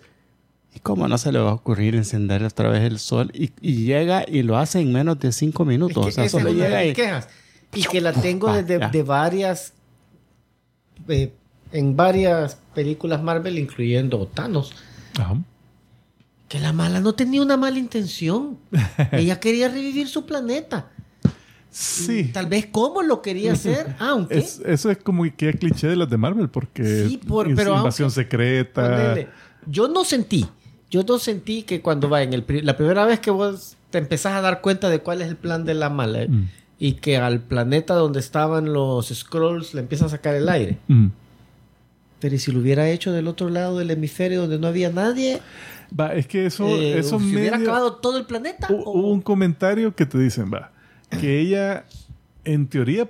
¿y 0.74 0.80
cómo 0.80 1.08
no 1.08 1.16
se 1.18 1.32
le 1.32 1.38
va 1.38 1.50
a 1.50 1.54
ocurrir 1.54 1.94
encender 1.94 2.42
otra 2.44 2.68
vez 2.68 2.82
el 2.82 2.98
sol? 2.98 3.30
Y, 3.34 3.50
y 3.62 3.84
llega 3.84 4.24
y 4.28 4.42
lo 4.42 4.58
hace 4.58 4.80
en 4.80 4.92
menos 4.92 5.18
de 5.18 5.32
cinco 5.32 5.62
Es 5.62 5.68
minutos. 5.68 6.04
que 6.04 6.10
o 6.10 6.12
sea, 6.12 6.24
es 6.24 6.32
solo 6.32 6.50
llega 6.50 6.84
y... 6.84 6.92
quejas. 6.92 7.28
Y 7.74 7.84
que 7.84 8.00
la 8.02 8.12
tengo 8.12 8.52
desde 8.52 8.78
de 8.78 9.02
varias. 9.02 9.72
eh, 11.08 11.32
en 11.76 11.96
varias 11.96 12.58
películas 12.74 13.22
Marvel, 13.22 13.58
incluyendo 13.58 14.26
Thanos. 14.32 14.72
Ajá. 15.18 15.36
Que 16.48 16.60
la 16.60 16.72
mala 16.72 17.00
no 17.00 17.14
tenía 17.14 17.42
una 17.42 17.56
mala 17.56 17.78
intención. 17.78 18.56
Ella 19.12 19.40
quería 19.40 19.68
revivir 19.68 20.08
su 20.08 20.24
planeta. 20.26 20.90
Sí. 21.70 22.30
Tal 22.32 22.46
vez 22.46 22.66
cómo 22.70 23.02
lo 23.02 23.20
quería 23.20 23.52
hacer, 23.52 23.94
aunque. 23.98 24.38
Es- 24.38 24.62
eso 24.64 24.90
es 24.90 24.96
como 24.98 25.24
que 25.36 25.50
es 25.50 25.56
cliché 25.56 25.88
de 25.88 25.96
las 25.96 26.08
de 26.08 26.16
Marvel, 26.16 26.48
porque 26.48 27.06
Sí, 27.08 27.18
por- 27.18 27.48
es 27.48 27.56
pero 27.56 27.76
invasión 27.76 28.10
secreta. 28.10 28.82
Ponele, 28.82 29.28
Yo 29.66 29.88
no 29.88 30.04
sentí, 30.04 30.46
yo 30.90 31.02
no 31.02 31.18
sentí 31.18 31.64
que 31.64 31.82
cuando 31.82 32.08
va 32.08 32.22
en 32.22 32.32
el 32.32 32.44
la 32.64 32.76
primera 32.76 33.04
vez 33.04 33.20
que 33.20 33.30
vos 33.30 33.76
te 33.90 33.98
empezás 33.98 34.32
a 34.34 34.40
dar 34.40 34.60
cuenta 34.62 34.88
de 34.88 35.00
cuál 35.00 35.20
es 35.20 35.28
el 35.28 35.36
plan 35.36 35.64
de 35.64 35.74
la 35.74 35.90
mala 35.90 36.26
Mm. 36.28 36.48
y 36.78 36.92
que 36.94 37.16
al 37.18 37.40
planeta 37.40 37.94
donde 37.94 38.20
estaban 38.20 38.72
los 38.72 39.08
scrolls 39.08 39.74
le 39.74 39.80
empieza 39.80 40.06
a 40.06 40.08
sacar 40.08 40.34
el 40.36 40.48
aire. 40.48 40.78
Mm. 40.88 41.08
Pero 42.26 42.34
¿y 42.34 42.38
si 42.40 42.50
lo 42.50 42.58
hubiera 42.58 42.88
hecho 42.90 43.12
del 43.12 43.28
otro 43.28 43.48
lado 43.50 43.78
del 43.78 43.88
hemisferio 43.92 44.40
donde 44.40 44.58
no 44.58 44.66
había 44.66 44.90
nadie? 44.90 45.40
Va, 45.98 46.12
es 46.12 46.26
que 46.26 46.46
eso, 46.46 46.66
eh, 46.66 46.98
eso 46.98 47.20
¿Se 47.20 47.24
hubiera 47.24 47.56
acabado 47.58 47.94
todo 47.94 48.18
el 48.18 48.24
planeta? 48.26 48.66
Hu- 48.66 48.82
¿O- 48.84 48.90
Hubo 48.98 49.12
un 49.12 49.20
comentario 49.20 49.94
que 49.94 50.06
te 50.06 50.18
dicen, 50.18 50.50
va, 50.52 50.72
que 51.20 51.38
ella 51.38 51.84
en 52.44 52.66
teoría 52.66 53.08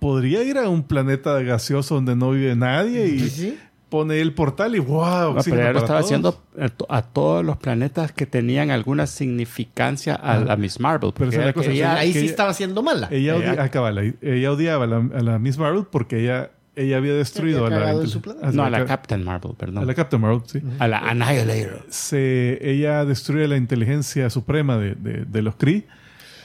podría 0.00 0.42
ir 0.42 0.58
a 0.58 0.68
un 0.68 0.82
planeta 0.82 1.40
gaseoso 1.42 1.94
donde 1.94 2.16
no 2.16 2.32
vive 2.32 2.56
nadie 2.56 3.06
y 3.06 3.20
Sí, 3.20 3.30
sí. 3.30 3.58
pone 3.88 4.20
el 4.20 4.34
portal 4.34 4.74
y 4.74 4.80
wow, 4.80 5.34
No, 5.34 5.42
pero 5.44 5.56
ella 5.60 5.72
lo 5.72 5.78
estaba 5.78 6.00
todos. 6.00 6.04
haciendo 6.06 6.42
a, 6.60 6.68
to- 6.68 6.86
a 6.88 7.02
todos 7.02 7.44
los 7.44 7.56
planetas 7.58 8.10
que 8.10 8.26
tenían 8.26 8.72
alguna 8.72 9.06
significancia 9.06 10.16
a, 10.16 10.32
Ah. 10.38 10.52
a 10.54 10.56
Miss 10.56 10.80
Marvel. 10.80 11.12
Pero 11.16 11.30
la 11.30 11.36
ella 11.44 11.52
cosa, 11.52 11.68
quería- 11.68 11.94
ahí 11.94 12.12
sí 12.12 12.18
ella- 12.18 12.30
estaba 12.30 12.52
siendo 12.52 12.82
mala. 12.82 13.06
Ella, 13.12 13.36
Ella- 13.36 13.52
odi- 13.54 13.58
ah, 13.60 13.68
cabal, 13.68 13.98
ahí- 13.98 14.14
ella 14.20 14.50
odiaba 14.50 14.84
a 14.84 14.88
la, 14.88 14.96
a 14.96 15.22
la 15.22 15.38
Miss 15.38 15.56
Marvel 15.56 15.84
porque 15.88 16.20
ella, 16.24 16.50
ella 16.76 16.98
había 16.98 17.14
destruido 17.14 17.64
Había 17.66 17.78
a 17.78 17.80
la, 17.94 18.52
no, 18.52 18.64
a 18.64 18.70
la 18.70 18.78
Cap- 18.78 18.86
Captain 18.88 19.24
Marvel, 19.24 19.52
perdón. 19.56 19.78
a 19.82 19.86
la 19.86 19.94
Captain 19.94 20.20
Marvel, 20.22 20.42
sí. 20.46 20.60
A 20.78 20.86
la 20.86 20.98
Annihilator. 20.98 21.84
Se, 21.88 22.58
ella 22.60 23.04
destruye 23.04 23.48
la 23.48 23.56
inteligencia 23.56 24.28
suprema 24.30 24.76
de, 24.78 24.94
de- 24.94 25.24
de 25.24 25.42
los 25.42 25.56
Kree. 25.56 25.86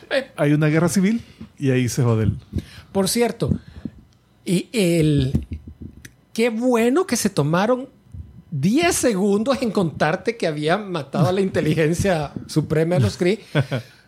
Eh. 0.10 0.32
Hay 0.38 0.54
una 0.54 0.68
guerra 0.68 0.90
civil 0.90 1.22
y 1.60 1.72
ahí 1.72 1.88
se 1.90 2.02
jode 2.04 2.24
el... 2.24 2.38
Por 2.92 3.08
cierto, 3.10 3.52
y 4.46 4.68
el 4.74 5.46
qué 6.34 6.50
bueno 6.50 7.06
que 7.06 7.16
se 7.18 7.30
tomaron 7.30 7.88
10 8.52 8.94
segundos 8.96 9.62
en 9.62 9.72
contarte 9.72 10.36
que 10.38 10.48
habían 10.48 10.92
matado 10.92 11.28
a 11.30 11.32
la 11.32 11.42
inteligencia 11.42 12.32
suprema 12.48 12.96
de 12.96 13.02
los 13.02 13.18
Kree. 13.18 13.40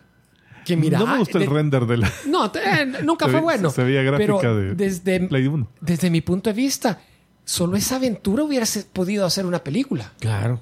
Que 0.64 0.76
mira, 0.76 0.98
no 0.98 1.06
me 1.06 1.18
gustó 1.18 1.38
el 1.38 1.44
de- 1.44 1.50
render 1.50 1.86
de 1.86 1.96
la... 1.98 2.12
No, 2.26 2.46
eh, 2.46 2.86
nunca 3.02 3.28
fue 3.28 3.40
bueno. 3.40 3.70
se 3.70 3.84
veía 3.84 4.02
gráfica 4.02 4.26
pero 4.40 4.54
de 4.56 4.74
desde, 4.74 5.20
Play 5.28 5.46
1. 5.46 5.68
desde 5.80 6.10
mi 6.10 6.20
punto 6.20 6.50
de 6.50 6.54
vista, 6.54 7.00
solo 7.44 7.76
esa 7.76 7.96
aventura 7.96 8.42
hubiera 8.44 8.66
podido 8.92 9.26
hacer 9.26 9.44
una 9.46 9.62
película. 9.62 10.12
Claro. 10.18 10.60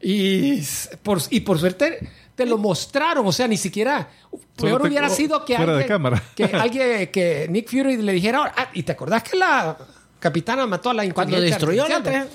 Y 0.00 0.60
por, 1.02 1.18
y 1.30 1.40
por 1.40 1.58
suerte 1.58 2.08
te 2.34 2.46
lo 2.46 2.58
mostraron, 2.58 3.26
o 3.26 3.30
sea, 3.32 3.46
ni 3.46 3.56
siquiera 3.56 4.08
peor 4.56 4.82
te- 4.82 4.88
hubiera 4.88 5.08
sido 5.08 5.44
que 5.44 5.54
fuera 5.56 5.72
de 5.74 5.78
alguien, 5.82 5.88
cámara. 5.88 6.22
que 6.34 6.44
alguien 6.52 7.06
que 7.08 7.46
Nick 7.50 7.68
Fury 7.70 7.98
le 7.98 8.12
dijera, 8.12 8.52
"Ah, 8.56 8.68
y 8.72 8.82
te 8.82 8.92
acordás 8.92 9.22
que 9.22 9.36
la 9.36 9.76
capitana 10.22 10.66
mató 10.66 10.88
a 10.90 10.94
la 10.94 11.12
Cuando 11.12 11.38
destruyó 11.40 11.86
la 11.88 11.96
artificial?" 11.96 12.28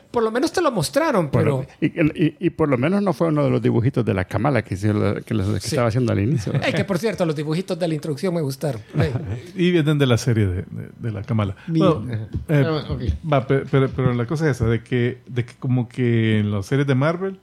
Por 0.10 0.22
lo 0.22 0.30
menos 0.32 0.50
te 0.50 0.62
lo 0.62 0.72
mostraron, 0.72 1.30
pero 1.30 1.66
y, 1.80 1.86
y- 1.86 2.36
y 2.40 2.50
por 2.50 2.70
lo 2.70 2.78
menos 2.78 3.02
no 3.02 3.12
fue 3.12 3.28
uno 3.28 3.44
de 3.44 3.50
los 3.50 3.60
dibujitos 3.60 4.02
de 4.02 4.14
la 4.14 4.24
Kamala 4.24 4.62
que, 4.62 4.74
hizo 4.74 4.92
la- 4.94 5.20
que, 5.20 5.34
los- 5.34 5.46
que 5.54 5.60
Sí. 5.60 5.68
estaba 5.68 5.88
haciendo 5.88 6.10
al 6.12 6.20
inicio. 6.20 6.52
Ey, 6.64 6.72
que 6.72 6.84
por 6.84 6.98
cierto, 6.98 7.26
los 7.26 7.36
dibujitos 7.36 7.78
de 7.78 7.86
la 7.86 7.94
introducción 7.94 8.32
me 8.34 8.40
gustaron. 8.40 8.80
Y 9.54 9.70
vienen 9.70 9.98
de 9.98 10.06
la 10.06 10.16
serie 10.16 10.46
de, 10.46 10.54
de- 10.62 10.88
de 10.98 11.12
la 11.12 11.22
Kamala. 11.22 11.54
Bueno, 11.66 12.06
eh, 12.48 12.64
Ah, 12.66 12.82
va, 13.30 13.46
pero, 13.46 13.88
pero 13.94 14.14
la 14.14 14.26
cosa 14.26 14.48
es 14.50 14.56
esa, 14.56 14.66
de 14.66 14.82
que, 14.82 15.18
de 15.28 15.44
que 15.44 15.52
como 15.58 15.86
que 15.88 16.38
en 16.38 16.50
las 16.50 16.64
series 16.66 16.86
de 16.86 16.94
Marvel 16.94 17.38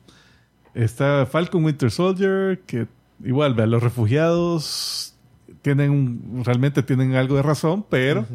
está 0.74 1.28
Falcon 1.28 1.64
Winter 1.64 1.92
Soldier, 1.92 2.60
que 2.66 2.88
igual, 3.24 3.54
vea, 3.54 3.68
los 3.68 3.84
refugiados 3.84 5.14
tienen 5.62 5.92
un- 5.92 6.42
realmente 6.44 6.82
tienen 6.82 7.14
algo 7.16 7.36
de 7.36 7.44
razón, 7.44 7.86
pero 7.88 8.26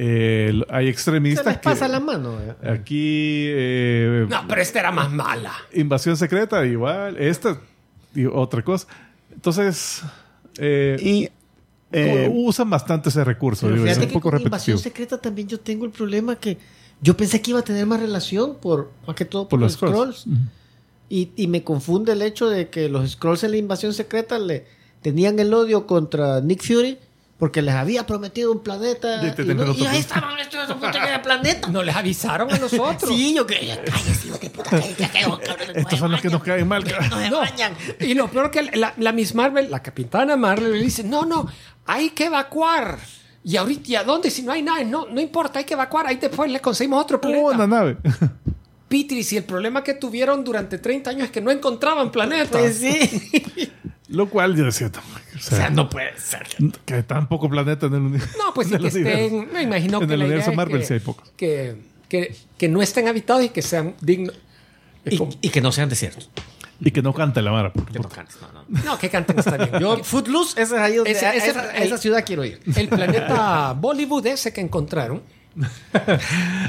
eh, 0.00 0.62
hay 0.70 0.84
Se 0.86 0.90
extremistas 0.90 1.44
les 1.44 1.56
que 1.56 1.62
pasa 1.64 1.88
la 1.88 1.98
mano. 1.98 2.38
eh. 2.40 2.70
aquí 2.70 3.46
eh, 3.48 4.26
No, 4.30 4.44
pero 4.48 4.60
esta 4.62 4.78
era 4.78 4.92
más 4.92 5.10
mala. 5.10 5.52
invasión 5.74 6.16
secreta 6.16 6.64
igual, 6.64 7.16
esta 7.18 7.60
y 8.14 8.24
otra 8.26 8.62
cosa. 8.62 8.86
Entonces 9.34 10.02
eh, 10.56 10.96
Y 11.02 11.28
eh, 11.90 12.30
usan 12.32 12.70
bastante 12.70 13.08
ese 13.08 13.24
recurso, 13.24 13.66
Pero 13.66 13.74
digo, 13.74 13.86
es 13.86 13.92
fíjate 13.92 14.06
un 14.06 14.08
que 14.10 14.14
poco 14.14 14.30
con 14.30 14.40
Invasión 14.40 14.76
repetitivo. 14.76 14.78
Secreta 14.78 15.20
también 15.20 15.48
yo 15.48 15.58
tengo 15.58 15.84
el 15.84 15.90
problema 15.90 16.36
que 16.36 16.58
yo 17.00 17.16
pensé 17.16 17.42
que 17.42 17.50
iba 17.50 17.60
a 17.60 17.64
tener 17.64 17.84
más 17.86 17.98
relación 18.00 18.56
por 18.60 18.92
más 19.06 19.16
que 19.16 19.24
todo 19.24 19.48
por, 19.48 19.58
Por 19.58 19.60
los. 19.60 19.72
Scrolls. 19.72 20.26
Y, 21.08 21.30
y 21.36 21.46
me 21.48 21.64
confunde 21.64 22.12
el 22.12 22.22
hecho 22.22 22.48
de 22.48 22.68
que 22.68 22.88
los 22.88 23.10
Scrolls 23.10 23.42
en 23.42 23.50
la 23.52 23.56
Invasión 23.56 23.94
Secreta 23.94 24.38
le 24.38 24.66
tenían 25.02 25.38
el 25.40 25.52
odio 25.54 25.86
contra 25.86 26.40
Nick 26.40 26.62
Fury 26.62 26.98
porque 27.38 27.62
les 27.62 27.74
había 27.74 28.04
prometido 28.04 28.50
un 28.50 28.62
planeta 28.64 29.24
Y 29.24 29.30
te 29.30 29.42
y, 29.42 29.46
no- 29.54 29.62
ahí 29.62 29.74
planeta. 29.74 29.96
estaban 29.96 30.38
estos 30.40 30.68
de 30.68 31.18
planeta. 31.22 31.68
No 31.68 31.82
les 31.84 31.94
avisaron 31.94 32.52
a 32.52 32.58
nosotros. 32.58 33.10
Sí, 33.14 33.34
yo 33.34 33.46
que 33.46 33.54
cállese, 33.84 34.26
hijo 34.28 34.38
de 34.38 34.50
puta, 34.50 34.70
cállese, 34.70 34.94
ya 34.98 35.10
quedó, 35.10 35.38
cabrón, 35.38 35.66
no 35.74 35.80
Estos 35.80 35.98
son 36.00 36.10
los 36.10 36.20
que 36.20 36.28
nos 36.28 36.42
caen 36.42 36.66
mal. 36.66 36.84
No. 37.30 37.40
Y 38.00 38.14
lo 38.14 38.28
peor 38.28 38.50
que 38.50 38.62
la, 38.76 38.92
la 38.96 39.12
Miss 39.12 39.34
Marvel, 39.34 39.70
la 39.70 39.80
capitana 39.82 40.36
Marvel, 40.36 40.72
le 40.72 40.78
dice, 40.82 41.04
no, 41.04 41.24
no, 41.24 41.46
hay 41.86 42.10
que 42.10 42.24
evacuar. 42.26 42.98
Y 43.44 43.56
ahorita, 43.56 43.90
¿y 43.92 43.94
a 43.96 44.02
dónde? 44.04 44.30
Si 44.30 44.42
no 44.42 44.50
hay 44.52 44.62
nada, 44.62 44.82
no, 44.82 45.06
no 45.06 45.20
importa, 45.20 45.60
hay 45.60 45.64
que 45.64 45.74
evacuar. 45.74 46.06
Ahí 46.08 46.16
después 46.16 46.50
le 46.50 46.60
conseguimos 46.60 47.00
otro 47.02 47.20
planeta. 47.20 47.40
Una 47.54 47.66
nave. 47.68 47.96
Pitris, 48.88 49.32
y 49.34 49.36
el 49.36 49.44
problema 49.44 49.84
que 49.84 49.94
tuvieron 49.94 50.42
durante 50.42 50.78
30 50.78 51.10
años 51.10 51.24
es 51.26 51.30
que 51.30 51.40
no 51.40 51.50
encontraban 51.50 52.10
planetas. 52.10 52.48
Pues 52.50 52.78
sí. 52.78 53.70
Lo 54.08 54.28
cual 54.30 54.56
yo 54.56 54.64
decía, 54.64 54.90
no, 54.94 55.00
o 55.00 55.36
O 55.36 55.40
sea, 55.40 55.58
sea, 55.58 55.70
no 55.70 55.88
puede 55.90 56.18
ser. 56.18 56.46
que 56.86 57.02
tan 57.02 57.28
poco 57.28 57.48
planeta 57.50 57.86
en 57.86 57.94
el 57.94 58.00
universo. 58.00 58.38
No, 58.38 58.54
pues 58.54 58.68
sí 58.68 58.78
que 58.78 58.86
estén, 58.88 59.52
me 59.52 59.62
imagino 59.62 60.00
En 60.00 60.08
que 60.08 60.14
el 60.14 60.20
la 60.20 60.24
universo 60.26 60.52
Marvel 60.54 60.80
que, 60.80 60.86
sí 60.86 60.94
hay 60.94 61.00
pocos. 61.00 61.28
Que, 61.36 61.76
que, 62.08 62.34
que 62.56 62.68
no 62.68 62.80
estén 62.80 63.06
habitados 63.08 63.44
y 63.44 63.50
que 63.50 63.60
sean 63.62 63.94
dignos. 64.00 64.34
Y, 65.40 65.50
que 65.50 65.60
no 65.60 65.72
sean 65.72 65.88
desiertos. 65.90 66.30
Y 66.80 66.90
que 66.90 67.02
no 67.02 67.12
cante 67.12 67.42
la 67.42 67.50
vara. 67.50 67.72
porque- 67.72 67.92
Que 67.94 67.98
no 67.98 68.08
cantes, 68.08 68.36
no, 68.40 68.48
no. 68.62 68.82
no, 68.84 68.98
que 68.98 69.10
canten 69.10 69.38
está 69.38 69.56
bien. 69.56 69.70
Yo, 69.80 70.02
Footloose, 70.04 70.60
esa 70.62 70.76
es 70.76 70.82
ahí 70.82 70.96
donde, 70.96 71.10
Ese- 71.10 71.26
a, 71.26 71.34
ese- 71.34 71.50
esa, 71.50 71.70
el- 71.76 71.82
esa 71.82 71.98
ciudad 71.98 72.24
quiero 72.24 72.44
ir. 72.44 72.60
El 72.76 72.88
planeta 72.88 73.72
Bollywood 73.74 74.26
ese 74.26 74.52
que 74.52 74.60
encontraron. 74.60 75.22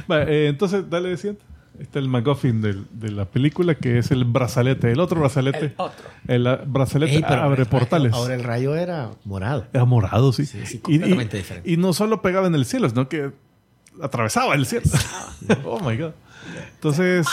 Eh, 0.09 0.47
entonces, 0.49 0.89
dale 0.89 1.09
de 1.09 1.17
siguiente. 1.17 1.43
Está 1.79 1.99
el 1.99 2.09
MacGuffin 2.09 2.61
del- 2.61 2.85
de 2.91 3.09
la 3.11 3.25
película, 3.25 3.75
que 3.75 3.97
es 3.99 4.11
el 4.11 4.25
brazalete. 4.25 4.91
El 4.91 4.99
otro 4.99 5.19
brazalete. 5.21 5.65
El 5.67 5.73
otro. 5.77 6.05
El 6.27 6.47
ah, 6.47 6.61
brazalete 6.65 7.15
Ey, 7.15 7.25
pero 7.27 7.41
abre 7.41 7.61
el 7.61 7.65
rayo- 7.67 7.69
portales. 7.79 8.13
Ahora 8.13 8.35
el 8.35 8.43
rayo 8.43 8.75
era 8.75 9.11
morado. 9.23 9.65
Era 9.73 9.85
morado, 9.85 10.33
sí. 10.33 10.45
Sí, 10.45 10.65
sí, 10.65 10.81
Y- 10.87 10.95
y, 10.95 10.99
completamente 10.99 11.37
diferente. 11.37 11.71
y 11.71 11.77
no 11.77 11.93
solo 11.93 12.21
pegaba 12.21 12.47
en 12.47 12.55
el 12.55 12.65
cielo, 12.65 12.89
sino 12.89 13.07
que 13.07 13.31
atravesaba 14.01 14.55
el 14.55 14.65
cielo. 14.65 14.85
oh 15.65 15.79
my 15.79 15.95
god. 15.97 16.11
Entonces, 16.75 17.25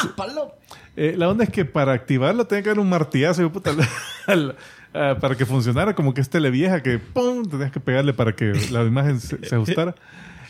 eh, 0.97 1.15
la 1.17 1.29
onda 1.29 1.45
es 1.45 1.51
que 1.51 1.65
para 1.65 1.93
activarlo 1.93 2.47
tenía 2.47 2.63
que 2.63 2.71
haber 2.71 2.81
un 2.81 2.89
martillazo 2.89 3.43
de 3.43 3.49
puta, 3.49 3.71
al- 3.71 3.81
al- 4.27 4.57
ah, 4.95 5.17
para 5.21 5.35
que 5.37 5.45
funcionara, 5.47 5.95
como 5.95 6.15
que 6.15 6.21
es 6.21 6.31
televieja 6.31 6.83
que 6.83 6.99
¡pum! 6.99 7.45
tenías 7.49 7.71
que 7.73 7.81
pegarle 7.81 8.15
para 8.15 8.35
que 8.35 8.53
la 8.71 8.83
imagen 8.85 9.21
se, 9.21 9.45
se 9.45 9.55
ajustara. 9.55 9.95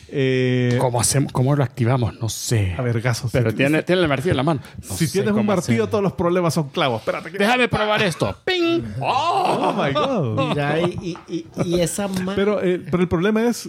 Eh, 0.08 0.76
¿cómo, 0.80 1.00
hacemos, 1.00 1.32
¿Cómo 1.32 1.54
lo 1.56 1.64
activamos? 1.64 2.18
No 2.20 2.28
sé. 2.28 2.74
a 2.78 2.82
ver, 2.82 3.00
gasos. 3.00 3.30
Pero 3.32 3.50
si, 3.50 3.56
tiene, 3.56 3.82
tiene 3.82 4.02
el 4.02 4.08
martillo 4.08 4.30
en 4.32 4.36
la 4.36 4.42
mano. 4.42 4.60
No 4.88 4.94
si 4.94 5.10
tienes 5.10 5.32
un 5.32 5.44
martillo, 5.46 5.82
hacer. 5.84 5.90
todos 5.90 6.04
los 6.04 6.12
problemas 6.12 6.54
son 6.54 6.68
clavos. 6.68 7.00
Espérate. 7.00 7.32
que- 7.32 7.38
Déjame 7.38 7.68
probar 7.68 8.02
esto. 8.02 8.36
¡Ping! 8.44 8.82
Oh 9.00 9.72
my 9.76 9.92
god. 9.92 10.48
Mira, 10.50 10.80
y, 10.80 11.18
y, 11.28 11.34
y- 11.34 11.46
y 11.64 11.80
esa 11.80 12.08
Pero, 12.36 12.62
eh, 12.62 12.80
pero 12.90 13.02
el 13.02 13.08
problema 13.08 13.42
es 13.46 13.68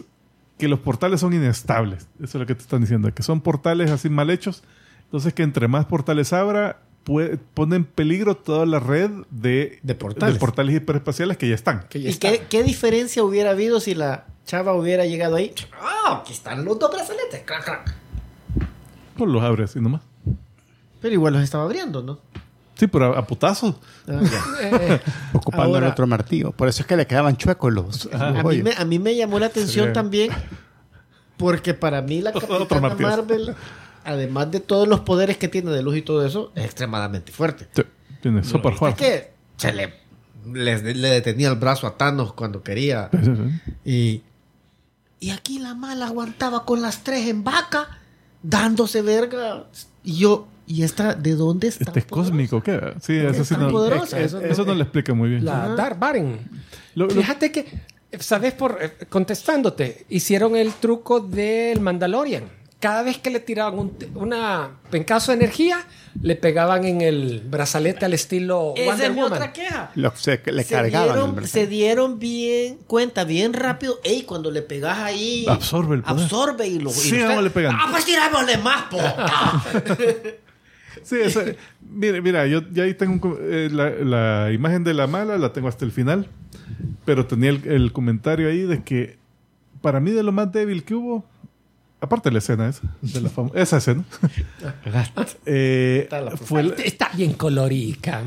que 0.58 0.68
los 0.68 0.80
portales 0.80 1.20
son 1.22 1.34
inestables. 1.34 2.08
Eso 2.18 2.38
es 2.38 2.42
lo 2.42 2.46
que 2.46 2.56
te 2.56 2.62
están 2.62 2.82
diciendo. 2.82 3.12
Que 3.14 3.24
son 3.24 3.42
portales 3.42 3.90
así 3.92 4.10
mal 4.10 4.30
hechos. 4.30 4.64
Entonces 5.06 5.34
que 5.34 5.44
entre 5.44 5.68
más 5.68 5.86
portales 5.86 6.34
abra, 6.34 6.82
puede- 7.08 7.38
pone 7.38 7.78
en 7.78 7.86
peligro 7.86 8.36
toda 8.36 8.66
la 8.66 8.80
red 8.82 9.10
de, 9.32 9.80
De 9.82 9.96
portales. 9.96 10.36
de 10.36 10.40
portales 10.42 10.76
hiperespaciales 10.76 11.38
que 11.38 11.48
ya 11.48 11.56
están. 11.56 11.86
Que 11.90 12.02
ya 12.02 12.10
¿Y 12.10 12.16
qué, 12.16 12.44
qué 12.50 12.64
diferencia 12.64 13.24
hubiera 13.24 13.52
habido 13.52 13.80
si 13.80 13.96
la 13.96 14.26
chava 14.46 14.74
hubiera 14.74 15.06
llegado 15.06 15.38
ahí? 15.38 15.54
¡Ah! 15.82 16.20
aquí 16.22 16.34
están 16.34 16.66
los 16.66 16.78
dos 16.78 16.92
brazaletes. 16.92 17.44
Crac, 17.46 17.64
crac. 17.64 17.96
Pues 19.18 19.32
los 19.32 19.42
abre 19.42 19.64
así 19.64 19.80
nomás. 19.80 20.02
Pero 21.02 21.14
igual 21.14 21.34
los 21.34 21.44
estaba 21.44 21.64
abriendo, 21.64 22.04
¿no? 22.04 22.20
Sí, 22.76 22.88
pero 22.88 23.16
a, 23.16 23.20
a 23.20 23.26
putazos. 23.26 23.76
Ah. 24.08 24.20
Eh, 24.62 25.00
Ocupando 25.34 25.76
Ahora- 25.76 25.88
el 25.88 25.92
otro 25.94 26.06
martillo. 26.08 26.52
Por 26.52 26.68
eso 26.68 26.82
es 26.82 26.88
que 26.88 26.98
le 26.98 27.08
quedaban 27.08 27.38
chuecos 27.38 27.72
los, 27.74 28.06
los 28.06 28.14
A 28.22 28.44
mí, 28.44 28.62
me, 28.62 28.74
a 28.74 28.84
mí 28.86 29.00
me 29.00 29.16
llamó 29.16 29.40
la 29.40 29.46
atención 29.48 29.88
Sí. 29.88 29.94
también 29.94 30.32
porque 31.38 31.74
para 31.74 32.02
mí 32.02 32.22
la 32.22 32.34
Capitana 32.34 32.82
martillo. 32.82 33.08
Marvel, 33.10 33.56
además 34.08 34.50
de 34.52 34.60
todos 34.60 34.88
los 34.88 35.02
poderes 35.02 35.38
que 35.38 35.48
tiene 35.48 35.72
de 35.72 35.82
luz 35.84 35.98
y 35.98 36.02
todo 36.02 36.26
eso, 36.26 36.52
es 36.56 36.66
extremadamente 36.66 37.32
fuerte. 37.32 37.68
Sí, 37.76 37.84
tiene 38.22 38.44
super 38.44 38.72
¿Viste 38.72 38.80
fuerte. 38.80 39.04
que 39.04 39.32
se 39.58 39.74
le, 39.74 39.94
le, 40.54 40.94
le 40.96 41.08
detenía 41.10 41.50
el 41.50 41.56
brazo 41.56 41.86
a 41.88 41.98
Thanos 41.98 42.34
cuando 42.34 42.64
quería. 42.64 43.10
Sí, 43.12 43.20
sí, 43.24 43.32
sí. 43.36 43.72
Y, 43.86 44.24
y 45.20 45.30
aquí 45.32 45.60
la 45.60 45.74
mala 45.76 46.08
aguantaba 46.08 46.66
con 46.66 46.82
las 46.82 47.04
tres 47.04 47.28
en 47.28 47.44
vaca, 47.44 48.00
dándose 48.44 49.02
verga. 49.02 49.66
Y 50.04 50.18
yo, 50.20 50.48
¿y 50.68 50.84
esta 50.84 51.14
de 51.16 51.36
dónde 51.36 51.68
está? 51.68 51.86
Este 51.86 52.00
es 52.00 52.06
cósmico, 52.06 52.62
¿qué? 52.64 52.94
Sí, 53.02 53.18
eso 53.18 53.44
sí 53.44 53.56
tan 53.56 53.64
no, 53.64 53.72
poderosa? 53.72 54.20
eso, 54.20 54.40
Eso 54.40 54.48
eso 54.54 54.66
no 54.66 54.74
le 54.76 54.84
explica 54.84 55.14
muy 55.14 55.30
bien. 55.30 55.44
la. 55.46 55.70
Dark 55.76 56.00
Baron. 56.00 56.40
Lo- 56.96 57.08
lo- 57.08 57.14
Fíjate 57.14 57.52
que, 57.52 57.66
¿sabes? 58.20 58.54
Por, 58.54 58.78
eh, 58.82 58.94
contestándote, 59.10 60.06
hicieron 60.10 60.56
el 60.56 60.72
truco 60.74 61.20
del 61.20 61.82
Mandalorian. 61.82 62.44
Cada 62.80 63.02
vez 63.02 63.18
que 63.18 63.32
le 63.32 63.40
tiraban 63.40 63.80
un, 63.80 63.98
una 64.14 64.70
pencazo 64.92 65.32
de 65.32 65.38
energía, 65.38 65.80
le 66.22 66.36
pegaban 66.36 66.86
en 66.86 67.02
el 67.02 67.42
brazalete 67.50 68.06
al 68.06 68.14
estilo 68.14 68.74
Esa 68.76 68.86
Wonder 68.92 69.06
es 69.10 69.16
mi 69.16 69.22
Woman. 69.22 69.34
otra 69.34 69.52
queja. 69.54 69.92
Lo- 69.96 70.16
se- 70.16 70.42
le 70.46 70.64
se, 70.64 70.76
cargaban. 70.76 71.14
dieron, 71.34 71.48
se 71.48 71.66
dieron 71.66 72.20
bien 72.20 72.78
cuenta, 72.86 73.24
bien 73.24 73.54
rápido. 73.54 74.00
Ey, 74.04 74.24
cuando 74.24 74.52
le 74.52 74.62
pegas 74.62 75.00
ahí. 75.00 75.46
Absorbe 75.50 75.96
el 75.96 76.04
poder. 76.04 76.24
Absorbe 76.24 76.68
y 76.68 76.78
lo. 76.80 76.92
y 76.92 76.94
Sigámosle 76.94 77.50
pegando. 77.50 77.80
Ah, 77.84 77.88
pues 77.92 78.06
tirámosle 78.06 78.58
más, 78.60 78.84
po. 78.92 78.98
Sí, 81.04 81.16
esa- 81.22 81.46
mira, 81.82 82.20
mira, 82.22 82.48
yo 82.48 82.62
ya 82.72 82.84
ahí 82.84 82.94
tengo 82.94 83.14
un 83.30 83.38
eh, 83.42 83.70
la, 83.72 83.90
la 84.46 84.52
imagen 84.52 84.84
de 84.84 84.94
la 84.94 85.08
mala, 85.08 85.38
la 85.38 85.54
tengo 85.54 85.68
hasta 85.70 85.86
el 85.86 85.92
final, 85.92 86.28
pero 87.06 87.26
tenía 87.28 87.50
el, 87.52 87.66
el 87.68 87.94
comentario 87.94 88.50
ahí 88.50 88.64
de 88.64 88.84
que 88.84 89.18
para 89.82 90.00
mí 90.02 90.12
de 90.12 90.24
lo 90.24 90.32
más 90.34 90.52
débil 90.52 90.84
que 90.84 90.96
hubo, 90.96 91.24
aparte 92.00 92.30
de 92.30 92.34
la 92.34 92.40
escena 92.40 92.70
esa, 92.70 92.82
de 93.02 93.22
la 93.22 93.30
esa 93.56 93.78
escena, 93.78 94.04
eh, 95.46 96.08
fue 96.44 96.64
la- 96.64 96.76
Está 96.76 97.10
bien 97.16 97.34
colorica. 97.34 98.22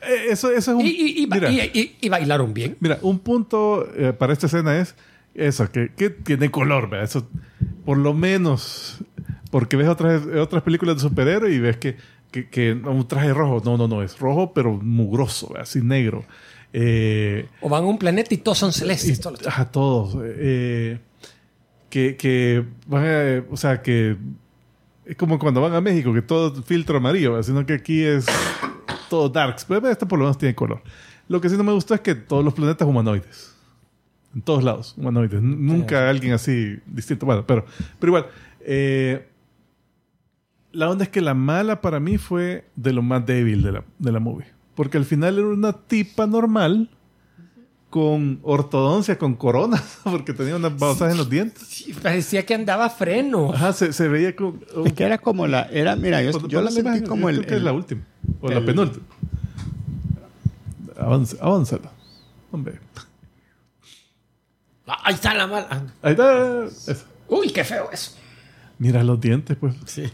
eh, 0.00 0.26
eso, 0.30 0.50
eso 0.50 0.72
es 0.72 0.76
un, 0.76 0.80
Y, 0.80 0.90
y- 0.90 1.22
y 1.22 1.26
mira, 1.26 1.50
y- 1.50 1.70
y- 1.72 1.96
y 2.00 2.08
bailaron 2.08 2.52
bien. 2.54 2.76
mira, 2.80 2.98
un 3.02 3.18
punto 3.18 3.88
eh, 3.96 4.12
para 4.12 4.32
esta 4.32 4.46
escena 4.46 4.78
es 4.78 4.94
eso, 5.34 5.70
que, 5.70 5.90
que 5.96 6.10
tiene 6.10 6.50
color, 6.50 6.90
¿verdad? 6.90 7.04
Eso, 7.06 7.28
por 7.84 7.98
lo 7.98 8.12
menos, 8.14 8.98
porque 9.50 9.76
ves 9.76 9.88
otras, 9.88 10.22
otras 10.38 10.62
películas 10.62 10.96
de 10.96 11.02
superhéroes 11.02 11.54
y 11.54 11.58
ves 11.58 11.76
que, 11.78 11.96
que, 12.30 12.48
que 12.48 12.72
un 12.72 13.06
traje 13.06 13.32
rojo, 13.32 13.62
no, 13.64 13.76
no, 13.76 13.88
no, 13.88 14.02
es 14.02 14.18
rojo, 14.18 14.52
pero 14.52 14.72
mugroso, 14.74 15.48
¿verdad? 15.48 15.62
así 15.62 15.80
negro. 15.80 16.24
Eh, 16.74 17.46
O 17.60 17.68
van 17.68 17.84
a 17.84 17.86
un 17.86 17.98
planeta 17.98 18.32
y 18.34 18.38
todos 18.38 18.58
son 18.58 18.70
y- 18.70 18.72
celestes. 18.72 19.20
todos 19.20 19.38
los- 19.38 19.46
ajá, 19.46 19.70
todos. 19.70 20.16
Que, 21.92 22.16
que 22.16 22.64
van 22.86 23.04
a, 23.06 23.44
o 23.50 23.56
sea, 23.58 23.82
que 23.82 24.16
es 25.04 25.14
como 25.16 25.38
cuando 25.38 25.60
van 25.60 25.74
a 25.74 25.80
México, 25.82 26.14
que 26.14 26.22
todo 26.22 26.62
filtro 26.62 26.96
amarillo, 26.96 27.42
sino 27.42 27.66
que 27.66 27.74
aquí 27.74 28.02
es 28.02 28.24
todo 29.10 29.28
darks. 29.28 29.66
Pero 29.66 29.86
este 29.90 30.06
por 30.06 30.18
lo 30.18 30.24
menos 30.24 30.38
tiene 30.38 30.54
color. 30.54 30.80
Lo 31.28 31.38
que 31.42 31.50
sí 31.50 31.56
no 31.58 31.64
me 31.64 31.72
gustó 31.72 31.92
es 31.94 32.00
que 32.00 32.14
todos 32.14 32.42
los 32.42 32.54
planetas 32.54 32.88
humanoides. 32.88 33.54
En 34.34 34.40
todos 34.40 34.64
lados, 34.64 34.94
humanoides. 34.96 35.40
N- 35.42 35.56
Nunca 35.58 36.08
alguien 36.08 36.32
así 36.32 36.78
distinto. 36.86 37.26
Bueno, 37.26 37.46
pero, 37.46 37.66
pero 38.00 38.08
igual. 38.10 38.26
eh, 38.60 39.28
la 40.72 40.88
onda 40.88 41.04
es 41.04 41.10
que 41.10 41.20
la 41.20 41.34
mala 41.34 41.82
para 41.82 42.00
mí 42.00 42.16
fue 42.16 42.64
de 42.74 42.94
lo 42.94 43.02
más 43.02 43.26
débil 43.26 43.62
de 43.62 43.72
la, 43.72 43.84
de 43.98 44.12
la 44.12 44.18
movie. 44.20 44.46
Porque 44.74 44.96
al 44.96 45.04
final 45.04 45.36
era 45.38 45.46
una 45.48 45.74
tipa 45.74 46.26
normal 46.26 46.88
con 47.92 48.40
ortodoncia, 48.42 49.18
con 49.18 49.34
coronas, 49.34 49.98
porque 50.04 50.32
tenía 50.32 50.56
unas 50.56 50.76
babosadas 50.78 51.12
en 51.12 51.18
los 51.18 51.28
dientes. 51.28 51.62
Sí, 51.68 51.92
parecía 51.92 52.44
que 52.46 52.54
andaba 52.54 52.88
freno. 52.88 53.52
Ajá, 53.52 53.74
se, 53.74 53.92
se 53.92 54.08
veía 54.08 54.34
como... 54.34 54.58
Es 54.86 54.94
que 54.94 55.04
era 55.04 55.18
como 55.18 55.46
la. 55.46 55.64
Era, 55.64 55.94
mira, 55.94 56.22
yo, 56.22 56.48
yo 56.48 56.62
la 56.62 56.70
sentí 56.70 56.88
imagen, 56.88 57.06
como 57.06 57.28
el. 57.28 57.44
que 57.44 57.56
es 57.56 57.62
la 57.62 57.72
última. 57.74 58.00
O 58.40 58.48
la 58.48 58.58
el- 58.60 58.64
penúltima. 58.64 59.04
Avanza, 60.98 61.36
avánzala. 61.40 61.90
Hombre. 62.50 62.78
Ah, 64.86 64.98
Ahí 65.04 65.14
está 65.14 65.34
la 65.34 65.46
mala. 65.46 65.84
Ahí 66.02 66.12
está. 66.12 66.64
Esa. 66.64 67.04
Uy, 67.28 67.50
qué 67.50 67.62
feo 67.64 67.90
eso. 67.92 68.12
Mira 68.78 69.04
los 69.04 69.20
dientes, 69.20 69.56
pues. 69.60 69.74
Sí. 69.86 70.04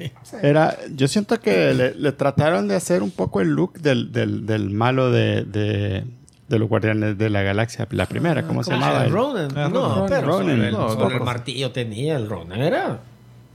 Era, 0.43 0.77
yo 0.95 1.09
siento 1.09 1.41
que 1.41 1.73
le, 1.75 1.95
le 1.95 2.13
trataron 2.13 2.69
de 2.69 2.75
hacer 2.75 3.03
un 3.03 3.11
poco 3.11 3.41
el 3.41 3.49
look 3.51 3.79
del, 3.81 4.13
del, 4.13 4.47
del 4.47 4.71
malo 4.71 5.11
de, 5.11 5.45
de, 5.45 6.05
de 6.49 6.59
los 6.59 6.69
Guardianes 6.69 7.19
de 7.19 7.29
la 7.31 7.43
Galaxia, 7.43 7.87
la 7.91 8.07
primera, 8.07 8.43
¿cómo 8.47 8.65
se 8.65 8.71
llamaba? 8.73 9.01
El 9.03 9.07
El- 9.09 9.13
Ronan. 9.13 9.51
Ah, 9.57 9.69
no, 9.69 10.07
pero 10.09 10.27
Ronan. 10.29 10.61
el, 10.63 10.73
No, 10.73 11.11
el 11.11 11.21
martillo 11.21 11.71
tenía. 11.73 12.17
El 12.17 12.29
Ronan 12.29 12.61
era 12.61 13.01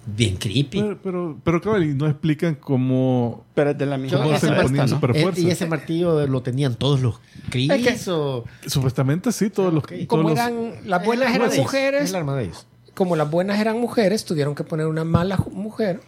bien 0.05 0.35
creepy. 0.37 0.81
Pero, 0.81 0.99
pero, 1.01 1.37
pero 1.43 1.61
claro, 1.61 1.81
y 1.81 1.93
no 1.95 2.07
explican 2.07 2.55
cómo, 2.55 3.45
Pero 3.55 3.71
es 3.71 3.77
de 3.77 3.85
la 3.87 3.97
misma 3.97 4.21
cómo 4.21 4.37
se 4.37 4.51
le 4.51 4.61
ponían 4.61 4.85
¿no? 4.89 4.95
super 4.95 5.15
Eh, 5.15 5.21
fuerza. 5.23 5.41
y 5.41 5.49
ese 5.49 5.65
martillo 5.65 6.27
lo 6.27 6.41
tenían 6.43 6.75
todos 6.75 7.01
los 7.01 7.19
Chris 7.49 7.71
Es 7.71 8.05
que-. 8.05 8.69
Supuestamente 8.69 9.31
sí, 9.31 9.49
todos 9.49 9.73
los. 9.73 9.83
Ok. 9.83 9.89
todos 9.93 10.07
Como 10.07 10.23
los- 10.29 10.33
eran 10.33 10.73
las 10.85 11.03
buenas 11.05 11.33
eran 11.35 11.49
mujeres, 11.57 12.09
el 12.09 12.15
arma 12.15 12.35
de 12.35 12.43
ellos. 12.45 12.67
como 12.93 13.15
las 13.15 13.31
buenas 13.31 13.59
eran 13.59 13.79
mujeres, 13.79 14.23
tuvieron 14.25 14.53
que 14.55 14.63
poner 14.63 14.85
una 14.87 15.03
mala 15.03 15.37
mujer, 15.51 16.01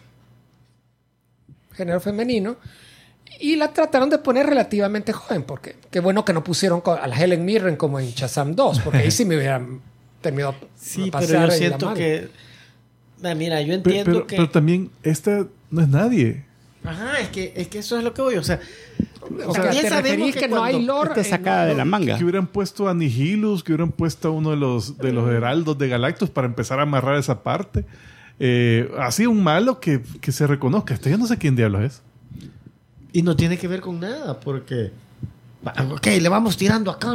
género 1.72 2.00
femenino, 2.00 2.56
y 3.40 3.56
la 3.56 3.72
trataron 3.72 4.08
de 4.10 4.18
poner 4.18 4.46
relativamente 4.46 5.12
joven, 5.12 5.42
porque 5.42 5.76
qué 5.90 6.00
bueno 6.00 6.24
que 6.24 6.32
no 6.32 6.42
pusieron 6.44 6.82
a 6.84 7.06
la 7.06 7.16
Helen 7.22 7.44
Mirren 7.44 7.76
como 7.76 7.98
en 8.00 8.06
Shazam 8.10 8.54
2, 8.54 8.80
porque 8.80 8.98
ahí 8.98 9.10
sí 9.10 9.24
me 9.24 9.36
hubieran 9.36 9.80
terminado 10.20 10.54
Sí, 10.76 11.04
de 11.04 11.10
pero 11.10 11.22
pasar 11.22 11.48
yo 11.50 11.54
siento 11.56 11.94
que... 11.94 12.28
Ah, 13.22 13.34
Mira, 13.34 13.60
yo 13.62 13.74
entiendo 13.74 14.04
pero, 14.12 14.26
que... 14.26 14.36
pero 14.36 14.50
también, 14.50 14.90
esta 15.02 15.46
no 15.70 15.80
es 15.80 15.88
nadie. 15.88 16.44
Ajá, 16.84 17.18
es 17.20 17.28
que, 17.28 17.52
es 17.56 17.68
que 17.68 17.78
eso 17.78 17.98
es 17.98 18.04
lo 18.04 18.14
que 18.14 18.22
voy. 18.22 18.36
O 18.36 18.42
sea, 18.44 18.60
O 19.46 19.52
sea, 19.52 19.64
también 19.64 19.82
te 19.82 19.88
sabemos 19.88 20.10
referís 20.18 20.36
que, 20.36 20.48
no 20.48 20.62
hay 20.62 20.84
lore. 20.84 21.08
Esta 21.10 21.20
es 21.22 21.26
en- 21.26 21.30
sacada 21.32 21.66
de 21.66 21.74
la 21.74 21.84
manga. 21.84 22.16
Que 22.16 22.22
hubieran 22.24 22.46
puesto 22.46 22.88
a 22.88 22.94
Nihilus, 22.94 23.64
que 23.64 23.72
hubieran 23.72 23.90
puesto 23.90 24.28
a 24.28 24.30
uno 24.30 24.50
de 24.50 24.56
los, 24.56 24.98
de 24.98 25.12
los 25.12 25.28
heraldos 25.30 25.76
de 25.78 25.88
Galactus 25.88 26.30
para 26.30 26.46
empezar 26.46 26.78
a 26.78 26.82
amarrar 26.82 27.16
esa 27.16 27.42
parte. 27.42 27.84
Eh, 28.38 28.88
así 28.98 29.26
un 29.26 29.42
malo 29.42 29.80
que, 29.80 30.02
que 30.20 30.30
se 30.30 30.46
reconozca. 30.46 30.94
Este 30.94 31.10
yo 31.10 31.18
no 31.18 31.26
sé 31.26 31.38
quién 31.38 31.56
diablos 31.56 31.82
es. 31.82 32.02
Y 33.16 33.22
no 33.22 33.34
tiene 33.34 33.56
que 33.56 33.66
ver 33.68 33.80
con 33.80 33.98
nada, 34.00 34.38
porque... 34.40 34.92
Va, 35.66 35.72
Ok, 35.94 36.06
le 36.20 36.28
vamos 36.28 36.56
tirando 36.56 36.90
acá. 36.90 37.14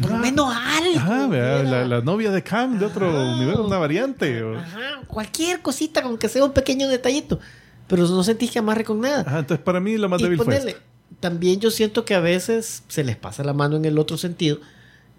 Por 0.00 0.10
lo 0.10 0.18
menos 0.18 0.52
algo. 0.54 0.98
Ajá, 0.98 1.26
hubiera- 1.26 1.62
la, 1.62 1.84
la 1.86 2.00
novia 2.00 2.30
de 2.32 2.42
Kang 2.42 2.78
de 2.78 2.84
otro 2.86 3.08
Ajá. 3.08 3.36
universo, 3.36 3.64
una 3.66 3.78
variante. 3.78 4.42
o- 4.42 4.58
Ajá, 4.58 4.80
cualquier 5.06 5.60
cosita, 5.62 6.02
con 6.02 6.18
que 6.18 6.28
sea 6.28 6.44
un 6.44 6.52
pequeño 6.52 6.88
detallito. 6.88 7.38
Pero 7.86 8.06
no 8.08 8.22
sentís 8.24 8.50
que 8.50 8.58
amarre 8.58 8.84
con 8.84 9.00
nada. 9.00 9.20
Ajá, 9.20 9.38
entonces 9.38 9.64
para 9.64 9.78
mí 9.80 9.96
lo 9.96 10.08
más 10.08 10.20
y 10.20 10.24
débil 10.24 10.38
fue 10.42 10.56
esto. 10.56 10.72
también 11.20 11.60
yo 11.60 11.70
siento 11.70 12.04
que 12.04 12.14
a 12.14 12.20
veces 12.20 12.82
se 12.88 13.04
les 13.04 13.16
pasa 13.16 13.44
la 13.44 13.52
mano 13.54 13.76
en 13.76 13.84
el 13.84 13.98
otro 13.98 14.18
sentido 14.18 14.58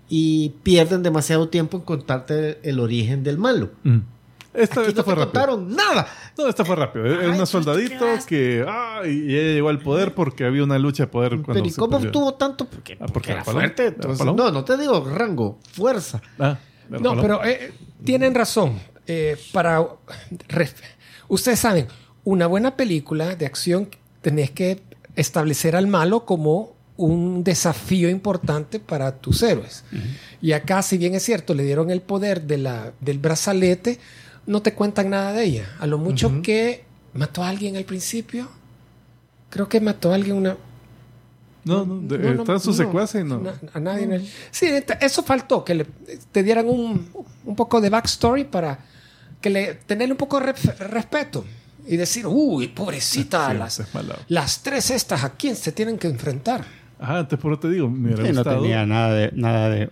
y 0.09 0.49
pierden 0.63 1.03
demasiado 1.03 1.47
tiempo 1.49 1.77
en 1.77 1.83
contarte 1.83 2.59
el 2.63 2.79
origen 2.81 3.23
del 3.23 3.37
malo. 3.37 3.71
Mm. 3.83 3.99
Esta, 4.53 4.81
esta 4.85 5.01
no 5.01 5.03
fue 5.03 5.13
te 5.15 5.19
rápido. 5.19 5.25
contaron 5.25 5.75
nada. 5.75 6.07
No, 6.37 6.47
esta 6.47 6.65
fue 6.65 6.75
rápido. 6.75 7.05
Es 7.05 7.19
Ay, 7.19 7.27
una 7.27 7.37
¿tú 7.39 7.45
soldadito 7.45 8.05
que. 8.27 8.65
Ah, 8.67 9.01
y 9.05 9.35
ella 9.35 9.53
llegó 9.53 9.69
al 9.69 9.79
poder 9.79 10.13
porque 10.15 10.43
había 10.45 10.63
una 10.63 10.79
lucha 10.79 11.03
de 11.03 11.07
poder 11.07 11.29
cuando 11.41 11.53
Pero 11.53 11.65
¿y 11.67 11.71
cómo 11.71 11.97
obtuvo 11.97 12.33
tanto? 12.33 12.65
Porque, 12.65 12.97
Ah, 12.99 13.05
porque 13.13 13.31
era 13.31 13.41
era 13.41 13.45
palón. 13.45 13.61
fuerte. 13.61 13.83
Era 13.83 13.95
entonces- 13.95 14.25
no, 14.25 14.51
no 14.51 14.63
te 14.65 14.77
digo 14.77 15.05
rango, 15.07 15.59
fuerza. 15.71 16.21
Ah, 16.39 16.57
era 16.89 16.99
No, 16.99 17.09
palón. 17.09 17.21
pero 17.21 17.45
eh, 17.45 17.73
tienen 18.03 18.33
razón. 18.33 18.79
Eh, 19.05 19.37
para 19.51 19.85
ustedes 21.27 21.59
saben, 21.59 21.87
una 22.23 22.47
buena 22.47 22.75
película 22.75 23.35
de 23.35 23.45
acción 23.45 23.89
tenés 24.21 24.51
que 24.51 24.81
establecer 25.15 25.75
al 25.75 25.87
malo 25.87 26.25
como 26.25 26.75
un 26.97 27.43
desafío 27.43 28.09
importante 28.09 28.79
para 28.79 29.17
tus 29.19 29.41
héroes. 29.41 29.85
Y 30.41 30.51
acá, 30.51 30.81
si 30.81 30.97
bien 30.97 31.15
es 31.15 31.23
cierto, 31.23 31.53
le 31.53 31.63
dieron 31.63 31.91
el 31.91 32.01
poder 32.01 32.41
de 32.43 32.57
la, 32.57 32.91
del 32.99 33.19
brazalete, 33.19 33.99
no 34.49 34.61
te 34.61 34.73
cuentan 34.73 35.09
nada 35.11 35.31
de 35.33 35.43
ella. 35.45 35.69
A 35.79 35.85
lo 35.87 35.97
mucho 35.97 36.41
que 36.41 36.83
mató 37.13 37.43
a 37.43 37.49
alguien 37.49 37.77
al 37.77 37.85
principio. 37.85 38.49
Creo 39.49 39.69
que 39.69 39.79
mató 39.79 40.11
a 40.11 40.15
alguien 40.15 40.35
una, 40.37 40.57
No, 41.65 41.85
no, 41.85 41.99
de- 42.01 42.17
no, 42.17 42.33
no, 42.35 42.41
están 42.41 42.59
sus 42.59 42.79
no, 42.79 43.39
no. 43.39 43.51
a 43.73 43.79
nadie. 43.79 44.03
en 44.05 44.13
el- 44.13 44.29
Sí, 44.51 44.67
eso 45.01 45.23
faltó, 45.23 45.63
que 45.63 45.75
le, 45.75 45.85
te 46.31 46.41
dieran 46.43 46.67
un, 46.67 47.07
un 47.45 47.55
poco 47.55 47.79
de 47.81 47.89
backstory 47.89 48.45
para 48.45 48.79
que 49.41 49.49
le 49.49 49.73
tenerle 49.85 50.13
un 50.13 50.17
poco 50.17 50.39
de 50.39 50.53
ref- 50.53 50.77
respeto 50.79 51.45
y 51.87 51.95
decir, 51.97 52.25
uy, 52.27 52.67
pobrecita, 52.69 53.51
Sí, 53.51 53.57
las, 53.57 53.81
las 54.27 54.61
tres 54.63 54.89
estas, 54.91 55.23
¿a 55.23 55.31
quién 55.31 55.55
se 55.55 55.71
tienen 55.71 55.97
que 55.97 56.07
enfrentar? 56.07 56.65
Ajá, 56.99 57.19
entonces 57.19 57.39
por 57.39 57.53
eso 57.53 57.61
te 57.61 57.69
digo, 57.69 57.89
me 57.89 58.13
hubiera 58.13 58.25
Sí, 58.25 58.33
no 58.33 58.43
tenía 58.43 58.85
nada 58.85 59.13
de, 59.13 59.31
nada 59.33 59.69
de, 59.69 59.89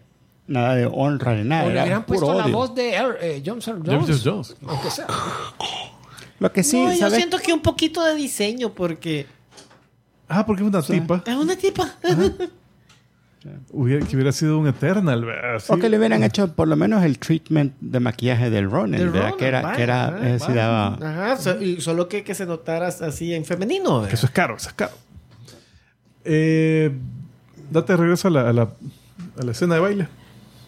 nada 0.48 0.76
de 0.76 0.86
honra 0.86 1.36
ni 1.36 1.44
nada. 1.44 1.64
o 1.64 1.68
le 1.68 1.74
era 1.74 1.84
hubieran 1.84 2.04
puro 2.06 2.20
puesto 2.20 2.38
la 2.38 2.48
voz 2.48 2.74
de 2.76 2.94
Er- 2.96 3.18
eh, 3.22 3.44
Johnson 3.46 3.84
James 3.86 4.06
Jones, 4.08 4.24
Jones. 4.24 4.56
aunque 4.68 4.90
sea. 4.92 5.08
Lo 6.40 6.52
que 6.52 6.64
sí, 6.64 6.82
no, 6.84 6.94
yo 6.94 7.10
siento 7.10 7.38
que 7.40 7.52
un 7.54 7.62
poquito 7.62 8.04
de 8.04 8.16
diseño 8.16 8.72
porque 8.74 9.26
Ah, 10.30 10.46
porque 10.46 10.62
es 10.64 10.68
una 10.68 10.82
tipa. 10.82 11.24
Es 11.26 11.36
una 11.36 11.56
tipa. 11.56 11.90
Hubiera, 13.72 14.06
que 14.06 14.14
hubiera 14.16 14.32
sido 14.34 14.60
un 14.60 14.68
Eternal, 14.68 15.24
¿verdad? 15.24 15.64
O 15.70 15.78
que 15.78 15.88
le 15.88 15.98
hubieran 15.98 16.22
hecho 16.24 16.52
por 16.54 16.68
lo 16.68 16.76
menos 16.76 17.02
el 17.04 17.18
treatment 17.18 17.74
de 17.80 18.00
maquillaje 18.02 18.50
del 18.50 18.70
Ronin, 18.70 19.00
Del 19.00 19.10
¿verdad? 19.10 19.36
Que 19.36 19.46
era, 19.48 19.62
vaya, 19.62 19.76
que 19.78 19.84
era 19.84 20.10
vaya, 20.10 20.36
eh, 20.36 20.54
daba... 20.54 20.88
Ajá, 21.02 21.38
so- 21.38 21.62
y 21.62 21.80
solo 21.80 22.10
que, 22.10 22.24
que 22.26 22.36
se 22.36 22.46
notara 22.46 22.88
así 22.88 23.34
en 23.34 23.46
femenino. 23.46 24.06
Que 24.06 24.16
eso 24.16 24.26
es 24.26 24.32
caro, 24.34 24.58
eso 24.58 24.68
es 24.68 24.74
caro. 24.76 24.92
Eh, 26.26 26.92
date 27.72 27.96
regreso 27.96 28.28
a 28.28 28.32
la, 28.32 28.50
a 28.50 28.54
la, 28.54 28.64
a 28.64 29.44
la 29.46 29.52
escena 29.52 29.76
de 29.76 29.80
baile. 29.82 30.08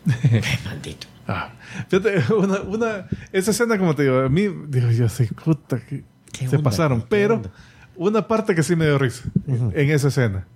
Maldito. 0.66 1.08
Ah, 1.28 1.52
fíjate, 1.90 2.34
una, 2.34 2.62
una, 2.62 3.08
esa 3.32 3.52
escena, 3.52 3.78
como 3.78 3.96
te 3.96 4.04
digo, 4.04 4.20
a 4.20 4.30
mí, 4.30 4.48
digo, 4.68 4.90
yo 4.92 5.08
sé, 5.10 5.30
puta, 5.44 5.80
que 5.80 6.04
¿Qué 6.32 6.48
se 6.48 6.56
onda? 6.56 6.70
pasaron. 6.70 7.02
¿Qué 7.02 7.08
Pero 7.10 7.36
onda? 7.36 7.52
una 7.96 8.28
parte 8.28 8.56
que 8.56 8.64
sí 8.64 8.76
me 8.76 8.86
dio 8.86 8.98
risa 8.98 9.24
en 9.48 9.92
esa 9.92 10.08
escena. 10.08 10.48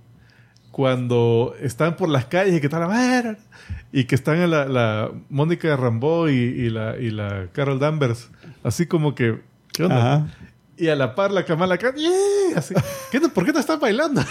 Cuando 0.72 1.54
están 1.60 1.96
por 1.96 2.10
las 2.10 2.26
calles 2.26 2.56
y 2.56 2.60
que 2.60 2.66
están 2.66 2.92
a 2.92 3.38
y 3.92 4.06
que 4.06 4.16
están 4.16 4.50
la, 4.50 4.66
la 4.66 5.12
Mónica 5.30 5.76
Rambeau 5.76 6.28
y, 6.30 6.34
y 6.34 6.70
la, 6.72 6.98
y 6.98 7.12
la 7.12 7.50
Carol 7.54 7.78
Danvers, 7.78 8.32
así 8.64 8.88
como 8.88 9.14
que, 9.14 9.42
¿qué 9.72 9.84
onda? 9.84 10.16
Ajá. 10.16 10.28
Y 10.76 10.88
a 10.88 10.96
la 10.96 11.14
par 11.14 11.32
la 11.32 11.46
Kamala 11.46 11.78
Khan, 11.78 11.96
¡yeah! 11.96 12.58
así, 12.58 12.74
¿qué 13.12 13.20
¿por 13.22 13.46
qué 13.46 13.54
no 13.54 13.60
estás 13.60 13.80
bailando? 13.80 14.24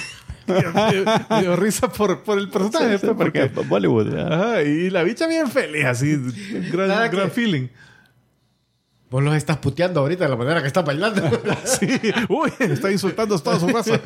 Me, 0.46 1.40
dio 1.40 1.56
risa 1.56 1.88
por, 1.88 2.22
por 2.22 2.38
el 2.38 2.48
personaje, 2.48 2.98
Sí, 2.98 2.98
sí, 3.00 3.06
pues, 3.06 3.16
porque 3.16 3.46
porque 3.46 3.68
Bollywood, 3.68 4.10
¿verdad? 4.10 4.32
Ajá, 4.50 4.62
y 4.62 4.90
la 4.90 5.02
bicha 5.02 5.26
bien 5.26 5.48
feliz, 5.50 5.84
así, 5.84 6.16
gran, 6.72 6.88
Nada 6.88 7.08
gran 7.08 7.28
que- 7.28 7.34
feeling. 7.34 7.68
Vos 9.10 9.22
los 9.22 9.34
estás 9.36 9.58
puteando 9.58 10.00
ahorita 10.00 10.24
de 10.24 10.30
la 10.30 10.36
manera 10.36 10.60
que 10.62 10.68
estás 10.68 10.84
bailando. 10.84 11.22
Sí, 11.64 11.86
uy, 12.30 12.50
está 12.60 12.90
insultando 12.90 13.34
a 13.34 13.38
toda 13.38 13.60
su 13.60 13.68
raza. 13.68 14.00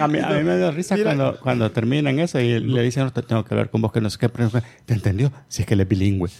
A 0.00 0.08
mí, 0.08 0.18
a 0.18 0.28
mí 0.30 0.42
me 0.42 0.56
dio 0.56 0.70
risa 0.72 0.96
Mira. 0.96 1.14
cuando, 1.14 1.38
cuando 1.40 1.70
terminan 1.70 2.18
eso 2.18 2.40
y 2.40 2.58
le 2.60 2.82
dicen, 2.82 3.04
no, 3.04 3.12
te 3.12 3.22
tengo 3.22 3.44
que 3.44 3.54
hablar 3.54 3.70
con 3.70 3.80
vos 3.82 3.92
que 3.92 4.00
no 4.00 4.10
sé 4.10 4.18
qué. 4.18 4.28
pero- 4.28 4.50
¿Te 4.86 4.94
entendió? 4.94 5.30
Si 5.48 5.62
es 5.62 5.68
que 5.68 5.74
él 5.74 5.80
es 5.82 5.88
bilingüe. 5.88 6.30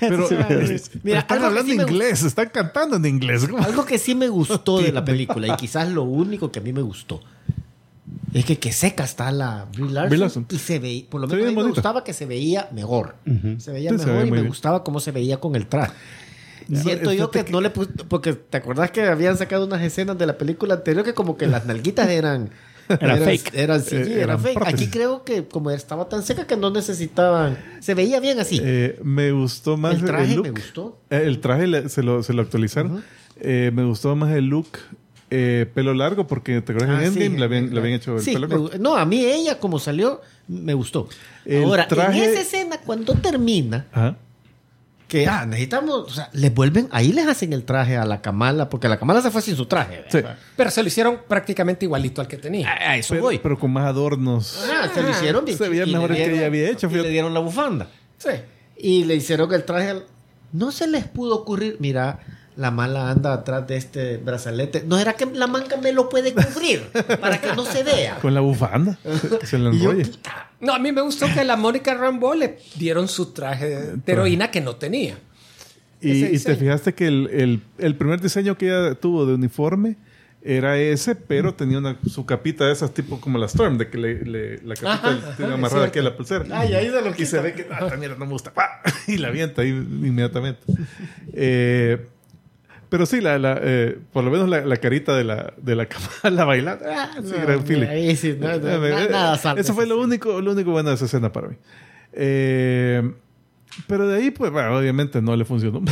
Pero, 0.08 0.28
Sí. 0.28 0.36
Mira, 1.02 1.20
están 1.20 1.44
hablando 1.44 1.72
sí 1.72 1.78
inglés, 1.80 2.22
están 2.22 2.48
cantando 2.52 2.96
en 2.96 3.06
inglés. 3.06 3.46
¿cómo? 3.48 3.62
Algo 3.62 3.84
que 3.84 3.98
sí 3.98 4.14
me 4.14 4.28
gustó 4.28 4.80
de 4.80 4.92
la 4.92 5.04
película 5.04 5.48
y 5.48 5.56
quizás 5.56 5.88
lo 5.90 6.02
único 6.04 6.50
que 6.50 6.58
a 6.60 6.62
mí 6.62 6.72
me 6.72 6.82
gustó 6.82 7.20
es 8.32 8.44
que 8.44 8.58
que 8.58 8.72
seca 8.72 9.04
está 9.04 9.30
la 9.32 9.66
Brie 9.72 9.90
Larson, 9.90 10.46
y 10.50 10.58
se 10.58 10.78
veía, 10.78 11.04
por 11.10 11.20
lo 11.20 11.26
menos 11.26 11.40
ve 11.42 11.46
a 11.46 11.50
mí 11.50 11.56
me 11.56 11.62
bonita. 11.62 11.80
gustaba 11.80 12.04
que 12.04 12.12
se 12.12 12.26
veía 12.26 12.68
mejor. 12.72 13.16
Se 13.58 13.72
veía 13.72 13.90
Sí, 13.90 13.98
se 13.98 14.06
mejor 14.06 14.22
ve 14.22 14.28
y 14.28 14.30
me 14.30 14.36
bien. 14.38 14.48
gustaba 14.48 14.84
cómo 14.84 15.00
se 15.00 15.10
veía 15.10 15.38
con 15.38 15.56
el 15.56 15.66
traje. 15.66 15.92
Ya. 16.68 16.80
Siento 16.82 17.12
yo 17.12 17.28
fíjate 17.28 17.46
que, 17.46 17.52
no 17.52 17.60
le 17.60 17.70
puse, 17.70 17.90
porque 18.08 18.34
te 18.34 18.56
acordás 18.58 18.92
que 18.92 19.02
habían 19.02 19.36
sacado 19.36 19.66
unas 19.66 19.82
escenas 19.82 20.16
de 20.16 20.26
la 20.26 20.38
película 20.38 20.74
anterior 20.74 21.04
que 21.04 21.14
como 21.14 21.36
que 21.36 21.48
las 21.48 21.66
nalguitas 21.66 22.08
eran 22.08 22.50
Eran 23.00 23.18
fake. 23.22 23.50
Eran, 23.54 23.80
sí, 23.82 23.96
Eh, 23.96 24.26
fake. 24.26 24.54
prótesis. 24.54 24.64
Aquí 24.74 24.86
creo 24.90 25.24
que 25.24 25.44
como 25.46 25.70
estaba 25.70 26.08
tan 26.08 26.22
seca 26.22 26.46
que 26.46 26.56
no 26.56 26.70
necesitaban, 26.70 27.58
se 27.80 27.94
veía 27.94 28.18
bien 28.20 28.40
así. 28.40 28.60
Eh, 28.62 28.98
me 29.04 29.32
gustó 29.32 29.76
más 29.76 29.94
el 29.96 30.04
traje 30.04 30.34
look. 30.34 30.44
me 30.46 30.50
gustó. 30.50 30.98
Eh, 31.10 31.22
El 31.26 31.40
traje 31.40 31.88
se, 31.88 32.02
lo, 32.02 32.22
se 32.22 32.32
lo 32.32 32.42
actualizaron. 32.42 33.02
Eh, 33.40 33.70
me 33.74 33.84
gustó 33.84 34.14
más 34.16 34.32
el 34.34 34.46
look 34.46 34.66
pelo 35.28 35.94
largo 35.94 36.26
porque 36.26 36.60
te 36.60 36.72
acuerdas 36.72 36.98
Ah, 36.98 37.04
en 37.04 37.12
sí, 37.12 37.22
Endgame 37.22 37.38
le, 37.38 37.44
habían, 37.44 37.72
le 37.72 37.78
habían 37.80 37.94
hecho 37.94 38.16
el 38.16 38.22
Sí, 38.22 38.32
pelo 38.32 38.48
me 38.48 38.56
gu- 38.56 38.78
no, 38.80 38.96
a 38.96 39.04
mí 39.06 39.24
ella 39.24 39.58
como 39.60 39.78
salió, 39.78 40.20
me 40.48 40.74
gustó. 40.74 41.08
El 41.44 41.62
Ahora, 41.64 41.86
traje- 41.86 42.24
en 42.24 42.30
esa 42.32 42.40
escena, 42.40 42.78
cuando 42.84 43.14
termina, 43.14 43.86
Ajá. 43.92 44.16
Que 45.10 45.26
ah, 45.26 45.44
necesitamos, 45.44 45.94
o 46.06 46.08
sea, 46.08 46.30
les 46.32 46.54
vuelven, 46.54 46.88
ahí 46.92 47.12
les 47.12 47.26
hacen 47.26 47.52
el 47.52 47.64
traje 47.64 47.96
a 47.98 48.04
la 48.06 48.22
Kamala, 48.22 48.70
porque 48.70 48.88
la 48.88 48.98
Kamala 48.98 49.20
se 49.20 49.30
fue 49.30 49.42
sin 49.42 49.56
su 49.56 49.66
traje. 49.66 50.04
Sí. 50.08 50.20
Pero 50.56 50.70
se 50.70 50.80
lo 50.82 50.88
hicieron 50.88 51.18
prácticamente 51.28 51.84
igualito 51.84 52.20
al 52.22 52.28
que 52.28 52.36
tenía. 52.38 52.70
A, 52.70 52.92
a 52.92 52.96
eso 52.96 53.10
Pero, 53.14 53.22
voy. 53.24 53.38
pero 53.38 53.58
con 53.58 53.72
más 53.72 53.84
adornos. 53.86 54.64
Ah, 54.72 54.88
se 54.94 55.02
lo 55.02 55.10
hicieron 55.10 55.44
bien 55.44 55.58
se 55.58 55.68
veía 55.68 55.82
y 55.82 55.86
le 55.86 55.92
mejor 55.92 56.12
el 56.12 56.16
que 56.16 56.22
dieron- 56.22 56.38
ella 56.38 56.46
había 56.46 56.70
hecho, 56.70 56.88
Y 56.90 56.94
le 56.94 57.08
dieron 57.10 57.34
la 57.34 57.40
bufanda. 57.40 57.88
Sí. 58.16 58.30
Y 58.78 59.04
le 59.04 59.16
hicieron 59.16 59.52
el 59.52 59.64
traje. 59.64 59.90
al- 59.90 60.04
No 60.52 60.72
se 60.72 60.86
les 60.86 61.06
pudo 61.06 61.34
ocurrir, 61.36 61.76
mira, 61.80 62.20
la 62.60 62.70
mala 62.70 63.10
anda 63.10 63.32
atrás 63.32 63.66
de 63.66 63.76
este 63.78 64.18
brazalete. 64.18 64.84
¿No 64.86 64.98
era 64.98 65.14
que 65.14 65.24
la 65.24 65.46
manga 65.46 65.78
me 65.78 65.92
lo 65.92 66.10
puede 66.10 66.34
cubrir 66.34 66.82
para 67.20 67.40
que 67.40 67.54
no 67.54 67.64
se 67.64 67.82
vea? 67.82 68.16
Con 68.20 68.34
la 68.34 68.40
bufanda. 68.40 68.98
que 69.40 69.46
se 69.46 69.58
yo, 69.58 69.68
enrolle. 69.70 70.10
No, 70.60 70.74
a 70.74 70.78
mí 70.78 70.92
me 70.92 71.00
gustó 71.00 71.26
que 71.32 71.40
a 71.40 71.44
la 71.44 71.56
Mónica 71.56 71.94
Rambeau 71.94 72.34
le 72.34 72.58
dieron 72.76 73.08
su 73.08 73.32
traje 73.32 73.66
de, 73.96 74.12
heroína 74.12 74.50
que 74.50 74.60
no 74.60 74.76
tenía. 74.76 75.16
Y, 76.02 76.38
te 76.38 76.54
fijaste 76.56 76.92
que 76.94 77.06
el, 77.06 77.28
el- 77.32 77.62
el 77.78 77.94
primer 77.96 78.20
diseño 78.20 78.56
que 78.58 78.66
ella 78.66 78.94
tuvo 78.94 79.24
de 79.24 79.34
uniforme 79.34 79.96
era 80.42 80.78
ese, 80.78 81.14
pero 81.14 81.54
tenía 81.54 81.78
una, 81.78 81.98
su 82.10 82.24
capita 82.26 82.66
de 82.66 82.72
esas 82.72 82.92
tipo 82.92 83.20
como 83.20 83.38
la 83.38 83.46
Storm, 83.46 83.76
de 83.78 83.88
que 83.88 83.96
le, 83.98 84.24
le- 84.24 84.56
la 84.62 84.74
capita 84.74 84.92
Ajá, 84.92 85.10
le- 85.12 85.18
ajá, 85.18 85.36
tiene 85.36 85.54
amarrada 85.54 85.86
aquí 85.86 85.98
a 85.98 86.02
la 86.02 86.16
pulsera. 86.16 86.44
Ay, 86.52 86.74
ahí 86.74 86.90
se 86.90 87.00
lo 87.02 87.14
y 87.16 87.26
se 87.26 87.40
ve 87.40 87.54
que, 87.54 87.66
ah, 87.70 87.94
mierda 87.98 88.16
no 88.16 88.26
me 88.26 88.32
gusta. 88.32 88.52
¡Pah! 88.52 88.82
Y 89.06 89.16
la 89.18 89.28
avienta 89.28 89.62
ahí 89.62 89.68
inmediatamente. 89.70 90.60
Eh, 91.32 92.06
pero 92.90 93.06
sí, 93.06 93.20
la, 93.22 93.38
la, 93.38 93.58
eh, 93.62 93.98
por 94.12 94.22
lo 94.24 94.30
menos 94.30 94.48
la, 94.48 94.60
la 94.66 94.76
carita 94.76 95.16
de 95.16 95.24
la, 95.24 95.54
de 95.56 95.74
la 95.76 95.86
Kamala 95.86 96.44
bailando. 96.44 96.84
Ah, 96.86 97.10
sí, 97.22 97.32
No, 97.34 97.40
gran 97.46 97.64
feeling. 97.64 97.86
ahí 97.88 98.14
sí, 98.16 98.36
no, 98.38 98.48
no, 98.58 98.84
Eh, 98.86 99.04
eh, 99.06 99.08
nada 99.10 99.38
salva 99.38 99.60
Eso 99.60 99.72
fue 99.74 99.86
lo 99.86 99.98
único, 100.00 100.40
lo 100.42 100.52
único 100.52 100.70
bueno 100.72 100.90
de 100.90 100.96
esa 100.96 101.06
escena 101.06 101.32
para 101.32 101.48
mí. 101.48 101.56
Eh, 102.12 103.10
pero 103.86 104.06
de 104.08 104.16
ahí, 104.18 104.30
pues, 104.30 104.50
bueno, 104.50 104.76
obviamente 104.76 105.22
no 105.22 105.36
le 105.36 105.44
funcionó. 105.44 105.82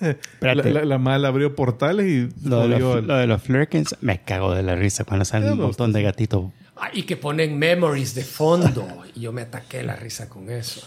la, 0.40 0.54
la- 0.54 0.84
la 0.84 0.98
mala 0.98 1.28
abrió 1.28 1.54
portales 1.54 2.06
y 2.06 2.48
Lo 2.48 2.68
de, 2.68 2.78
los, 2.78 2.96
al- 2.96 3.06
lo 3.06 3.16
de 3.16 3.26
los 3.26 3.42
Flurkins 3.42 3.96
me 4.00 4.20
cago 4.20 4.54
de 4.54 4.62
la 4.62 4.74
risa 4.76 5.04
cuando 5.04 5.24
salen 5.24 5.48
Ya 5.48 5.54
un 5.54 5.60
montón 5.60 5.92
de 5.92 6.02
gatitos. 6.02 6.46
Ah, 6.76 6.90
y 6.92 7.02
que 7.04 7.16
ponen 7.16 7.58
memories 7.58 8.14
de 8.14 8.22
fondo. 8.24 8.86
Y 9.14 9.20
yo 9.20 9.32
me 9.32 9.42
ataqué 9.42 9.82
la 9.82 9.96
risa 9.96 10.28
con 10.28 10.50
eso. 10.50 10.86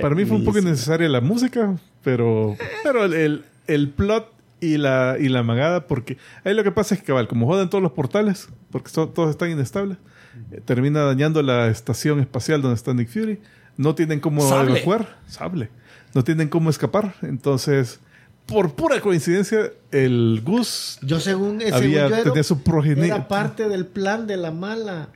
Para 0.00 0.14
mí 0.16 0.24
fue 0.24 0.36
un 0.38 0.44
poco 0.44 0.58
innecesaria 0.58 1.08
la 1.08 1.20
música, 1.20 1.76
pero, 2.02 2.56
pero 2.82 3.04
el, 3.04 3.12
el, 3.14 3.44
el 3.68 3.88
plot 3.90 4.28
y 4.62 4.78
la, 4.78 5.16
y 5.18 5.28
la 5.28 5.42
magada, 5.42 5.86
porque 5.86 6.16
ahí 6.44 6.54
lo 6.54 6.62
que 6.64 6.70
pasa 6.72 6.94
es 6.94 7.00
que, 7.00 7.06
cabal, 7.08 7.26
como 7.28 7.46
joden 7.46 7.68
todos 7.68 7.82
los 7.82 7.92
portales, 7.92 8.48
porque 8.70 8.88
so- 8.90 9.08
todos 9.08 9.28
están 9.30 9.50
inestables, 9.50 9.98
eh, 10.52 10.60
termina 10.64 11.02
dañando 11.02 11.42
la 11.42 11.66
estación 11.68 12.20
espacial 12.20 12.62
donde 12.62 12.76
está 12.76 12.94
Nick 12.94 13.08
Fury. 13.08 13.40
No 13.76 13.94
tienen 13.94 14.20
cómo 14.20 14.46
Sable. 14.48 14.72
evacuar, 14.72 15.16
sable. 15.26 15.68
No 16.14 16.22
tienen 16.24 16.48
cómo 16.48 16.70
escapar. 16.70 17.14
Entonces, 17.22 18.00
por 18.46 18.74
pura 18.74 19.00
coincidencia, 19.00 19.70
el 19.90 20.42
Gus 20.44 20.98
Yo 21.02 21.20
según 21.20 21.60
ese 21.62 21.74
había, 21.74 22.08
yo 22.08 22.14
era- 22.16 22.22
tenía 22.24 22.42
su 22.42 22.62
progenie 22.62 23.06
era 23.06 23.26
parte 23.28 23.68
del 23.68 23.86
plan 23.86 24.26
de 24.26 24.36
la 24.36 24.50
mala. 24.50 25.08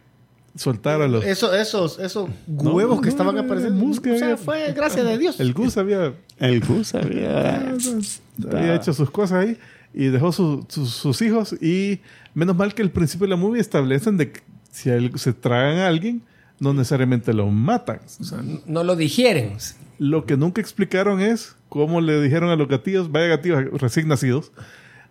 Soltar 0.56 1.00
a 1.02 1.08
los. 1.08 1.24
Eso, 1.24 1.54
esos, 1.54 1.98
esos 1.98 2.28
No, 2.46 2.72
huevos 2.74 2.98
que 3.00 3.06
no, 3.06 3.10
estaban 3.10 3.34
no, 3.34 3.42
apareciendo. 3.42 3.84
el 3.84 3.90
o 3.90 4.18
sea, 4.18 4.26
había- 4.32 4.36
fue 4.36 4.72
gracias 4.72 5.06
de 5.06 5.18
Dios. 5.18 5.38
El 5.40 5.52
Gus 5.52 5.76
había 5.76 6.14
El 6.38 6.60
Gus 6.60 6.94
había... 6.94 7.74
había 8.52 8.74
hecho 8.74 8.92
sus 8.92 9.10
cosas 9.10 9.44
ahí 9.44 9.58
y 9.94 10.06
dejó 10.06 10.32
su- 10.32 10.64
sus- 10.68 10.90
sus 10.92 11.22
hijos 11.22 11.54
y 11.62 12.00
menos 12.34 12.56
mal 12.56 12.74
que 12.74 12.82
al 12.82 12.90
principio 12.90 13.26
de 13.26 13.30
la 13.30 13.36
movie 13.36 13.60
establecen 13.60 14.16
de 14.16 14.32
que 14.32 14.40
si 14.70 14.90
a 14.90 14.96
él- 14.96 15.12
se 15.18 15.32
tragan 15.32 15.78
a 15.78 15.86
alguien 15.86 16.22
no 16.58 16.72
necesariamente 16.74 17.32
lo 17.34 17.46
matan 17.48 18.00
O 18.20 18.24
sea, 18.24 18.42
No 18.66 18.82
lo 18.84 18.96
digieren. 18.96 19.56
lo 19.98 20.26
que 20.26 20.36
nunca 20.36 20.60
explicaron 20.60 21.20
es 21.20 21.54
cómo 21.68 22.00
le 22.00 22.20
dijeron 22.20 22.50
a 22.50 22.56
los 22.56 22.68
gatillos 22.68 23.10
vaya 23.10 23.26
gatillos 23.26 23.64
recién 23.80 24.08
nacidos 24.08 24.52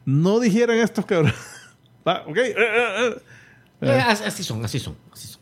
no 0.05 0.39
dijeran 0.39 0.77
estos 0.77 1.05
cabros 1.05 1.33
Va, 2.07 2.23
ok 2.27 2.37
eh, 3.85 3.97
eh, 3.97 4.01
así 4.25 4.43
son, 4.43 4.63
así 4.65 4.79
son, 4.79 4.95
así 5.13 5.27
son. 5.27 5.41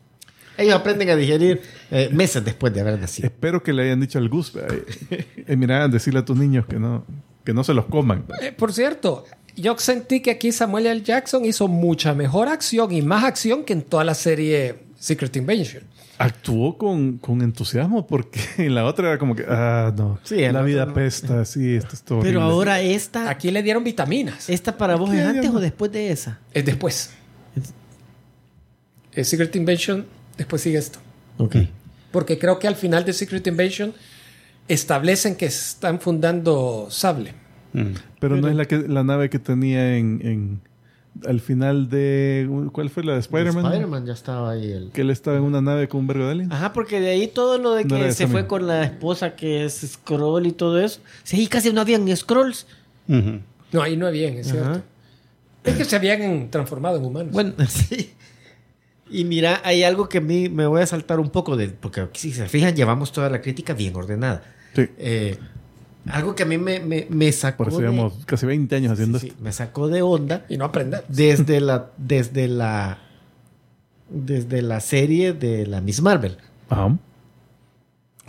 Ellos 0.57 0.75
aprenden 0.75 1.09
a 1.09 1.15
digerir 1.15 1.61
eh, 1.89 2.09
meses 2.11 2.43
después 2.45 2.71
de 2.73 2.81
haber 2.81 2.99
nacido. 2.99 3.27
espero 3.27 3.63
que 3.63 3.73
le 3.73 3.83
hayan 3.83 3.99
dicho 4.01 4.19
al 4.19 4.29
Gus 4.29 4.53
eh, 4.55 5.25
eh, 5.47 5.55
mira 5.55 5.87
decirle 5.87 6.19
a 6.19 6.25
tus 6.25 6.37
niños 6.37 6.65
que 6.67 6.77
no 6.77 7.05
que 7.43 7.53
no 7.53 7.63
se 7.63 7.73
los 7.73 7.85
coman 7.85 8.23
Eh, 8.41 8.51
por 8.51 8.71
cierto, 8.71 9.25
yo 9.55 9.75
sentí 9.79 10.21
que 10.21 10.29
aquí 10.31 10.51
Samuel 10.51 10.85
L. 10.85 11.01
Jackson 11.01 11.43
hizo 11.45 11.67
mucha 11.67 12.13
mejor 12.13 12.47
acción 12.49 12.91
y 12.91 13.01
más 13.01 13.23
acción 13.23 13.63
que 13.63 13.73
en 13.73 13.81
toda 13.81 14.03
la 14.03 14.13
serie 14.13 14.75
Secret 14.99 15.35
Invasion. 15.35 15.83
actuó 16.19 16.77
con, 16.77 17.17
con 17.17 17.41
entusiasmo 17.41 18.05
porque 18.05 18.39
en 18.59 18.75
la 18.75 18.85
otra 18.85 19.09
era 19.09 19.17
como 19.17 19.35
que, 19.35 19.45
ah, 19.49 19.91
no, 19.97 20.19
Sí, 20.23 20.43
en 20.43 20.53
la 20.53 20.61
vida 20.61 20.85
no. 20.85 20.93
pesta, 20.93 21.43
sí, 21.45 21.75
esto 21.75 21.95
es 21.95 22.03
todo 22.03 22.19
Pero 22.21 22.39
horrible. 22.41 22.53
ahora 22.55 22.79
esta, 22.81 23.27
Aquí 23.29 23.49
le 23.49 23.63
dieron 23.63 23.83
vitaminas. 23.83 24.49
esta 24.51 24.77
para 24.77 24.95
vos 24.95 25.11
es 25.13 25.25
antes 25.25 25.49
o 25.49 25.59
después 25.59 25.91
de 25.91 26.11
esa. 26.11 26.39
Es 26.53 26.63
después. 26.63 27.09
Eh, 29.15 29.23
Secret 29.23 29.55
Invasion, 29.55 30.05
después 30.37 30.61
sigue 30.61 30.77
esto. 30.77 30.99
Ok. 31.37 31.57
Porque 32.11 32.37
creo 32.39 32.59
que 32.59 32.67
al 32.67 32.75
final 32.75 33.05
de 33.05 33.13
Secret 33.13 33.45
Invasion 33.47 33.93
establecen 34.67 35.35
que 35.35 35.45
están 35.45 35.99
fundando 35.99 36.87
Sable. 36.89 37.33
Mm. 37.73 37.93
Pero 38.19 38.37
no 38.37 38.47
es 38.47 38.55
la, 38.55 38.65
que, 38.65 38.77
la 38.87 39.03
nave 39.03 39.29
que 39.29 39.39
tenía 39.39 39.97
en, 39.97 40.21
en- 40.23 40.61
al 41.27 41.41
final 41.41 41.89
de... 41.89 42.49
¿Cuál 42.71 42.89
fue 42.89 43.03
la 43.03 43.13
de 43.13 43.19
Spider-Man? 43.19 43.65
Spider-Man 43.65 44.05
ya 44.07 44.13
estaba 44.13 44.51
ahí. 44.51 44.71
El... 44.71 44.91
que 44.91 45.01
él 45.01 45.11
estaba 45.11 45.37
en 45.37 45.43
una 45.43 45.61
nave 45.61 45.87
con 45.87 46.01
un 46.01 46.07
vergo 46.07 46.25
de 46.25 46.31
aliens. 46.31 46.51
Ajá, 46.51 46.73
porque 46.73 46.99
de 46.99 47.09
ahí 47.11 47.27
todo 47.27 47.59
lo 47.59 47.73
de 47.73 47.85
No 47.85 47.97
que 47.97 48.11
se 48.11 48.25
fue 48.25 48.41
misma. 48.41 48.47
con 48.47 48.67
la 48.67 48.83
esposa 48.83 49.35
que 49.35 49.63
es 49.65 49.73
Scroll 49.93 50.47
y 50.47 50.51
todo 50.53 50.79
eso. 50.81 51.01
Sí, 51.23 51.45
casi 51.47 51.71
no 51.71 51.81
habían 51.81 52.07
scrolls. 52.17 52.65
No, 53.07 53.81
ahí 53.81 53.95
no 53.97 54.09
bien, 54.11 54.37
es 54.39 54.51
Ajá. 54.51 54.61
cierto. 54.63 54.83
Es 55.65 55.75
que 55.75 55.85
se 55.85 55.95
habían 55.95 56.49
transformado 56.49 56.97
en 56.97 57.05
humanos. 57.05 57.31
Bueno, 57.31 57.53
sí. 57.69 58.11
Y 59.13 59.25
mira, 59.25 59.61
hay 59.63 59.83
algo 59.83 60.09
que 60.09 60.17
a 60.17 60.21
mí 60.21 60.49
me 60.49 60.65
voy 60.65 60.81
a 60.81 60.85
saltar 60.87 61.19
un 61.19 61.29
poco 61.29 61.55
de. 61.55 61.69
Porque 61.69 62.07
si 62.13 62.33
se 62.33 62.47
fijan, 62.49 62.75
llevamos 62.75 63.11
toda 63.11 63.29
la 63.29 63.41
crítica 63.41 63.73
bien 63.73 63.95
ordenada. 63.95 64.43
Sí. 64.75 64.87
Eh, 64.97 65.37
algo 66.09 66.35
que 66.35 66.43
a 66.43 66.45
mí 66.45 66.57
me, 66.57 66.79
me, 66.79 67.05
me 67.09 67.31
sacó. 67.31 67.63
Por 67.63 67.67
eso 67.69 67.77
de- 67.77 67.83
llevamos 67.89 68.13
casi 68.25 68.45
20 68.45 68.75
años 68.75 68.91
haciendo 68.93 69.19
sí, 69.19 69.27
esto. 69.27 69.37
sí, 69.37 69.43
me 69.43 69.51
sacó 69.53 69.87
de 69.87 70.01
onda 70.01 70.45
y 70.49 70.57
no 70.57 70.65
aprender. 70.65 71.05
desde 71.07 71.61
la. 71.61 71.91
Desde 71.97 72.47
la. 72.47 72.97
Desde 74.09 74.61
la 74.61 74.79
serie 74.79 75.33
de 75.33 75.65
la 75.67 75.79
Miss 75.79 76.01
Marvel. 76.01 76.37
Ajá. 76.69 76.97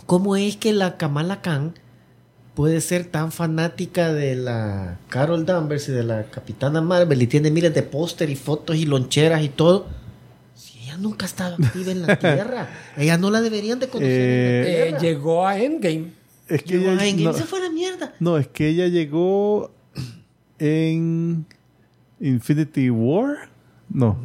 ¿Cómo 0.05 0.35
es 0.35 0.55
que 0.57 0.71
la 0.71 0.97
Kamala 0.97 1.41
Khan 1.41 1.73
puede 2.53 2.79
ser 2.81 3.05
tan 3.05 3.31
fanática 3.31 4.13
de 4.13 4.35
la 4.35 4.99
Carol 5.09 5.45
Danvers 5.45 5.89
y 5.89 5.91
de 5.91 6.03
la 6.03 6.23
Capitana 6.25 6.79
Marvel 6.81 7.21
y 7.21 7.27
tiene 7.27 7.49
miles 7.51 7.73
de 7.73 7.83
póster 7.83 8.29
y 8.29 8.35
fotos 8.35 8.75
y 8.77 8.85
loncheras 8.85 9.43
y 9.43 9.49
todo? 9.49 9.87
Ella 10.95 11.01
nunca 11.03 11.25
estaba 11.25 11.55
activa 11.55 11.91
en 11.91 12.01
la 12.05 12.15
Tierra, 12.19 12.69
ella 12.97 13.17
no 13.17 13.29
la 13.29 13.41
deberían 13.41 13.79
de 13.79 13.87
conocer 13.87 14.11
en 14.11 14.17
la 14.63 14.69
Eh, 14.69 14.83
Tierra. 14.87 14.99
llegó 15.01 15.47
a 15.47 15.59
Endgame. 15.59 16.11
Es 16.47 16.63
que 16.63 16.77
Llegó 16.77 16.91
ella, 16.91 17.01
a 17.01 17.07
Endgame, 17.07 17.31
no, 17.31 17.33
se 17.37 17.43
fue 17.43 17.59
a 17.59 17.63
la 17.63 17.69
mierda. 17.69 18.13
no, 18.19 18.37
es 18.37 18.47
que 18.47 18.67
ella 18.69 18.87
llegó 18.87 19.71
en 20.59 21.45
Infinity 22.19 22.89
War. 22.89 23.49
No, 23.89 24.17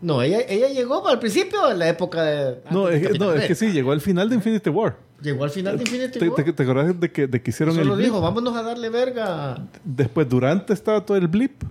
No, 0.00 0.20
ella, 0.22 0.40
ella 0.48 0.68
llegó 0.68 1.06
al 1.08 1.18
principio, 1.18 1.70
en 1.70 1.78
la 1.78 1.88
época 1.88 2.22
de... 2.22 2.60
no, 2.70 2.88
es, 2.88 3.18
no, 3.18 3.32
es 3.32 3.46
que 3.46 3.54
sí, 3.54 3.72
llegó 3.72 3.92
al 3.92 4.00
final 4.00 4.28
de 4.28 4.34
Infinity 4.36 4.68
War. 4.70 4.96
Llegó 5.22 5.44
al 5.44 5.50
final 5.50 5.76
de 5.78 5.84
Infinity 5.84 6.18
¿Te, 6.18 6.28
War. 6.28 6.44
te, 6.44 6.52
te 6.52 6.62
acordás 6.62 7.00
de 7.00 7.10
que, 7.10 7.26
de 7.26 7.40
que 7.40 7.50
hicieron 7.50 7.74
Solo 7.74 7.92
el 7.92 7.96
blip? 7.96 8.06
dijo, 8.06 8.20
vámonos 8.20 8.54
a 8.56 8.62
darle 8.62 8.90
verga. 8.90 9.66
Después, 9.84 10.28
durante 10.28 10.72
estaba 10.72 11.00
todo 11.04 11.16
el 11.16 11.28
blip, 11.28 11.62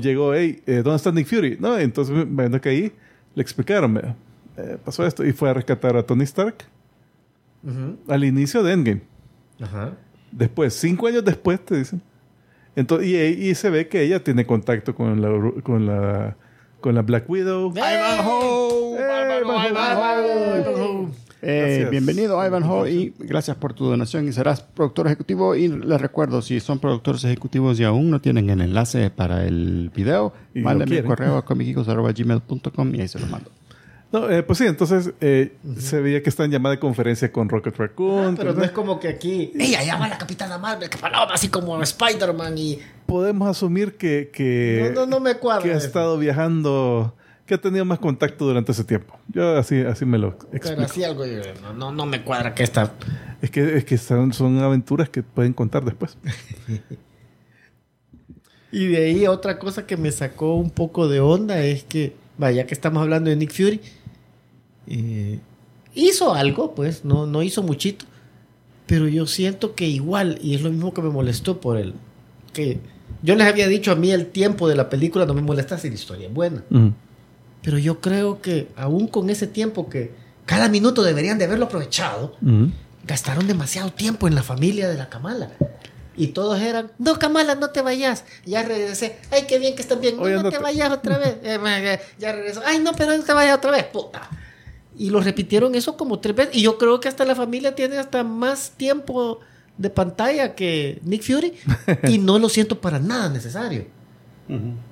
llegó, 0.00 0.32
hey, 0.34 0.62
eh, 0.66 0.82
¿dónde 0.82 0.96
está 0.96 1.12
Nick 1.12 1.26
Fury? 1.26 1.56
No, 1.60 1.76
entonces, 1.78 2.14
viendo 2.28 2.60
que 2.60 2.68
ahí 2.70 2.92
le 3.34 3.42
explicaron, 3.42 3.98
eh, 4.56 4.78
pasó 4.84 5.04
esto 5.06 5.24
y 5.26 5.32
fue 5.32 5.50
a 5.50 5.54
rescatar 5.54 5.96
a 5.96 6.02
Tony 6.04 6.24
Stark 6.24 6.56
Ujú. 7.64 7.98
al 8.08 8.24
inicio 8.24 8.62
de 8.62 8.72
Endgame. 8.72 9.02
Ajá. 9.60 9.92
Después, 10.30 10.72
cinco 10.74 11.06
años 11.06 11.24
después, 11.24 11.62
te 11.64 11.76
dicen. 11.76 12.00
Entonces, 12.74 13.08
y, 13.08 13.16
y 13.16 13.54
se 13.54 13.68
ve 13.68 13.88
que 13.88 14.00
ella 14.02 14.24
tiene 14.24 14.46
contacto 14.46 14.94
con 14.94 15.20
la, 15.20 15.28
con 15.62 15.84
la, 15.86 16.36
con 16.80 16.94
la 16.94 17.02
Black 17.02 17.28
Widow. 17.28 17.70
Ivanhoe, 17.72 18.96
¡Eh, 18.98 19.42
Ivanhoe! 19.70 21.08
Eh, 21.44 21.88
bienvenido 21.90 22.44
Ivanhoe 22.46 22.88
y 22.88 23.14
gracias 23.18 23.56
por 23.56 23.74
tu 23.74 23.86
donación 23.86 24.28
y 24.28 24.32
serás 24.32 24.60
productor 24.60 25.08
ejecutivo 25.08 25.56
y 25.56 25.66
les 25.66 26.00
recuerdo 26.00 26.40
si 26.40 26.60
son 26.60 26.78
productores 26.78 27.24
ejecutivos 27.24 27.80
y 27.80 27.84
aún 27.84 28.12
no 28.12 28.20
tienen 28.20 28.48
el 28.48 28.60
enlace 28.60 29.10
para 29.10 29.44
el 29.44 29.90
video 29.92 30.32
mándenme 30.54 31.00
un 31.00 31.06
correo 31.08 31.36
a 31.36 31.44
comicicos.gmail.com 31.44 32.94
y 32.94 33.00
ahí 33.00 33.08
se 33.08 33.18
lo 33.18 33.26
mando. 33.26 33.50
No, 34.12 34.30
eh, 34.30 34.42
pues 34.42 34.58
sí, 34.58 34.66
entonces 34.66 35.14
eh, 35.20 35.56
se 35.78 36.00
veía 36.00 36.22
que 36.22 36.28
está 36.28 36.44
en 36.44 36.50
llamada 36.50 36.74
de 36.74 36.78
conferencia 36.78 37.32
con 37.32 37.48
Rocket 37.48 37.74
Raccoon. 37.76 38.34
Ah, 38.34 38.36
Pero 38.36 38.52
no 38.52 38.62
es 38.62 38.70
como 38.70 39.00
que 39.00 39.08
aquí... 39.08 39.52
Ella 39.58 39.82
llama 39.82 40.04
a 40.04 40.10
la 40.10 40.18
Capitana 40.18 40.58
Marvel, 40.58 40.90
que 40.90 40.98
paloma, 40.98 41.32
así 41.32 41.48
como 41.48 41.82
Spider-Man 41.82 42.58
y... 42.58 42.78
Podemos 43.06 43.48
asumir 43.48 43.96
que, 43.96 44.30
que, 44.30 44.92
No, 44.94 45.00
no, 45.00 45.06
no 45.06 45.20
me 45.20 45.36
cuadra 45.36 45.62
que 45.62 45.72
ha 45.72 45.78
estado 45.78 46.18
viajando, 46.18 47.14
que 47.52 47.56
ha 47.56 47.60
tenido 47.60 47.84
más 47.84 47.98
contacto 47.98 48.46
durante 48.46 48.72
ese 48.72 48.82
tiempo. 48.82 49.14
Yo 49.28 49.58
así, 49.58 49.80
así 49.82 50.06
me 50.06 50.16
lo 50.16 50.38
Pero 50.38 50.56
explico. 50.56 50.82
así 50.82 51.04
algo, 51.04 51.26
yo- 51.26 51.42
no, 51.62 51.74
no, 51.74 51.92
no 51.92 52.06
me 52.06 52.22
cuadra 52.24 52.54
que 52.54 52.62
esta... 52.62 52.94
Es 53.42 53.50
que, 53.50 53.76
es 53.76 53.84
que 53.84 53.98
son, 53.98 54.32
son 54.32 54.58
aventuras 54.60 55.10
que 55.10 55.22
pueden 55.22 55.52
contar 55.52 55.84
después. 55.84 56.16
Y 58.70 58.86
de 58.86 59.04
ahí 59.04 59.26
otra 59.26 59.58
cosa 59.58 59.86
que 59.86 59.98
me 59.98 60.10
sacó 60.10 60.54
un 60.54 60.70
poco 60.70 61.06
de 61.06 61.20
onda 61.20 61.62
es 61.62 61.84
que, 61.84 62.16
vaya 62.38 62.66
que 62.66 62.72
estamos 62.72 63.02
hablando 63.02 63.28
de 63.28 63.36
Nick 63.36 63.52
Fury, 63.52 63.80
eh, 64.86 65.40
hizo 65.94 66.32
algo, 66.34 66.74
pues, 66.74 67.04
no, 67.04 67.26
no 67.26 67.42
hizo 67.42 67.62
muchito, 67.62 68.06
pero 68.86 69.08
yo 69.08 69.26
siento 69.26 69.74
que 69.74 69.86
igual, 69.86 70.38
y 70.40 70.54
es 70.54 70.62
lo 70.62 70.70
mismo 70.70 70.94
que 70.94 71.02
me 71.02 71.10
molestó 71.10 71.60
por 71.60 71.76
él, 71.76 71.92
que 72.54 72.78
yo 73.22 73.34
les 73.36 73.46
había 73.46 73.68
dicho 73.68 73.92
a 73.92 73.94
mí 73.94 74.10
el 74.10 74.28
tiempo 74.28 74.66
de 74.68 74.74
la 74.74 74.88
película 74.88 75.26
no 75.26 75.34
me 75.34 75.42
molesta 75.42 75.76
si 75.76 75.88
la 75.90 75.94
historia 75.94 76.28
es 76.28 76.32
buena, 76.34 76.64
pero 77.62 77.78
yo 77.78 78.00
creo 78.00 78.40
que 78.42 78.68
aún 78.76 79.06
con 79.06 79.30
ese 79.30 79.46
tiempo 79.46 79.88
que 79.88 80.12
cada 80.46 80.68
minuto 80.68 81.02
deberían 81.02 81.38
de 81.38 81.44
haberlo 81.44 81.66
aprovechado, 81.66 82.36
gastaron 83.06 83.46
demasiado 83.46 83.90
tiempo 83.92 84.26
en 84.28 84.34
la 84.34 84.42
familia 84.42 84.88
de 84.88 84.96
la 84.96 85.08
Kamala. 85.08 85.50
Y 86.14 86.28
todos 86.28 86.60
eran, 86.60 86.92
no, 86.98 87.18
Kamala, 87.18 87.54
no 87.54 87.70
te 87.70 87.80
vayas. 87.80 88.24
Ya 88.44 88.62
regresé. 88.62 89.16
Ay, 89.30 89.44
qué 89.48 89.58
bien 89.58 89.74
que 89.74 89.80
están 89.82 90.00
bien. 90.00 90.16
No, 90.18 90.28
no 90.28 90.42
no 90.42 90.50
te 90.50 90.58
te- 90.58 90.62
vayas 90.62 90.90
otra 90.90 91.16
vez. 91.18 91.36
Eh, 91.42 91.58
ma, 91.58 91.78
eh, 91.80 92.00
ya 92.18 92.32
regresó. 92.32 92.60
Ay, 92.66 92.80
no, 92.80 92.92
pero 92.92 93.16
no 93.16 93.22
te 93.22 93.32
vayas 93.32 93.56
otra 93.56 93.70
vez. 93.70 93.84
Puta. 93.84 94.28
Y 94.98 95.08
lo 95.08 95.20
repitieron 95.20 95.74
eso 95.74 95.96
como 95.96 96.18
tres 96.20 96.36
veces. 96.36 96.54
Y 96.56 96.62
yo 96.62 96.76
creo 96.76 97.00
que 97.00 97.08
hasta 97.08 97.24
la 97.24 97.34
familia 97.34 97.74
tiene 97.74 97.96
hasta 97.96 98.24
más 98.24 98.72
tiempo 98.76 99.40
de 99.78 99.88
pantalla 99.88 100.54
que 100.54 101.00
Nick 101.02 101.22
Fury. 101.22 101.54
y 102.08 102.18
no 102.18 102.38
lo 102.38 102.50
siento 102.50 102.78
para 102.78 102.98
nada 102.98 103.30
necesario. 103.30 103.86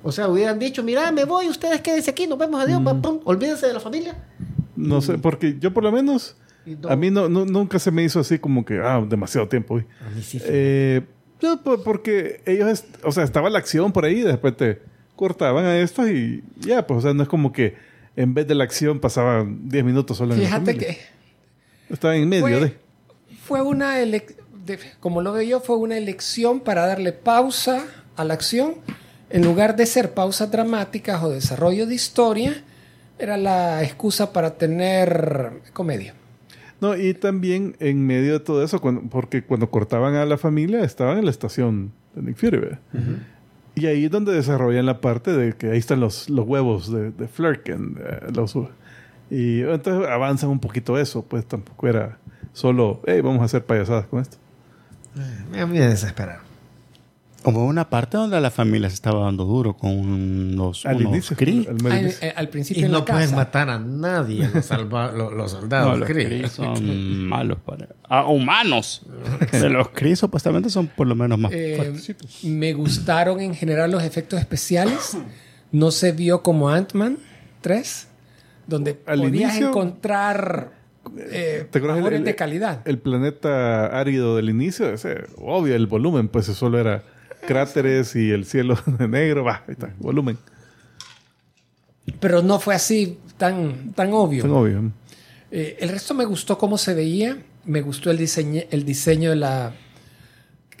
O 0.03 0.11
sea, 0.11 0.27
hubieran 0.27 0.57
dicho, 0.57 0.81
mira, 0.83 1.11
me 1.11 1.25
voy, 1.25 1.47
ustedes 1.47 1.81
quédense 1.81 2.09
aquí, 2.11 2.25
nos 2.27 2.37
vemos, 2.39 2.59
adiós, 2.61 2.81
pam, 2.83 3.01
pum, 3.01 3.19
olvídense 3.25 3.67
de 3.67 3.73
la 3.73 3.79
familia. 3.79 4.15
No 4.75 5.01
sé, 5.01 5.17
porque 5.19 5.57
yo 5.59 5.71
por 5.73 5.83
lo 5.83 5.91
menos, 5.91 6.35
no- 6.65 6.89
a 6.89 6.95
mí 6.95 7.11
no, 7.11 7.29
no- 7.29 7.45
nunca 7.45 7.77
se 7.77 7.91
me 7.91 8.03
hizo 8.03 8.19
así 8.19 8.39
como 8.39 8.65
que, 8.65 8.79
ah, 8.79 9.03
demasiado 9.07 9.47
tiempo. 9.47 9.75
hoy. 9.75 9.85
A 10.05 10.09
mí 10.15 10.21
sí, 10.23 10.39
Eh, 10.43 11.01
no, 11.41 11.61
porque 11.83 12.41
ellos, 12.45 12.85
o 13.03 13.11
sea, 13.11 13.23
estaba 13.23 13.49
la 13.49 13.59
acción 13.59 13.91
por 13.91 14.05
ahí, 14.05 14.19
y 14.19 14.23
después 14.23 14.55
te 14.57 14.81
cortaban 15.15 15.65
a 15.65 15.77
estos 15.79 16.09
y 16.09 16.43
ya, 16.57 16.87
pues, 16.87 16.99
o 16.99 17.01
sea, 17.01 17.13
no 17.13 17.21
es 17.23 17.29
como 17.29 17.51
que 17.53 17.75
en 18.15 18.33
vez 18.33 18.47
de 18.47 18.55
la 18.55 18.63
acción 18.63 18.99
pasaban 18.99 19.69
10 19.69 19.83
minutos 19.83 20.17
solo 20.17 20.33
en 20.33 20.41
Fíjate 20.41 20.77
que 20.77 20.97
Estaba 21.89 22.15
en 22.15 22.27
medio 22.29 22.41
fue, 22.41 22.59
de... 22.59 22.77
fue 23.45 23.61
una 23.61 23.99
elec- 24.01 24.35
de- 24.65 24.79
como 24.99 25.21
lo 25.21 25.33
veo 25.33 25.43
yo, 25.43 25.59
fue 25.59 25.75
una 25.77 25.97
elección 25.97 26.61
para 26.61 26.85
darle 26.87 27.11
pausa 27.11 27.85
a 28.15 28.23
la 28.23 28.33
acción. 28.33 28.75
En 29.31 29.43
lugar 29.43 29.75
de 29.75 29.85
ser 29.85 30.13
pausas 30.13 30.51
dramáticas 30.51 31.23
o 31.23 31.29
desarrollo 31.29 31.85
de 31.87 31.95
historia, 31.95 32.63
era 33.19 33.37
la 33.37 33.83
excusa 33.83 34.33
para 34.33 34.55
tener 34.55 35.51
comedia. 35.73 36.13
No, 36.81 36.97
y 36.97 37.13
también 37.13 37.75
en 37.79 38.05
medio 38.05 38.33
de 38.33 38.39
todo 38.39 38.63
eso, 38.63 38.81
cuando- 38.81 39.01
porque 39.09 39.43
cuando 39.43 39.69
cortaban 39.69 40.15
a 40.15 40.25
la 40.25 40.37
familia, 40.37 40.83
estaban 40.83 41.17
en 41.19 41.25
la 41.25 41.31
estación 41.31 41.91
de 42.15 42.23
Nick 42.23 42.37
Fury, 42.37 42.57
¿verdad? 42.57 42.79
Y 43.75 43.85
ahí 43.85 44.05
es 44.05 44.11
donde 44.11 44.33
desarrollan 44.33 44.85
la 44.85 44.99
parte 44.99 45.31
de 45.31 45.53
que 45.53 45.71
ahí 45.71 45.77
están 45.77 45.99
los, 45.99 46.29
los 46.29 46.45
huevos 46.47 46.91
de, 46.91 47.11
de 47.11 47.27
Flerken. 47.27 47.99
eh, 48.03 48.31
los, 48.35 48.55
y 49.29 49.61
entonces 49.61 50.09
avanzan 50.09 50.49
un 50.49 50.59
poquito 50.59 50.97
eso, 50.97 51.21
pues 51.23 51.45
tampoco 51.45 51.87
era 51.87 52.17
solo, 52.51 53.01
hey, 53.05 53.21
vamos 53.21 53.41
a 53.41 53.45
hacer 53.45 53.63
payasadas 53.63 54.07
con 54.07 54.19
esto. 54.19 54.37
Me 55.51 55.65
me 55.65 55.79
desesperaron. 55.79 56.50
Hubo 57.43 57.65
una 57.65 57.89
parte 57.89 58.17
donde 58.17 58.39
la 58.39 58.51
familia 58.51 58.87
se 58.89 58.95
estaba 58.95 59.25
dando 59.25 59.45
duro 59.45 59.75
con 59.75 59.91
unos, 59.91 60.85
Al 60.85 60.97
unos 60.97 61.11
inicio. 61.13 61.35
Kree. 61.37 61.67
al 61.67 62.05
eh, 62.21 62.33
al 62.35 62.49
principio 62.49 62.81
Y 62.81 62.85
en 62.85 62.91
no 62.91 62.99
la 62.99 63.05
pueden 63.05 63.23
casa. 63.23 63.35
matar 63.35 63.69
a 63.69 63.79
nadie, 63.79 64.47
los, 64.53 64.65
salva- 64.71 65.11
los, 65.11 65.33
los 65.33 65.51
soldados. 65.51 65.91
No, 65.93 65.97
los 65.97 66.07
Kree. 66.07 66.25
Kree 66.25 66.47
son 66.49 67.25
malos 67.27 67.57
para... 67.65 67.87
Ah, 68.07 68.27
humanos. 68.27 69.01
De 69.51 69.69
los 69.69 69.89
Kree 69.89 70.15
supuestamente 70.15 70.69
son 70.69 70.87
por 70.87 71.07
lo 71.07 71.15
menos 71.15 71.39
más 71.39 71.51
Eh, 71.53 71.93
me 72.43 72.73
gustaron 72.73 73.39
en 73.39 73.55
general 73.55 73.89
los 73.91 74.03
efectos 74.03 74.39
especiales. 74.39 75.17
No 75.71 75.89
se 75.91 76.11
vio 76.11 76.43
como 76.43 76.69
Ant-Man 76.69 77.17
3, 77.61 78.07
donde 78.67 78.99
Al 79.07 79.19
podías 79.21 79.53
inicio- 79.53 79.69
encontrar 79.69 80.73
eh, 81.17 81.65
¿Te 81.71 81.79
acuerdas 81.79 81.97
el- 81.97 82.03
favores 82.03 82.19
el- 82.19 82.25
de 82.25 82.35
calidad. 82.35 82.81
El 82.85 82.99
planeta 82.99 83.87
árido 83.99 84.35
del 84.35 84.49
inicio, 84.49 84.89
ese, 84.93 85.23
obvio, 85.37 85.75
el 85.75 85.87
volumen, 85.87 86.27
pues 86.27 86.45
eso 86.49 86.53
solo 86.59 86.77
era 86.79 87.03
cráteres 87.41 88.15
y 88.15 88.31
el 88.31 88.45
cielo 88.45 88.77
de 88.85 89.07
negro, 89.07 89.43
va, 89.43 89.63
ahí 89.67 89.73
está, 89.73 89.93
volumen, 89.99 90.37
Pero 92.19 92.41
no 92.41 92.59
fue 92.59 92.75
así 92.75 93.17
tan, 93.37 93.93
tan 93.93 94.11
obvio. 94.13 94.41
tan 94.43 94.51
obvio. 94.51 94.91
Eh, 95.51 95.77
el 95.79 95.89
resto 95.89 96.13
me 96.13 96.25
gustó 96.25 96.57
cómo 96.57 96.77
se 96.77 96.93
veía. 96.93 97.37
Me 97.65 97.81
gustó 97.81 98.09
el 98.11 98.17
diseño, 98.17 98.61
el 98.71 98.85
diseño 98.85 99.29
de 99.31 99.35
la 99.35 99.73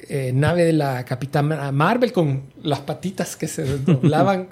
eh, 0.09 0.31
nave 0.33 0.63
de 0.63 0.73
la 0.73 1.05
Capitana 1.05 1.71
Marvel 1.71 2.11
con 2.11 2.43
las 2.63 2.79
patitas 2.79 3.35
que 3.35 3.47
se 3.47 3.63
doblaban. 3.77 4.49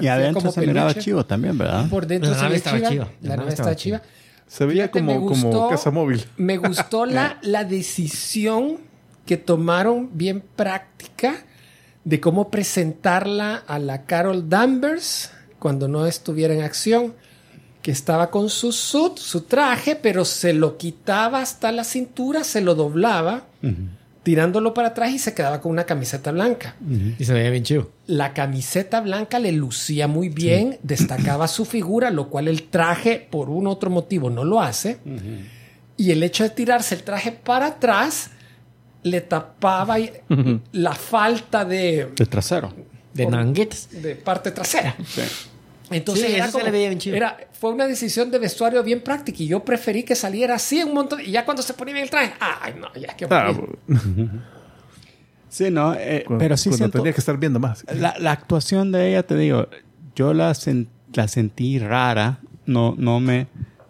Y 0.00 0.08
adentro 0.08 0.40
como 0.40 0.52
se 0.52 0.66
miraba 0.66 0.92
chivo 0.94 1.24
también, 1.24 1.56
¿verdad? 1.56 1.88
Por 1.88 2.06
dentro 2.06 2.30
La 2.30 2.36
se 2.36 2.42
nave 2.42 2.52
ve 2.52 2.56
estaba 2.58 2.76
chiva. 2.78 2.90
chiva. 2.90 3.08
La, 3.22 3.36
nave 3.36 3.48
estaba 3.50 3.76
chiva. 3.76 4.02
Se 4.46 4.66
veía 4.66 4.88
Fíjate, 4.88 4.98
como, 5.00 5.12
me 5.20 5.26
como 5.26 5.48
gustó- 5.48 5.68
casa 5.70 5.90
móvil. 5.90 6.24
Me 6.36 6.56
gustó 6.58 7.06
la, 7.06 7.38
la 7.42 7.64
decisión 7.64 8.78
que 9.26 9.36
tomaron 9.36 10.10
bien 10.12 10.42
práctica 10.56 11.44
de 12.04 12.20
cómo 12.20 12.50
presentarla 12.50 13.56
a 13.66 13.78
la 13.78 14.04
Carol 14.04 14.48
Danvers 14.48 15.30
cuando 15.58 15.86
no 15.86 16.06
estuviera 16.06 16.54
en 16.54 16.62
acción, 16.62 17.14
que 17.82 17.92
estaba 17.92 18.30
con 18.30 18.48
su 18.48 18.72
suit, 18.72 19.18
su 19.18 19.42
traje, 19.42 19.96
pero 19.96 20.24
se 20.24 20.52
lo 20.52 20.76
quitaba 20.76 21.40
hasta 21.40 21.70
la 21.72 21.84
cintura, 21.84 22.44
se 22.44 22.60
lo 22.60 22.74
doblaba 22.74 23.46
tirándolo 24.22 24.72
para 24.72 24.88
atrás 24.88 25.12
y 25.12 25.18
se 25.18 25.34
quedaba 25.34 25.60
con 25.60 25.72
una 25.72 25.84
camiseta 25.84 26.30
blanca. 26.30 26.76
Y 27.18 27.24
se 27.24 27.32
veía 27.32 27.50
bien 27.50 27.64
chido. 27.64 27.90
La 28.06 28.32
camiseta 28.34 29.00
blanca 29.00 29.38
le 29.38 29.52
lucía 29.52 30.06
muy 30.06 30.28
bien, 30.28 30.78
destacaba 30.82 31.48
su 31.48 31.64
figura, 31.64 32.10
lo 32.10 32.28
cual 32.28 32.48
el 32.48 32.64
traje, 32.64 33.26
por 33.30 33.50
un 33.50 33.66
otro 33.66 33.90
motivo, 33.90 34.30
no 34.30 34.44
lo 34.44 34.60
hace. 34.60 34.98
Y 35.96 36.12
el 36.12 36.22
hecho 36.22 36.44
de 36.44 36.50
tirarse 36.50 36.94
el 36.94 37.02
traje 37.02 37.32
para 37.32 37.66
atrás 37.66 38.30
le 39.02 39.20
tapaba 39.20 39.96
la 40.72 40.92
falta 40.94 41.64
de, 41.64 42.08
De 42.16 42.26
trasero. 42.26 42.72
De 43.14 43.26
nanguetes. 43.26 43.88
de 44.02 44.14
parte 44.16 44.50
trasera. 44.52 44.94
Sí. 45.04 45.22
Entonces 45.90 46.26
Sí, 46.26 46.34
era 46.34 46.44
eso 46.46 46.52
se 46.52 46.58
como- 46.58 46.64
le 46.64 46.70
veía 46.70 46.88
bien 46.88 46.98
chido. 46.98 47.16
era- 47.16 47.36
fue 47.52 47.70
una 47.72 47.86
decisión 47.86 48.30
de 48.30 48.38
vestuario 48.38 48.82
bien 48.82 49.02
práctica 49.02 49.42
y 49.42 49.46
yo 49.48 49.62
preferí 49.64 50.02
que 50.04 50.14
saliera 50.14 50.54
así 50.54 50.82
un 50.82 50.94
montón 50.94 51.20
y 51.20 51.30
ya 51.30 51.44
cuando 51.44 51.62
se 51.62 51.74
ponía 51.74 51.92
bien 51.94 52.04
el 52.04 52.10
traje, 52.10 52.32
ay 52.40 52.74
no, 52.80 52.88
ya 52.94 53.14
que 53.14 53.26
Sí, 55.48 55.70
no, 55.70 55.94
eh, 55.94 56.24
cuando- 56.26 56.42
pero 56.42 56.56
sí 56.56 56.70
cuando 56.70 56.76
siento... 56.78 56.98
tenía 56.98 57.12
que 57.12 57.20
estar 57.20 57.36
viendo 57.36 57.60
más. 57.60 57.84
La, 57.94 58.14
la 58.18 58.32
actuación 58.32 58.90
de 58.90 59.10
ella, 59.10 59.22
te 59.24 59.36
digo, 59.36 59.68
yo 60.16 60.32
la, 60.32 60.50
sen- 60.52 60.86
la 61.12 61.28
sentí 61.28 61.78
rara. 61.78 62.38
No, 62.64 62.94
no 62.96 63.20
me... 63.20 63.48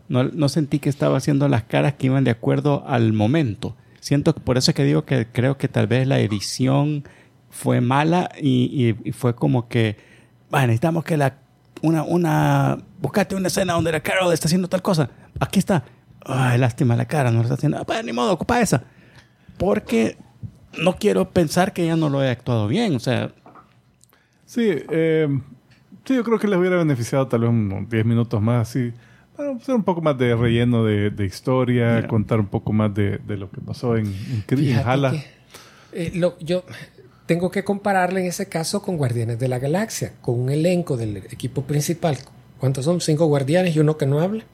No, 0.09 0.25
no 0.25 0.49
sentí 0.49 0.79
que 0.81 0.89
estaba 0.89 1.17
haciendo 1.19 1.49
las 1.49 1.63
caras 1.63 1.95
que 1.95 2.07
iban 2.07 2.25
de 2.25 2.33
acuerdo 2.33 2.85
al 2.89 3.13
momento. 3.13 3.77
Siento 4.03 4.35
que 4.35 4.41
por 4.41 4.59
eso 4.59 4.73
es 4.73 4.75
que 4.75 4.83
digo 4.83 5.05
que 5.05 5.29
creo 5.31 5.57
que 5.57 5.69
tal 5.69 5.87
vez 5.87 6.09
la 6.09 6.19
edición 6.19 7.05
fue 7.51 7.81
mala 7.81 8.31
y, 8.37 8.95
fue 9.13 9.35
como 9.35 9.69
que, 9.69 9.97
bueno, 10.51 10.67
necesitamos 10.67 11.05
que 11.05 11.17
la, 11.17 11.37
una, 11.83 12.03
una, 12.03 12.79
buscate 13.01 13.37
una 13.37 13.47
escena 13.47 13.75
donde 13.75 13.93
la 13.93 14.01
Carol 14.01 14.33
está 14.33 14.49
haciendo 14.49 14.69
tal 14.69 14.83
cosa. 14.83 15.09
Aquí 15.39 15.61
está. 15.61 15.85
Ay, 16.25 16.59
lástima 16.59 16.97
la 16.97 17.07
cara, 17.07 17.31
no 17.31 17.39
lo 17.39 17.43
está 17.43 17.55
haciendo. 17.55 17.79
Ah, 17.79 17.85
pues, 17.85 18.05
ni 18.05 18.13
modo, 18.13 18.33
ocupa 18.33 18.61
esa. 18.61 18.83
Porque 19.57 20.17
no 20.79 20.97
quiero 20.97 21.31
pensar 21.31 21.73
que 21.73 21.85
ella 21.85 21.95
no 21.95 22.09
lo 22.09 22.19
haya 22.19 22.33
actuado 22.33 22.67
bien. 22.67 22.97
O 22.97 23.01
sea, 23.01 23.33
Sí, 24.53 24.69
eh, 24.69 25.29
sí, 26.05 26.15
yo 26.15 26.23
creo 26.23 26.39
que 26.39 26.47
les 26.47 26.59
hubiera 26.59 26.77
beneficiado 26.77 27.27
tal 27.27 27.41
vez 27.41 27.49
unos 27.49 27.89
10 27.89 28.05
minutos 28.05 28.43
más, 28.43 28.69
así, 28.69 28.93
para 29.37 29.53
hacer 29.53 29.75
un 29.75 29.83
poco 29.85 30.01
más 30.03 30.17
de 30.19 30.35
relleno 30.37 30.85
de, 30.85 31.11
de 31.11 31.25
historia, 31.25 31.97
Mira. 31.97 32.09
contar 32.09 32.41
un 32.41 32.47
poco 32.49 32.73
más 32.73 32.95
de, 32.95 33.19
de 33.19 33.37
lo 33.37 33.51
que 33.51 33.61
pasó 33.61 33.97
en, 33.97 34.07
en, 34.07 34.45
en 34.49 34.79
Hala. 34.79 35.11
que, 35.13 35.25
eh, 35.93 36.13
lo- 36.15 36.39
yo 36.41 36.65
tengo 37.27 37.51
que 37.51 37.65
compararle 37.65 38.21
en 38.21 38.27
ese 38.27 38.49
caso 38.49 38.83
con 38.83 38.97
Guardianes 38.97 39.39
de 39.39 39.49
la 39.49 39.59
Galaxia, 39.59 40.13
con 40.21 40.39
un 40.39 40.51
elenco 40.51 40.97
del 40.97 41.17
equipo 41.19 41.63
principal. 41.63 42.19
¿Cuántos 42.59 42.85
son? 42.85 43.01
Cinco 43.01 43.27
guardianes 43.27 43.75
y 43.75 43.81
uno 43.81 43.97
que 43.97 44.07
no 44.07 44.21
habla. 44.21 44.45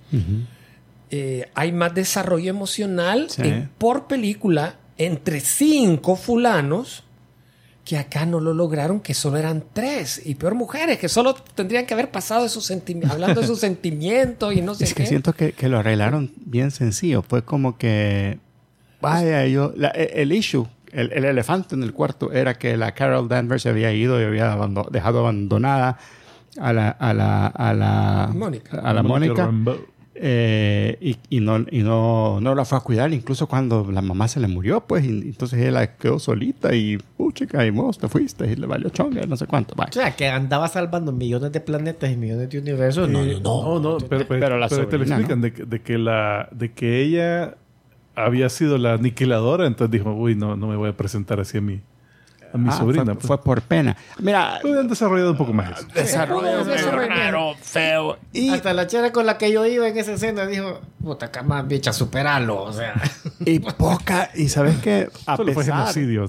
Eh, 1.10 1.46
hay 1.54 1.72
más 1.72 1.94
desarrollo 1.94 2.50
emocional 2.50 3.28
Sí. 3.30 3.42
en- 3.42 3.70
por 3.78 4.06
película 4.06 4.76
entre 4.98 5.40
cinco 5.40 6.16
fulanos 6.16 7.04
que 7.88 7.96
acá 7.96 8.26
no 8.26 8.38
lo 8.38 8.52
lograron, 8.52 9.00
que 9.00 9.14
solo 9.14 9.38
eran 9.38 9.64
tres. 9.72 10.20
Y 10.26 10.34
peor 10.34 10.54
mujeres, 10.54 10.98
que 10.98 11.08
solo 11.08 11.32
tendrían 11.34 11.86
que 11.86 11.94
haber 11.94 12.10
pasado 12.10 12.42
de 12.42 12.50
sus 12.50 12.70
hablando 13.10 13.40
de 13.40 13.46
sus 13.46 13.58
sentimientos 13.68 14.52
y 14.54 14.60
no 14.60 14.74
sé 14.74 14.84
es 14.84 14.92
que 14.92 15.04
qué. 15.04 15.08
siento 15.08 15.32
que, 15.32 15.52
que 15.52 15.70
lo 15.70 15.78
arreglaron 15.78 16.30
bien 16.36 16.70
sencillo. 16.70 17.22
Fue 17.22 17.42
como 17.42 17.78
que, 17.78 18.40
vaya, 19.00 19.46
yo, 19.46 19.72
la- 19.74 19.88
e- 19.94 20.20
el 20.20 20.32
issue, 20.32 20.66
el, 20.92 21.10
el 21.14 21.24
elefante 21.24 21.74
en 21.76 21.82
el 21.82 21.94
cuarto 21.94 22.30
era 22.30 22.58
que 22.58 22.76
la 22.76 22.92
Carol 22.92 23.26
Danvers 23.26 23.62
se 23.62 23.70
había 23.70 23.90
ido 23.90 24.20
y 24.20 24.24
había 24.24 24.52
abando- 24.52 24.88
dejado 24.90 25.20
abandonada 25.20 25.96
a 26.60 26.72
la, 26.74 26.90
a 26.90 27.14
la, 27.14 27.46
a 27.46 27.72
la, 27.72 28.30
Mónica. 28.34 28.80
a 28.80 28.92
la 28.92 29.02
Mónica. 29.02 29.50
Eh, 30.20 30.96
y, 31.00 31.16
y 31.36 31.40
no, 31.40 31.64
y 31.70 31.78
no, 31.82 32.40
no 32.40 32.54
la 32.54 32.64
fue 32.64 32.78
a 32.78 32.80
cuidar, 32.80 33.12
incluso 33.12 33.46
cuando 33.46 33.88
la 33.92 34.02
mamá 34.02 34.26
se 34.28 34.40
le 34.40 34.48
murió, 34.48 34.80
pues, 34.80 35.04
y 35.04 35.08
entonces 35.28 35.60
ella 35.64 35.96
quedó 35.96 36.18
solita 36.18 36.74
y, 36.74 36.98
puchica, 37.16 37.64
y 37.64 37.70
vos 37.70 37.98
te 37.98 38.08
fuiste 38.08 38.50
y 38.50 38.56
le 38.56 38.66
valió 38.66 38.88
chonga, 38.90 39.24
no 39.26 39.36
sé 39.36 39.46
cuánto. 39.46 39.74
O 39.78 39.92
sea, 39.92 40.16
que 40.16 40.26
andaba 40.28 40.66
salvando 40.68 41.12
millones 41.12 41.52
de 41.52 41.60
planetas 41.60 42.10
y 42.10 42.16
millones 42.16 42.50
de 42.50 42.58
universos. 42.58 43.08
No, 43.08 43.24
no, 43.24 43.32
no. 43.40 43.40
No, 43.40 43.80
no, 43.80 43.98
pero, 43.98 44.26
pero- 44.26 44.40
pero 44.40 44.58
la 44.58 44.68
pero 44.68 44.88
te 44.88 44.98
lo 44.98 45.04
explican 45.04 45.40
de, 45.40 45.52
que- 45.52 45.64
de 45.64 45.80
que 45.82 45.98
la, 45.98 46.48
de 46.52 46.72
que 46.72 47.00
ella 47.02 47.54
había 48.16 48.48
sido 48.48 48.78
la 48.78 48.94
aniquiladora, 48.94 49.66
entonces 49.66 49.92
dijo, 49.92 50.12
uy, 50.12 50.34
no, 50.34 50.56
no 50.56 50.66
me 50.66 50.74
voy 50.76 50.88
a 50.90 50.96
presentar 50.96 51.38
así 51.38 51.58
a 51.58 51.60
mi, 51.60 51.80
a 52.52 52.58
mi 52.58 52.68
Ah, 52.68 52.72
sobrina. 52.78 53.04
Fue, 53.04 53.14
pues. 53.14 53.26
fue 53.26 53.42
por 53.42 53.62
pena. 53.62 53.96
Mira, 54.18 54.60
hubieran 54.64 54.88
desarrollado 54.88 55.32
un 55.32 55.36
poco 55.36 55.52
más 55.52 55.80
eso. 55.94 56.14
es 56.74 56.84
raro, 57.08 57.54
feo. 57.60 58.18
Y, 58.32 58.50
Hasta 58.50 58.72
la 58.72 58.86
chera 58.86 59.12
con 59.12 59.26
la 59.26 59.38
que 59.38 59.52
yo 59.52 59.66
iba 59.66 59.88
en 59.88 59.96
esa 59.98 60.12
escena 60.12 60.46
dijo, 60.46 60.80
puta 61.02 61.30
cama, 61.30 61.62
bicha, 61.62 61.92
superalo. 61.92 62.62
O 62.62 62.72
sea, 62.72 62.94
y 63.44 63.58
poca, 63.60 64.30
y 64.34 64.48
sabes 64.48 64.76
que 64.78 65.08
a 65.26 65.36
Solo 65.36 65.52
fue 65.52 65.64
pesar, 65.64 65.78
genocidio, 65.92 66.26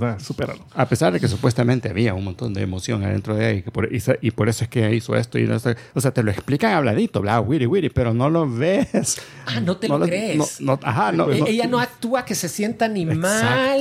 a 0.75 0.85
pesar 0.87 1.13
de 1.13 1.19
que 1.19 1.27
supuestamente 1.27 1.89
había 1.89 2.13
un 2.13 2.23
montón 2.25 2.53
de 2.53 2.61
emoción 2.61 3.03
adentro 3.03 3.35
de 3.35 3.49
ella 3.51 3.59
y, 3.59 3.63
que 3.63 3.71
por, 3.71 3.93
y, 3.93 3.99
se- 3.99 4.19
y 4.21 4.31
por 4.31 4.49
eso 4.49 4.63
es 4.63 4.69
que 4.69 4.93
hizo 4.95 5.15
esto 5.15 5.37
y 5.39 5.45
no 5.47 5.59
sé, 5.59 5.75
o 5.93 6.01
sea, 6.01 6.11
te 6.11 6.23
lo 6.23 6.31
explican 6.31 6.73
habladito, 6.73 7.21
bla, 7.21 7.39
wiri 7.41 7.65
wiri, 7.65 7.89
pero 7.89 8.13
no 8.13 8.29
lo 8.29 8.49
ves. 8.49 9.21
Ah, 9.45 9.59
no 9.59 9.77
te 9.77 9.87
No 9.87 9.97
lo 9.97 10.05
crees. 10.05 10.37
no- 10.37 10.45
no- 10.73 10.79
ajá, 10.83 11.11
no, 11.11 11.31
E- 11.31 11.39
no- 11.39 11.47
ella 11.47 11.67
no 11.67 11.79
actúa 11.79 12.25
que 12.25 12.35
se 12.35 12.49
sienta 12.49 12.87
ni 12.87 13.03
Exacto. 13.03 13.19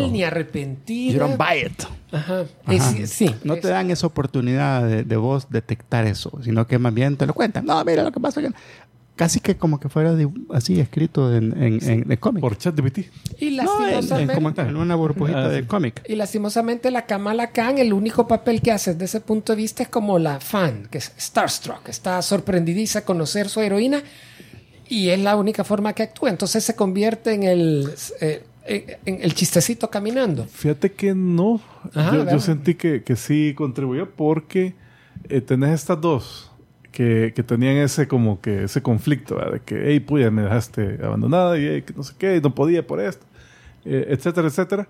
mal 0.00 0.12
ni 0.12 0.22
arrepentida. 0.24 1.12
You 1.12 1.18
don't 1.20 1.36
buy 1.36 1.58
it. 1.66 1.82
Ajá. 2.10 2.27
Ajá. 2.28 2.44
Es- 2.98 3.10
sí. 3.10 3.34
No 3.44 3.56
te 3.56 3.68
dan 3.68 3.90
esa 3.90 4.06
oportunidad 4.06 4.86
de, 4.86 5.04
de 5.04 5.16
vos 5.16 5.46
detectar 5.50 6.06
eso, 6.06 6.30
sino 6.42 6.66
que 6.66 6.78
más 6.78 6.92
bien 6.94 7.16
te 7.16 7.26
lo 7.26 7.34
cuentan. 7.34 7.64
No, 7.66 7.82
mira 7.84 8.02
lo 8.02 8.12
que 8.12 8.20
pasa. 8.20 8.40
Que... 8.40 8.50
Casi 9.16 9.40
que 9.40 9.56
como 9.56 9.80
que 9.80 9.88
fuera 9.88 10.14
de- 10.14 10.28
así 10.52 10.78
escrito 10.78 11.34
en, 11.34 11.60
en, 11.60 11.90
en, 11.90 12.02
de 12.08 12.16
cómic. 12.18 12.40
Por 12.40 12.56
ChatGPT. 12.56 12.98
Y 13.40 13.50
No, 13.56 13.62
en, 13.84 13.88
en 13.88 13.94
lastimosamente, 13.96 14.34
como 14.34 14.52
en 14.56 14.76
una 14.76 14.94
burbujita 14.94 15.46
Ah, 15.46 15.48
de 15.48 15.62
sí. 15.62 15.66
cómic. 15.66 16.04
y 16.08 16.14
lastimosamente 16.14 16.90
la 16.92 17.04
Kamala 17.04 17.50
Khan, 17.50 17.78
el 17.78 17.92
único 17.92 18.28
papel 18.28 18.62
que 18.62 18.70
hace 18.70 18.92
desde 18.92 19.06
ese 19.06 19.20
punto 19.20 19.52
de 19.52 19.56
vista 19.56 19.82
es 19.82 19.88
como 19.88 20.20
la 20.20 20.38
fan, 20.38 20.86
que 20.88 20.98
es 20.98 21.12
Starstruck. 21.18 21.88
Está 21.88 22.22
sorprendidiza 22.22 23.00
a 23.00 23.02
conocer 23.04 23.48
su 23.48 23.60
heroína 23.60 24.02
y 24.88 25.08
es 25.08 25.18
la 25.18 25.34
única 25.34 25.64
forma 25.64 25.92
que 25.94 26.04
actúa. 26.04 26.30
Entonces 26.30 26.62
se 26.62 26.76
convierte 26.76 27.32
en 27.34 27.42
el, 27.42 27.90
eh, 28.20 28.44
en, 28.68 29.22
el 29.22 29.34
chistecito 29.34 29.88
caminando. 29.90 30.44
Fíjate 30.44 30.92
que 30.92 31.14
no. 31.14 31.60
Ajá, 31.94 32.30
yo, 32.30 32.38
sentí 32.40 32.74
que, 32.74 33.02
que 33.02 33.16
sí 33.16 33.54
contribuyó 33.56 34.10
porque 34.10 34.74
eh, 35.28 35.40
tenés 35.40 35.70
estas 35.70 36.00
dos 36.00 36.52
que, 36.92 37.32
que 37.34 37.42
tenían 37.42 37.76
ese 37.76 38.08
como 38.08 38.40
que 38.40 38.64
ese 38.64 38.82
conflicto, 38.82 39.36
¿verdad? 39.36 39.52
de 39.54 39.60
que, 39.60 39.82
hey, 39.86 40.00
puya, 40.00 40.30
me 40.30 40.42
dejaste 40.42 40.98
abandonada 41.02 41.58
y 41.58 41.66
hey, 41.66 41.82
que 41.82 41.94
no 41.94 42.02
sé 42.02 42.14
qué, 42.18 42.36
y 42.36 42.40
no 42.40 42.54
podía 42.54 42.86
por 42.86 43.00
esto, 43.00 43.24
eh, 43.84 44.06
etcétera, 44.10 44.48
etcétera. 44.48 44.88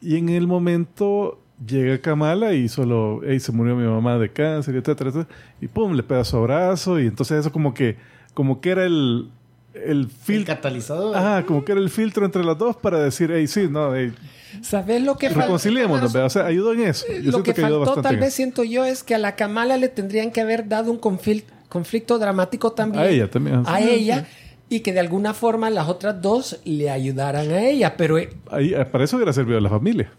Y 0.00 0.16
en 0.16 0.28
el 0.28 0.46
momento 0.46 1.40
llega 1.64 2.00
Kamala 2.00 2.54
y 2.54 2.68
solo, 2.68 3.20
hey, 3.24 3.38
se 3.38 3.52
murió 3.52 3.76
mi 3.76 3.86
mamá 3.86 4.18
de 4.18 4.30
cáncer, 4.30 4.74
etcétera, 4.74 5.10
etcétera, 5.10 5.38
y 5.60 5.68
pum, 5.68 5.92
le 5.92 6.02
pega 6.02 6.24
su 6.24 6.36
abrazo 6.36 6.98
y 6.98 7.06
entonces 7.06 7.40
eso 7.40 7.52
como 7.52 7.74
que, 7.74 7.96
como 8.34 8.60
que 8.60 8.70
era 8.70 8.84
el, 8.84 9.30
el 9.74 9.82
el 10.02 10.08
filtro. 10.10 10.54
catalizador. 10.54 11.16
Ajá, 11.16 11.44
como 11.44 11.64
que 11.64 11.72
era 11.72 11.80
el 11.80 11.90
filtro 11.90 12.24
entre 12.24 12.44
las 12.44 12.58
dos 12.58 12.76
para 12.76 12.98
decir, 13.00 13.30
hey, 13.34 13.46
sí, 13.46 13.68
no, 13.70 13.94
hey, 13.94 14.12
¿Sabes 14.60 15.02
lo 15.02 15.16
que 15.16 15.28
falta? 15.30 15.42
reconciliémonos, 15.46 16.12
¿verdad? 16.12 16.26
o 16.26 16.30
sea, 16.30 16.44
ayudó 16.46 16.72
en 16.74 16.82
eso. 16.82 17.06
Yo 17.22 17.30
Lo 17.30 17.42
que 17.42 17.54
que, 17.54 17.62
faltó 17.62 18.02
tal 18.02 18.18
vez 18.18 18.34
siento 18.34 18.64
yo 18.64 18.84
es 18.84 19.02
que 19.02 19.14
a 19.14 19.18
la 19.18 19.34
Kamala 19.34 19.78
le 19.78 19.88
tendrían 19.88 20.30
que 20.30 20.42
haber 20.42 20.68
dado 20.68 20.90
un 20.90 20.98
conflicto 20.98 22.18
dramático 22.18 22.72
también 22.72 23.02
A 23.02 23.08
ella 23.08 23.30
también. 23.30 23.62
a 23.66 23.80
ella 23.80 24.26
y 24.68 24.80
que 24.80 24.92
de 24.92 25.00
alguna 25.00 25.32
forma 25.32 25.70
las 25.70 25.88
otras 25.88 26.20
dos 26.20 26.60
le 26.64 26.90
ayudaran 26.90 27.50
a 27.50 27.62
ella 27.62 27.96
pero 27.96 28.18
eh, 28.18 28.28
Ahí, 28.50 28.74
eh, 28.74 28.84
para 28.84 29.04
eso 29.04 29.16
hubiera 29.16 29.32
servido 29.32 29.58
la 29.60 29.70
familia. 29.70 30.10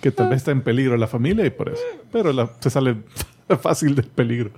Que 0.00 0.10
tal 0.12 0.28
vez 0.28 0.36
está 0.38 0.50
en 0.52 0.60
peligro 0.62 0.96
la 0.96 1.06
familia 1.08 1.44
y 1.46 1.50
por 1.50 1.68
eso. 1.70 1.82
Pero 2.12 2.32
la- 2.32 2.50
se 2.60 2.68
sale 2.70 2.96
fácil 3.62 3.94
del 3.94 4.06
peligro. 4.06 4.50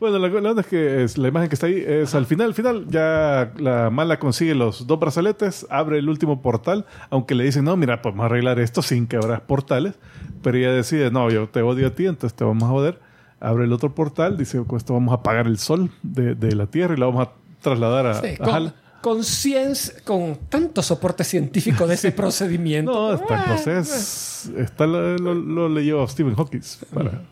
Bueno, 0.00 0.18
la, 0.18 0.28
la 0.28 0.50
onda 0.50 0.62
es 0.62 0.66
que 0.68 1.04
es, 1.04 1.16
la 1.18 1.28
imagen 1.28 1.48
que 1.48 1.54
está 1.54 1.66
ahí 1.66 1.82
es 1.86 2.14
al 2.14 2.26
final, 2.26 2.48
al 2.48 2.54
final 2.54 2.86
ya 2.88 3.52
la 3.58 3.90
mala 3.90 4.18
consigue 4.18 4.54
los 4.54 4.86
dos 4.86 4.98
brazaletes, 4.98 5.66
abre 5.70 5.98
el 5.98 6.08
último 6.08 6.42
portal, 6.42 6.86
aunque 7.10 7.34
le 7.34 7.44
dicen, 7.44 7.64
no, 7.64 7.76
mira, 7.76 8.02
podemos 8.02 8.26
arreglar 8.26 8.58
esto 8.58 8.82
sin 8.82 9.06
quebrar 9.06 9.46
portales, 9.46 9.94
pero 10.42 10.58
ella 10.58 10.72
decide, 10.72 11.10
no, 11.10 11.30
yo 11.30 11.48
te 11.48 11.62
odio 11.62 11.86
a 11.88 11.90
ti, 11.90 12.06
entonces 12.06 12.34
te 12.36 12.44
vamos 12.44 12.64
a 12.64 12.68
joder. 12.68 13.00
Abre 13.38 13.64
el 13.64 13.72
otro 13.72 13.94
portal, 13.94 14.36
dice, 14.38 14.62
con 14.66 14.78
esto 14.78 14.94
vamos 14.94 15.12
a 15.12 15.16
apagar 15.16 15.46
el 15.46 15.58
sol 15.58 15.90
de, 16.02 16.34
de 16.34 16.56
la 16.56 16.66
Tierra 16.66 16.94
y 16.94 16.96
la 16.98 17.06
vamos 17.06 17.28
a 17.28 17.32
trasladar 17.60 18.06
a, 18.06 18.14
sí, 18.22 18.28
a 18.40 18.44
con, 18.44 18.72
con 19.02 19.22
ciencia 19.24 19.94
con 20.04 20.36
tanto 20.48 20.82
soporte 20.82 21.22
científico 21.22 21.86
de 21.86 21.94
ese 21.94 22.12
procedimiento 22.12 22.90
No, 22.92 23.12
está 23.14 23.34
en 23.34 23.40
Ah, 23.40 23.44
proceso. 23.44 24.52
Está, 24.56 24.86
lo, 24.86 25.18
lo- 25.18 25.34
lo 25.34 25.68
leyó 25.68 26.08
Stephen 26.08 26.34
Hawking 26.34 26.60
para 26.94 27.22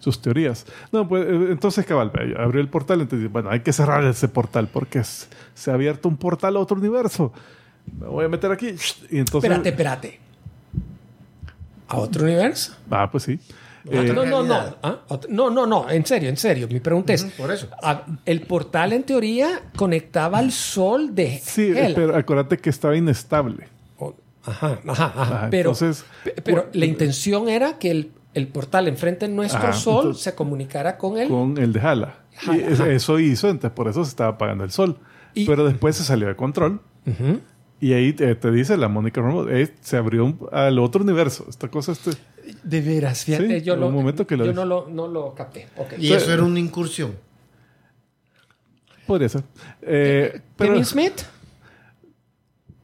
sus 0.00 0.20
teorías. 0.20 0.66
No, 0.90 1.06
pues 1.08 1.24
eh, 1.24 1.48
entonces 1.50 1.86
cabal, 1.86 2.10
eh, 2.20 2.34
abrió 2.36 2.60
el 2.60 2.68
portal, 2.68 3.00
entonces 3.00 3.30
bueno, 3.30 3.48
hay 3.50 3.60
que 3.60 3.72
cerrar 3.72 4.04
ese 4.04 4.26
portal 4.28 4.68
porque 4.72 4.98
es- 4.98 5.28
se 5.54 5.70
ha 5.70 5.74
abierto 5.74 6.08
un 6.08 6.16
portal 6.16 6.56
a 6.56 6.58
otro 6.58 6.76
universo. 6.76 7.32
Me 7.98 8.06
voy 8.08 8.24
a 8.24 8.28
meter 8.28 8.50
aquí 8.50 8.74
y 9.10 9.18
entonces 9.18 9.48
espérate 9.50 9.68
espérate 9.70 10.20
a 11.88 11.96
otro 11.96 12.24
universo 12.24 12.74
Ah, 12.90 13.08
pues 13.10 13.24
sí. 13.24 13.38
Ah, 13.86 13.88
Eh, 13.92 14.12
no, 14.12 14.26
no, 14.26 14.42
no. 14.42 14.76
¿Ah? 14.82 15.00
No, 15.30 15.48
no, 15.48 15.66
no, 15.66 15.88
en 15.88 16.04
serio, 16.04 16.28
en 16.28 16.36
serio. 16.36 16.68
Mi 16.68 16.80
pregunta 16.80 17.14
es, 17.14 17.24
por 17.24 17.50
eso. 17.50 17.66
ah, 17.82 18.04
el 18.26 18.42
portal 18.42 18.92
en 18.92 19.04
teoría 19.04 19.62
conectaba 19.74 20.38
al 20.38 20.52
sol 20.52 21.14
de 21.14 21.38
sí, 21.42 21.72
Hela. 21.74 21.94
pero 21.94 22.14
acuérdate 22.16 22.58
que 22.58 22.68
estaba 22.68 22.94
inestable. 22.96 23.68
Ajá, 24.44 24.78
ajá, 24.86 25.04
ajá. 25.06 25.22
Ajá, 25.22 25.48
pero 25.50 25.70
entonces, 25.70 26.04
pero 26.44 26.68
la 26.72 26.84
intención 26.86 27.48
era 27.48 27.78
que 27.78 27.90
el, 27.90 28.12
el 28.34 28.48
portal 28.48 28.88
enfrente 28.88 29.26
de 29.28 29.34
nuestro 29.34 29.58
Ajá, 29.60 29.72
sol 29.72 29.96
entonces- 29.98 30.22
se 30.22 30.34
comunicara 30.34 30.96
con 30.98 31.18
él. 31.18 31.28
con 31.28 31.58
el 31.58 31.72
de 31.72 31.80
y 31.80 32.60
es- 32.60 32.80
ajá. 32.80 32.90
eso 32.90 33.18
hizo, 33.18 33.48
entonces 33.48 33.74
por 33.74 33.88
eso 33.88 34.04
se 34.04 34.10
estaba 34.10 34.30
apagando 34.34 34.64
el 34.64 34.70
sol. 34.70 34.98
Y- 35.34 35.46
Pero 35.46 35.64
después 35.64 35.96
se 35.96 36.04
salió 36.04 36.28
de 36.28 36.36
control. 36.36 36.80
Y 37.80 37.92
ahí 37.94 38.12
te, 38.12 38.34
te 38.34 38.50
dice 38.50 38.76
la 38.76 38.88
Mónica 38.88 39.20
Rambo, 39.22 39.48
eh, 39.48 39.72
se 39.80 39.96
abrió 39.96 40.24
un- 40.24 40.38
al 40.52 40.78
otro 40.78 41.02
universo. 41.02 41.46
Esta 41.48 41.68
cosa 41.68 41.92
este. 41.92 42.10
De 42.62 42.80
veras, 42.80 43.24
fíjate, 43.24 43.60
Sí, 43.60 43.64
yo, 43.64 43.76
lo, 43.76 43.88
un 43.88 43.94
momento 43.94 44.26
que 44.26 44.36
lo 44.36 44.44
yo 44.44 44.52
no, 44.52 44.64
lo, 44.64 44.88
no 44.88 45.08
lo 45.08 45.34
capté. 45.34 45.68
Y 45.98 46.12
eso 46.12 46.32
era 46.32 46.42
una 46.42 46.58
incursión. 46.60 47.14
Podría 49.06 49.28
ser. 49.28 49.42
Eh, 49.82 50.40
pero 50.56 50.82
Smith. 50.84 51.22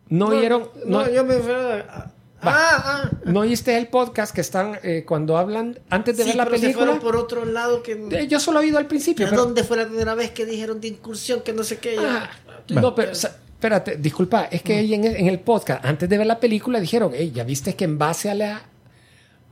No, 0.08 0.28
oyeron, 0.28 0.68
no, 0.86 1.02
No, 1.04 1.10
yo 1.10 1.24
me 1.24 1.34
fui 1.34 1.52
a- 1.52 2.12
Ah, 2.54 2.82
ah. 3.04 3.10
¿no 3.24 3.40
oíste 3.40 3.76
el 3.76 3.88
podcast 3.88 4.34
que 4.34 4.40
están 4.40 4.78
eh, 4.82 5.04
cuando 5.06 5.36
hablan 5.36 5.78
antes 5.90 6.16
de 6.16 6.22
Sí, 6.24 6.28
ver 6.30 6.36
la 6.36 6.44
pero 6.44 6.56
se 6.56 6.62
película? 6.62 6.86
fueron 6.86 7.02
por 7.02 7.16
otro 7.16 7.44
lado 7.44 7.82
que... 7.82 7.92
Eh, 8.12 8.26
Yo 8.28 8.38
solo 8.40 8.60
he 8.60 8.64
oído 8.64 8.78
al 8.78 8.86
principio. 8.86 9.26
¿A 9.26 9.30
pero- 9.30 9.44
dónde 9.44 9.64
fue 9.64 9.76
la 9.76 9.86
primera 9.86 10.14
vez 10.14 10.30
que 10.30 10.46
dijeron 10.46 10.80
de 10.80 10.88
incursión? 10.88 11.40
Que 11.42 11.52
no 11.52 11.62
sé 11.64 11.78
qué. 11.78 11.96
Ah, 11.98 12.30
Ya. 12.68 12.80
no, 12.80 12.94
pero 12.94 13.12
espérate, 13.12 13.96
disculpa, 13.96 14.44
es 14.50 14.62
que 14.62 14.76
ahí 14.78 14.94
en, 14.94 15.04
el- 15.04 15.16
en 15.16 15.26
el 15.28 15.40
podcast, 15.40 15.84
antes 15.84 16.08
de 16.08 16.18
ver 16.18 16.26
la 16.26 16.40
película, 16.40 16.80
dijeron, 16.80 17.12
hey, 17.14 17.32
ya 17.34 17.44
viste 17.44 17.74
que 17.74 17.84
en 17.84 17.96
base 17.98 18.30
a 18.30 18.34
la, 18.34 18.62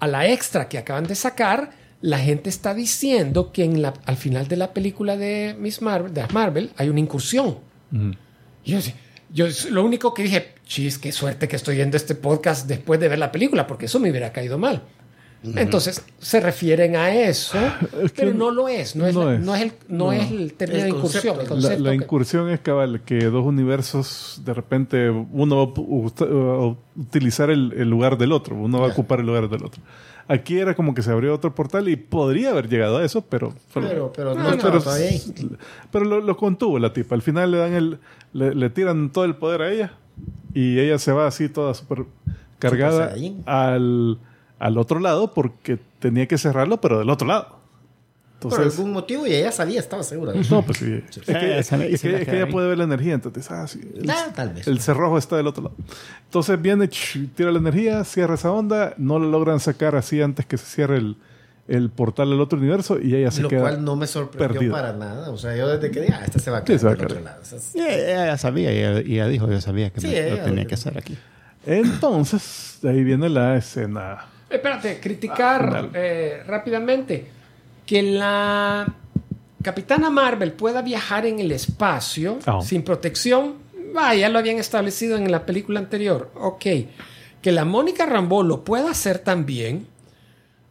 a 0.01 0.07
la 0.07 0.29
extra 0.29 0.69
que 0.69 0.79
acaban 0.79 1.05
de 1.07 1.15
sacar, 1.15 1.71
la 2.01 2.19
gente 2.19 2.51
está 2.51 2.75
diciendo 2.75 3.51
que 3.53 3.65
en 3.65 3.81
la, 3.81 3.95
al 4.05 4.17
final 4.17 4.47
de 4.47 4.57
la 4.57 4.75
película 4.75 5.17
de 5.17 5.57
Miss 5.59 5.81
Marvel, 5.81 6.13
de 6.13 6.27
Marvel, 6.33 6.71
hay 6.77 6.89
una 6.91 7.01
incursión. 7.01 7.59
Y 8.65 8.73
Yo, 8.73 8.79
yo 9.33 9.47
lo 9.71 9.85
único 9.85 10.15
que 10.15 10.23
dije, 10.25 10.55
chis, 10.67 10.99
qué 10.99 11.13
suerte 11.13 11.49
que 11.49 11.57
estoy 11.57 11.77
viendo 11.77 11.97
este 11.97 12.15
podcast 12.15 12.67
después 12.67 12.99
de 13.01 13.09
ver 13.09 13.19
la 13.19 13.33
película, 13.33 13.67
porque 13.67 13.87
eso 13.87 13.99
me 14.01 14.11
hubiera 14.11 14.33
caído 14.33 14.59
mal. 14.59 14.83
Entonces 15.57 16.03
se 16.21 16.41
refieren 16.41 16.97
a 16.97 17.15
eso, 17.15 17.59
Es 18.03 18.13
que 18.13 18.23
pero 18.23 18.33
no 18.33 18.51
lo 18.51 18.67
es, 18.67 18.97
no 18.97 19.07
es, 19.07 19.15
no 19.15 19.27
la- 19.27 19.35
es. 19.35 19.41
no 19.41 19.55
es 19.55 19.61
el, 19.63 19.73
no 19.89 20.11
es 20.11 20.31
el 20.31 20.55
término 20.55 20.79
El 20.85 20.85
de 20.93 20.97
incursión, 20.97 21.37
concepto. 21.37 21.41
el 21.41 21.45
la, 21.45 21.49
concepto 21.69 21.85
la 21.85 21.91
que- 21.91 21.97
incursión 21.97 22.49
es 22.49 22.61
cabal 22.61 23.03
que 23.05 23.19
dos 23.27 23.45
universos 23.45 24.41
de 24.43 24.55
repente 24.55 25.11
uno 25.11 25.71
va 25.71 26.65
a 26.65 26.77
utilizar 26.97 27.51
el, 27.51 27.75
el 27.77 27.91
lugar 27.91 28.17
del 28.17 28.33
otro, 28.33 28.57
uno 28.57 28.81
va 28.81 28.87
a 28.87 28.91
ocupar 28.93 29.21
el 29.21 29.27
lugar 29.27 29.51
del 29.51 29.65
otro. 29.65 29.83
Aquí 30.27 30.59
era 30.59 30.75
como 30.75 30.95
que 30.95 31.03
se 31.03 31.11
abrió 31.11 31.35
otro 31.35 31.55
portal 31.55 31.89
y 31.89 31.97
podría 31.97 32.51
haber 32.51 32.69
llegado 32.69 32.99
a 32.99 33.05
eso, 33.05 33.23
pero 33.23 33.53
Pero, 33.75 34.13
pero 34.15 34.35
no, 34.35 34.43
pero, 34.45 34.55
estaba 34.57 34.79
todavía 34.81 35.09
ahí. 35.09 35.23
pero 35.91 36.05
lo, 36.05 36.21
lo 36.21 36.37
contuvo 36.37 36.79
la 36.79 36.93
tipa. 36.93 37.15
Al 37.15 37.23
final 37.23 37.51
le 37.51 37.59
dan 37.59 37.73
el 37.75 37.99
le, 38.33 38.55
le 38.55 38.71
tiran 38.71 39.11
todo 39.11 39.25
el 39.25 39.37
poder 39.37 39.63
a 39.63 39.71
ella 39.71 39.93
y 40.55 40.79
ella 40.79 40.99
se 40.99 41.13
va 41.13 41.27
así 41.27 41.49
toda 41.49 41.75
súper 41.75 42.05
cargada 42.59 43.15
al, 43.47 44.19
al 44.59 44.79
otro 44.79 44.99
lado 45.01 45.35
porque 45.35 45.79
tenía 45.99 46.27
que 46.27 46.39
cerrarlo, 46.39 46.81
pero 46.81 46.99
del 46.99 47.11
otro 47.11 47.27
lado. 47.29 47.59
Por 48.49 48.53
Entonces, 48.59 48.79
algún 48.79 48.93
motivo 48.93 49.27
y 49.27 49.35
ella 49.35 49.51
sabía, 49.53 49.81
estaba 49.81 50.03
segura. 50.03 50.33
de 50.33 50.41
eso. 50.41 50.55
no, 50.55 50.63
pues 50.63 50.79
sí. 50.79 51.03
Es 51.09 51.19
que, 51.25 51.33
Eh, 51.33 51.59
es 51.59 51.69
que- 51.71 51.97
se 51.97 52.09
le 52.09 52.19
es 52.21 52.27
que 52.29 52.37
ella 52.37 52.49
puede 52.49 52.69
ver 52.69 52.79
la 52.79 52.85
energía, 52.85 53.15
entonces, 53.15 53.51
ah, 53.51 53.67
sí, 53.67 53.81
el, 53.97 54.09
Ah, 54.11 54.27
tal 54.35 54.51
vez. 54.55 54.67
el 54.69 54.81
cerrojo 54.81 55.17
está 55.19 55.37
del 55.37 55.47
otro 55.47 55.65
lado. 55.65 55.77
Entonces 56.25 56.61
viene, 56.61 56.89
ch, 56.89 57.19
tira 57.35 57.51
la 57.53 57.59
energía, 57.59 58.05
cierra 58.05 58.35
esa 58.35 58.53
onda, 58.53 58.95
no 58.99 59.19
lo 59.19 59.29
logran 59.31 59.61
sacar 59.61 59.97
así 59.97 60.21
antes 60.21 60.45
que 60.47 60.57
se 60.59 60.67
cierre 60.67 60.99
el, 60.99 61.17
el 61.67 61.89
portal 61.89 62.31
al 62.31 62.41
otro 62.43 62.59
universo 62.59 62.99
y 63.01 63.15
ella 63.17 63.31
se 63.31 63.41
Lo 63.41 63.49
queda. 63.49 63.63
cual 63.63 63.83
no 63.85 63.97
me 63.97 64.07
sorprendió 64.07 64.53
perdida. 64.59 64.73
para 64.73 64.93
nada. 64.93 65.31
O 65.31 65.39
sea, 65.39 65.57
yo 65.57 65.67
desde 65.67 65.91
que 65.91 66.03
dije, 66.03 66.13
ah, 66.15 66.23
este 66.27 66.39
se 66.39 66.51
va 66.51 66.59
a 66.59 66.61
Sí, 66.61 66.67
quedar 66.67 66.79
se 66.81 66.87
va 66.87 66.93
a 66.93 66.95
del 66.97 67.05
otro 67.07 67.21
lado. 67.21 67.41
O 67.41 67.45
sea, 67.45 67.59
Y 67.75 67.81
ella 67.89 68.27
ya 68.27 68.37
sabía, 68.39 68.71
y 68.73 68.79
ella, 68.79 68.99
ella 68.99 69.29
dijo, 69.29 69.51
yo 69.51 69.61
sabía 69.63 69.89
que 69.91 70.01
Sí, 70.03 70.09
me- 70.09 70.13
lo 70.29 70.35
ella- 70.35 70.45
tenía 70.45 70.65
que 70.67 70.75
hacer 70.75 70.99
aquí. 70.99 71.17
Entonces, 71.67 72.79
de 72.83 72.91
ahí 72.91 73.03
viene 73.05 73.29
la 73.29 73.57
escena. 73.57 74.27
Espérate, 74.51 75.01
criticar 75.01 75.73
Dale. 75.73 75.89
eh, 75.95 76.43
rápidamente 76.47 77.27
que 77.87 78.03
la 78.03 78.95
Capitana 79.63 80.11
Marvel 80.11 80.53
pueda 80.53 80.83
viajar 80.83 81.27
en 81.27 81.39
el 81.39 81.51
espacio 81.53 82.39
Ah. 82.47 82.61
sin 82.63 82.83
protección. 82.83 83.55
Vaya, 83.95 84.29
lo 84.29 84.39
habían 84.39 84.59
establecido 84.59 85.17
en 85.17 85.31
la 85.31 85.47
película 85.47 85.81
anterior. 85.81 86.31
Ok. 86.35 86.65
Que 87.41 87.53
la 87.53 87.65
Mónica 87.65 88.07
Rambeau 88.07 88.43
lo 88.43 88.65
pueda 88.65 88.91
hacer 88.91 89.19
también. 89.21 89.87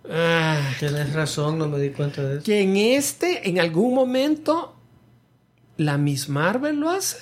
Ah, 0.10 0.60
Tienes 0.80 1.14
razón, 1.14 1.57
no 1.57 1.68
me 1.69 1.80
di 1.80 1.91
cuenta 1.91 2.22
de 2.23 2.35
eso. 2.35 2.44
que 2.44 2.61
en 2.61 2.76
este, 2.77 3.48
en 3.48 3.60
algún 3.60 3.94
momento, 3.95 4.76
la 5.77 5.98
Miss 5.98 6.27
Marvel 6.30 6.77
lo 6.80 6.90
hace. 6.90 7.18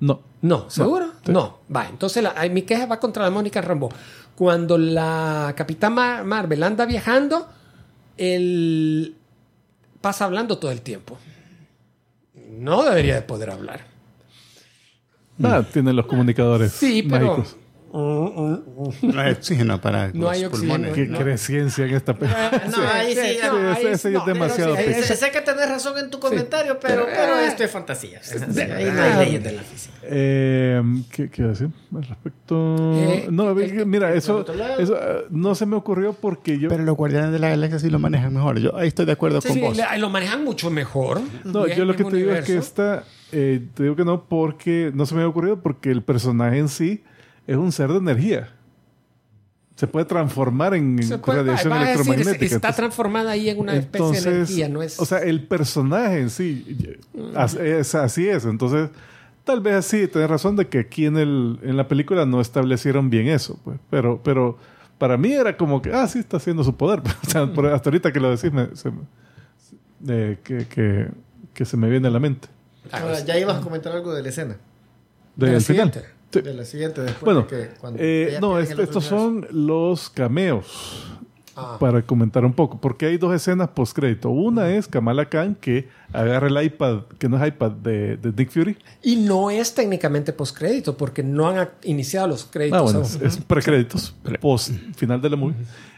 No. 0.00 0.22
No, 0.40 0.68
¿seguro? 0.70 1.12
sí. 1.24 1.32
No. 1.32 1.58
Va, 1.74 1.86
entonces 1.88 2.22
la- 2.22 2.34
mi 2.50 2.62
queja 2.62 2.86
va 2.86 2.98
contra 3.00 3.22
la 3.24 3.30
Mónica 3.30 3.60
Rambo. 3.60 3.90
Cuando 4.34 4.76
la 4.78 5.52
Capitana 5.56 6.22
Marvel 6.24 6.62
anda 6.62 6.84
viajando, 6.86 7.48
él 8.16 9.16
pasa 10.00 10.24
hablando 10.24 10.58
todo 10.58 10.70
el 10.70 10.80
tiempo. 10.82 11.18
No 12.50 12.82
debería 12.84 13.14
de 13.16 13.22
poder 13.22 13.50
hablar. 13.50 13.80
Ah, 15.42 15.62
tienen 15.72 15.96
los 15.96 16.06
comunicadores 16.06 16.72
Sí, 16.72 17.02
pero- 17.02 17.36
mágicos. 17.38 17.56
No 17.94 19.20
hay 19.20 19.32
oxígeno 19.32 19.80
para 19.80 20.08
No 20.08 20.22
los 20.22 20.32
hay 20.32 20.44
oxígeno. 20.44 20.74
pulmones. 20.74 20.94
¿Qué 20.94 21.06
no. 21.06 21.18
crees 21.18 21.40
ciencia 21.42 21.86
en 21.86 21.94
esta 21.94 22.14
película? 22.14 22.62
No, 22.76 22.82
ahí 22.92 23.14
sí, 23.14 23.20
sí, 23.20 23.36
ya- 23.40 23.52
no, 23.52 23.74
Sí, 23.76 23.86
ahí 23.86 23.92
ese- 23.94 24.16
es 24.16 24.24
demasiado 24.26 24.76
sí, 24.76 24.82
Eh, 24.84 25.02
sé, 25.04 25.16
sé 25.16 25.30
que 25.30 25.40
tenés 25.42 25.68
razón 25.68 25.96
en 25.98 26.10
tu 26.10 26.18
comentario, 26.18 26.78
pero, 26.80 27.04
pero, 27.04 27.16
pero 27.16 27.40
eh, 27.40 27.46
esto 27.46 27.62
es 27.62 27.70
fantasía. 27.70 28.20
Sí, 28.22 28.36
ahí 28.60 28.88
ah, 28.88 28.92
no 28.92 29.02
hay 29.02 29.26
leyes 29.26 29.44
de 29.44 29.52
la 29.52 29.62
física. 29.62 29.94
Eh, 30.02 30.82
¿qué, 31.12 31.30
¿Qué 31.30 31.42
decir 31.44 31.68
al 31.94 32.02
respecto? 32.04 32.76
Eh, 32.94 33.28
no, 33.30 33.54
mira, 33.54 34.10
el 34.10 34.18
eso, 34.18 34.44
eso 34.78 34.96
ah, 35.00 35.20
no 35.30 35.54
se 35.54 35.64
me 35.64 35.76
ocurrió 35.76 36.14
porque 36.14 36.58
yo... 36.58 36.68
Pero 36.68 36.82
los 36.82 36.96
guardianes 36.96 37.30
de 37.32 37.38
la 37.38 37.50
galaxia 37.50 37.78
sí 37.78 37.90
lo 37.90 37.98
manejan 38.00 38.34
mejor. 38.34 38.58
Yo 38.58 38.76
ahí 38.76 38.88
estoy 38.88 39.06
de 39.06 39.12
acuerdo 39.12 39.40
con 39.40 39.52
Sí, 39.52 39.60
vos. 39.60 39.78
lo 39.98 40.10
manejan 40.10 40.42
mucho 40.42 40.68
mejor. 40.70 41.20
no, 41.44 41.66
yo 41.68 41.84
lo 41.84 41.94
que 41.94 42.04
te 42.04 42.16
digo 42.16 42.32
es 42.32 42.44
que 42.44 42.56
esta... 42.56 43.04
eh, 43.32 43.60
te 43.74 43.84
digo 43.84 43.94
que 43.96 44.04
no 44.04 44.24
porque... 44.24 44.90
No 44.94 45.06
se 45.06 45.14
me 45.14 45.20
había 45.20 45.30
ocurrido 45.30 45.60
porque 45.62 45.90
el 45.90 46.02
personaje 46.02 46.58
en 46.58 46.68
sí 46.68 47.04
es 47.46 47.56
un 47.56 47.72
ser 47.72 47.90
de 47.90 47.98
energía. 47.98 48.50
Se 49.76 49.88
puede 49.88 50.04
transformar 50.06 50.74
en, 50.74 50.96
puede- 51.20 51.42
radiación 51.42 51.72
va 51.72 51.78
decir, 51.80 51.94
electromagnética. 51.94 52.44
está 52.44 52.54
entonces- 52.56 52.76
transformada 52.76 53.30
ahí 53.32 53.48
en 53.48 53.58
una 53.58 53.74
especie 53.74 54.20
de 54.20 54.36
energía, 54.36 54.68
no 54.68 54.82
es. 54.82 55.00
O 55.00 55.04
sea, 55.04 55.18
el 55.18 55.42
personaje 55.46 56.20
en 56.20 56.30
sí, 56.30 56.96
as- 57.34 57.54
es, 57.56 57.94
así 57.96 58.28
es. 58.28 58.44
Entonces, 58.44 58.90
tal 59.42 59.60
vez 59.60 59.74
así, 59.74 60.06
tenés 60.06 60.30
razón 60.30 60.54
de 60.54 60.68
que 60.68 60.78
aquí 60.78 61.06
en, 61.06 61.16
el, 61.16 61.58
en 61.64 61.76
la 61.76 61.88
película 61.88 62.24
no 62.24 62.40
establecieron 62.40 63.10
bien 63.10 63.26
eso. 63.26 63.58
Pues. 63.64 63.78
Pero, 63.90 64.20
pero 64.22 64.56
para 64.96 65.16
mí 65.16 65.32
era 65.32 65.56
como 65.56 65.82
que, 65.82 65.92
ah, 65.92 66.06
sí, 66.06 66.20
está 66.20 66.36
haciendo 66.36 66.62
su 66.62 66.76
poder. 66.76 67.00
O 67.26 67.30
sea, 67.30 67.52
por- 67.52 67.66
hasta 67.66 67.90
ahorita 67.90 68.12
que 68.12 68.20
lo 68.20 68.30
decís, 68.30 68.52
me- 68.52 68.74
se 68.76 68.92
eh, 70.06 70.38
que, 70.44 70.66
que, 70.68 71.08
que 71.52 71.64
se 71.64 71.76
me 71.76 71.88
viene 71.90 72.06
a 72.06 72.10
la 72.12 72.20
mente. 72.20 72.46
Ahora, 72.92 73.18
ya 73.24 73.36
ibas 73.38 73.56
a 73.56 73.60
comentar 73.60 73.92
algo 73.92 74.14
de 74.14 74.22
la 74.22 74.28
escena. 74.28 74.56
Del 75.34 75.54
la 75.54 75.60
final. 75.60 75.90
siguiente. 75.92 76.13
Sí. 76.34 76.42
De 76.42 76.54
la 76.54 76.64
siguiente, 76.64 77.00
después 77.00 77.22
Bueno, 77.24 77.40
de 77.42 77.46
que 77.46 77.74
cuando 77.80 77.98
eh, 78.02 78.38
no, 78.40 78.50
queda 78.50 78.58
en 78.58 78.62
est- 78.62 78.72
el 78.72 78.80
otro 78.80 78.84
estos 78.84 79.04
son 79.04 79.46
los 79.50 80.10
cameos. 80.10 81.10
Ah. 81.56 81.76
Para 81.78 82.02
comentar 82.02 82.44
un 82.44 82.52
poco, 82.52 82.80
porque 82.80 83.06
hay 83.06 83.16
dos 83.16 83.32
escenas 83.32 83.68
post-crédito. 83.68 84.28
Una 84.28 84.70
es 84.70 84.88
Kamala 84.88 85.28
Khan 85.28 85.54
que 85.54 85.88
agarra 86.12 86.48
el 86.48 86.60
iPad, 86.64 87.02
que 87.16 87.28
no 87.28 87.40
es 87.40 87.46
iPad 87.46 87.70
de, 87.70 88.16
de 88.16 88.32
Nick 88.32 88.50
Fury. 88.50 88.76
Y 89.04 89.14
no 89.14 89.52
es 89.52 89.72
técnicamente 89.72 90.32
postcrédito, 90.32 90.96
porque 90.96 91.22
no 91.22 91.46
han 91.48 91.68
iniciado 91.84 92.26
los 92.26 92.44
créditos. 92.46 92.80
Ah, 92.80 92.82
bueno, 92.82 93.02
es, 93.02 93.14
es 93.22 93.36
precréditos, 93.36 94.16
post 94.40 94.70
final 94.96 95.20
de 95.22 95.30
la 95.30 95.36
movie. 95.36 95.54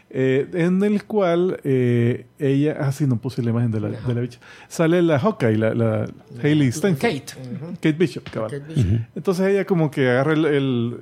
Eh, 0.09 0.47
en 0.53 0.81
el 0.83 1.03
cual 1.03 1.59
eh, 1.63 2.25
ella, 2.39 2.77
ah, 2.79 2.91
sí, 2.91 3.05
no 3.05 3.17
puse 3.19 3.41
la 3.43 3.49
imagen 3.49 3.71
de 3.71 3.79
la, 3.81 3.89
de 3.89 4.13
la 4.13 4.21
bicha. 4.21 4.39
Sale 4.69 5.01
la 5.01 5.19
Hawkeye, 5.19 5.57
la, 5.57 5.73
la 5.73 6.07
Hailey 6.41 6.71
Steinfeld. 6.71 7.23
Kate. 7.25 7.41
Kate 7.75 7.93
Bishop, 7.93 8.29
cabal. 8.29 8.49
Kate 8.51 8.63
Bishop. 8.73 9.01
Entonces 9.15 9.47
ella 9.47 9.65
como 9.65 9.91
que 9.91 10.09
agarra 10.09 10.33
el, 10.33 10.45
el, 10.45 10.97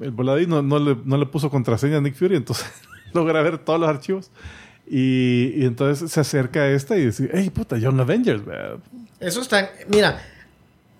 el 0.00 0.10
voladín, 0.10 0.50
no, 0.50 0.62
no, 0.62 0.78
le, 0.78 0.96
no 1.04 1.16
le 1.16 1.26
puso 1.26 1.50
contraseña 1.50 1.98
a 1.98 2.00
Nick 2.00 2.14
Fury, 2.14 2.36
entonces 2.36 2.66
logra 3.14 3.42
ver 3.42 3.58
todos 3.58 3.78
los 3.78 3.88
archivos. 3.88 4.30
Y, 4.90 5.52
y 5.54 5.64
entonces 5.66 6.10
se 6.10 6.18
acerca 6.18 6.60
a 6.60 6.70
esta 6.70 6.96
y 6.96 7.06
dice, 7.06 7.28
hey, 7.32 7.50
puta, 7.50 7.76
John 7.80 8.00
Avengers, 8.00 8.44
vea". 8.44 8.76
Eso 9.20 9.42
está. 9.42 9.70
Mira, 9.88 10.18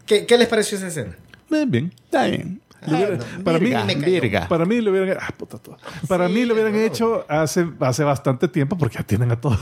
¿qué, 0.07 0.27
qué 0.27 0.37
les 0.37 0.47
pareció 0.47 0.77
esa 0.77 0.89
escena? 0.89 1.17
Eh, 1.51 1.65
bien. 1.67 1.93
Está 2.05 2.27
bien. 2.27 2.61
Ah, 2.83 2.87
no, 2.87 3.43
para 3.45 3.59
mí- 3.59 3.67
Virga, 3.67 3.85
me 3.85 3.99
cayó. 3.99 4.21
Virga. 4.23 4.49
Para 4.49 4.65
mí 4.65 4.81
lo 4.81 4.91
hubieran, 4.93 5.19
ah, 5.21 5.35
puta, 5.37 5.59
todo. 5.59 5.77
Para 6.07 6.29
Sí, 6.29 6.35
mí 6.35 6.45
lo 6.45 6.55
hubieran 6.55 6.73
no. 6.73 6.79
hecho 6.79 7.25
hace, 7.29 7.67
hace 7.81 8.05
bastante 8.05 8.47
tiempo 8.49 8.79
porque 8.79 8.97
ya 8.99 9.03
tienen 9.05 9.31
a 9.33 9.41
todos. 9.41 9.59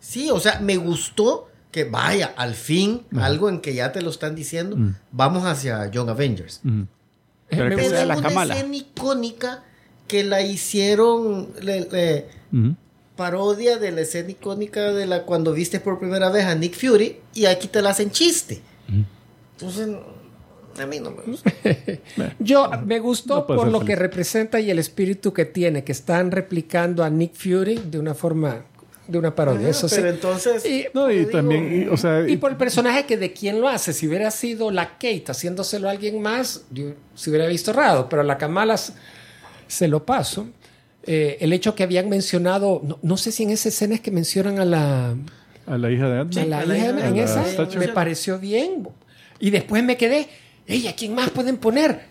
Sí, 0.00 0.30
o 0.30 0.40
sea, 0.40 0.58
me 0.60 0.76
gustó 0.76 1.48
que 1.70 1.84
vaya, 1.84 2.32
al 2.36 2.54
fin, 2.54 3.02
algo 3.20 3.48
en 3.50 3.60
que 3.60 3.74
ya 3.74 3.92
te 3.92 4.00
lo 4.00 4.08
están 4.10 4.34
diciendo, 4.34 4.76
Mm. 4.76 4.94
vamos 5.12 5.44
hacia 5.44 5.90
Young 5.90 6.08
Avengers. 6.08 6.60
Pero 6.62 7.64
Me 7.64 7.70
que 7.70 7.76
Pero 7.76 7.88
sea 7.90 8.00
es 8.02 8.08
la 8.08 8.16
una 8.18 8.28
Kamala. 8.28 8.54
escena 8.54 8.76
icónica 8.76 9.64
que 10.06 10.24
la 10.24 10.40
hicieron 10.40 11.48
le- 11.60 11.86
le- 11.90 12.26
parodia 13.16 13.78
de 13.78 13.90
la 13.90 14.02
escena 14.02 14.30
icónica 14.30 14.92
de 14.92 15.06
la 15.06 15.24
cuando 15.24 15.52
viste 15.52 15.80
por 15.80 15.98
primera 15.98 16.30
vez 16.30 16.44
a 16.46 16.54
Nick 16.54 16.74
Fury 16.78 17.18
y 17.34 17.46
aquí 17.46 17.68
te 17.68 17.82
la 17.82 17.90
hacen 17.90 18.10
chiste. 18.10 18.62
Entonces, 19.56 19.88
A 20.80 20.86
mí 20.86 21.00
no 21.00 21.10
me 21.10 21.22
gusta. 21.22 21.52
Yo 22.38 22.70
me 22.84 22.98
gustó 23.00 23.36
No 23.36 23.46
por 23.46 23.68
lo 23.68 23.80
feliz. 23.80 23.86
que 23.86 23.96
representa 23.96 24.60
y 24.60 24.70
el 24.70 24.78
espíritu 24.78 25.32
que 25.32 25.44
tiene, 25.44 25.84
que 25.84 25.92
están 25.92 26.30
replicando 26.30 27.02
a 27.04 27.10
Nick 27.10 27.34
Fury 27.34 27.82
de 27.90 27.98
una 27.98 28.14
forma, 28.14 28.64
de 29.06 29.18
una 29.18 29.34
parodia. 29.34 29.68
Eso 29.68 29.88
sí. 29.88 29.96
Pero 29.96 30.08
entonces, 30.10 30.64
Y, 30.66 30.86
No, 30.94 31.10
y 31.10 31.20
Digo, 31.20 31.30
también, 31.30 31.82
y, 31.82 31.88
o 31.88 31.96
sea, 31.96 32.28
y 32.28 32.36
por 32.36 32.50
el 32.50 32.56
personaje 32.56 33.04
que 33.06 33.16
de 33.16 33.32
quién 33.32 33.60
lo 33.60 33.68
hace. 33.68 33.92
Si 33.92 34.06
hubiera 34.06 34.30
sido 34.30 34.70
la 34.70 34.90
Kate 34.92 35.24
haciéndoselo 35.28 35.88
a 35.88 35.92
alguien 35.92 36.20
más, 36.22 36.64
yo 36.70 36.92
se 37.14 37.30
hubiera 37.30 37.46
visto 37.46 37.72
raro, 37.72 38.08
pero 38.08 38.22
a 38.22 38.24
la 38.24 38.38
Kamala 38.38 38.76
se 39.66 39.88
lo 39.88 40.04
paso. 40.04 40.46
Eh, 41.04 41.38
el 41.40 41.52
hecho 41.54 41.74
que 41.74 41.82
habían 41.82 42.08
mencionado, 42.10 42.82
no, 42.84 42.98
no 43.02 43.16
sé 43.16 43.32
si 43.32 43.42
en 43.44 43.50
esa 43.50 43.70
escena 43.70 43.94
es 43.94 44.00
que 44.02 44.10
mencionan 44.10 44.58
a 44.58 44.64
la, 44.66 45.16
a 45.66 45.78
la 45.78 45.90
hija 45.90 46.06
de 46.08 46.18
a 46.18 46.20
Ant-Man. 46.20 46.50
la 46.50 46.58
a 46.60 46.66
la 46.66 46.76
hija 46.76 46.86
hija 46.90 47.08
en 47.08 47.14
de 47.14 47.22
esa, 47.22 47.44
me 47.78 47.88
pareció 47.88 48.38
bien. 48.38 48.86
Y 49.40 49.50
después 49.50 49.82
me 49.84 49.96
quedé, 49.96 50.28
ella, 50.68 50.94
¿quién 50.94 51.14
más 51.14 51.30
pueden 51.30 51.56
poner? 51.56 52.06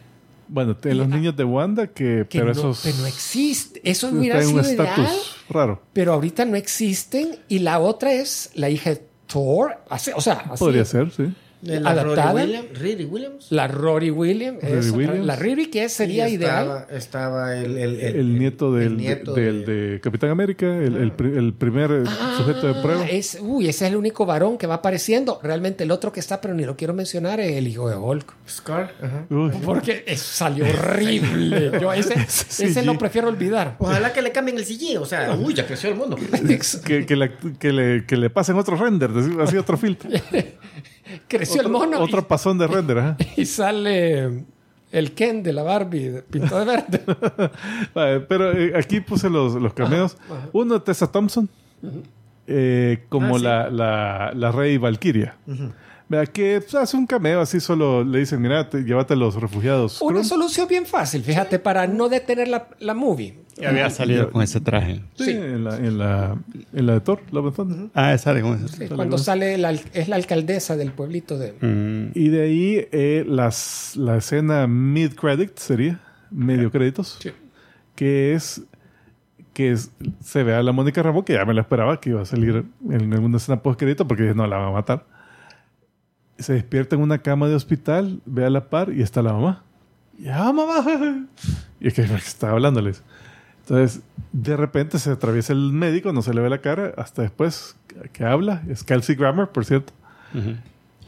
Bueno, 0.49 0.73
de 0.73 0.95
los 0.95 1.07
niños 1.07 1.35
de 1.35 1.43
Wanda, 1.43 1.87
que, 1.87 2.25
Que 2.29 2.39
pero 2.39 2.45
no, 2.45 2.51
esos 2.51 2.81
que 2.81 2.93
no 2.93 3.05
existe. 3.05 3.81
Eso 3.83 4.07
hubiera 4.09 4.39
un 4.39 4.59
ideal, 4.59 4.65
estatus 4.65 5.35
raro. 5.49 5.81
pero 5.93 6.13
ahorita 6.13 6.45
no 6.45 6.55
existen. 6.55 7.37
Y 7.49 7.59
la 7.59 7.79
otra 7.79 8.13
es 8.13 8.51
la 8.55 8.69
hija 8.69 8.91
de 8.91 9.03
Thor. 9.27 9.77
o 9.89 10.21
sea, 10.21 10.33
así, 10.49 10.59
Podría 10.59 10.85
ser, 10.85 11.11
sí. 11.11 11.33
La 11.61 11.89
adaptada. 11.89 12.31
Rory 12.33 12.43
Williams, 12.45 12.79
Riri 12.79 13.05
Williams. 13.05 13.47
La 13.51 13.67
Rory 13.67 14.11
Williams. 14.11 14.61
Rory 14.63 14.89
Williams. 14.91 15.25
La 15.25 15.35
Riri 15.35 15.65
que 15.67 15.89
sería 15.89 16.29
Y 16.29 16.33
ideal. 16.35 16.85
Estaba, 16.91 17.57
el, 17.57 17.77
el, 17.77 17.99
El, 17.99 18.37
nieto 18.39 18.71
del, 18.73 18.87
el 18.87 18.97
nieto 18.97 19.33
del- 19.33 19.65
de- 19.65 19.91
de 19.91 19.99
Capitán 19.99 20.29
América, 20.29 20.65
el, 20.77 20.95
el 20.97 21.53
primer 21.53 22.03
sujeto 22.37 22.67
de 22.73 22.81
prueba. 22.81 23.01
Ah, 23.03 23.09
Es, 23.09 23.37
uy, 23.41 23.67
ese 23.67 23.85
es 23.85 23.91
el 23.91 23.97
único 23.97 24.25
varón 24.25 24.57
que 24.57 24.67
va 24.67 24.75
apareciendo. 24.75 25.39
Realmente 25.41 25.83
el 25.83 25.91
otro 25.91 26.11
que 26.11 26.19
está, 26.19 26.39
pero 26.41 26.53
ni 26.53 26.63
lo 26.63 26.75
quiero 26.77 26.93
mencionar, 26.93 27.39
es 27.39 27.53
el 27.55 27.67
hijo 27.67 27.89
de 27.89 27.95
Hulk. 27.95 28.33
Scar. 28.47 28.93
ajá. 29.01 29.25
Uy, 29.29 29.51
Porque 29.65 30.03
es- 30.05 30.21
salió 30.21 30.65
horrible. 30.65 31.71
Yo 31.81 31.91
ese, 31.93 32.13
ese 32.63 32.83
lo 32.83 32.97
prefiero 32.97 33.27
olvidar. 33.29 33.75
Ojalá 33.79 34.13
que 34.13 34.21
le 34.21 34.31
cambien 34.31 34.57
el 34.57 34.65
CG. 34.65 34.99
O 34.99 35.05
sea, 35.05 35.33
uy, 35.35 35.53
ya 35.53 35.65
creció 35.65 35.89
el 35.89 35.95
mundo. 35.95 36.17
que, 36.85 37.05
que, 37.05 37.15
la- 37.15 37.35
que 37.59 37.73
le, 37.73 38.05
que 38.05 38.15
le 38.17 38.29
pasen 38.29 38.55
otro 38.57 38.75
render, 38.77 39.09
así 39.41 39.57
otro 39.57 39.77
filtro. 39.77 40.09
Creció 41.27 41.61
el 41.61 41.67
otro, 41.67 41.79
mono 41.79 41.99
y- 41.99 42.03
otro 42.03 42.27
pasón 42.27 42.57
de 42.57 42.67
render, 42.67 42.97
ajá. 42.99 43.17
y, 43.37 43.45
sale 43.45 44.43
el 44.91 45.11
Ken 45.13 45.43
de 45.43 45.53
la 45.53 45.63
Barbie 45.63 46.23
pintado 46.29 46.59
de 46.59 46.65
verde. 46.65 47.01
Vale, 47.93 48.19
Pero 48.21 48.51
eh, 48.51 48.73
aquí 48.77 48.99
puse 49.01 49.29
los, 49.29 49.55
los 49.55 49.73
cameos. 49.73 50.17
Uno, 50.53 50.81
Tessa 50.81 51.11
Thompson, 51.11 51.49
eh, 52.47 53.03
como 53.09 53.35
Ah, 53.35 53.39
sí. 53.39 53.43
la, 53.43 53.69
la, 53.69 54.31
la 54.33 54.51
rey 54.51 54.77
Valkyria. 54.77 55.35
Vea 56.09 56.25
que 56.25 56.61
pues, 56.61 56.73
hace 56.75 56.95
un 56.95 57.05
cameo 57.05 57.41
así, 57.41 57.59
solo 57.59 58.03
le 58.03 58.19
dicen, 58.19 58.41
mira, 58.41 58.69
te- 58.69 58.83
llévate 58.83 59.13
a 59.13 59.17
los 59.17 59.35
refugiados. 59.35 60.01
Una 60.01 60.13
Krun". 60.19 60.23
solución 60.25 60.67
bien 60.67 60.85
fácil, 60.85 61.21
fíjate, 61.21 61.59
para 61.59 61.85
no 61.87 62.07
detener 62.07 62.47
la, 62.47 62.69
la 62.79 62.93
movie. 62.93 63.39
Ya 63.57 63.69
había 63.69 63.89
salido 63.89 64.29
con 64.31 64.41
ese 64.43 64.61
traje. 64.61 65.01
Sí, 65.15 65.25
Sí. 65.25 65.31
En, 65.31 65.63
la, 65.63 65.75
en, 65.77 65.97
la, 65.97 66.37
en 66.73 66.85
la 66.85 66.93
de 66.93 66.99
Thor, 67.01 67.21
and 67.33 67.53
Thunder. 67.55 67.89
Ah, 67.93 68.17
sale 68.17 68.41
con 68.41 68.53
ese. 68.63 68.67
Sí, 68.87 68.93
cuando 68.95 69.17
sale 69.17 69.57
la, 69.57 69.71
es 69.71 70.07
la 70.07 70.15
alcaldesa 70.15 70.77
del 70.77 70.91
pueblito 70.91 71.37
de... 71.39 71.53
Mm, 71.59 72.11
Y 72.17 72.29
de 72.29 72.41
ahí 72.43 72.87
eh, 72.91 73.25
las, 73.27 73.95
la 73.97 74.17
escena 74.17 74.67
mid-credit 74.67 75.57
sería, 75.57 75.99
medio 76.31 76.71
créditos, 76.71 77.17
Sí. 77.19 77.31
que 77.95 78.33
es 78.33 78.61
que 79.53 79.71
es- 79.71 79.89
se 80.23 80.43
ve 80.43 80.53
a 80.53 80.61
la 80.61 80.71
Mónica 80.71 81.01
Rambo, 81.01 81.25
que 81.25 81.33
ya 81.33 81.43
me 81.43 81.53
la 81.55 81.61
esperaba 81.61 81.99
que 81.99 82.11
iba 82.11 82.21
a 82.21 82.25
salir 82.25 82.63
en 82.91 83.11
alguna 83.13 83.37
escena 83.37 83.61
post-crédito, 83.63 84.07
porque 84.07 84.33
no 84.35 84.45
la 84.45 84.57
va 84.57 84.67
a 84.67 84.71
matar. 84.71 85.03
Se 86.39 86.53
despierta 86.53 86.95
en 86.95 87.01
una 87.01 87.17
cama 87.19 87.47
de 87.47 87.55
hospital, 87.55 88.21
ve 88.25 88.45
a 88.45 88.49
la 88.49 88.69
par 88.69 88.91
y 88.93 89.01
está 89.01 89.21
la 89.21 89.33
mamá. 89.33 89.63
¡Ya, 90.19 90.51
mamá! 90.51 90.83
Y 91.79 91.87
es 91.89 91.93
que 91.93 92.01
está 92.01 92.49
hablándoles. 92.51 93.03
Entonces, 93.61 94.01
de 94.31 94.57
repente 94.57 94.97
se 94.97 95.11
atraviesa 95.11 95.53
el 95.53 95.71
médico, 95.73 96.11
no 96.13 96.21
se 96.23 96.33
le 96.33 96.41
ve 96.41 96.49
la 96.49 96.59
cara, 96.59 96.93
hasta 96.97 97.21
después 97.21 97.75
que- 97.87 98.09
que 98.09 98.23
habla. 98.23 98.63
Es 98.69 98.83
Kelsey 98.83 99.15
Grammer, 99.15 99.47
por 99.49 99.63
cierto. 99.65 99.93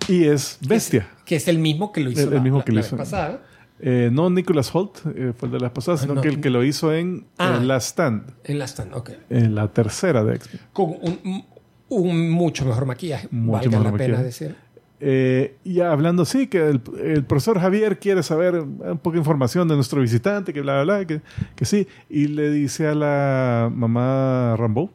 Y 0.08 0.26
es 0.26 0.58
bestia. 0.68 1.08
Que 1.26 1.36
es 1.38 1.48
el 1.48 1.58
mismo 1.60 1.92
que 1.92 2.02
lo 2.02 2.12
hizo 2.12 2.22
El- 2.22 2.28
el 2.30 2.36
la, 2.36 2.42
mismo 2.42 2.60
la- 2.60 2.66
que 2.66 2.72
lo 2.72 2.80
la 2.82 2.86
hizo. 2.86 2.96
vez 2.98 3.06
pasada. 3.10 3.42
Eh, 3.80 4.10
no 4.12 4.30
Nicholas 4.30 4.74
Holt, 4.76 4.98
eh, 5.16 5.34
fue 5.38 5.48
el 5.48 5.54
de 5.54 5.60
las 5.62 5.72
pasadas, 5.72 6.02
sino 6.02 6.16
no. 6.16 6.22
que 6.22 6.28
el 6.28 6.42
que 6.42 6.50
lo 6.50 6.64
hizo 6.64 6.94
en 6.94 7.26
Ah. 7.38 7.58
eh, 7.62 7.66
Last 7.66 7.90
Stand, 7.92 8.24
En 8.44 8.60
la 8.60 8.66
stand, 8.68 8.94
ok. 8.94 9.12
en 9.30 9.56
la 9.56 9.70
tercera 9.70 10.24
de 10.24 10.36
X-Men. 10.36 10.62
Con 10.74 10.90
un, 11.02 11.46
un 11.88 12.30
mucho 12.30 12.66
mejor 12.66 12.86
maquillaje. 12.86 13.30
Mucho 13.32 13.54
valga 13.54 13.70
mejor 13.70 13.86
la 13.86 13.92
pena 13.92 14.18
maquillaje. 14.18 14.24
decir. 14.24 14.56
Eh, 15.02 15.56
y 15.64 15.80
hablando 15.80 16.24
así, 16.24 16.48
que 16.48 16.68
el, 16.68 16.82
el 17.02 17.24
profesor 17.24 17.60
Javier 17.60 18.00
quiere 18.00 18.22
saber 18.22 18.56
un 18.56 18.98
poco 18.98 19.12
de 19.14 19.20
información 19.20 19.68
de 19.68 19.76
nuestro 19.76 20.02
visitante, 20.02 20.54
que 20.54 20.62
bla, 20.62 20.84
bla, 20.84 20.98
bla, 20.98 21.06
que, 21.06 21.22
que 21.56 21.66
sí. 21.66 21.88
Y 22.10 22.28
le 22.28 22.50
dice 22.52 22.88
a 22.88 22.96
la 22.96 23.72
mamá 23.74 24.56
Rambo, 24.58 24.92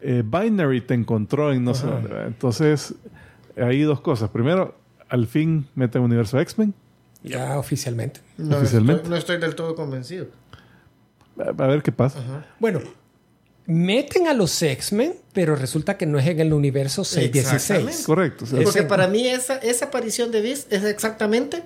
eh, 0.00 0.22
Binary 0.24 0.80
te 0.82 0.94
encontró 0.94 1.52
en 1.52 1.64
no 1.64 1.74
sé 1.74 1.86
dónde. 1.86 2.10
Entonces, 2.26 2.94
hay 3.56 3.82
dos 3.82 4.00
cosas. 4.00 4.30
Primero, 4.30 4.76
al 5.08 5.26
fin 5.26 5.66
mete 5.74 5.98
el 5.98 6.04
universo 6.04 6.38
X-Men. 6.38 6.74
Ya 7.22 7.58
oficialmente. 7.58 8.20
No 8.38 8.58
Oficialmente. 8.58 9.02
Estoy, 9.02 9.10
no 9.10 9.16
estoy 9.16 9.38
del 9.38 9.54
todo 9.56 9.74
convencido. 9.74 10.26
A 11.38 11.48
a 11.50 11.66
ver 11.66 11.82
qué 11.82 11.90
pasa. 11.92 12.44
Bueno, 12.60 12.80
meten 13.66 14.28
a 14.28 14.32
los 14.34 14.62
X-Men, 14.62 15.14
pero 15.32 15.56
resulta 15.56 15.96
que 15.96 16.06
no 16.06 16.18
es 16.18 16.26
en 16.26 16.40
el 16.40 16.52
universo 16.52 17.04
616. 17.04 17.54
Exactamente. 17.54 18.04
Correcto. 18.04 18.44
o 18.44 18.46
sea, 18.46 18.62
Porque 18.62 18.82
para 18.84 19.08
mí 19.08 19.26
esa, 19.26 19.56
esa 19.58 19.86
aparición 19.86 20.30
de 20.30 20.40
Beast 20.40 20.72
es 20.72 20.84
exactamente 20.84 21.62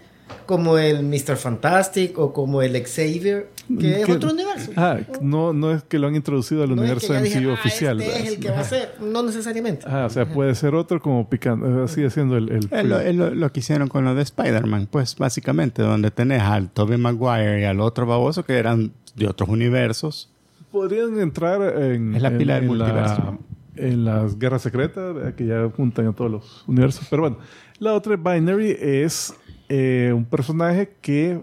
como 0.47 0.79
el 0.79 1.03
Mr. 1.03 1.37
Fantastic 1.37 2.17
o 2.17 2.33
como 2.33 2.63
el 2.63 2.81
Xavier, 2.87 3.49
que 3.81 4.01
es 4.01 4.07
que- 4.07 4.13
otro 4.13 4.31
universo. 4.31 4.71
Ah, 4.77 4.99
no, 5.21 5.53
no 5.53 5.73
es 5.75 5.83
que 5.83 5.99
lo 5.99 6.07
han 6.07 6.15
introducido 6.15 6.63
al 6.63 6.69
No 6.71 6.77
es 6.77 6.81
universo 6.83 7.09
que 7.09 7.15
ya 7.15 7.21
MCU 7.21 7.25
dije, 7.41 7.51
"Ah, 7.51 7.55
oficial. 7.55 8.01
Este 8.01 8.19
es 8.21 8.27
el 8.29 8.39
que 8.41 8.51
va 8.51 8.61
a 8.61 8.65
ser. 8.65 8.95
No 9.01 9.23
necesariamente. 9.25 9.87
Ah, 9.89 10.05
o 10.07 10.11
sea, 10.11 10.27
puede 10.33 10.55
ser 10.55 10.75
otro 10.77 11.01
como 11.03 11.29
picando, 11.29 11.83
así 11.85 12.05
haciendo 12.05 12.37
el... 12.37 12.49
el- 12.51 12.69
Es 12.71 12.85
lo, 12.85 13.01
es 13.01 13.15
lo- 13.17 13.35
lo 13.35 13.53
que 13.53 13.59
hicieron 13.61 13.89
con 13.89 14.05
lo 14.05 14.15
de 14.15 14.23
Spider-Man, 14.23 14.87
pues 14.91 15.17
básicamente, 15.17 15.83
donde 15.83 16.11
tenés 16.13 16.43
al 16.43 16.71
Tobey 16.71 16.97
Maguire 16.97 17.61
y 17.63 17.65
al 17.65 17.81
otro 17.81 18.07
baboso 18.07 18.45
que 18.45 18.57
eran 18.57 18.93
de 19.17 19.27
otros 19.27 19.49
universos. 19.49 20.30
Podrían 20.71 21.19
entrar 21.21 21.61
en... 21.83 22.15
Es 22.15 22.23
la 22.23 22.29
en- 22.29 22.39
pila 22.39 22.55
del 22.55 22.65
en 22.65 22.79
la- 22.79 22.85
multiverso. 22.85 23.39
en 23.77 24.05
las 24.05 24.39
guerras 24.39 24.63
secretas, 24.63 25.15
¿verdad? 25.15 25.35
que 25.35 25.47
ya 25.47 25.69
juntan 25.75 26.07
a 26.09 26.13
todos 26.13 26.31
los 26.31 26.65
universos. 26.69 27.07
Pero 27.11 27.23
bueno, 27.23 27.39
la 27.79 27.95
otra 27.95 28.17
Binary 28.17 28.77
es 28.79 29.35
eh, 29.69 30.13
un 30.15 30.25
personaje 30.25 30.93
que, 31.01 31.43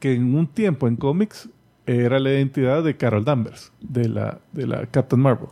que 0.00 0.14
en 0.14 0.34
un 0.34 0.46
tiempo 0.46 0.88
en 0.88 0.96
cómics 0.96 1.48
era 1.86 2.18
la 2.18 2.30
identidad 2.32 2.82
de 2.82 2.96
Carol 2.96 3.24
Danvers, 3.24 3.70
de 3.80 4.08
la, 4.08 4.38
de 4.52 4.66
la 4.66 4.86
Captain 4.86 5.20
Marvel. 5.20 5.48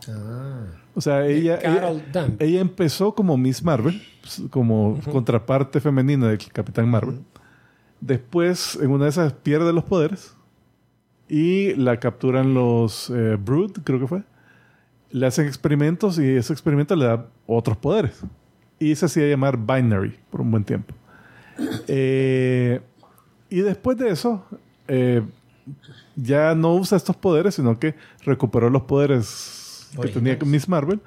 O 0.95 1.01
sea, 1.01 1.25
ella, 1.27 1.59
Carol 1.59 2.01
ella, 2.09 2.27
ella 2.39 2.59
empezó 2.59 3.13
como 3.15 3.37
Miss 3.37 3.63
Marvel, 3.63 4.01
pues, 4.21 4.41
como 4.49 4.99
contraparte 5.11 5.79
femenina 5.79 6.27
del 6.29 6.39
Capitán 6.51 6.89
Marvel. 6.89 7.19
Después, 8.01 8.77
en 8.81 8.89
una 8.91 9.05
de 9.05 9.11
esas, 9.11 9.31
pierde 9.33 9.71
los 9.73 9.83
poderes 9.85 10.35
y 11.29 11.73
la 11.75 11.99
capturan 11.99 12.53
los 12.53 13.09
eh, 13.09 13.37
Brood, 13.39 13.79
creo 13.83 13.99
que 13.99 14.07
fue. 14.07 14.23
Le 15.11 15.25
hacen 15.25 15.47
experimentos 15.47 16.17
y 16.19 16.27
ese 16.35 16.53
experimento 16.53 16.95
le 16.95 17.05
da 17.05 17.27
otros 17.47 17.77
poderes. 17.77 18.21
Y 18.79 18.95
se 18.95 19.05
hacía 19.05 19.27
llamar 19.27 19.57
Binary 19.57 20.17
por 20.29 20.41
un 20.41 20.51
buen 20.51 20.63
tiempo. 20.63 20.93
Eh, 21.87 22.81
y 23.49 23.61
después 23.61 23.97
de 23.97 24.09
eso, 24.09 24.43
eh, 24.87 25.21
ya 26.15 26.55
no 26.55 26.75
usa 26.75 26.97
estos 26.97 27.15
poderes, 27.15 27.55
sino 27.55 27.79
que 27.79 27.95
recuperó 28.25 28.69
los 28.69 28.81
poderes 28.83 29.87
que 30.01 30.07
tenía. 30.09 30.37
Miss 30.45 30.67
Marvel. 30.67 30.99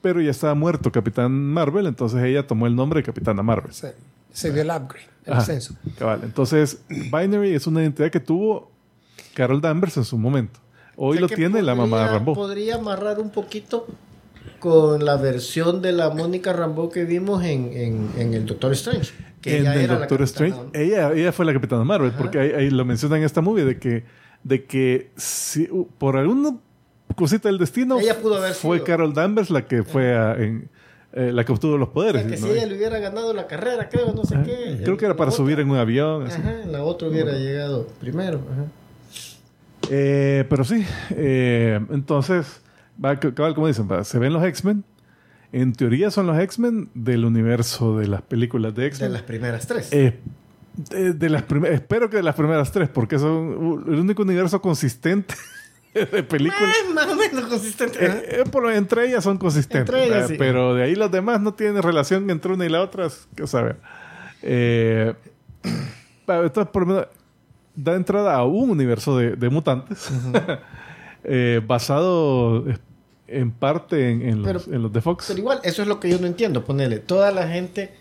Pero 0.00 0.20
ya 0.20 0.32
estaba 0.32 0.54
muerto 0.54 0.90
Capitán 0.90 1.30
Marvel, 1.30 1.86
entonces 1.86 2.20
ella 2.24 2.44
tomó 2.44 2.66
el 2.66 2.74
nombre 2.74 2.98
de 3.00 3.04
Capitana 3.04 3.40
Marvel. 3.44 3.72
Se, 3.72 3.94
se 4.32 4.50
dio 4.52 4.62
el 4.62 4.70
upgrade, 4.70 5.06
el 5.26 5.32
Ajá, 5.34 5.42
ascenso. 5.42 5.76
cabal. 5.96 6.22
Entonces, 6.24 6.82
Binary 6.88 7.54
es 7.54 7.68
una 7.68 7.82
identidad 7.82 8.10
que 8.10 8.18
tuvo 8.18 8.71
Carol 9.34 9.60
Danvers 9.60 9.96
en 9.96 10.04
su 10.04 10.18
momento. 10.18 10.60
Hoy 10.96 11.10
O 11.10 11.12
sea 11.14 11.20
lo 11.22 11.28
tiene 11.28 11.62
la 11.62 11.74
mamá 11.74 11.96
de 11.98 12.02
podría- 12.04 12.12
Rambo. 12.18 12.34
Podría 12.34 12.74
amarrar 12.76 13.18
un 13.18 13.30
poquito 13.30 13.86
con 14.58 15.04
la 15.04 15.16
versión 15.16 15.82
de 15.82 15.92
la 15.92 16.10
Mónica 16.10 16.52
Rambo 16.52 16.88
que 16.90 17.04
vimos 17.04 17.42
en, 17.44 17.72
en, 17.72 18.10
en 18.18 18.34
el 18.34 18.46
Doctor 18.46 18.72
Strange. 18.72 19.12
Que 19.40 19.56
en 19.56 19.62
ella 19.62 19.74
el 19.74 19.80
era 19.80 19.94
la 19.94 19.98
Doctor 20.00 20.18
capitana- 20.20 20.48
Strange, 20.48 20.84
ella, 20.84 21.12
ella 21.12 21.32
fue 21.32 21.44
la 21.44 21.52
Capitana 21.52 21.82
Marvel, 21.84 22.12
porque 22.16 22.38
ahí, 22.38 22.50
ahí 22.52 22.70
lo 22.70 22.84
menciona 22.84 23.16
en 23.16 23.24
esta 23.24 23.40
movie 23.40 23.64
de 23.64 23.78
que, 23.78 24.04
de 24.44 24.64
que 24.66 25.10
si, 25.16 25.66
por 25.98 26.16
alguna 26.16 26.56
cosita 27.16 27.48
del 27.48 27.58
destino 27.58 27.98
Ella 27.98 28.18
pudo 28.20 28.36
haber 28.36 28.54
fue 28.54 28.76
sido. 28.76 28.84
Carol 28.86 29.12
Danvers 29.14 29.50
la 29.50 29.66
que 29.66 29.82
fue 29.82 30.14
a- 30.16 30.34
en, 30.36 30.68
eh, 31.12 31.32
la 31.32 31.44
que 31.44 31.50
obtuvo 31.52 31.76
los 31.76 31.88
O 31.88 31.92
poderes. 31.92 32.22
sea, 32.22 32.30
que 32.30 32.40
¿no? 32.40 32.46
si 32.46 32.52
ella 32.52 32.66
le 32.66 32.76
hubiera 32.76 32.98
ganado 33.00 33.34
la 33.34 33.46
carrera, 33.48 33.88
creo, 33.88 34.12
no 34.12 34.24
sé 34.24 34.36
qué. 34.44 34.78
Creo 34.84 34.96
que 34.96 35.04
era 35.06 35.16
para 35.16 35.30
La 35.30 35.36
subir 35.36 35.54
otra- 35.54 35.62
en 35.64 35.70
un 35.70 35.76
avión. 35.76 36.26
así. 36.26 36.40
Ajá, 36.40 36.54
la 36.70 36.84
otra 36.84 37.08
hubiera 37.08 37.32
llegado 37.32 37.88
primero. 38.00 38.38
Ajá. 38.52 38.64
Eh, 39.94 40.46
pero 40.48 40.64
sí, 40.64 40.86
eh, 41.10 41.78
entonces, 41.90 42.62
como 43.54 43.66
dicen, 43.66 43.86
se 44.04 44.18
ven 44.18 44.32
los 44.32 44.42
X-Men 44.42 44.84
En 45.52 45.74
teoría 45.74 46.10
son 46.10 46.26
los 46.26 46.38
X-Men 46.38 46.88
del 46.94 47.26
universo 47.26 47.98
de 47.98 48.06
las 48.08 48.22
películas 48.22 48.74
de 48.74 48.82
De 48.82 48.88
X-Men. 48.88 49.12
las 49.12 49.22
primeras 49.22 49.66
tres. 49.66 49.92
Eh, 49.92 50.18
de, 50.90 51.12
de 51.12 51.28
las 51.28 51.42
prim- 51.42 51.66
espero 51.66 52.08
que 52.08 52.16
de 52.16 52.22
las 52.22 52.34
primeras 52.34 52.72
tres, 52.72 52.88
porque 52.88 53.18
son 53.18 53.34
u- 53.62 53.84
el 53.86 53.98
único 54.00 54.22
universo 54.22 54.62
consistente 54.62 55.34
de 55.94 56.22
películas. 56.22 56.74
Eh, 56.88 56.94
más 56.94 57.06
o 57.08 57.14
menos 57.16 57.44
consistente. 57.44 57.98
¿eh? 58.02 58.22
Eh, 58.40 58.44
eh, 58.46 58.76
entre 58.76 59.08
ellas 59.08 59.22
son 59.22 59.36
consistentes, 59.36 59.94
Entre 59.94 60.06
ellas, 60.06 60.32
pero 60.38 60.74
de 60.74 60.84
ahí 60.84 60.94
los 60.94 61.10
demás 61.10 61.42
no 61.42 61.52
tienen 61.52 61.82
relación 61.82 62.30
entre 62.30 62.50
una 62.54 62.64
y 62.64 62.70
la 62.70 62.80
otra, 62.80 63.08
que 63.36 63.46
saber. 63.46 63.76
Eh, 64.40 65.12
entonces, 66.26 66.72
por 66.72 66.86
lo 66.86 66.94
menos, 66.94 67.08
da 67.74 67.94
entrada 67.94 68.34
a 68.34 68.44
un 68.44 68.70
universo 68.70 69.16
de, 69.16 69.36
de 69.36 69.48
mutantes 69.50 70.08
eh, 71.24 71.60
basado 71.66 72.68
eh, 72.68 72.78
en 73.28 73.50
parte 73.50 74.10
en, 74.10 74.22
en 74.22 74.42
los, 74.42 74.64
Pero- 74.64 74.76
en 74.76 74.82
los 74.82 74.92
de 74.92 75.00
Fox. 75.00 75.24
Pero 75.28 75.38
igual, 75.38 75.60
eso 75.62 75.82
es 75.82 75.88
lo 75.88 75.98
que 76.00 76.10
yo 76.10 76.18
no 76.18 76.26
entiendo. 76.26 76.64
Ponele, 76.64 76.98
toda 76.98 77.30
la 77.30 77.48
gente. 77.48 77.94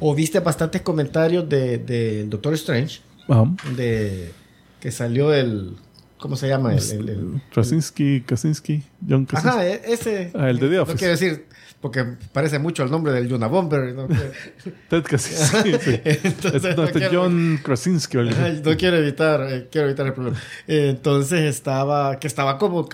O 0.00 0.14
viste 0.14 0.40
bastantes 0.40 0.80
comentarios 0.82 1.46
de, 1.48 1.78
de 1.78 2.24
Doctor 2.26 2.54
Strange. 2.54 3.00
Ajá. 3.28 3.44
De 3.76 4.32
que 4.80 4.90
salió 4.90 5.32
el. 5.34 5.76
¿Cómo 6.18 6.36
se 6.36 6.48
llama? 6.48 6.74
El, 6.74 6.90
el- 6.92 7.08
el- 7.08 7.42
Krasinski, 7.52 8.22
Krasinski, 8.22 8.82
John 9.06 9.26
Krasinski. 9.26 9.58
Ajá, 9.58 9.66
e- 9.66 9.82
ese. 9.92 10.30
Ah, 10.34 10.48
el 10.48 10.58
de 10.58 10.68
The 10.70 10.76
No 10.76 10.82
Office. 10.82 10.98
quiero 10.98 11.10
decir, 11.12 11.46
porque 11.84 12.02
parece 12.32 12.58
mucho 12.58 12.82
el 12.82 12.90
nombre 12.90 13.12
del 13.12 13.28
Yuna 13.28 13.46
Bomber. 13.46 13.92
No, 13.94 14.08
Ted 14.88 15.02
Krasinski. 15.02 15.72
sí. 15.78 16.00
Entonces, 16.04 16.64
Es- 16.64 16.76
no, 16.76 16.76
no 16.76 16.84
este 16.84 16.98
quiero- 16.98 17.22
John 17.24 17.60
Krasinski. 17.62 18.16
no 18.16 18.76
quiero 18.78 18.96
evitar, 18.96 19.42
eh, 19.50 19.68
quiero 19.70 19.88
evitar 19.88 20.06
el 20.06 20.14
problema. 20.14 20.38
Eh, 20.66 20.86
entonces 20.88 21.40
estaba, 21.42 22.18
que 22.18 22.26
estaba 22.26 22.56
como 22.58 22.88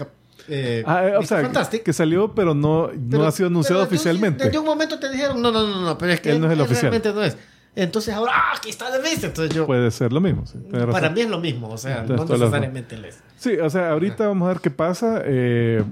eh, 0.48 0.82
Ah, 0.84 1.04
eh, 1.06 1.16
o 1.16 1.22
sea, 1.22 1.40
Fantastic. 1.42 1.84
que 1.84 1.92
salió, 1.92 2.34
pero 2.34 2.52
no, 2.52 2.88
no 2.88 2.92
Pero- 3.10 3.26
ha 3.28 3.30
sido 3.30 3.46
anunciado 3.46 3.82
pero 3.82 3.84
entonces, 3.84 4.00
oficialmente. 4.12 4.44
Desde 4.46 4.58
un 4.58 4.64
momento 4.66 4.98
te 4.98 5.08
dijeron, 5.08 5.40
no, 5.40 5.52
no, 5.52 5.64
no, 5.68 5.82
no, 5.82 5.96
pero 5.96 6.12
es 6.12 6.20
que 6.20 6.32
Él 6.32 6.40
no 6.40 6.48
es 6.48 6.52
el 6.54 6.60
oficial. 6.60 6.90
realmente 6.90 7.12
no 7.12 7.22
es. 7.22 7.36
Entonces 7.76 8.12
ahora, 8.12 8.32
ah, 8.34 8.54
aquí 8.56 8.70
está 8.70 8.90
The 8.90 8.98
Beast. 8.98 9.22
Entonces 9.22 9.54
yo, 9.54 9.66
Puede 9.66 9.88
ser 9.92 10.12
lo 10.12 10.20
mismo. 10.20 10.44
sí, 10.46 10.58
para 10.90 11.10
mí 11.10 11.20
es 11.20 11.30
lo 11.30 11.38
mismo, 11.38 11.68
o 11.68 11.78
sea, 11.78 12.04
Tienes 12.04 12.26
no 12.28 12.36
necesariamente 12.36 12.96
él 12.96 13.04
es. 13.04 13.20
Sí, 13.36 13.52
o 13.56 13.70
sea, 13.70 13.92
ahorita 13.92 14.26
vamos 14.26 14.46
a 14.46 14.52
ver 14.54 14.60
qué 14.60 14.72
pasa. 14.72 15.22
eh, 15.24 15.84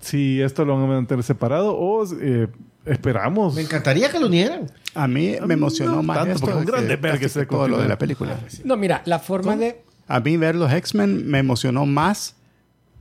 si 0.00 0.40
esto 0.40 0.64
lo 0.64 0.74
van 0.74 0.84
a 0.84 0.86
mantener 0.88 1.22
separado 1.24 1.76
o 1.76 2.04
eh, 2.20 2.48
esperamos. 2.86 3.54
Me 3.54 3.60
encantaría 3.62 4.10
que 4.10 4.18
lo 4.18 4.26
unieran. 4.26 4.70
A 4.94 5.06
mí 5.06 5.36
me 5.46 5.54
emocionó 5.54 5.96
no 5.96 6.02
más 6.02 6.16
tanto, 6.18 6.32
esto 6.34 6.40
porque 6.46 6.52
es 6.54 6.60
un 6.60 6.64
que 6.66 6.72
grande 6.72 6.96
ver 6.96 7.12
que 7.18 7.20
casi 7.26 7.34
se 7.40 7.46
todo 7.46 7.68
lo 7.68 7.78
de 7.78 7.88
la 7.88 7.98
película. 7.98 8.38
No, 8.64 8.76
mira, 8.76 9.02
la 9.04 9.18
forma 9.18 9.56
de... 9.56 9.82
A 10.08 10.18
mí 10.20 10.36
ver 10.36 10.56
los 10.56 10.72
X-Men 10.72 11.28
me 11.28 11.38
emocionó 11.38 11.86
más 11.86 12.34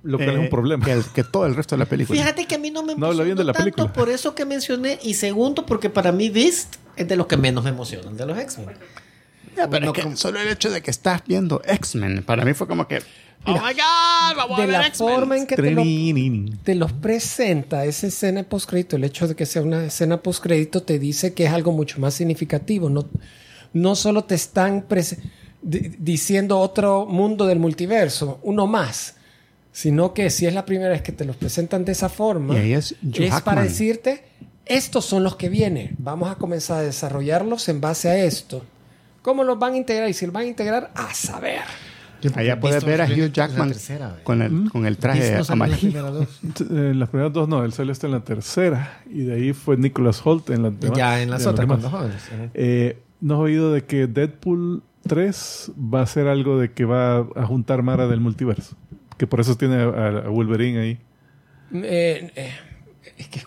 Lo 0.03 0.19
es 0.19 0.27
eh, 0.27 0.37
un 0.37 0.49
problema. 0.49 0.85
que, 0.85 0.91
el- 0.91 1.05
que 1.05 1.23
todo 1.23 1.45
el 1.47 1.55
resto 1.55 1.75
de 1.75 1.79
la 1.79 1.85
película. 1.87 2.19
Fíjate 2.21 2.45
que 2.45 2.55
a 2.55 2.59
mí 2.59 2.69
no 2.69 2.83
me 2.83 2.95
No 2.95 3.07
habla 3.07 3.23
bien 3.23 3.35
de 3.37 3.43
la 3.43 3.53
tanto 3.53 3.63
película. 3.75 3.93
por 3.93 4.09
eso 4.09 4.35
que 4.35 4.45
mencioné. 4.45 4.99
Y 5.01 5.15
segundo, 5.15 5.65
porque 5.65 5.89
para 5.89 6.11
mí 6.11 6.29
Beast 6.29 6.75
es 6.95 7.07
de 7.07 7.15
los 7.15 7.25
que 7.25 7.37
menos 7.37 7.63
me 7.63 7.71
emocionan 7.71 8.15
de 8.15 8.25
los 8.27 8.37
X-Men. 8.37 8.75
Ya, 9.59 9.69
pero 9.69 9.85
No 9.85 9.91
es 9.91 9.95
que 9.95 10.01
como- 10.03 10.15
solo 10.17 10.39
el 10.39 10.47
hecho 10.47 10.69
de 10.69 10.81
que 10.81 10.91
estás 10.91 11.21
viendo 11.25 11.61
X-Men, 11.65 12.23
para 12.23 12.43
mí 12.45 12.53
fue 12.53 12.67
como 12.67 12.87
que... 12.87 12.99
oh 13.45 13.51
my 13.53 13.57
God, 13.73 14.35
vamos 14.37 14.57
de 14.57 14.63
a 14.63 14.65
ver 14.67 14.79
la 14.79 14.87
X-Men. 14.87 15.09
forma 15.15 15.37
en 15.37 15.47
que 15.47 15.55
te 15.55 15.71
lo, 15.71 15.83
te 16.63 16.75
los 16.75 16.91
presenta 16.93 17.85
esa 17.85 18.07
escena 18.07 18.43
postcrédito, 18.43 18.95
el 18.95 19.03
hecho 19.03 19.27
de 19.27 19.35
que 19.35 19.45
sea 19.45 19.61
una 19.61 19.85
escena 19.85 20.17
postcrédito 20.21 20.83
te 20.83 20.99
dice 20.99 21.33
que 21.33 21.45
es 21.45 21.51
algo 21.51 21.71
mucho 21.71 21.99
más 21.99 22.13
significativo. 22.13 22.89
No, 22.89 23.07
no 23.73 23.95
solo 23.95 24.23
te 24.23 24.35
están 24.35 24.85
diciendo 25.61 26.59
otro 26.59 27.05
mundo 27.05 27.45
del 27.45 27.59
multiverso, 27.59 28.39
uno 28.43 28.65
más, 28.67 29.15
sino 29.71 30.13
que 30.13 30.29
si 30.29 30.45
es 30.45 30.53
la 30.53 30.65
primera 30.65 30.89
vez 30.89 31.01
que 31.01 31.11
te 31.11 31.25
los 31.25 31.35
presentan 31.35 31.85
de 31.85 31.91
esa 31.91 32.09
forma, 32.09 32.57
es 32.57 32.95
es 33.13 33.41
para 33.41 33.63
decirte, 33.63 34.23
estos 34.65 35.05
son 35.05 35.23
los 35.23 35.35
que 35.35 35.49
vienen, 35.49 35.95
vamos 35.97 36.29
a 36.29 36.35
comenzar 36.35 36.79
a 36.79 36.81
desarrollarlos 36.83 37.67
en 37.69 37.81
base 37.81 38.09
a 38.09 38.17
esto. 38.23 38.63
¿Cómo 39.21 39.43
los 39.43 39.59
van 39.59 39.73
a 39.73 39.77
integrar? 39.77 40.09
Y 40.09 40.13
si 40.13 40.25
los 40.25 40.33
van 40.33 40.43
a 40.43 40.47
integrar, 40.47 40.91
a 40.95 41.13
saber. 41.13 41.61
Allá 42.35 42.59
puedes 42.59 42.83
ver 42.83 43.01
a 43.01 43.05
Hugh 43.05 43.31
Jackman 43.31 43.73
con 44.23 44.41
el, 44.41 44.69
con 44.71 44.85
el 44.85 44.97
traje 44.97 45.39
amarillo. 45.47 46.27
Eh, 46.69 46.93
las 46.93 47.09
primeras 47.09 47.31
dos 47.31 47.47
no, 47.47 47.63
él 47.63 47.71
salió 47.71 47.91
hasta 47.93 48.07
en 48.07 48.13
la 48.13 48.19
tercera. 48.23 49.01
Y 49.09 49.21
de 49.23 49.35
ahí 49.35 49.53
fue 49.53 49.77
Nicholas 49.77 50.21
Holt 50.25 50.49
en 50.49 50.63
la 50.63 50.69
demás. 50.71 50.97
Ya 50.97 51.21
en 51.21 51.29
las 51.29 51.43
en 51.43 51.49
otras, 51.49 51.67
demás. 51.67 51.79
cuando 51.79 51.97
jóvenes. 51.97 52.29
Eh, 52.53 52.97
¿No 53.21 53.35
has 53.35 53.39
oído 53.41 53.71
de 53.73 53.85
que 53.85 54.07
Deadpool 54.07 54.83
3 55.07 55.71
va 55.77 56.01
a 56.01 56.05
ser 56.05 56.27
algo 56.27 56.59
de 56.59 56.71
que 56.73 56.85
va 56.85 57.19
a 57.19 57.45
juntar 57.45 57.83
Mara 57.83 58.07
del 58.07 58.19
multiverso? 58.19 58.75
Que 59.17 59.25
por 59.27 59.39
eso 59.39 59.55
tiene 59.55 59.75
a, 59.75 60.07
a 60.25 60.29
Wolverine 60.29 60.79
ahí. 60.79 60.99
Eh, 61.73 62.31
eh, 62.35 62.51
es 63.17 63.27
que- 63.29 63.41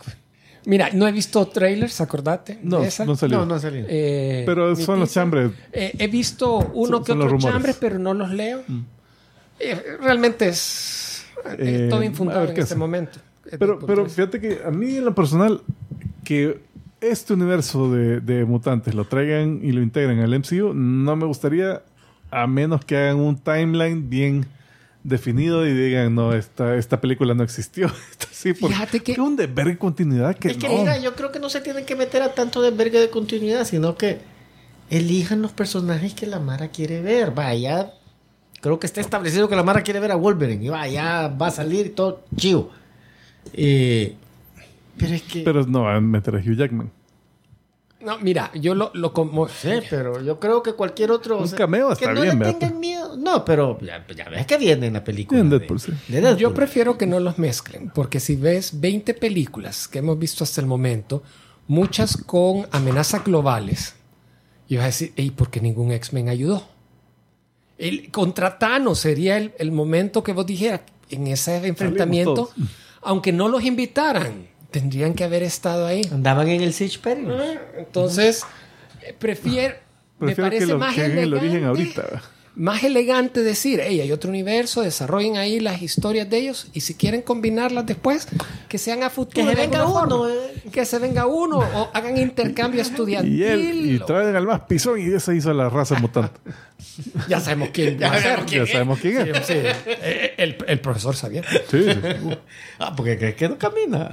mira, 0.64 0.90
no 0.92 1.06
he 1.08 1.12
visto 1.12 1.46
trailers, 1.48 2.00
acordate. 2.00 2.58
No, 2.62 2.82
esa. 2.82 3.04
no 3.04 3.16
salió. 3.16 3.38
No, 3.38 3.46
no 3.46 3.54
ha 3.54 3.58
salido. 3.60 3.86
Eh, 3.90 4.42
Pero 4.46 4.74
son 4.76 5.00
los 5.00 5.12
chambres. 5.12 5.50
Eh, 5.72 5.92
he 5.98 6.08
visto 6.08 6.58
uno 6.74 6.96
Son- 6.98 7.04
que 7.04 7.12
otro. 7.12 7.36
Mm. 7.36 7.40
chambres, 7.40 7.76
pero 7.80 7.98
no 7.98 8.14
los 8.14 8.30
leo. 8.30 8.62
Eh, 9.58 9.80
realmente 10.00 10.48
es 10.48 11.24
eh, 11.58 11.86
todo 11.90 12.02
infundado 12.02 12.42
en 12.44 12.48
este 12.50 12.62
hace. 12.62 12.74
momento. 12.76 13.18
Pero, 13.58 13.78
pero 13.80 14.02
3. 14.04 14.14
fíjate 14.14 14.40
que 14.40 14.60
a 14.64 14.70
mí 14.70 14.96
en 14.96 15.04
lo 15.04 15.14
personal, 15.14 15.60
que 16.24 16.60
este 17.00 17.34
universo 17.34 17.90
de, 17.92 18.20
de 18.20 18.44
mutantes 18.44 18.94
lo 18.94 19.04
traigan 19.04 19.60
y 19.62 19.72
lo 19.72 19.82
integren 19.82 20.20
al 20.20 20.32
MCU, 20.38 20.72
no 20.74 21.16
me 21.16 21.26
gustaría 21.26 21.82
a 22.30 22.46
menos 22.46 22.84
que 22.84 22.96
hagan 22.96 23.16
un 23.16 23.36
timeline 23.36 24.08
bien 24.08 24.46
definido 25.04 25.66
y 25.66 25.72
digan, 25.72 26.14
no, 26.14 26.32
esta, 26.32 26.76
esta 26.76 27.00
película 27.00 27.34
no 27.34 27.42
existió. 27.42 27.90
sí, 28.30 28.54
Fíjate 28.54 29.00
que- 29.00 29.20
un 29.20 29.36
deber 29.36 29.68
en 29.68 29.76
continuidad 29.76 30.36
que 30.36 30.48
Es 30.48 30.56
que 30.56 30.68
no. 30.68 30.78
mira, 30.78 30.98
yo 30.98 31.14
creo 31.14 31.32
que 31.32 31.38
no 31.40 31.48
se 31.48 31.60
tienen 31.60 31.84
que 31.84 31.96
meter 31.96 32.22
a 32.22 32.34
tanto 32.34 32.62
desvergue 32.62 33.00
de 33.00 33.10
continuidad, 33.10 33.64
sino 33.66 33.96
que 33.96 34.20
elijan 34.90 35.42
los 35.42 35.52
personajes 35.52 36.14
que 36.14 36.26
la 36.26 36.38
Mara 36.38 36.68
quiere 36.68 37.00
ver. 37.00 37.30
Vaya, 37.32 37.92
creo 38.60 38.78
que 38.78 38.86
está 38.86 39.00
establecido 39.00 39.48
que 39.48 39.56
la 39.56 39.62
Mara 39.62 39.82
quiere 39.82 40.00
ver 40.00 40.12
a 40.12 40.16
Wolverine. 40.16 40.64
Y 40.64 40.68
vaya, 40.68 41.28
va 41.28 41.48
a 41.48 41.50
salir 41.50 41.86
y 41.86 41.90
todo 41.90 42.24
chivo. 42.36 42.70
Eh, 43.54 44.14
pero 44.98 45.14
es 45.14 45.22
que... 45.22 45.40
Pero 45.42 45.66
no 45.66 45.82
van 45.84 45.96
a 45.96 46.00
meter 46.00 46.36
a 46.36 46.38
Hugh 46.38 46.56
Jackman. 46.56 46.90
No, 48.04 48.18
mira, 48.18 48.50
yo 48.54 48.74
lo, 48.74 48.90
lo 48.94 49.12
como. 49.12 49.48
Sí, 49.48 49.68
pero 49.88 50.20
yo 50.22 50.40
creo 50.40 50.62
que 50.62 50.72
cualquier 50.72 51.10
otro... 51.10 51.38
Un 51.38 51.48
cameo 51.50 51.88
que 51.88 51.94
está 51.94 52.12
no 52.12 52.20
bien, 52.22 52.38
le 52.38 52.52
tengan 52.54 52.80
miedo. 52.80 53.16
No, 53.16 53.44
pero 53.44 53.78
ya, 53.80 54.04
ya 54.14 54.28
ves 54.28 54.46
que 54.46 54.56
viene 54.58 54.88
en 54.88 54.94
la 54.94 55.04
película. 55.04 55.42
De- 55.42 55.58
Deadpool, 55.58 55.80
sí. 55.80 55.92
de 56.08 56.20
Deadpool. 56.20 56.38
Yo 56.40 56.54
prefiero 56.54 56.98
que 56.98 57.06
no 57.06 57.20
los 57.20 57.38
mezclen, 57.38 57.90
porque 57.94 58.18
si 58.20 58.36
ves 58.36 58.80
20 58.80 59.14
películas 59.14 59.86
que 59.88 60.00
hemos 60.00 60.18
visto 60.18 60.42
hasta 60.44 60.60
el 60.60 60.66
momento, 60.66 61.22
muchas 61.68 62.16
con 62.16 62.66
amenazas 62.72 63.24
globales, 63.24 63.94
y 64.68 64.76
vas 64.76 64.84
a 64.84 64.86
decir, 64.86 65.12
¿y 65.16 65.30
por 65.30 65.50
qué 65.50 65.60
ningún 65.60 65.92
X-Men 65.92 66.28
ayudó? 66.28 66.66
El, 67.78 68.10
contra 68.10 68.58
Thanos 68.58 68.98
sería 69.00 69.36
el, 69.36 69.52
el 69.58 69.72
momento 69.72 70.22
que 70.22 70.32
vos 70.32 70.46
dijeras, 70.46 70.82
en 71.10 71.26
ese 71.26 71.66
enfrentamiento, 71.66 72.50
aunque 73.02 73.32
no 73.32 73.48
los 73.48 73.62
invitaran, 73.64 74.46
tendrían 74.72 75.14
que 75.14 75.22
haber 75.22 75.44
estado 75.44 75.86
ahí. 75.86 76.02
Andaban 76.12 76.48
en 76.48 76.62
el 76.62 76.72
Siege 76.72 76.98
Perilous. 76.98 77.40
Entonces, 77.78 78.42
eh, 79.02 79.14
prefiero, 79.16 79.76
me 80.18 80.34
parece 80.34 80.66
que 80.66 80.72
lo 80.72 80.78
más 80.78 80.94
que 80.94 81.02
hagan 81.04 81.18
el 81.18 81.34
origen 81.34 81.64
elegante 81.64 82.00
ahorita. 82.00 82.22
más 82.54 82.82
elegante 82.84 83.42
decir, 83.42 83.80
hey, 83.82 84.00
hay 84.00 84.12
otro 84.12 84.28
universo, 84.30 84.82
desarrollen 84.82 85.36
ahí 85.36 85.58
las 85.60 85.80
historias 85.82 86.28
de 86.28 86.38
ellos 86.38 86.66
y 86.72 86.80
si 86.80 86.94
quieren 86.94 87.22
combinarlas 87.22 87.86
después, 87.86 88.26
que 88.68 88.78
sean 88.78 89.02
a 89.02 89.10
futuro. 89.10 89.46
Que 89.46 89.54
se 89.54 89.60
venga 89.60 89.86
uno, 89.86 90.08
forma. 90.08 90.28
eh. 90.30 90.62
Que 90.72 90.84
se 90.84 90.98
venga 90.98 91.26
uno 91.26 91.58
o 91.58 91.90
hagan 91.94 92.16
intercambio 92.18 92.80
estudiantil. 92.82 93.32
Y 93.38 93.42
él, 93.44 93.86
y 93.92 93.96
o- 93.98 94.04
traen 94.04 94.34
al 94.36 94.46
más 94.46 94.60
pisón 94.60 95.00
y 95.00 95.12
esa 95.14 95.34
hizo 95.34 95.52
la 95.52 95.68
raza 95.70 95.98
mutante. 95.98 96.38
Ya 97.28 97.40
sabemos 97.40 97.70
quién 97.72 97.98
va 98.02 98.08
a 98.12 98.20
ser. 98.20 98.46
ya 98.46 98.66
sabemos 98.66 98.98
quién 98.98 99.28
es. 99.34 99.46
Sí, 99.46 99.54
eh, 99.54 100.34
el, 100.36 100.56
el 100.66 100.80
profesor 100.80 101.16
sabía. 101.16 101.42
Sí, 101.70 101.84
sí. 101.84 101.98
Ah, 102.78 102.92
porque 102.96 103.16
crees 103.18 103.34
que 103.36 103.48
no 103.48 103.56
camina. 103.58 104.10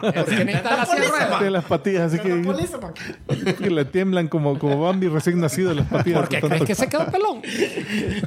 Porque 0.00 0.44
necesita 0.44 0.76
la 0.76 0.84
ruedas. 0.84 1.28
Tiene 1.38 1.50
las 1.50 1.64
patillas 1.64 2.12
así 2.12 2.18
que, 2.22 3.54
que 3.58 3.70
le 3.70 3.84
tiemblan 3.86 4.28
como, 4.28 4.58
como 4.58 4.80
Bambi 4.80 5.08
recién 5.08 5.40
nacido 5.40 5.74
las 5.74 5.86
patillas. 5.86 6.20
Porque 6.20 6.40
tanto- 6.40 6.48
crees 6.48 6.64
que 6.64 6.74
se 6.74 6.88
quedó 6.88 7.06
pelón. 7.10 7.42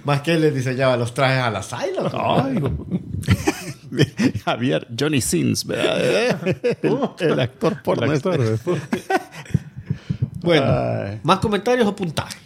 Más 0.03 0.21
que 0.21 0.33
él 0.33 0.41
les 0.41 0.53
diseñaba 0.55 0.97
los 0.97 1.13
trajes 1.13 1.39
a 1.43 1.49
la 1.51 1.61
Psylocke. 1.63 2.13
Ay, 2.13 2.55
Javier, 4.45 4.87
Johnny 4.99 5.21
Sins, 5.21 5.65
¿verdad? 5.65 6.01
el, 6.81 6.99
el 7.19 7.39
actor 7.39 7.81
por 7.81 8.03
actor. 8.03 8.59
Bueno, 10.41 10.65
Ay. 10.67 11.19
¿más 11.23 11.39
comentarios 11.39 11.87
o 11.87 11.95
puntaje? 11.95 12.37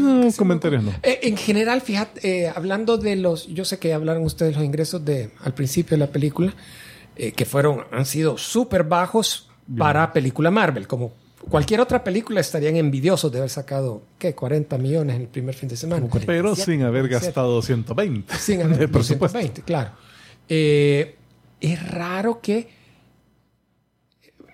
No, 0.00 0.32
comentarios 0.36 0.82
no. 0.82 0.92
Eh, 1.02 1.20
en 1.22 1.36
general, 1.36 1.80
fíjate, 1.80 2.44
eh, 2.44 2.52
hablando 2.54 2.96
de 2.96 3.16
los, 3.16 3.46
yo 3.48 3.64
sé 3.64 3.78
que 3.78 3.92
hablaron 3.92 4.24
ustedes 4.24 4.54
los 4.54 4.64
ingresos 4.64 5.04
de 5.04 5.30
al 5.42 5.54
principio 5.54 5.96
de 5.96 5.98
la 5.98 6.10
película, 6.10 6.54
eh, 7.16 7.32
que 7.32 7.44
fueron, 7.44 7.84
han 7.92 8.06
sido 8.06 8.38
súper 8.38 8.84
bajos 8.84 9.50
para 9.76 10.12
película 10.12 10.50
Marvel, 10.50 10.86
como 10.86 11.12
cualquier 11.48 11.80
otra 11.80 12.02
película 12.04 12.40
estarían 12.40 12.76
envidiosos 12.76 13.30
de 13.32 13.38
haber 13.38 13.50
sacado, 13.50 14.02
¿qué? 14.18 14.34
40 14.34 14.76
millones 14.78 15.16
en 15.16 15.22
el 15.22 15.28
primer 15.28 15.54
fin 15.54 15.68
de 15.68 15.76
semana. 15.76 16.06
Pero 16.26 16.54
sin 16.54 16.82
haber 16.82 17.08
gastado 17.08 17.62
120 17.62 18.36
Sin 18.36 18.58
de 18.58 18.64
haber 18.64 18.90
presupuesto. 18.90 19.38
220, 19.38 19.62
claro. 19.62 19.92
Eh, 20.48 21.16
es 21.60 21.90
raro 21.90 22.40
que, 22.40 22.68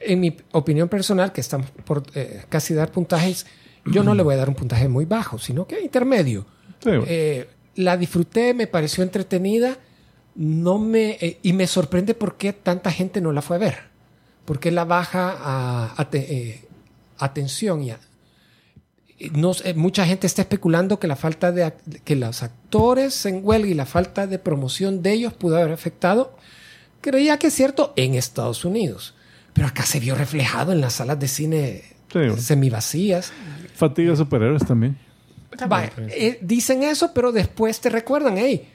en 0.01 0.21
mi 0.21 0.37
opinión 0.53 0.89
personal, 0.89 1.33
que 1.33 1.41
estamos 1.41 1.71
por 1.85 2.03
eh, 2.15 2.45
casi 2.49 2.75
dar 2.75 2.91
puntajes, 2.93 3.47
yo 3.93 4.03
no 4.03 4.15
le 4.15 4.23
voy 4.23 4.35
a 4.35 4.39
dar 4.39 4.49
un 4.49 4.55
puntaje 4.55 4.89
muy 4.89 5.05
bajo, 5.05 5.39
sino 5.39 5.67
que 5.67 5.81
intermedio. 5.81 6.47
Sí, 6.83 6.89
bueno. 6.91 7.05
Eh, 7.07 7.49
la 7.77 7.97
disfruté, 7.97 8.55
me 8.55 8.67
pareció 8.67 9.03
entretenida, 9.05 9.77
no 10.35 10.79
me 10.79 11.11
eh, 11.21 11.39
y 11.43 11.53
me 11.53 11.67
sorprende 11.67 12.15
por 12.15 12.37
qué 12.37 12.53
tanta 12.53 12.91
gente 12.91 13.21
no 13.21 13.33
la 13.33 13.43
fue 13.43 13.57
a 13.57 13.61
ver, 13.61 13.77
por 14.45 14.59
qué 14.61 14.71
la 14.71 14.85
baja 14.85 15.35
a, 15.97 16.09
eh, 16.13 16.65
atención 17.19 17.83
y 17.83 17.91
a- 17.91 18.01
no 19.33 19.55
sé, 19.55 19.73
mucha 19.75 20.05
gente 20.05 20.27
está 20.27 20.43
especulando 20.43 20.99
que 20.99 21.07
la 21.07 21.17
falta 21.17 21.51
de 21.53 21.73
que 22.05 22.17
los 22.17 22.43
actores 22.43 23.25
en 23.25 23.41
huelga 23.43 23.69
y 23.69 23.75
la 23.75 23.87
falta 23.87 24.27
de 24.27 24.39
promoción 24.39 25.03
de 25.03 25.13
ellos 25.13 25.33
pudo 25.33 25.57
haber 25.57 25.73
afectado. 25.73 26.37
Creía 27.01 27.39
que 27.39 27.47
es 27.47 27.55
cierto 27.55 27.95
en 27.97 28.15
Estados 28.15 28.65
Unidos, 28.67 29.15
pero 29.55 29.69
acá 29.69 29.87
se 29.87 30.01
vio 30.01 30.15
reflejado 30.17 30.73
en 30.73 30.83
las 30.83 30.95
salas 30.95 31.19
de 31.19 31.29
cine 31.29 31.83
Sí, 32.13 32.21
semivacías. 32.43 33.33
Fatiga 33.77 34.11
de 34.11 34.17
superhéroes 34.17 34.65
también. 34.67 34.97
Vaya, 35.69 35.93
eh, 36.09 36.39
dicen 36.43 36.83
eso, 36.83 37.13
pero 37.15 37.33
después 37.33 37.81
te 37.81 37.89
recuerdan, 37.89 38.37
hey, 38.39 38.69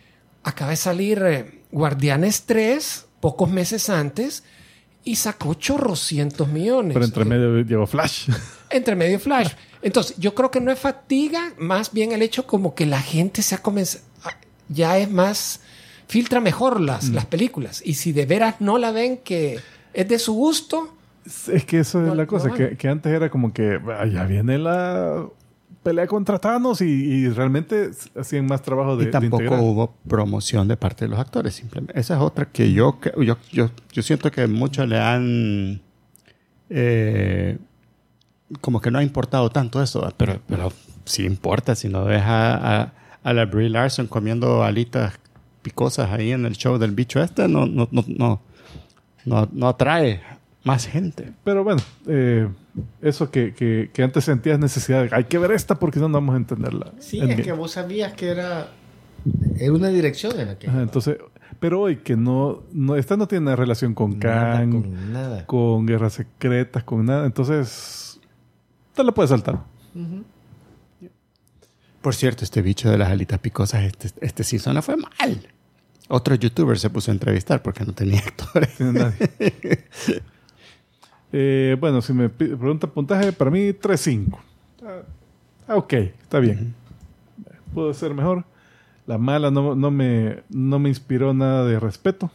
acaba 0.43 0.71
de 0.71 0.77
salir 0.77 1.21
eh, 1.23 1.61
Guardianes 1.71 2.43
3 2.43 3.05
pocos 3.19 3.49
meses 3.49 3.89
antes 3.89 4.43
y 5.03 5.15
sacó 5.15 5.53
chorrocientos 5.55 6.47
millones. 6.47 6.93
Pero 6.93 7.05
entre 7.05 7.23
Eh, 7.23 7.25
medio 7.25 7.61
llegó 7.61 7.85
Flash. 7.87 8.29
entre 8.69 8.95
medio 8.95 9.19
Flash. 9.19 9.51
Entonces, 9.81 10.15
yo 10.17 10.33
creo 10.33 10.49
que 10.51 10.61
no 10.61 10.71
es 10.71 10.79
fatiga, 10.79 11.53
más 11.57 11.91
bien 11.91 12.11
el 12.13 12.21
hecho 12.21 12.47
como 12.47 12.73
que 12.75 12.85
la 12.85 13.01
gente 13.01 13.41
se 13.41 13.55
ha 13.55 13.57
comenzado, 13.59 14.03
ya 14.69 14.97
es 14.97 15.09
más, 15.11 15.59
filtra 16.07 16.39
mejor 16.39 16.79
las, 16.79 17.09
Mm. 17.09 17.13
las 17.15 17.25
películas. 17.25 17.81
Y 17.85 17.95
si 17.95 18.11
de 18.11 18.25
veras 18.25 18.55
no 18.59 18.77
la 18.77 18.91
ven 18.91 19.17
que 19.17 19.59
es 19.93 20.07
de 20.07 20.17
su 20.19 20.33
gusto, 20.33 20.95
Es 21.25 21.65
que 21.65 21.79
eso 21.79 22.01
es 22.01 22.07
No- 22.07 22.15
la 22.15 22.23
no 22.23 22.27
cosa, 22.27 22.51
que, 22.53 22.75
que 22.77 22.87
antes 22.89 23.11
era 23.11 23.29
como 23.29 23.53
que 23.53 23.79
"Ah, 23.97 24.05
ya 24.05 24.25
viene 24.25 24.57
la 24.57 25.25
pelea 25.83 26.05
contra 26.07 26.37
Thanos 26.39 26.81
y, 26.81 26.85
y 26.85 27.29
realmente 27.29 27.89
hacían 28.19 28.45
más 28.45 28.61
trabajo 28.61 28.97
de, 28.97 29.05
y 29.05 29.11
tampoco 29.11 29.43
de 29.43 29.49
hubo 29.49 29.95
promoción 30.07 30.67
de 30.67 30.77
parte 30.77 31.05
de 31.05 31.09
los 31.09 31.19
actores. 31.19 31.55
Simplemente. 31.55 31.99
Esa 31.99 32.15
es 32.15 32.21
otra 32.21 32.45
que 32.45 32.71
yo, 32.71 32.99
que- 32.99 33.13
yo, 33.23 33.37
yo, 33.51 33.69
yo 33.91 34.01
siento 34.03 34.31
que 34.31 34.47
muchos 34.47 34.87
le 34.87 34.99
han... 34.99 35.81
eh, 36.69 37.57
como 38.59 38.81
que 38.81 38.91
no 38.91 38.99
ha 38.99 39.03
importado 39.03 39.49
tanto 39.49 39.81
eso, 39.81 40.11
pero, 40.17 40.39
pero 40.47 40.71
sí 41.05 41.23
importa 41.25 41.73
si 41.75 41.87
no 41.87 42.05
deja 42.05 42.81
a, 42.81 42.93
a 43.23 43.33
la 43.33 43.45
Brie 43.45 43.69
Larson 43.69 44.07
comiendo 44.07 44.63
alitas 44.63 45.13
picosas 45.61 46.11
ahí 46.11 46.31
en 46.31 46.45
el 46.45 46.53
show 46.57 46.77
del 46.77 46.91
bicho 46.91 47.21
este, 47.21 47.47
no, 47.47 47.65
no, 47.65 47.87
no, 47.91 48.03
no, 48.07 48.41
no, 49.25 49.49
no 49.51 49.67
atrae 49.69 50.21
más 50.63 50.87
gente. 50.87 51.33
Pero 51.43 51.63
bueno, 51.63 51.81
eh, 52.07 52.47
eso 53.01 53.31
que, 53.31 53.53
que, 53.53 53.89
que 53.93 54.03
antes 54.03 54.23
sentías 54.25 54.59
necesidad, 54.59 55.09
de, 55.09 55.15
hay 55.15 55.25
que 55.25 55.37
ver 55.37 55.51
esta 55.51 55.75
porque 55.75 55.99
si 55.99 56.01
no, 56.01 56.09
no 56.09 56.15
vamos 56.15 56.35
a 56.35 56.37
entenderla. 56.37 56.91
Sí, 56.99 57.17
En 57.19 57.29
es 57.31 57.37
bien. 57.37 57.43
que 57.43 57.51
vos 57.53 57.71
sabías 57.71 58.13
que 58.13 58.29
era, 58.29 58.69
era 59.57 59.73
una 59.73 59.89
dirección 59.89 60.39
en 60.39 60.47
la 60.49 60.59
que... 60.59 60.67
Ajá, 60.67 60.81
entonces, 60.81 61.17
pero 61.59 61.81
hoy 61.81 61.97
que 61.97 62.15
no, 62.15 62.63
no, 62.71 62.95
esta 62.95 63.17
no 63.17 63.27
tiene 63.27 63.55
relación 63.55 63.93
con 63.93 64.19
Nada 64.19 64.57
Kang, 64.59 64.71
con... 64.71 64.81
con 64.83 65.13
nada. 65.13 65.45
guerras 65.85 66.13
secretas, 66.13 66.83
con 66.83 67.05
nada, 67.05 67.25
entonces 67.25 68.19
te 68.93 69.03
la 69.03 69.11
puedes 69.11 69.29
saltar. 69.29 69.59
Por 72.01 72.15
cierto, 72.15 72.43
este 72.43 72.61
bicho 72.61 72.89
de 72.89 72.97
las 72.97 73.09
alitas 73.09 73.39
picosas, 73.39 73.83
este, 73.83 74.09
este 74.21 74.43
season 74.43 74.73
no 74.73 74.81
fue 74.81 74.95
mal. 74.97 75.47
Otro 76.07 76.35
youtuber 76.35 76.77
se 76.77 76.89
puso 76.89 77.11
a 77.11 77.13
entrevistar 77.13 77.61
porque 77.61 77.85
no 77.85 77.93
tenía 77.93 78.19
actores. 78.25 78.79
Nadie. 78.79 79.29
Eh, 81.33 81.77
bueno, 81.79 82.01
si 82.01 82.13
me 82.13 82.29
pregunta 82.29 82.87
puntaje, 82.87 83.31
para 83.31 83.51
mí 83.51 83.71
3.5. 83.71 84.37
Ah, 84.83 85.01
ah, 85.67 85.75
ok, 85.75 85.93
está 85.93 86.39
bien. 86.39 86.73
Pudo 87.73 87.93
ser 87.93 88.13
mejor. 88.13 88.45
La 89.07 89.17
mala 89.17 89.51
no, 89.51 89.75
no, 89.75 89.91
me, 89.91 90.43
no 90.49 90.79
me 90.79 90.89
inspiró 90.89 91.33
nada 91.33 91.65
de 91.65 91.79
respeto. 91.79 92.29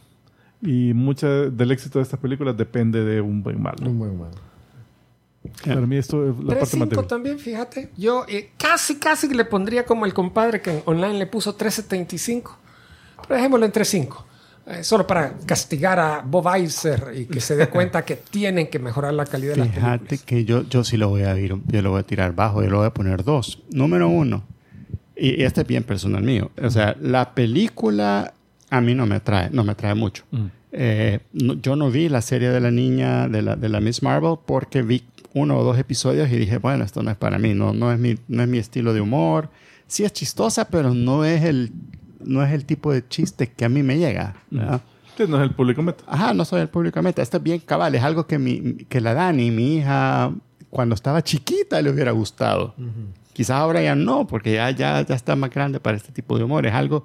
Y 0.62 0.94
mucha 0.94 1.28
del 1.28 1.70
éxito 1.70 1.98
de 1.98 2.04
estas 2.04 2.18
películas 2.18 2.56
depende 2.56 3.04
de 3.04 3.20
un 3.20 3.42
buen 3.42 3.60
malo. 3.60 3.88
Un 3.88 3.98
buen 3.98 4.18
malo. 4.18 4.34
Para 5.64 5.82
mí 5.82 5.96
esto 5.96 6.28
es 6.28 6.38
la 6.38 6.58
parte 6.58 6.76
3.5 6.76 6.78
material. 6.78 7.06
también, 7.06 7.38
fíjate. 7.38 7.90
Yo 7.96 8.24
eh, 8.28 8.50
casi, 8.58 8.96
casi 8.96 9.32
le 9.32 9.44
pondría 9.44 9.84
como 9.84 10.06
el 10.06 10.14
compadre 10.14 10.60
que 10.60 10.82
online 10.86 11.18
le 11.18 11.26
puso 11.26 11.56
3.75. 11.56 12.56
Pero 13.28 13.34
dejémoslo 13.36 13.66
en 13.66 13.72
3.5. 13.72 14.25
Eh, 14.68 14.82
solo 14.82 15.06
para 15.06 15.34
castigar 15.46 15.98
a 16.00 16.22
Bob 16.26 16.46
Iser 16.56 17.12
y 17.16 17.26
que 17.26 17.40
se 17.40 17.54
dé 17.54 17.68
cuenta 17.68 18.04
que 18.04 18.16
tienen 18.30 18.66
que 18.68 18.78
mejorar 18.80 19.14
la 19.14 19.24
calidad 19.24 19.52
de 19.54 19.58
las 19.60 19.68
Fíjate 19.68 19.98
películas. 19.98 20.22
que 20.24 20.44
yo, 20.44 20.62
yo 20.68 20.82
sí 20.82 20.96
lo 20.96 21.08
voy 21.08 21.22
a 21.22 21.38
ir, 21.38 21.54
yo 21.68 21.82
lo 21.82 21.90
voy 21.92 22.00
a 22.00 22.02
tirar 22.02 22.34
bajo, 22.34 22.62
yo 22.64 22.70
lo 22.70 22.78
voy 22.78 22.86
a 22.88 22.94
poner 22.94 23.22
dos. 23.22 23.62
Número 23.70 24.08
uno, 24.08 24.42
y, 25.16 25.40
y 25.40 25.44
este 25.44 25.60
es 25.60 25.66
bien 25.68 25.84
personal 25.84 26.22
mío, 26.24 26.50
o 26.60 26.68
sea, 26.70 26.96
la 27.00 27.32
película 27.34 28.34
a 28.70 28.80
mí 28.80 28.94
no 28.96 29.06
me 29.06 29.14
atrae, 29.16 29.50
no 29.50 29.62
me 29.62 29.72
atrae 29.72 29.94
mucho. 29.94 30.24
Mm. 30.32 30.46
Eh, 30.72 31.20
no- 31.32 31.54
yo 31.54 31.76
no 31.76 31.90
vi 31.90 32.08
la 32.08 32.20
serie 32.20 32.50
de 32.50 32.60
la 32.60 32.72
niña, 32.72 33.28
de 33.28 33.42
la, 33.42 33.54
de 33.54 33.68
la 33.68 33.80
Miss 33.80 34.02
Marvel, 34.02 34.34
porque 34.44 34.82
vi 34.82 35.04
uno 35.32 35.58
o 35.58 35.62
dos 35.64 35.78
episodios 35.78 36.28
y 36.32 36.36
dije, 36.36 36.58
bueno, 36.58 36.82
esto 36.84 37.02
no 37.04 37.10
es 37.12 37.16
para 37.16 37.38
mí, 37.38 37.54
no, 37.54 37.72
no, 37.72 37.92
es, 37.92 37.98
mi, 38.00 38.16
no 38.26 38.42
es 38.42 38.48
mi 38.48 38.58
estilo 38.58 38.92
de 38.92 39.00
humor. 39.00 39.48
Sí 39.86 40.04
es 40.04 40.12
chistosa, 40.12 40.64
pero 40.68 40.92
no 40.92 41.24
es 41.24 41.44
el, 41.44 41.70
no 42.26 42.42
es 42.44 42.52
el 42.52 42.64
tipo 42.64 42.92
de 42.92 43.06
chiste 43.08 43.48
que 43.50 43.64
a 43.64 43.68
mí 43.68 43.82
me 43.82 43.98
llega. 43.98 44.34
¿verdad? 44.50 44.80
Sí, 45.16 45.24
no 45.28 45.36
es 45.38 45.42
el 45.44 45.54
público 45.54 45.82
meta. 45.82 46.04
Ajá, 46.06 46.34
no 46.34 46.44
soy 46.44 46.60
el 46.60 46.68
público 46.68 47.00
meta. 47.02 47.22
Esto 47.22 47.38
es 47.38 47.42
bien 47.42 47.60
cabal. 47.60 47.94
Es 47.94 48.02
algo 48.02 48.26
que, 48.26 48.38
mi, 48.38 48.74
que 48.88 49.00
la 49.00 49.14
Dani, 49.14 49.50
mi 49.50 49.76
hija, 49.76 50.30
cuando 50.70 50.94
estaba 50.94 51.22
chiquita 51.22 51.80
le 51.80 51.90
hubiera 51.90 52.10
gustado. 52.12 52.74
Quizás 53.32 53.56
ahora 53.56 53.80
ya 53.82 53.94
no, 53.94 54.26
porque 54.26 54.54
ya, 54.54 54.70
ya, 54.70 55.00
ya 55.06 55.14
está 55.14 55.36
más 55.36 55.50
grande 55.50 55.80
para 55.80 55.96
este 55.96 56.12
tipo 56.12 56.36
de 56.38 56.44
humor. 56.44 56.66
Es 56.66 56.74
algo... 56.74 57.04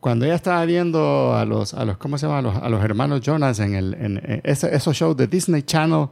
Cuando 0.00 0.24
ella 0.24 0.34
estaba 0.36 0.64
viendo 0.66 1.34
a 1.34 1.44
los, 1.44 1.74
a 1.74 1.84
los 1.84 1.96
¿cómo 1.96 2.16
se 2.16 2.26
llama? 2.26 2.38
A 2.38 2.42
los, 2.42 2.54
a 2.56 2.68
los 2.68 2.84
hermanos 2.84 3.22
Jonas 3.22 3.58
en, 3.58 3.74
el, 3.74 3.94
en, 3.94 4.18
en 4.18 4.40
ese- 4.44 4.72
esos 4.72 4.94
shows 4.96 5.16
de 5.16 5.26
Disney 5.26 5.62
Channel 5.62 6.08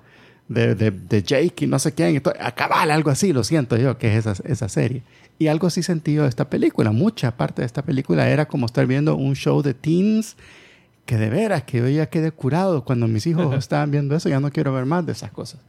de, 0.49 0.75
de, 0.75 0.91
de 0.91 1.23
Jake 1.23 1.65
y 1.65 1.67
no 1.69 1.79
sé 1.79 1.93
quién. 1.93 2.17
y 2.17 2.21
todo, 2.21 2.35
a 2.41 2.51
cabal, 2.53 2.91
algo 2.91 3.11
así, 3.11 3.33
lo 3.33 3.45
siento 3.45 3.77
yo, 3.77 3.97
que 3.97 4.17
es 4.17 4.27
esa, 4.27 4.43
esa 4.49 4.69
serie. 4.69 5.03
Y 5.39 5.49
algo 5.49 5.67
así 5.67 5.81
de 5.81 6.27
esta 6.27 6.49
película. 6.49 6.93
Mucha 6.93 7.37
parte 7.37 7.63
de 7.63 7.67
esta 7.67 7.83
película 7.83 8.29
era 8.29 8.47
como 8.47 8.67
estar 8.67 8.87
viendo 8.87 9.17
un 9.17 9.35
show 9.35 9.63
de 9.63 9.75
teens 9.75 10.37
que 11.07 11.17
de 11.17 11.29
veras, 11.29 11.65
que 11.65 11.79
yo 11.79 11.89
ya 11.89 12.07
quedé 12.07 12.31
curado 12.31 12.85
cuando 12.85 13.07
mis 13.09 13.27
hijos 13.27 13.55
estaban 13.57 13.91
viendo 13.91 14.17
eso, 14.17 14.29
ya 14.29 14.41
no 14.41 14.51
quiero 14.51 14.73
ver 14.73 14.87
más 14.87 15.05
de 15.05 15.13
esas 15.13 15.31
cosas. 15.33 15.61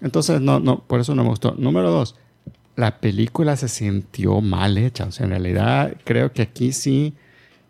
Entonces, 0.00 0.40
no, 0.40 0.58
no, 0.58 0.80
por 0.80 1.00
eso 1.00 1.14
no 1.14 1.22
me 1.22 1.28
gustó. 1.28 1.54
Número 1.56 1.90
dos, 1.90 2.16
la 2.76 2.98
película 2.98 3.56
se 3.56 3.68
sintió 3.68 4.40
mal 4.40 4.76
hecha. 4.78 5.04
O 5.04 5.12
sea, 5.12 5.24
en 5.24 5.30
realidad 5.30 5.94
creo 6.04 6.32
que 6.32 6.42
aquí 6.42 6.72
sí 6.72 7.14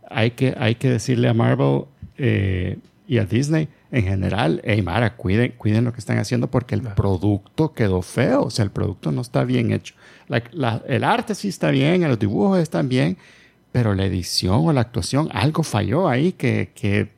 hay 0.09 0.31
que, 0.31 0.55
hay 0.59 0.77
que 0.77 0.89
decirle 0.89 1.28
a 1.28 1.35
Marvel 1.35 1.82
eh, 2.16 2.78
y 3.06 3.19
a 3.19 3.27
Disney 3.27 3.69
en 3.90 4.05
general, 4.05 4.61
hey 4.65 4.82
Mara, 4.82 5.16
cuiden, 5.16 5.52
cuiden 5.56 5.85
lo 5.85 5.93
que 5.93 6.01
están 6.01 6.19
haciendo 6.19 6.51
porque 6.51 6.74
el 6.74 6.82
producto 6.82 7.74
quedó 7.74 8.02
feo. 8.02 8.43
O 8.44 8.51
sea, 8.51 8.65
el 8.65 8.70
producto 8.70 9.12
no 9.12 9.20
está 9.20 9.44
bien 9.44 9.73
hecho. 9.73 9.94
La- 10.29 10.43
la- 10.53 10.83
el 10.89 11.05
arte 11.05 11.35
sí 11.35 11.49
está 11.49 11.71
bien, 11.71 12.03
los 12.09 12.19
dibujos 12.19 12.59
están 12.59 12.89
bien, 12.89 13.17
pero 13.73 13.95
la 13.95 14.05
edición 14.07 14.67
o 14.67 14.73
la 14.73 14.81
actuación, 14.83 15.29
algo 15.33 15.63
falló 15.63 16.09
ahí 16.09 16.33
que, 16.33 16.71
que 16.75 17.11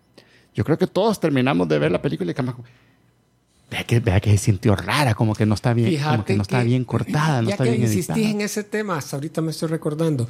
yo 0.55 0.65
creo 0.65 0.79
que 0.79 0.87
todos 0.87 1.21
terminamos 1.21 1.69
de 1.69 1.79
ver 1.79 1.93
la 1.93 2.01
película 2.01 2.31
y 2.31 2.35
que 2.35 2.43
vea 3.71 3.85
que, 3.85 4.01
vea 4.01 4.21
que 4.21 4.31
se 4.31 4.39
sintió 4.39 4.75
rara, 4.77 5.15
como 5.15 5.35
que 5.35 5.45
no 5.47 5.55
está 5.55 5.75
bien, 5.75 6.03
como 6.03 6.25
que 6.25 6.35
no 6.37 6.43
está 6.43 6.63
bien 6.63 6.85
cortada, 6.85 7.43
no 7.43 7.49
ya 7.49 7.55
está 7.55 7.65
que 7.65 7.71
bien 7.71 7.83
insistís 7.83 8.09
editada. 8.17 8.31
en 8.31 8.41
ese 8.41 8.65
tema, 8.65 8.97
hasta 8.97 9.17
ahorita 9.17 9.43
me 9.43 9.51
estoy 9.51 9.69
recordando, 9.69 10.29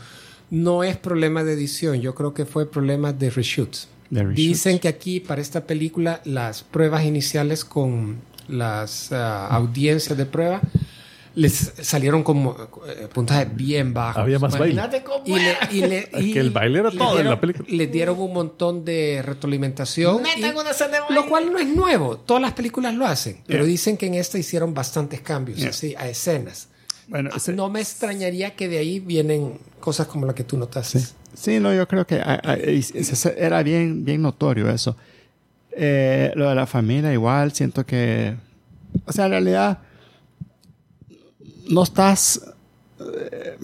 no 0.51 0.83
es 0.85 0.97
problema 0.97 1.45
de 1.45 1.53
edición, 1.53 2.01
yo 2.01 2.15
creo 2.15 2.33
que 2.35 2.45
fue 2.45 2.71
problema 2.71 3.13
de 3.13 3.31
reshoots. 3.31 3.89
De 4.11 4.21
reshoots. 4.23 4.37
Dicen 4.37 4.79
que 4.79 4.89
aquí 4.89 5.21
para 5.21 5.41
esta 5.41 5.65
película 5.67 6.21
las 6.25 6.63
pruebas 6.63 7.05
iniciales 7.05 7.65
con 7.65 8.17
las 8.49 9.13
ah, 9.13 9.49
audiencias 9.49 10.17
de 10.17 10.25
prueba 10.27 10.61
les 11.37 11.73
salieron 11.83 12.23
como 12.25 12.57
eh, 12.89 13.07
puntajes 13.13 13.55
bien 13.55 13.95
bajos. 13.95 14.23
Había 14.23 14.39
más 14.41 14.59
baile. 14.59 14.73
Imagínate 14.75 15.05
cómo 15.05 15.23
Y 15.25 15.39
le, 15.39 15.55
y 15.71 15.81
le- 15.87 16.09
y 16.19 16.33
que 16.33 16.41
el 16.41 16.51
baile 16.51 16.81
era 16.81 16.91
todo 16.91 17.11
en 17.13 17.25
dieron- 17.27 17.31
la 17.35 17.41
película. 17.41 17.69
Le 17.71 17.87
dieron 17.87 18.19
un 18.19 18.33
montón 18.33 18.85
de 18.85 19.23
retroalimentación. 19.25 20.23
Y- 20.37 20.45
una 20.45 20.71
escena 20.71 20.93
de 20.93 21.01
baile. 21.01 21.15
lo 21.15 21.27
cual 21.29 21.53
no 21.53 21.59
es 21.59 21.69
nuevo. 21.69 22.17
Todas 22.17 22.43
las 22.43 22.53
películas 22.55 22.95
lo 22.95 23.07
hacen. 23.07 23.39
Pero 23.47 23.61
Yeah. 23.65 23.71
dicen 23.71 23.97
que 23.97 24.07
en 24.07 24.15
esta 24.15 24.39
hicieron 24.39 24.75
bastantes 24.75 25.21
cambios 25.21 25.59
Yeah. 25.59 25.69
así, 25.71 25.95
a 25.97 26.09
escenas. 26.09 26.69
Bueno, 27.09 27.31
ese- 27.37 27.53
No 27.53 27.69
me 27.71 27.81
extrañaría 27.81 28.57
que 28.57 28.69
de 28.69 28.79
ahí 28.79 28.99
vienen 28.99 29.59
cosas 29.79 30.07
como 30.09 30.27
la 30.27 30.35
que 30.35 30.43
tú 30.43 30.57
notaste. 30.57 31.01
Sí, 31.35 31.61
no, 31.61 31.73
yo 31.75 31.87
creo 31.87 32.07
que 32.07 32.17
ah, 32.17 32.41
ah, 32.43 32.57
y 32.57 32.83
se- 32.83 33.35
era 33.39 33.63
bien, 33.63 34.05
bien 34.05 34.23
notorio 34.23 34.71
eso. 34.71 34.97
Eh, 35.71 36.33
lo 36.35 36.49
de 36.49 36.55
la 36.55 36.67
familia 36.67 37.13
igual, 37.13 37.53
siento 37.53 37.85
que, 37.85 38.35
o 39.05 39.13
sea, 39.13 39.27
en 39.27 39.33
realidad 39.33 39.79
no 41.69 41.83
estás, 41.83 42.55
eh, 43.01 43.57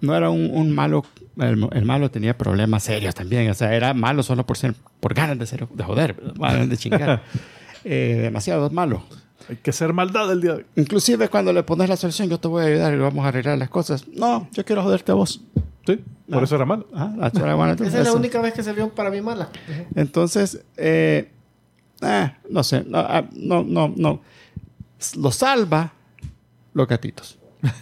no 0.00 0.16
era 0.16 0.30
un, 0.30 0.50
un 0.52 0.70
malo 0.72 1.04
el, 1.38 1.68
el 1.72 1.84
malo 1.84 2.10
tenía 2.10 2.36
problemas 2.36 2.84
serios 2.84 3.14
también. 3.14 3.50
O 3.50 3.54
sea, 3.54 3.74
era 3.74 3.94
malo 3.94 4.22
solo 4.22 4.46
por 4.46 4.56
ser, 4.56 4.74
por 5.00 5.14
ganas 5.14 5.38
de 5.38 5.46
ser, 5.46 5.68
de 5.68 5.84
joder, 5.84 6.16
ganas 6.38 6.68
de 6.68 6.76
chingar. 6.76 7.22
Eh, 7.86 8.20
demasiado 8.22 8.70
malo. 8.70 9.04
Hay 9.46 9.56
que 9.56 9.70
ser 9.70 9.92
maldad 9.92 10.32
el 10.32 10.40
día 10.40 10.52
de 10.52 10.56
hoy. 10.56 10.66
Inclusive 10.74 11.28
cuando 11.28 11.52
le 11.52 11.62
pones 11.64 11.86
la 11.86 11.98
solución, 11.98 12.30
yo 12.30 12.40
te 12.40 12.48
voy 12.48 12.64
a 12.64 12.66
ayudar 12.68 12.94
y 12.94 12.96
vamos 12.96 13.22
a 13.26 13.28
arreglar 13.28 13.58
las 13.58 13.68
cosas. 13.68 14.08
No, 14.08 14.48
yo 14.52 14.64
quiero 14.64 14.82
joderte 14.82 15.12
a 15.12 15.16
vos. 15.16 15.42
Sí, 15.86 16.02
por 16.30 16.42
eso 16.42 16.56
era 16.56 16.64
malo. 16.64 16.86
Ah, 16.94 17.12
I 17.34 17.38
wanna 17.52 17.74
do. 17.76 17.84
Esa 17.84 17.98
es 17.98 18.04
la 18.04 18.08
Eso. 18.08 18.16
única 18.16 18.40
vez 18.40 18.54
que 18.54 18.62
salió 18.62 18.88
para 18.88 19.10
mí 19.10 19.20
mala. 19.20 19.50
Entonces, 19.94 20.64
eh, 20.78 21.30
ah, 22.00 22.32
no 22.48 22.64
sé, 22.64 22.84
no, 22.88 23.00
ah, 23.00 23.28
no, 23.34 23.62
no, 23.62 23.92
no. 23.94 24.22
Lo 25.18 25.30
salva 25.30 25.92
los 26.74 26.86
gatitos. 26.86 27.38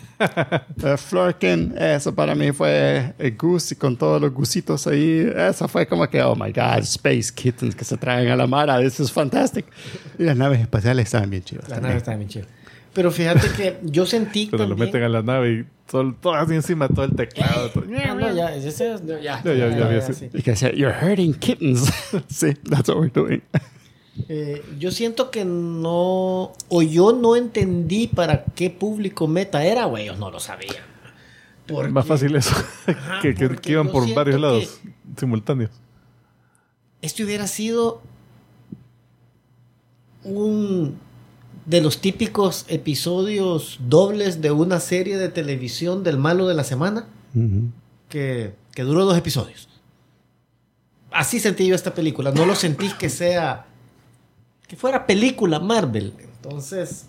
Eh, 0.84 0.96
Florkin, 0.96 1.74
eso 1.76 2.14
para 2.14 2.36
mí 2.36 2.52
fue 2.52 3.12
el 3.18 3.36
Goose 3.36 3.74
y 3.74 3.76
con 3.76 3.96
todos 3.96 4.20
los 4.20 4.32
gusitos 4.32 4.86
ahí. 4.86 5.28
Eso 5.36 5.66
fue 5.66 5.84
como 5.86 6.06
que, 6.08 6.22
oh 6.22 6.36
my 6.36 6.52
God, 6.52 6.78
Space 6.82 7.32
Kittens 7.34 7.74
que 7.74 7.84
se 7.84 7.96
traen 7.96 8.28
a 8.28 8.36
la 8.36 8.46
mara. 8.46 8.78
This 8.80 9.00
is 9.00 9.10
fantastic. 9.10 9.66
Y 10.20 10.22
las 10.22 10.36
naves 10.36 10.60
espaciales 10.60 11.06
estaban 11.06 11.28
bien 11.28 11.42
chidas. 11.42 11.64
La 11.68 11.74
también. 11.76 11.88
nave 11.88 11.98
está 11.98 12.14
bien 12.14 12.28
chida. 12.28 12.44
Pero 12.94 13.10
fíjate 13.10 13.48
que 13.56 13.78
yo 13.82 14.06
sentí 14.06 14.46
Pero 14.50 14.62
lo 14.62 14.68
también... 14.70 14.86
meten 14.90 15.02
a 15.02 15.08
la 15.08 15.22
nave 15.22 15.52
y 15.52 15.64
todo, 15.90 16.14
todo 16.14 16.34
así 16.34 16.54
encima, 16.54 16.86
todo 16.86 17.04
el 17.04 17.16
teclado. 17.16 17.70
todo- 17.70 17.84
Ah, 18.08 18.14
no, 18.14 18.32
ya, 18.32 18.54
ese 18.54 18.68
es- 18.92 19.02
No, 19.02 19.18
ya. 19.18 19.42
Ya, 19.42 19.54
ya, 19.54 19.68
ya, 19.76 19.92
ya, 19.92 20.00
sí. 20.02 20.14
sí. 20.14 20.30
Y 20.32 20.42
que 20.42 20.54
Eh, 24.28 24.62
yo 24.78 24.90
siento 24.90 25.30
que 25.30 25.44
no, 25.44 26.52
o 26.68 26.82
yo 26.82 27.12
no 27.12 27.34
entendí 27.36 28.06
para 28.08 28.44
qué 28.44 28.68
público 28.70 29.26
meta 29.26 29.64
era, 29.64 29.86
güey, 29.86 30.04
ellos 30.04 30.18
no 30.18 30.30
lo 30.30 30.38
sabían. 30.40 30.84
Porque- 31.66 31.90
Más 31.92 32.06
fácil 32.06 32.36
eso. 32.36 32.54
que, 33.22 33.34
que- 33.34 33.56
que 33.56 33.72
iban 33.72 33.88
por 33.88 34.12
varios 34.14 34.40
lados 34.40 34.80
simultáneos. 35.18 35.70
Este 37.00 37.24
hubiera 37.24 37.46
sido 37.46 38.02
un 40.24 40.98
de 41.66 41.80
los 41.80 42.00
típicos 42.00 42.64
episodios 42.68 43.78
dobles 43.88 44.40
de 44.40 44.50
una 44.50 44.80
serie 44.80 45.16
de 45.16 45.28
televisión 45.28 46.02
del 46.02 46.18
malo 46.18 46.48
de 46.48 46.54
la 46.54 46.64
semana 46.64 47.06
que, 48.08 48.54
que 48.74 48.82
duró 48.82 49.04
dos 49.04 49.16
episodios. 49.16 49.68
Así 51.12 51.40
sentí 51.40 51.66
yo 51.66 51.74
esta 51.74 51.94
película. 51.94 52.30
No 52.32 52.46
lo 52.46 52.54
sentí 52.54 52.90
que 52.98 53.08
sea. 53.08 53.66
Que 54.72 54.76
fuera 54.76 55.06
película 55.06 55.60
Marvel. 55.60 56.14
Entonces, 56.18 57.04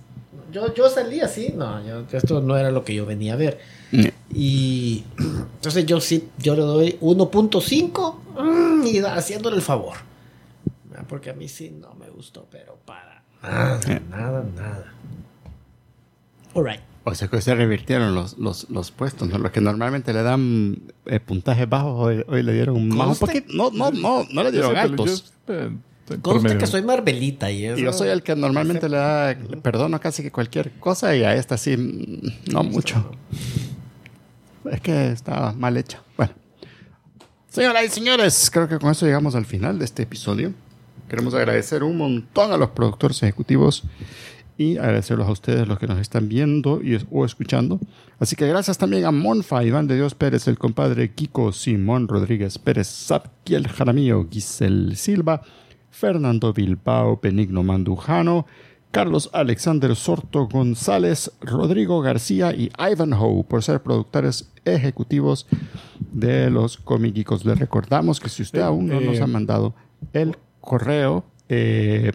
yo, 0.51 0.73
yo 0.73 0.89
salí 0.89 1.21
así. 1.21 1.53
No, 1.55 1.81
yo- 1.87 2.03
esto 2.11 2.41
no 2.41 2.57
era 2.57 2.71
lo 2.71 2.83
que 2.83 2.93
yo 2.93 3.05
venía 3.05 3.33
a 3.33 3.37
ver. 3.37 3.57
Y 4.33 5.05
entonces 5.17 5.85
yo 5.85 6.01
sí, 6.01 6.27
yo 6.39 6.55
le 6.55 6.61
doy 6.63 6.97
1.5 6.99 8.15
mm, 8.37 8.85
y 8.85 8.97
haciéndole 8.99 9.55
el 9.55 9.61
favor. 9.61 9.93
Ah, 10.93 11.05
Porque 11.07 11.29
a 11.29 11.33
mí 11.33 11.47
sí 11.47 11.69
no 11.79 11.93
me 11.93 12.09
gustó, 12.09 12.45
pero 12.51 12.77
para 12.83 13.23
nada, 13.41 13.79
nada, 14.09 14.43
nada. 14.57 14.93
Alright. 16.53 16.81
O 17.05 17.15
sea 17.15 17.29
que 17.29 17.39
se 17.39 17.55
revirtieron 17.55 18.13
los, 18.13 18.37
los, 18.39 18.69
los 18.69 18.91
puestos, 18.91 19.29
¿no? 19.29 19.37
Los 19.37 19.51
que 19.51 19.61
normalmente 19.61 20.11
le 20.11 20.21
dan 20.23 20.79
eh, 21.05 21.21
puntajes 21.21 21.69
bajos, 21.69 21.93
hoy, 21.97 22.25
hoy 22.27 22.43
le 22.43 22.51
dieron 22.53 22.89
más 22.89 23.07
un 23.07 23.15
poquito. 23.25 23.53
No, 23.53 23.71
no, 23.71 23.89
no, 23.91 24.25
no 24.29 24.43
le 24.43 24.51
dieron 24.51 24.75
altos. 24.75 25.33
yo, 25.47 25.53
promedio. 26.21 26.57
que 26.57 26.67
soy 26.67 26.81
Marvelita 26.81 27.51
y 27.51 27.65
eso. 27.65 27.79
Y 27.79 27.83
yo 27.83 27.93
soy 27.93 28.09
el 28.09 28.23
que 28.23 28.35
normalmente 28.35 28.89
le 28.89 28.97
da, 28.97 29.33
le 29.33 29.57
perdono 29.57 29.99
casi 29.99 30.23
que 30.23 30.31
cualquier 30.31 30.71
cosa 30.79 31.15
y 31.15 31.23
a 31.23 31.35
esta 31.35 31.57
sí, 31.57 32.21
no 32.51 32.63
mucho. 32.63 33.11
Es 34.69 34.81
que 34.81 35.11
estaba 35.11 35.53
mal 35.53 35.77
hecha. 35.77 36.01
Bueno. 36.17 36.33
Señoras 37.49 37.85
y 37.85 37.89
señores, 37.89 38.49
creo 38.51 38.67
que 38.67 38.79
con 38.79 38.91
eso 38.91 39.05
llegamos 39.05 39.35
al 39.35 39.45
final 39.45 39.77
de 39.77 39.85
este 39.85 40.03
episodio. 40.03 40.53
Queremos 41.09 41.33
agradecer 41.33 41.83
un 41.83 41.97
montón 41.97 42.51
a 42.51 42.57
los 42.57 42.69
productores 42.69 43.21
ejecutivos 43.21 43.83
y 44.57 44.77
agradecerlos 44.77 45.27
a 45.27 45.31
ustedes 45.31 45.67
los 45.67 45.79
que 45.79 45.87
nos 45.87 45.99
están 45.99 46.29
viendo 46.29 46.81
y, 46.81 46.97
o 47.11 47.25
escuchando. 47.25 47.79
Así 48.19 48.35
que 48.35 48.47
gracias 48.47 48.77
también 48.77 49.05
a 49.05 49.11
Monfa, 49.11 49.63
Iván 49.63 49.87
de 49.87 49.95
Dios 49.95 50.15
Pérez, 50.15 50.47
el 50.47 50.57
compadre 50.57 51.11
Kiko 51.11 51.51
Simón 51.51 52.07
Rodríguez 52.07 52.57
Pérez, 52.57 52.87
Zapkiel 52.87 53.67
Jaramillo, 53.67 54.27
Giselle 54.29 54.95
Silva, 54.95 55.41
Fernando 55.93 56.51
Bilbao, 56.53 57.19
Benigno 57.21 57.61
Mandujano, 57.63 58.45
Carlos 58.91 59.29
Alexander 59.31 59.95
Sorto 59.95 60.47
González, 60.47 61.31
Rodrigo 61.41 62.01
García 62.01 62.53
y 62.53 62.71
Ivanhoe 62.77 63.43
por 63.43 63.63
ser 63.63 63.81
productores 63.81 64.51
ejecutivos 64.65 65.47
de 66.11 66.49
los 66.49 66.77
Comicicos. 66.77 67.45
Les 67.45 67.57
recordamos 67.57 68.19
que 68.19 68.29
si 68.29 68.41
usted 68.41 68.59
Eh, 68.59 68.63
aún 68.63 68.87
no 68.87 68.99
nos 68.99 69.17
eh, 69.17 69.21
ha 69.21 69.27
mandado 69.27 69.73
el 70.13 70.35
correo, 70.61 71.23
eh, 71.47 72.11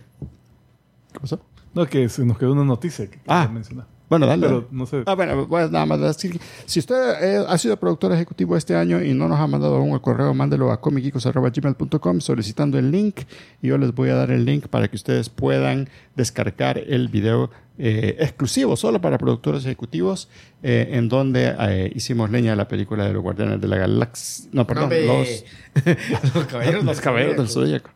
¿qué 1.13 1.21
pasó? 1.21 1.41
No, 1.73 1.87
que 1.87 2.09
se 2.09 2.25
nos 2.25 2.37
quedó 2.37 2.53
una 2.53 2.65
noticia 2.65 3.09
que 3.09 3.19
Ah. 3.27 3.49
mencionar. 3.53 3.87
Bueno, 4.09 4.27
dale. 4.27 4.47
Pero 4.47 4.69
no 4.71 4.87
sé. 4.87 5.03
Ah, 5.07 5.15
bueno, 5.15 5.47
a 5.51 5.69
nada 5.69 5.87
más 5.87 6.01
decir, 6.01 6.41
si 6.67 6.81
usted 6.81 6.97
eh, 7.23 7.45
ha 7.47 7.59
sido 7.59 7.77
productor 7.77 8.13
ejecutivo 8.13 8.57
este 8.57 8.75
año 8.75 9.03
y 9.03 9.15
no 9.15 9.29
nos 9.29 9.39
ha 9.39 9.47
mandado 9.47 9.77
aún 9.77 9.93
el 9.93 10.01
correo, 10.01 10.33
mándelo 10.35 10.73
a 10.73 10.81
comicicos.gmail.com 10.81 12.21
solicitando 12.21 12.79
el 12.79 12.91
link 12.91 13.21
y 13.63 13.69
yo 13.69 13.79
les 13.79 13.95
voy 13.95 14.11
a 14.11 14.15
dar 14.15 14.31
el 14.31 14.45
link 14.45 14.69
para 14.69 14.89
que 14.89 14.97
ustedes 14.97 15.29
puedan 15.29 15.89
descargar 16.17 16.79
el 16.79 17.09
video 17.09 17.51
eh, 17.81 18.17
exclusivo 18.19 18.77
solo 18.77 19.01
para 19.01 19.19
productores 19.19 19.65
ejecutivos 19.65 20.29
eh, 20.65 20.89
en 20.93 21.09
donde 21.09 21.55
eh, 21.61 21.93
hicimos 21.95 22.29
leña 22.29 22.51
de 22.51 22.57
la 22.57 22.67
película 22.67 23.05
de 23.05 23.13
los 23.13 23.23
Guardianes 23.23 23.61
de 23.61 23.69
la 23.69 23.77
Galaxia. 23.77 24.49
No, 24.53 24.67
perdón, 24.67 24.85
Hombre. 24.85 25.07
los, 25.07 25.45
los 26.35 26.47
caballeros, 26.47 26.85
los 26.85 27.01
Caballeros 27.01 27.37
del 27.37 27.49
Zodíaco. 27.49 27.91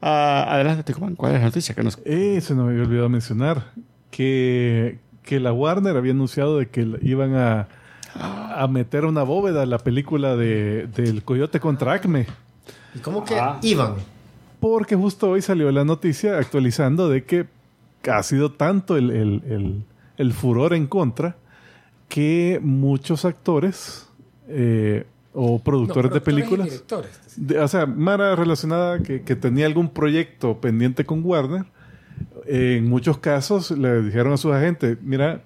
Ah, 0.00 0.46
adelante, 0.48 0.94
¿cuál 0.94 1.34
es 1.34 1.40
la 1.40 1.46
noticia 1.46 1.74
que 1.74 1.82
nos... 1.82 1.98
Eh, 2.04 2.40
se 2.40 2.54
nos 2.54 2.68
había 2.68 2.82
olvidado 2.82 3.08
mencionar 3.08 3.72
que, 4.10 4.98
que 5.28 5.38
la 5.40 5.52
Warner 5.52 5.94
había 5.98 6.12
anunciado 6.12 6.56
de 6.58 6.68
que 6.68 6.88
iban 7.02 7.34
a, 7.34 7.68
a 8.14 8.66
meter 8.66 9.04
una 9.04 9.22
bóveda 9.24 9.62
en 9.62 9.68
la 9.68 9.76
película 9.78 10.36
de, 10.36 10.86
del 10.86 11.22
Coyote 11.22 11.60
contra 11.60 11.92
Acme. 11.92 12.24
¿Y 12.94 13.00
cómo 13.00 13.22
que 13.26 13.38
Ah. 13.38 13.58
iban? 13.60 13.96
Porque 14.58 14.96
justo 14.96 15.28
hoy 15.28 15.42
salió 15.42 15.70
la 15.70 15.84
noticia 15.84 16.38
actualizando 16.38 17.10
de 17.10 17.24
que 17.24 17.44
ha 18.10 18.22
sido 18.22 18.52
tanto 18.52 18.96
el, 18.96 19.10
el- 19.10 19.42
el- 19.50 19.82
el 20.16 20.32
furor 20.32 20.72
en 20.72 20.86
contra 20.86 21.36
que 22.08 22.58
muchos 22.62 23.26
actores 23.26 24.08
eh, 24.48 25.04
o 25.34 25.58
No, 25.58 25.62
productores 25.62 26.10
de 26.10 26.16
y 26.16 26.20
películas 26.20 26.64
directores. 26.70 27.10
de- 27.36 27.58
o 27.60 27.68
sea, 27.68 27.84
Mara 27.84 28.34
relacionada 28.34 29.00
que, 29.02 29.20
que 29.20 29.36
tenía 29.36 29.66
algún 29.66 29.90
proyecto 29.90 30.56
pendiente 30.58 31.04
con 31.04 31.20
Warner, 31.22 31.66
en 32.46 32.88
muchos 32.88 33.18
casos 33.18 33.70
le 33.70 34.02
dijeron 34.02 34.32
a 34.32 34.36
sus 34.36 34.52
agentes, 34.52 34.98
mira, 35.02 35.42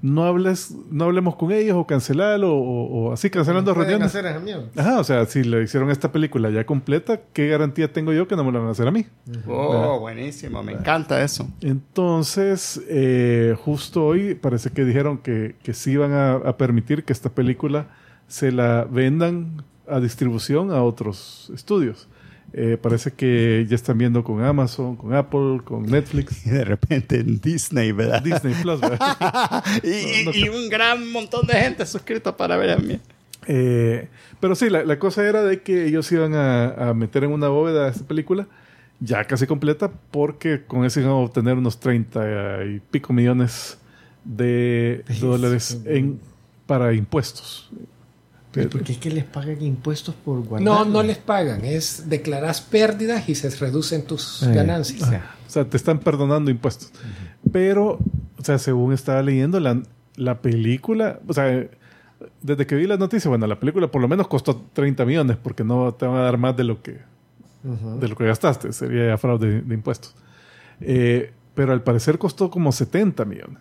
no 0.00 0.24
hables, 0.24 0.74
no 0.90 1.04
hablemos 1.04 1.34
con 1.34 1.50
ellos 1.50 1.76
o 1.76 1.86
cancelarlo 1.86 2.54
o, 2.54 3.08
o 3.08 3.12
así 3.12 3.30
cancelando 3.30 3.74
reuniones. 3.74 4.14
Ajá, 4.76 5.00
o 5.00 5.04
sea, 5.04 5.26
si 5.26 5.42
le 5.42 5.62
hicieron 5.64 5.90
esta 5.90 6.12
película 6.12 6.50
ya 6.50 6.64
completa, 6.64 7.20
¿qué 7.32 7.48
garantía 7.48 7.92
tengo 7.92 8.12
yo 8.12 8.28
que 8.28 8.36
no 8.36 8.44
me 8.44 8.52
lo 8.52 8.60
van 8.60 8.68
a 8.68 8.70
hacer 8.72 8.86
a 8.86 8.92
mí? 8.92 9.06
Oh, 9.46 9.98
buenísimo, 9.98 10.62
me 10.62 10.72
encanta 10.72 11.22
eso. 11.22 11.48
Entonces, 11.60 12.80
eh, 12.88 13.56
justo 13.64 14.06
hoy 14.06 14.34
parece 14.34 14.70
que 14.70 14.84
dijeron 14.84 15.18
que, 15.18 15.56
que 15.62 15.74
sí 15.74 15.96
van 15.96 16.12
a, 16.12 16.34
a 16.34 16.56
permitir 16.56 17.04
que 17.04 17.12
esta 17.12 17.30
película 17.30 17.88
se 18.28 18.52
la 18.52 18.84
vendan 18.84 19.64
a 19.88 19.98
distribución 19.98 20.70
a 20.70 20.82
otros 20.82 21.50
estudios. 21.54 22.08
Eh, 22.52 22.78
parece 22.80 23.12
que 23.12 23.66
ya 23.68 23.74
están 23.74 23.98
viendo 23.98 24.24
con 24.24 24.42
Amazon, 24.42 24.96
con 24.96 25.14
Apple, 25.14 25.60
con 25.64 25.84
Netflix, 25.84 26.46
Y 26.46 26.50
de 26.50 26.64
repente 26.64 27.20
en 27.20 27.40
Disney, 27.40 27.92
¿verdad? 27.92 28.22
Disney 28.22 28.54
Plus. 28.62 28.80
¿verdad? 28.80 28.98
y, 29.82 30.24
No, 30.24 30.32
no 30.32 30.38
y 30.38 30.48
un 30.48 30.68
gran 30.68 31.10
montón 31.12 31.46
de 31.46 31.54
gente 31.54 31.84
suscrito 31.86 32.36
para 32.36 32.56
ver 32.56 32.70
a 32.70 32.76
mí. 32.78 32.98
Eh, 33.46 34.08
pero 34.40 34.54
sí, 34.54 34.70
la, 34.70 34.84
la 34.84 34.98
cosa 34.98 35.26
era 35.26 35.42
de 35.42 35.62
que 35.62 35.86
ellos 35.86 36.10
iban 36.12 36.34
a, 36.34 36.90
a 36.90 36.94
meter 36.94 37.24
en 37.24 37.32
una 37.32 37.48
bóveda 37.48 37.88
esta 37.88 38.06
película 38.06 38.46
ya 39.00 39.24
casi 39.24 39.46
completa 39.46 39.90
porque 40.10 40.64
con 40.66 40.84
eso 40.84 41.00
iban 41.00 41.12
a 41.12 41.16
obtener 41.16 41.54
unos 41.56 41.78
30 41.78 42.64
y 42.64 42.80
pico 42.90 43.12
millones 43.12 43.78
de 44.24 45.04
dólares 45.20 45.80
en, 45.84 46.20
para 46.66 46.92
impuestos. 46.92 47.70
Porque 48.52 48.92
es 48.92 48.98
que 48.98 49.10
les 49.10 49.24
pagan 49.24 49.60
impuestos 49.62 50.14
por 50.14 50.40
guardar. 50.44 50.62
No, 50.62 50.84
no 50.84 51.02
les 51.02 51.18
pagan. 51.18 51.64
Es 51.64 52.08
declaras 52.08 52.60
pérdidas 52.60 53.28
y 53.28 53.34
se 53.34 53.50
reducen 53.50 54.04
tus 54.04 54.42
Eh, 54.42 54.52
ganancias. 54.52 55.02
ah, 55.12 55.34
O 55.46 55.50
sea, 55.50 55.64
te 55.64 55.76
están 55.76 55.98
perdonando 56.00 56.50
impuestos. 56.50 56.90
Pero, 57.52 57.98
o 58.38 58.44
sea, 58.44 58.58
según 58.58 58.92
estaba 58.94 59.22
leyendo, 59.22 59.60
la, 59.60 59.80
la 60.16 60.40
película, 60.40 61.20
o 61.26 61.32
sea, 61.32 61.66
desde 62.42 62.66
que 62.66 62.74
vi 62.74 62.86
la 62.86 62.96
noticia, 62.96 63.28
bueno, 63.28 63.46
la 63.46 63.60
película 63.60 63.88
por 63.90 64.00
lo 64.02 64.08
menos 64.08 64.26
costó 64.28 64.64
30 64.72 65.04
millones 65.04 65.36
porque 65.36 65.62
no 65.62 65.92
te 65.94 66.06
van 66.06 66.16
a 66.16 66.22
dar 66.22 66.36
más 66.38 66.56
de 66.56 66.64
lo 66.64 66.82
que, 66.82 66.98
de 67.62 68.08
lo 68.08 68.16
que 68.16 68.24
gastaste. 68.26 68.72
Sería 68.72 69.08
ya 69.08 69.18
fraude 69.18 69.60
de, 69.62 69.74
impuestos. 69.74 70.14
Eh, 70.80 71.32
pero 71.54 71.72
al 71.72 71.82
parecer 71.82 72.18
costó 72.18 72.50
como 72.50 72.72
70 72.72 73.24
millones. 73.24 73.58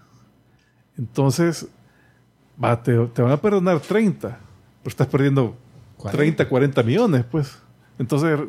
Entonces, 0.97 1.67
va, 2.63 2.81
te, 2.81 2.95
te 3.07 3.21
van 3.21 3.31
a 3.31 3.37
perdonar 3.37 3.79
30, 3.79 4.39
pero 4.87 4.91
estás 4.91 5.07
perdiendo 5.07 5.57
30, 6.11 6.47
40 6.47 6.81
millones, 6.83 7.25
pues. 7.29 7.57
Entonces, 7.99 8.39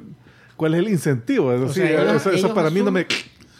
¿cuál 0.56 0.74
es 0.74 0.80
el 0.80 0.88
incentivo? 0.88 1.52
Es 1.52 1.60
decir, 1.60 1.82
sea, 1.88 2.02
ellos- 2.12 2.26
eso, 2.26 2.54
para 2.54 2.70
mí 2.70 2.80
no 2.80 2.92
me... 2.92 3.06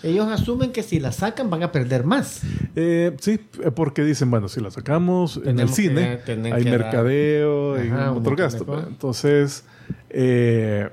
Ellos 0.04 0.28
asumen 0.28 0.70
que 0.70 0.84
si 0.84 1.00
la 1.00 1.10
sacan 1.10 1.50
van 1.50 1.64
a 1.64 1.72
perder 1.72 2.04
más. 2.04 2.42
Eh, 2.76 3.16
sí, 3.18 3.40
eh, 3.64 3.72
porque 3.74 4.04
dicen, 4.04 4.30
bueno, 4.30 4.48
si 4.48 4.60
la 4.60 4.70
sacamos 4.70 5.40
en 5.44 5.58
el 5.58 5.70
cine, 5.70 6.20
que- 6.24 6.32
hay 6.32 6.62
que 6.62 6.70
dar- 6.70 6.78
mercadeo, 6.80 7.74
hay 7.74 7.88
Ajá, 7.88 8.12
otro 8.12 8.36
gasto. 8.36 8.84
Entonces, 8.86 9.64
eh, 10.10 10.88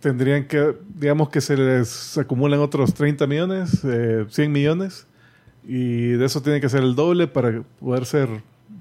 tendrían 0.00 0.48
que, 0.48 0.74
digamos 0.98 1.28
que 1.28 1.40
se 1.40 1.56
les 1.56 2.18
acumulan 2.18 2.58
otros 2.58 2.94
30 2.94 3.28
millones, 3.28 3.82
eh, 3.84 4.26
100 4.28 4.50
millones, 4.50 5.06
y 5.64 6.08
de 6.08 6.24
eso 6.26 6.42
tiene 6.42 6.60
que 6.60 6.68
ser 6.68 6.82
el 6.82 6.96
doble 6.96 7.28
para 7.28 7.62
poder 7.78 8.06
ser 8.06 8.28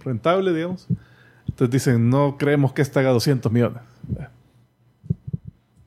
rentable, 0.04 0.54
digamos. 0.54 0.88
Entonces 1.54 1.72
dicen, 1.72 2.10
no 2.10 2.36
creemos 2.36 2.74
que 2.74 2.82
esta 2.82 3.00
haga 3.02 3.12
200 3.12 3.52
millones. 3.52 3.84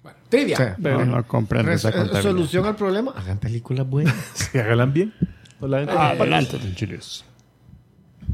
Bueno, 0.00 0.18
trivia. 0.28 0.56
Sí. 0.56 0.64
No, 0.78 1.04
no 1.04 1.26
comprendo 1.26 1.72
esa 1.72 1.88
eh, 1.88 1.92
contabilidad. 1.92 2.22
solución 2.22 2.66
al 2.66 2.76
problema, 2.76 3.12
hagan 3.16 3.38
películas 3.38 3.88
buenas. 3.88 4.14
Si 4.34 4.58
háganla 4.58 4.86
bien. 4.86 5.12
No 5.60 5.66
la 5.66 5.84
como 5.84 5.98
Adelante, 5.98 6.58
Chiles. 6.76 7.24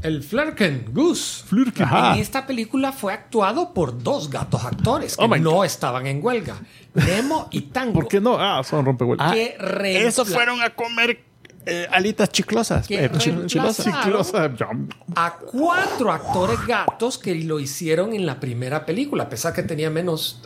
El 0.03 0.21
Flurken 0.21 0.85
Goose. 0.91 1.43
Flurken. 1.45 1.85
Ajá. 1.85 2.13
En 2.13 2.19
esta 2.21 2.45
película 2.45 2.91
fue 2.91 3.13
actuado 3.13 3.73
por 3.73 4.03
dos 4.03 4.29
gatos 4.29 4.63
actores 4.63 5.17
que 5.17 5.23
Oh 5.23 5.37
no 5.37 5.63
estaban 5.63 6.05
en 6.05 6.23
huelga. 6.23 6.57
Nemo 6.93 7.47
y 7.51 7.61
Tango. 7.61 7.93
¿Por 7.93 8.07
qué 8.07 8.21
no? 8.21 8.37
Ah, 8.39 8.63
son. 8.63 8.85
Que 8.95 9.57
reempla- 9.57 10.07
Esos 10.07 10.29
fueron 10.29 10.61
a 10.61 10.69
comer 10.71 11.23
eh, 11.65 11.87
alitas 11.91 12.29
chiclosas. 12.29 12.85
Eh, 12.89 13.09
chi- 13.17 13.29
reemplazaron 13.31 13.47
chilosas. 13.47 13.85
Chiclosa. 14.03 14.51
a 15.15 15.37
cuatro 15.37 16.11
actores 16.11 16.65
gatos 16.67 17.17
que 17.17 17.35
lo 17.35 17.59
hicieron 17.59 18.13
en 18.13 18.25
la 18.25 18.39
primera 18.39 18.85
película, 18.85 19.23
a 19.23 19.29
pesar 19.29 19.53
que 19.53 19.63
tenía 19.63 19.89
menos, 19.89 20.41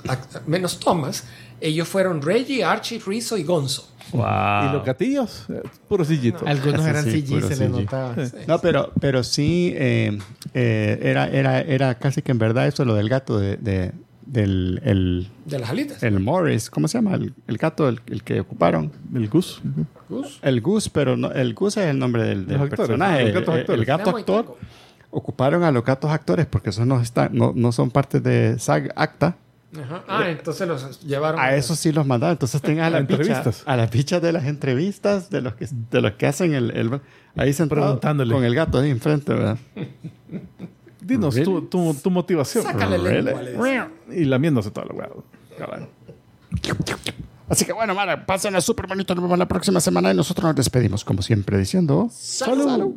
menos 0.45 0.79
tomas. 0.79 1.23
Ellos 1.59 1.87
fueron 1.87 2.21
Reggie, 2.21 2.63
Archie, 2.63 3.01
Rizzo 3.05 3.35
y 3.37 3.43
Gonzo. 3.43 3.89
Wow. 4.11 4.69
Y 4.69 4.73
los 4.73 4.85
gatillos, 4.85 5.47
puro 5.89 6.05
sillito. 6.05 6.45
Algunos 6.47 6.81
Ese 6.81 6.89
eran 6.89 7.03
sí, 7.05 7.21
CG, 7.23 7.41
se 7.47 7.55
le 7.57 7.69
notaba. 7.69 8.15
No, 8.47 8.59
pero, 8.59 8.91
pero 9.01 9.23
sí 9.23 9.73
eh, 9.75 10.17
eh, 10.53 10.99
era, 11.01 11.27
era, 11.27 11.59
era 11.61 11.95
casi 11.95 12.21
que 12.21 12.31
en 12.31 12.37
verdad 12.37 12.67
eso 12.67 12.85
lo 12.85 12.93
del 12.93 13.09
gato 13.09 13.37
de, 13.39 13.57
de- 13.57 13.91
del 14.27 14.81
el, 14.83 15.27
De 15.45 15.57
las 15.59 15.69
alitas. 15.69 16.03
el 16.03 16.19
Morris, 16.19 16.69
¿cómo 16.69 16.87
se 16.87 16.97
llama? 16.97 17.15
El, 17.15 17.33
el 17.47 17.57
gato, 17.57 17.87
el, 17.89 18.01
el 18.07 18.23
que 18.23 18.39
ocuparon. 18.41 18.91
El 19.15 19.27
Gus. 19.29 19.61
Goose. 20.09 20.39
El 20.41 20.61
Gus, 20.61 20.89
pero 20.89 21.17
no, 21.17 21.31
el 21.31 21.53
Gus 21.53 21.77
es 21.77 21.85
el 21.87 21.97
nombre 21.99 22.23
del, 22.23 22.45
del 22.45 22.57
actores, 22.61 22.77
personaje. 22.77 23.23
los 23.25 23.33
gatos 23.33 23.69
el, 23.69 23.85
gato 23.85 24.09
actor. 24.17 24.57
Ocuparon 25.09 25.63
a 25.63 25.71
los 25.71 25.83
gatos 25.83 26.11
actores 26.11 26.45
porque 26.45 26.69
esos 26.69 26.85
no, 26.85 26.99
están, 27.01 27.29
no, 27.33 27.53
no 27.55 27.71
son 27.71 27.89
parte 27.89 28.19
de 28.19 28.59
SAG 28.59 28.91
ACTA. 28.95 29.37
Ajá. 29.81 30.03
Ah, 30.07 30.29
entonces 30.29 30.65
los 30.67 31.01
llevaron 31.05 31.39
A 31.41 31.53
eso 31.55 31.75
sí 31.75 31.91
los 31.91 32.05
mandaron. 32.05 32.33
Entonces 32.33 32.61
tengan 32.61 32.85
a 32.85 32.87
A 32.87 32.89
las 32.91 33.01
entrevistas. 33.01 33.63
a 33.65 33.75
las 33.77 33.89
pichas 33.89 34.21
de 34.21 34.31
las 34.33 34.45
entrevistas 34.45 35.29
de 35.29 35.41
los 35.41 35.55
que, 35.55 35.67
de 35.91 36.01
los 36.01 36.11
que 36.13 36.25
hacen 36.27 36.53
el, 36.53 36.71
el- 36.71 37.01
ahí 37.35 37.53
sentado 37.53 37.81
Preguntándole. 37.81 38.33
con 38.33 38.43
el 38.43 38.55
gato 38.55 38.79
ahí 38.79 38.89
enfrente, 38.89 39.33
¿verdad? 39.33 39.57
Dinos 41.07 41.35
Really? 41.35 41.45
tu, 41.45 41.61
tu, 41.63 41.93
tu 41.95 42.11
motivación. 42.11 42.63
Sácale 42.63 42.97
Really? 42.97 43.33
lengua. 43.45 43.89
Y 44.11 44.25
lamiéndose 44.25 44.71
toda 44.71 44.87
la 44.87 44.93
weá. 44.93 45.09
Así 47.49 47.63
que 47.65 47.71
bueno, 47.71 47.95
Mara, 47.95 48.25
pásenla 48.25 48.59
súper 48.59 48.87
bonito. 48.87 49.15
Nos 49.15 49.23
vemos 49.23 49.39
la 49.39 49.47
próxima 49.47 49.79
semana 49.79 50.11
y 50.11 50.15
nosotros 50.15 50.43
nos 50.45 50.55
despedimos, 50.55 51.05
como 51.05 51.21
siempre, 51.21 51.57
diciendo... 51.57 52.09
Salud. 52.11 52.95